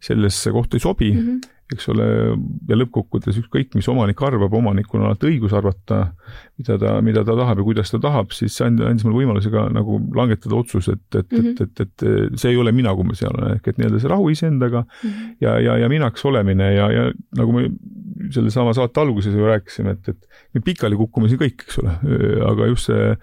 sellesse 0.00 0.52
kohta 0.54 0.76
ei 0.76 0.80
sobi 0.80 1.12
mm, 1.12 1.22
-hmm 1.28 1.57
eks 1.74 1.88
ole, 1.92 2.06
ja 2.68 2.76
lõppkokkuvõttes 2.78 3.36
ükskõik, 3.42 3.74
mis 3.76 3.88
omanik 3.92 4.20
arvab, 4.24 4.54
omanikul 4.56 5.02
on 5.02 5.10
alati 5.10 5.28
õigus 5.28 5.52
arvata, 5.56 5.98
mida 6.60 6.78
ta, 6.80 6.94
mida 7.04 7.24
ta 7.28 7.36
tahab 7.36 7.60
ja 7.60 7.66
kuidas 7.66 7.92
ta 7.92 8.00
tahab, 8.02 8.32
siis 8.36 8.56
see 8.56 8.68
andis 8.68 9.04
mulle 9.04 9.20
võimaluse 9.20 9.52
ka 9.52 9.66
nagu 9.74 9.98
langetada 10.16 10.56
otsus, 10.56 10.88
et, 10.92 11.04
et 11.12 11.28
mm, 11.28 11.44
-hmm. 11.44 11.66
et, 11.66 11.82
et, 11.84 12.06
et 12.08 12.40
see 12.40 12.54
ei 12.54 12.60
ole 12.60 12.72
mina, 12.72 12.94
kui 12.96 13.04
ma 13.08 13.18
seal 13.18 13.36
olen, 13.36 13.58
ehk 13.58 13.68
et 13.68 13.80
nii-öelda 13.80 14.00
see 14.00 14.12
rahu 14.14 14.30
iseendaga 14.32 14.84
mm 14.86 15.10
-hmm. 15.10 15.36
ja, 15.44 15.58
ja, 15.60 15.76
ja 15.84 15.92
minaks 15.92 16.24
olemine 16.24 16.72
ja, 16.74 16.90
ja 16.92 17.04
nagu 17.36 17.52
me 17.52 17.68
sellesama 18.30 18.72
saate 18.74 19.00
alguses 19.00 19.34
ju 19.34 19.46
rääkisime, 19.46 19.90
et, 19.90 20.08
et 20.08 20.18
me 20.54 20.64
pikali 20.64 20.96
kukume 20.96 21.28
siin 21.28 21.40
kõik, 21.40 21.68
eks 21.68 21.78
ole, 21.84 21.94
aga 22.48 22.72
just 22.72 22.88
see 22.88 23.14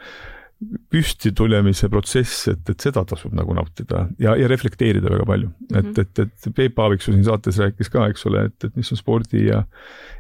püsti 0.91 1.33
tulemise 1.35 1.89
protsess, 1.91 2.47
et, 2.47 2.69
et 2.71 2.83
seda 2.85 3.03
tasub 3.07 3.33
nagu 3.35 3.53
nautida 3.57 4.05
ja, 4.21 4.37
ja 4.39 4.47
reflekteerida 4.47 5.11
väga 5.11 5.25
palju 5.27 5.49
mm. 5.49 5.67
-hmm. 5.75 5.99
et, 5.99 6.19
et, 6.19 6.47
et 6.47 6.55
Peep 6.55 6.79
Aaviksoo 6.79 7.13
siin 7.13 7.25
saates 7.27 7.59
rääkis 7.59 7.91
ka, 7.91 8.07
eks 8.07 8.25
ole, 8.29 8.45
et, 8.49 8.63
et 8.63 8.75
mis 8.79 8.91
on 8.91 8.99
spordi 8.99 9.45
ja 9.49 9.65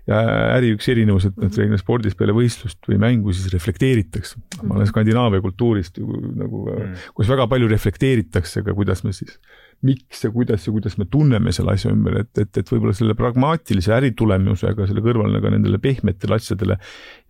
ja 0.05 0.19
äri 0.53 0.73
üks 0.75 0.87
erinevus, 0.91 1.25
et, 1.25 1.37
et 1.41 1.57
reeglina 1.57 1.79
spordis 1.81 2.17
peale 2.17 2.35
võistlust 2.35 2.83
või 2.89 2.99
mängu 3.01 3.33
siis 3.33 3.49
reflekteeritakse. 3.53 4.37
ma 4.63 4.75
olen 4.75 4.89
Skandinaavia 4.91 5.41
kultuurist 5.41 5.97
ju 5.97 6.05
nagu 6.35 6.65
mm, 6.67 6.81
-hmm. 6.81 7.07
kus 7.17 7.31
väga 7.31 7.47
palju 7.47 7.71
reflekteeritakse 7.71 8.63
ka, 8.63 8.75
kuidas 8.77 9.03
me 9.03 9.13
siis 9.13 9.39
miks 9.85 10.23
ja 10.23 10.31
kuidas 10.31 10.67
ja 10.67 10.73
kuidas 10.73 10.97
me 10.97 11.05
tunneme 11.11 11.51
selle 11.55 11.75
asja 11.75 11.91
ümber, 11.93 12.19
et, 12.23 12.31
et, 12.41 12.57
et 12.57 12.71
võib-olla 12.71 12.93
selle 12.95 13.15
pragmaatilise 13.17 13.93
äritulemusega 13.97 14.87
selle 14.89 15.03
kõrval 15.05 15.33
nagu 15.35 15.51
nendele 15.53 15.79
pehmetele 15.81 16.39
asjadele 16.39 16.77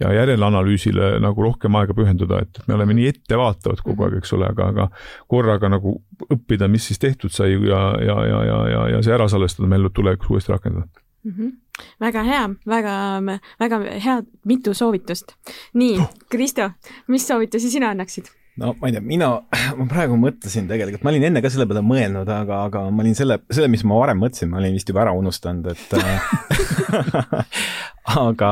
ja 0.04 0.14
järelanalüüsile 0.16 1.16
nagu 1.24 1.46
rohkem 1.48 1.76
aega 1.80 1.96
pühendada, 1.98 2.42
et, 2.46 2.62
me 2.68 2.78
oleme 2.78 2.98
nii 2.98 3.10
ettevaatavad 3.14 3.84
kogu 3.86 4.08
aeg, 4.08 4.20
eks 4.22 4.36
ole, 4.38 4.50
aga, 4.54 4.70
aga 4.74 4.88
korraga 5.32 5.72
nagu 5.72 5.98
õppida, 6.30 6.70
mis 6.72 6.88
siis 6.92 7.02
tehtud 7.02 7.34
sai 7.36 7.56
ja, 7.56 7.82
ja, 8.04 8.18
ja, 8.30 8.42
ja, 8.52 8.62
ja, 8.72 8.88
ja 8.96 9.04
see 9.04 9.16
ära 9.16 9.30
salvestada, 9.32 9.70
me 9.70 9.80
ellu 9.80 9.92
tulevikus 9.96 10.36
uuesti 10.36 10.56
rakendada 10.56 11.06
mm. 11.26 11.32
-hmm 11.32 11.54
väga 12.00 12.24
hea, 12.24 12.50
väga, 12.66 12.94
väga 13.60 13.80
head, 14.00 14.28
mitu 14.46 14.74
soovitust. 14.74 15.36
nii, 15.74 16.00
Kristo, 16.30 16.70
mis 17.08 17.28
soovitusi 17.28 17.70
sina 17.70 17.90
annaksid? 17.90 18.32
No 18.62 18.74
ma 18.80 18.90
ei 18.90 18.96
tea, 18.96 19.04
mina, 19.04 19.30
ma 19.80 19.88
praegu 19.92 20.18
mõtlesin 20.20 20.68
tegelikult, 20.72 21.04
ma 21.06 21.14
olin 21.14 21.30
enne 21.30 21.44
ka 21.44 21.52
selle 21.54 21.68
peale 21.70 21.84
mõelnud, 21.86 22.30
aga, 22.32 22.66
aga 22.70 22.84
ma 22.90 23.06
olin 23.06 23.18
selle, 23.18 23.40
selle, 23.52 23.72
mis 23.72 23.86
ma 23.88 24.02
varem 24.02 24.22
mõtlesin, 24.24 24.52
ma 24.52 24.62
olin 24.62 24.76
vist 24.78 24.92
juba 24.92 25.06
ära 25.06 25.16
unustanud, 25.18 25.72
et 25.74 25.98
äh, 26.00 26.30
aga 28.28 28.52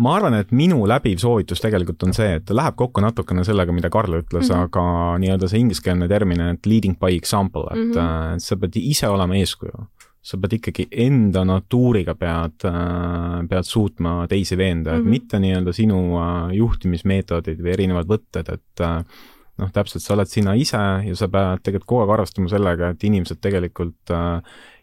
ma 0.00 0.16
arvan, 0.16 0.38
et 0.40 0.52
minu 0.56 0.80
läbiv 0.88 1.20
soovitus 1.20 1.62
tegelikult 1.62 2.06
on 2.06 2.14
see, 2.16 2.38
et 2.38 2.52
läheb 2.54 2.76
kokku 2.78 3.02
natukene 3.04 3.44
sellega, 3.46 3.74
mida 3.76 3.90
Karl 3.92 4.20
ütles 4.22 4.48
mm, 4.48 4.54
-hmm. 4.54 4.68
aga 4.70 4.84
nii-öelda 5.22 5.50
see 5.50 5.62
ingliskeelne 5.64 6.08
termin, 6.08 6.40
et 6.54 6.66
leading 6.66 6.96
by 7.00 7.16
example, 7.16 7.66
et 7.74 7.90
mm 7.90 7.92
-hmm. 7.92 8.38
sa 8.38 8.56
pead 8.56 8.78
ise 8.80 9.08
olema 9.08 9.36
eeskuju 9.36 9.88
sa 10.20 10.36
pead 10.36 10.58
ikkagi 10.58 10.86
enda 11.06 11.46
natuuriga 11.48 12.14
pead, 12.18 12.66
äh, 12.68 13.36
pead 13.48 13.66
suutma 13.66 14.26
teisi 14.28 14.56
veenda 14.60 14.92
mm, 14.92 14.96
-hmm. 14.96 15.00
et 15.00 15.04
mhm. 15.04 15.10
mitte 15.10 15.38
nii-öelda 15.40 15.72
sinu 15.72 16.00
äh, 16.20 16.56
juhtimismeetodid 16.56 17.62
või 17.64 17.72
erinevad 17.72 18.10
võtted, 18.10 18.52
et 18.52 18.84
äh, 18.84 19.00
noh, 19.60 19.70
täpselt, 19.72 20.04
sa 20.04 20.14
oled 20.14 20.28
sina 20.28 20.54
ise 20.56 20.80
ja 21.06 21.16
sa 21.16 21.28
pead 21.28 21.64
tegelikult 21.64 21.88
kogu 21.88 22.02
aeg 22.04 22.12
arvestama 22.16 22.52
sellega, 22.52 22.90
et 22.92 23.04
inimesed 23.04 23.40
tegelikult, 23.40 24.12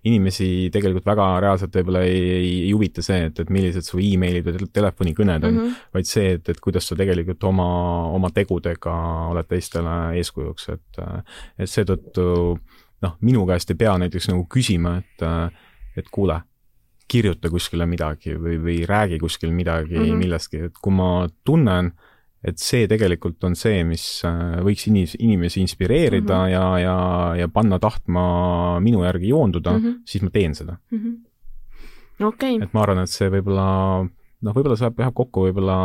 inimesi 0.08 0.70
tegelikult 0.74 1.06
väga 1.06 1.28
reaalselt 1.44 1.78
võib-olla 1.80 2.04
ei, 2.06 2.20
ei, 2.32 2.52
ei 2.68 2.72
huvita 2.72 3.02
see, 3.06 3.26
et, 3.30 3.40
et 3.42 3.50
millised 3.54 3.86
su 3.86 4.02
emailid 4.02 4.46
või 4.46 4.70
telefonikõned 4.74 5.48
on 5.50 5.54
mm, 5.54 5.64
-hmm. 5.64 5.88
vaid 5.98 6.10
see, 6.10 6.34
et, 6.38 6.50
et 6.50 6.60
kuidas 6.64 6.90
sa 6.90 6.98
tegelikult 6.98 7.44
oma, 7.50 7.70
oma 8.14 8.30
tegudega 8.34 8.96
oled 9.34 9.50
teistele 9.50 9.98
eeskujuks, 10.22 10.70
et, 10.78 11.02
et 11.58 11.70
seetõttu 11.70 12.28
noh, 13.02 13.18
minu 13.22 13.46
käest 13.50 13.72
ei 13.72 13.80
pea 13.80 13.96
näiteks 14.02 14.30
nagu 14.32 14.46
küsima, 14.52 14.98
et, 15.02 15.26
et 15.98 16.10
kuule, 16.14 16.42
kirjuta 17.08 17.50
kuskile 17.50 17.88
midagi 17.88 18.36
või, 18.36 18.58
või 18.60 18.82
räägi 18.88 19.20
kuskil 19.22 19.54
midagi 19.56 19.96
mm 19.96 20.04
-hmm. 20.04 20.24
millestki, 20.24 20.58
et 20.68 20.80
kui 20.82 20.94
ma 20.94 21.28
tunnen, 21.48 21.94
et 22.44 22.60
see 22.60 22.88
tegelikult 22.88 23.44
on 23.48 23.56
see, 23.56 23.84
mis 23.88 24.04
äh, 24.28 24.60
võiks 24.64 24.88
inis-, 24.90 25.16
inimesi 25.20 25.62
inspireerida 25.62 26.36
mm 26.36 26.44
-hmm. 26.44 26.52
ja, 26.52 26.80
ja, 26.80 27.36
ja 27.44 27.48
panna 27.48 27.80
tahtma 27.80 28.80
minu 28.80 29.04
järgi 29.04 29.28
joonduda 29.30 29.72
mm, 29.72 29.84
-hmm. 29.84 30.02
siis 30.06 30.24
ma 30.24 30.30
teen 30.30 30.56
seda 30.56 30.78
mm. 30.92 31.00
-hmm. 31.00 31.16
Okay. 32.28 32.60
et 32.62 32.74
ma 32.74 32.82
arvan, 32.82 33.04
et 33.04 33.10
see 33.10 33.30
võib-olla 33.30 34.08
noh, 34.46 34.54
võib-olla 34.54 34.78
saab 34.80 35.00
jah 35.02 35.12
kokku 35.16 35.48
võib-olla 35.48 35.78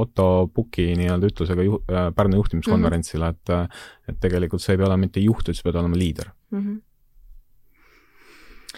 Otto 0.00 0.48
Puki 0.54 0.90
nii-öelda 0.98 1.30
ütlusega 1.30 1.66
juh-, 1.66 1.82
äh, 1.90 2.08
Pärnu 2.16 2.40
juhtimiskonverentsile 2.40 3.30
mm, 3.30 3.36
-hmm. 3.36 3.76
et 4.08 4.14
et 4.14 4.20
tegelikult 4.20 4.62
sa 4.62 4.72
ei 4.72 4.80
pea 4.80 4.88
olema 4.88 5.06
mitte 5.06 5.20
juht, 5.20 5.48
vaid 5.48 5.58
sa 5.58 5.68
pead 5.68 5.80
olema 5.82 6.00
liider 6.00 6.32
mm. 6.50 6.60
-hmm 6.60 6.82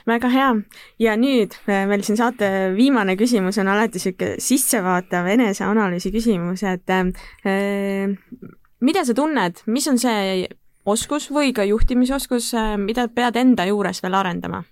väga 0.07 0.28
hea 0.31 0.51
ja 1.03 1.16
nüüd 1.19 1.57
äh, 1.66 1.87
meil 1.89 2.05
siin 2.07 2.19
saate 2.19 2.49
viimane 2.77 3.16
küsimus 3.16 3.59
on 3.59 3.69
alati 3.73 3.99
sihuke 3.99 4.35
sissevaatav 4.43 5.27
eneseanalüüsi 5.27 6.12
küsimus, 6.15 6.62
et 6.62 6.91
äh, 6.95 8.15
mida 8.81 9.05
sa 9.05 9.15
tunned, 9.15 9.62
mis 9.66 9.89
on 9.89 9.99
see 9.99 10.47
oskus 10.87 11.31
või 11.35 11.53
ka 11.57 11.66
juhtimisoskus, 11.66 12.53
äh, 12.55 12.77
mida 12.78 13.09
pead 13.09 13.37
enda 13.37 13.66
juures 13.66 14.03
veel 14.03 14.15
arendama? 14.15 14.62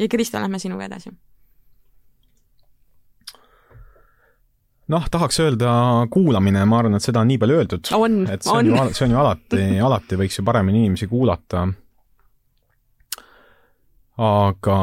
ja 0.00 0.08
Kristo, 0.08 0.40
lähme 0.40 0.58
sinuga 0.58 0.86
edasi. 0.86 1.10
Noh, 4.90 5.04
tahaks 5.10 5.40
öelda 5.40 5.72
kuulamine, 6.10 6.64
ma 6.66 6.80
arvan, 6.82 6.98
et 6.98 7.06
seda 7.06 7.22
on 7.22 7.30
nii 7.30 7.38
palju 7.38 7.60
öeldud. 7.60 7.92
et 8.30 8.42
see 8.42 8.56
on, 8.56 8.58
on 8.58 8.72
ju, 8.72 8.88
see 8.96 9.06
on 9.06 9.14
ju 9.14 9.22
alati, 9.22 9.62
alati 9.88 10.18
võiks 10.20 10.40
ju 10.40 10.46
paremini 10.46 10.84
inimesi 10.84 11.08
kuulata 11.10 11.68
aga 14.20 14.78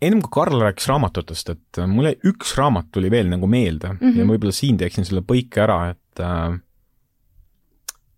ennem 0.00 0.20
kui 0.22 0.32
Karl 0.32 0.62
rääkis 0.62 0.88
raamatutest, 0.90 1.54
et 1.54 1.80
mul 1.90 2.10
jäi 2.10 2.18
üks 2.30 2.54
raamat 2.58 2.90
tuli 2.94 3.10
veel 3.12 3.30
nagu 3.32 3.48
meelde 3.50 3.94
mm 3.94 3.98
-hmm. 4.00 4.18
ja 4.18 4.26
võib-olla 4.28 4.54
siin 4.54 4.78
teeksin 4.78 5.04
selle 5.04 5.24
põike 5.26 5.64
ära, 5.64 5.80
et 5.90 6.22
äh, 6.22 6.60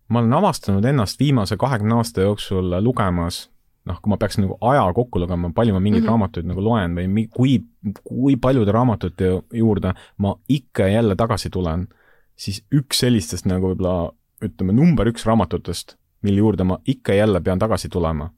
ma 0.07 0.19
olen 0.19 0.33
avastanud 0.33 0.85
ennast 0.85 1.19
viimase 1.19 1.57
kahekümne 1.57 1.95
aasta 1.95 2.21
jooksul 2.21 2.77
lugemas, 2.83 3.49
noh, 3.89 3.99
kui 4.01 4.11
ma 4.11 4.17
peaks 4.17 4.37
nagu 4.39 4.57
aja 4.61 4.83
kokku 4.95 5.19
lugema, 5.19 5.51
palju 5.55 5.73
ma 5.75 5.79
mingeid 5.79 6.03
mm 6.03 6.07
-hmm. 6.07 6.11
raamatuid 6.11 6.45
nagu 6.47 6.63
loen 6.63 6.95
või 6.95 7.07
mi, 7.07 7.27
kui, 7.27 7.57
kui 8.03 8.35
paljude 8.35 8.71
raamatute 8.71 9.31
juurde 9.53 9.93
ma 10.17 10.35
ikka 10.49 10.87
ja 10.87 11.01
jälle 11.01 11.15
tagasi 11.15 11.49
tulen, 11.49 11.87
siis 12.35 12.63
üks 12.71 12.99
sellistest 12.99 13.45
nagu 13.45 13.73
võib-olla 13.73 14.11
ütleme, 14.43 14.73
number 14.73 15.07
üks 15.07 15.25
raamatutest, 15.25 15.97
mille 16.21 16.37
juurde 16.37 16.63
ma 16.63 16.79
ikka 16.85 17.13
ja 17.13 17.25
jälle 17.25 17.41
pean 17.41 17.59
tagasi 17.59 17.89
tulema 17.89 18.31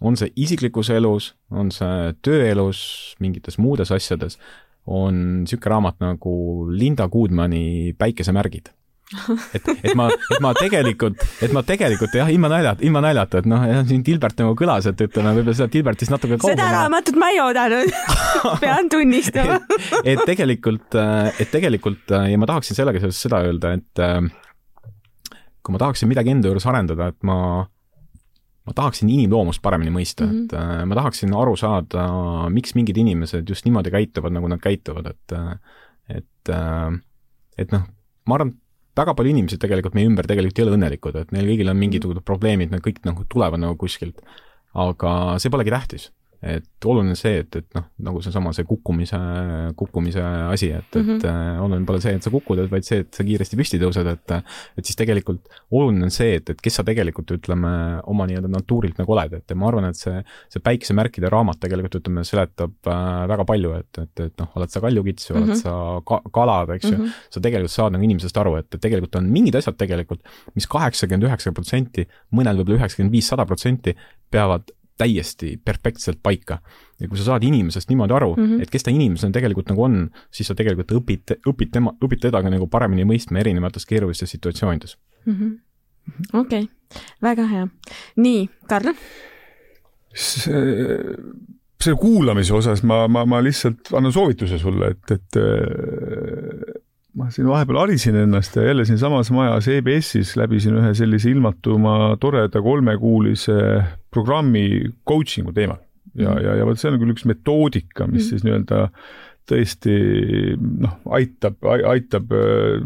on 0.00 0.16
see 0.16 0.30
isiklikus 0.36 0.90
elus, 0.90 1.34
on 1.50 1.70
see 1.70 2.14
tööelus, 2.22 3.14
mingites 3.20 3.58
muudes 3.58 3.92
asjades, 3.94 4.38
on 4.86 5.44
niisugune 5.44 5.70
raamat 5.70 6.00
nagu 6.02 6.66
Linda 6.70 7.08
Goodmani 7.08 7.94
Päikesemärgid 7.98 8.72
et, 9.56 9.68
et 9.74 9.94
ma, 9.98 10.08
et 10.12 10.42
ma 10.44 10.52
tegelikult, 10.58 11.24
et 11.44 11.54
ma 11.54 11.64
tegelikult 11.66 12.14
jah, 12.18 12.30
ilma 12.32 12.50
naljata, 12.52 12.84
ilma 12.86 13.02
naljata, 13.04 13.42
et 13.42 13.50
noh, 13.50 13.66
siin 13.88 14.04
Gilbert 14.06 14.40
nagu 14.42 14.54
kõlas, 14.58 14.88
et 14.90 15.04
ütleme 15.06 15.34
võib-olla 15.38 15.56
seda 15.58 15.72
Gilbertist 15.72 16.14
natuke 16.14 16.38
kaugemale. 16.38 16.56
seda 16.56 16.70
raamatut 16.76 17.20
ma 17.20 17.30
ei 17.34 17.42
oodanud 17.44 17.92
pean 18.64 18.90
tunnistama 18.92 19.60
et, 20.02 20.14
et 20.14 20.24
tegelikult, 20.28 20.98
et 21.38 21.52
tegelikult 21.52 22.16
ja 22.30 22.40
ma 22.40 22.50
tahaksin 22.50 22.78
sellega 22.78 23.02
seoses 23.02 23.22
seda 23.26 23.44
öelda, 23.46 23.76
et 23.78 24.04
kui 25.64 25.74
ma 25.74 25.80
tahaksin 25.80 26.10
midagi 26.10 26.34
enda 26.34 26.50
juures 26.50 26.66
arendada, 26.68 27.08
et 27.14 27.20
ma 27.26 27.38
ma 28.64 28.72
tahaksin 28.72 29.10
inimloomust 29.12 29.62
paremini 29.64 29.92
mõista 29.92 30.24
mm, 30.24 30.30
-hmm. 30.30 30.44
et 30.44 30.52
äh, 30.56 30.84
ma 30.88 30.96
tahaksin 30.96 31.34
aru 31.36 31.56
saada, 31.56 32.04
miks 32.52 32.74
mingid 32.74 32.96
inimesed 32.96 33.48
just 33.48 33.66
niimoodi 33.68 33.92
käituvad, 33.92 34.32
nagu 34.32 34.48
nad 34.48 34.60
käituvad, 34.60 35.10
et 35.12 35.36
et 36.08 36.48
äh, 36.48 37.00
et 37.58 37.72
noh, 37.72 37.84
ma 38.26 38.38
arvan, 38.38 38.54
väga 38.96 39.14
palju 39.14 39.34
inimesi 39.34 39.58
tegelikult 39.60 39.94
meie 39.94 40.08
ümber 40.10 40.26
tegelikult 40.30 40.58
ei 40.58 40.66
ole 40.66 40.76
õnnelikud, 40.78 41.16
et 41.20 41.32
neil 41.34 41.48
kõigil 41.52 41.70
on 41.70 41.78
mingid 41.78 42.04
mm 42.04 42.12
-hmm. 42.12 42.26
probleemid, 42.30 42.70
nad 42.70 42.84
kõik 42.84 43.00
nagu 43.04 43.24
tulevad 43.28 43.60
nagu 43.60 43.76
kuskilt. 43.76 44.20
aga 44.74 45.38
see 45.38 45.50
polegi 45.50 45.70
tähtis 45.70 46.10
et 46.44 46.86
oluline 46.88 47.16
see, 47.16 47.38
et, 47.40 47.56
et 47.56 47.76
noh, 47.76 47.86
nagu 48.04 48.20
seesama 48.24 48.52
see 48.56 48.66
kukkumise, 48.68 49.18
kukkumise 49.78 50.22
asi, 50.50 50.70
et 50.76 50.98
mm, 50.98 51.02
-hmm. 51.06 51.16
et 51.16 51.24
äh, 51.30 51.62
oluline 51.64 51.86
pole 51.86 52.00
see, 52.04 52.14
et 52.18 52.22
sa 52.22 52.30
kukud, 52.30 52.60
vaid 52.70 52.84
see, 52.84 53.00
et 53.04 53.14
sa 53.14 53.24
kiiresti 53.24 53.56
püsti 53.56 53.80
tõused, 53.80 54.10
et 54.12 54.34
et 54.34 54.84
siis 54.84 54.96
tegelikult 54.96 55.48
oluline 55.70 56.04
on 56.04 56.10
see, 56.12 56.36
et, 56.36 56.50
et 56.50 56.60
kes 56.60 56.80
sa 56.80 56.84
tegelikult, 56.84 57.30
ütleme, 57.38 57.72
oma 58.10 58.26
nii-öelda 58.26 58.50
natuurilt 58.52 58.98
nagu 58.98 59.12
oled, 59.16 59.32
et 59.38 59.54
ma 59.54 59.68
arvan, 59.68 59.88
et 59.88 59.96
see, 59.96 60.20
see 60.52 60.60
päikesemärkide 60.60 61.30
raamat 61.32 61.60
tegelikult, 61.60 61.96
ütleme, 62.02 62.24
seletab 62.24 62.74
äh, 62.86 63.28
väga 63.28 63.44
palju, 63.48 63.72
et, 63.80 64.02
et, 64.02 64.24
et 64.28 64.38
noh, 64.42 64.50
oled 64.58 64.70
sa 64.70 64.80
kaljukits 64.84 65.30
või 65.30 65.40
mm 65.40 65.44
-hmm. 65.44 65.48
oled 65.48 65.56
mhm. 65.56 65.62
sa 65.62 66.00
ka, 66.04 66.20
kalad, 66.34 66.74
eks 66.76 66.90
ju 66.90 66.96
mm, 66.98 67.04
-hmm. 67.04 67.28
sa 67.30 67.40
tegelikult 67.40 67.76
saad 67.76 67.92
nagu 67.92 68.04
inimesest 68.04 68.36
aru, 68.36 68.56
et, 68.56 68.74
et 68.74 68.80
tegelikult 68.80 69.16
on 69.16 69.30
mingid 69.30 69.54
asjad 69.54 69.76
tegelikult 69.76 70.24
mis, 70.54 70.64
mis 70.64 70.70
kaheksakümmend, 70.70 71.28
üheksakümmend 71.28 71.60
protsenti, 71.60 72.06
mõnel 72.34 72.58
võib-olla 72.58 72.82
üheksakümmend 72.82 73.14
viis, 73.14 73.28
sada 73.28 73.46
protsenti 73.48 73.94
peavad 74.32 74.72
täiesti 74.98 75.56
perfektselt 75.64 76.20
paika. 76.22 76.58
ja 77.00 77.08
kui 77.08 77.18
sa 77.18 77.24
saad 77.24 77.42
inimesest 77.42 77.88
niimoodi 77.90 78.14
aru 78.14 78.34
mm, 78.36 78.44
-hmm. 78.46 78.62
et 78.62 78.70
kes 78.70 78.82
ta 78.86 78.90
inimesena 78.90 79.32
tegelikult 79.32 79.68
nagu 79.68 79.82
on, 79.82 80.10
siis 80.30 80.46
sa 80.48 80.54
tegelikult 80.54 80.92
õpid, 80.92 81.36
õpid 81.50 81.72
tema, 81.72 81.92
õpid 82.04 82.20
teda 82.28 82.42
ka 82.42 82.50
nagu 82.50 82.66
paremini 82.70 83.04
mõistma 83.04 83.40
erinevates 83.42 83.86
keerulistes 83.86 84.30
situatsioonides 84.30 84.96
mm 85.26 85.34
-hmm.. 85.34 85.58
okei 86.40 86.62
okay., 86.62 87.02
väga 87.22 87.46
hea. 87.46 87.68
nii, 88.16 88.48
Karl? 88.68 88.94
see, 90.14 90.62
selle 91.82 91.98
kuulamise 91.98 92.54
osas 92.54 92.82
ma, 92.82 93.08
ma, 93.08 93.24
ma 93.24 93.42
lihtsalt 93.42 93.92
annan 93.92 94.12
soovituse 94.12 94.58
sulle, 94.58 94.94
et, 94.94 95.10
et 95.10 95.40
ma 97.14 97.30
siin 97.30 97.46
vahepeal 97.46 97.78
harisin 97.84 98.16
ennast 98.24 98.56
ja 98.58 98.64
jälle 98.66 98.84
siinsamas 98.88 99.30
majas 99.34 99.68
EBS-is 99.70 100.34
läbisin 100.36 100.78
ühe 100.80 100.94
sellise 100.98 101.30
ilmatuma 101.30 102.16
toreda 102.20 102.62
kolmekuulise 102.62 103.58
programmi 104.10 104.66
coaching'u 105.08 105.54
teemal. 105.54 105.78
ja 106.14 106.30
mm, 106.30 106.44
ja, 106.44 106.56
ja 106.60 106.66
vot 106.66 106.80
see 106.80 106.90
on 106.90 106.98
küll 107.02 107.14
üks 107.14 107.26
metoodika, 107.28 108.06
mis 108.06 108.26
mm 108.26 108.30
siis 108.34 108.46
nii-öelda 108.46 108.88
tõesti 109.50 109.94
noh, 110.56 110.94
aitab, 111.12 111.58
aitab 111.68 112.30
äh, 112.32 112.78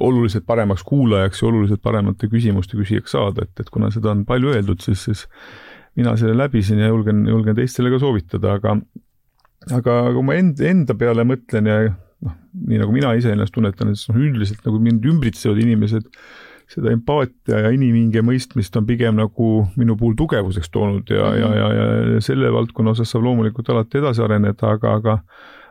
oluliselt 0.00 0.46
paremaks 0.48 0.82
kuulajaks 0.88 1.42
ja 1.42 1.48
oluliselt 1.50 1.82
paremate 1.84 2.30
küsimuste 2.32 2.78
küsijaks 2.78 3.12
saada, 3.12 3.44
et, 3.44 3.52
et 3.60 3.68
kuna 3.70 3.90
seda 3.92 4.14
on 4.14 4.24
palju 4.28 4.54
öeldud, 4.54 4.80
siis, 4.80 5.02
siis 5.04 5.26
mina 5.98 6.14
selle 6.16 6.38
läbisin 6.38 6.80
ja 6.80 6.88
julgen, 6.88 7.26
julgen 7.28 7.58
teistele 7.58 7.92
ka 7.92 8.00
soovitada, 8.00 8.56
aga 8.56 8.78
aga 9.76 9.96
kui 10.14 10.24
ma 10.24 10.38
enda, 10.40 10.64
enda 10.70 10.96
peale 10.96 11.26
mõtlen 11.28 11.68
ja 11.68 11.82
noh, 12.26 12.36
nii 12.68 12.80
nagu 12.82 12.94
mina 12.94 13.12
ise 13.18 13.32
ennast 13.34 13.54
tunnetan, 13.56 13.92
et 13.92 14.06
noh, 14.10 14.20
üldiselt 14.20 14.64
nagu 14.66 14.80
mind 14.82 15.06
ümbritsevad 15.08 15.60
inimesed, 15.62 16.08
seda 16.70 16.92
empaatia 16.94 17.64
ja 17.64 17.70
inimhinge 17.74 18.22
mõistmist 18.22 18.76
on 18.78 18.86
pigem 18.86 19.16
nagu 19.18 19.46
minu 19.80 19.96
puhul 19.98 20.14
tugevuseks 20.18 20.70
toonud 20.70 21.08
ja 21.10 21.24
mm, 21.26 21.38
-hmm. 21.38 21.56
ja, 21.56 21.70
ja, 21.74 21.86
ja 22.14 22.20
selle 22.22 22.52
valdkonna 22.54 22.94
osas 22.94 23.10
saab 23.10 23.26
loomulikult 23.26 23.72
alati 23.72 23.98
edasi 23.98 24.22
areneda, 24.22 24.76
aga, 24.76 24.92
aga 25.00 25.16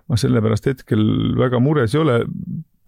ma 0.09 0.17
sellepärast 0.19 0.67
hetkel 0.71 1.05
väga 1.39 1.61
mures 1.63 1.95
ei 1.95 2.01
ole. 2.01 2.17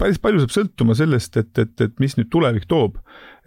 päris 0.02 0.18
palju 0.18 0.42
saab 0.42 0.54
sõltuma 0.56 0.96
sellest, 0.98 1.38
et, 1.38 1.54
et, 1.62 1.74
et 1.86 2.00
mis 2.02 2.18
nüüd 2.18 2.32
tulevik 2.34 2.66
toob. 2.68 2.98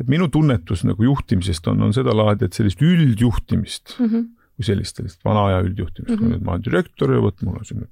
et 0.01 0.09
minu 0.09 0.29
tunnetus 0.29 0.85
nagu 0.85 1.05
juhtimisest 1.05 1.69
on, 1.69 1.83
on 1.83 1.93
sedalaadi, 1.95 2.49
et 2.49 2.57
sellist 2.57 2.81
üldjuhtimist 2.83 3.99
mm 3.99 4.07
-hmm. 4.07 4.25
kui 4.57 4.65
sellist, 4.65 4.97
sellist 4.97 5.21
vana 5.25 5.45
aja 5.51 5.61
üldjuhtimist 5.67 6.09
mm, 6.09 6.17
-hmm. 6.17 6.25
kui 6.25 6.33
nüüd 6.39 6.45
ma 6.45 6.53
olen 6.53 6.65
direktor 6.65 7.13
ja 7.13 7.21
vot 7.21 7.43
mul 7.43 7.61
on 7.61 7.65
siin 7.65 7.85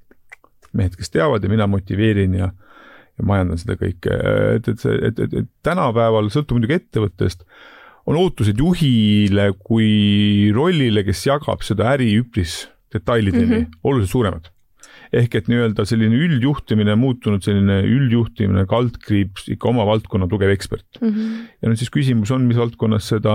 mehed, 0.73 0.97
kes 0.97 1.11
teavad 1.11 1.44
ja 1.44 1.51
mina 1.53 1.66
motiveerin 1.70 2.35
ja 2.35 2.53
ja 3.19 3.27
majandan 3.28 3.61
seda 3.61 3.77
kõike, 3.81 4.16
et, 4.57 4.69
et 4.73 4.81
see, 4.82 4.97
et, 5.09 5.20
et, 5.20 5.35
et 5.43 5.51
tänapäeval, 5.66 6.31
sõltub 6.32 6.57
muidugi 6.59 6.78
ettevõttest, 6.78 7.44
on 8.09 8.19
ootused 8.19 8.59
juhile 8.59 9.51
kui 9.62 10.51
rollile, 10.55 11.05
kes 11.07 11.27
jagab 11.28 11.62
seda 11.66 11.93
äri 11.93 12.09
üpris 12.19 12.65
detailideni 12.93 13.47
mm 13.47 13.61
-hmm. 13.61 13.78
oluliselt 13.85 14.16
suuremad. 14.16 14.51
ehk 15.12 15.35
et 15.36 15.49
nii-öelda 15.49 15.85
selline 15.85 16.16
üldjuhtimine 16.16 16.94
on 16.94 16.99
muutunud 16.99 17.43
selline 17.44 17.82
üldjuhtimine, 17.85 18.65
kaldkriips, 18.66 19.51
ikka 19.53 19.69
oma 19.69 19.85
valdkonna 19.85 20.24
tugev 20.28 20.49
ekspert 20.49 21.01
mm. 21.01 21.09
-hmm. 21.09 21.35
ja 21.62 21.69
nüüd 21.69 21.77
siis 21.77 21.93
küsimus 21.93 22.31
on, 22.32 22.47
mis 22.49 22.57
valdkonnas 22.57 23.09
seda 23.12 23.35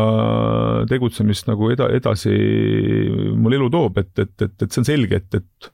tegutsemist 0.90 1.48
nagu 1.48 1.70
eda-, 1.70 1.92
edasi 1.94 2.34
mul 3.36 3.54
elu 3.54 3.70
toob, 3.70 3.98
et, 4.02 4.10
et, 4.18 4.42
et, 4.42 4.62
et 4.62 4.72
see 4.72 4.82
on 4.82 4.90
selge, 4.90 5.22
et, 5.22 5.36
et 5.36 5.72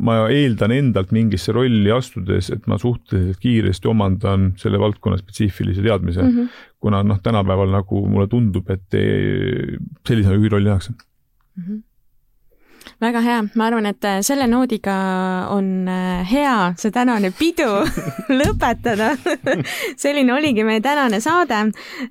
ma 0.00 0.16
eeldan 0.32 0.72
endalt 0.74 1.12
mingisse 1.12 1.52
rolli 1.52 1.92
astudes, 1.92 2.50
et 2.54 2.66
ma 2.70 2.78
suhteliselt 2.80 3.40
kiiresti 3.42 3.90
omandan 3.90 4.50
selle 4.60 4.80
valdkonna 4.80 5.20
spetsiifilise 5.20 5.84
teadmise 5.84 6.22
mm, 6.22 6.32
-hmm. 6.36 6.64
kuna 6.80 7.02
noh, 7.04 7.20
tänapäeval 7.22 7.70
nagu 7.74 8.06
mulle 8.08 8.26
tundub, 8.28 8.70
et 8.70 8.98
sellisena 10.08 10.34
juhi 10.34 10.48
rolli 10.48 10.68
nähakse 10.68 10.92
mm. 10.92 11.64
-hmm 11.64 11.80
väga 13.00 13.20
hea, 13.24 13.40
ma 13.56 13.66
arvan, 13.68 13.88
et 13.90 14.04
äh, 14.04 14.20
selle 14.24 14.46
noodiga 14.50 14.94
on 15.54 15.88
äh, 15.88 16.22
hea 16.30 16.72
see 16.80 16.92
tänane 16.94 17.32
pidu 17.36 17.68
lõpetada 18.40 19.12
selline 20.02 20.34
oligi 20.36 20.64
meie 20.66 20.82
tänane 20.84 21.20
saade. 21.24 21.62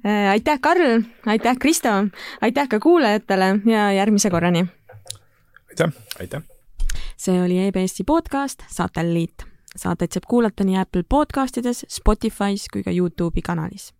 Äh, 0.03 0.29
aitäh, 0.33 0.59
Karl, 0.61 1.01
aitäh, 1.25 1.57
Kristo, 1.59 1.95
aitäh 2.41 2.69
ka 2.69 2.79
kuulajatele 2.79 3.55
ja 3.69 3.91
järgmise 3.97 4.29
korrani. 4.29 4.65
aitäh. 5.69 5.93
aitäh 6.19 6.58
see 7.19 7.41
oli 7.41 7.57
EBS-i 7.67 8.03
podcast 8.03 8.63
Satelliit. 8.71 9.43
saateid 9.75 10.15
saab 10.15 10.25
kuulata 10.27 10.63
nii 10.63 10.77
Apple 10.77 11.03
podcastides, 11.09 11.85
Spotify's 11.87 12.67
kui 12.73 12.83
ka 12.83 12.91
Youtube'i 12.91 13.41
kanalis 13.45 13.91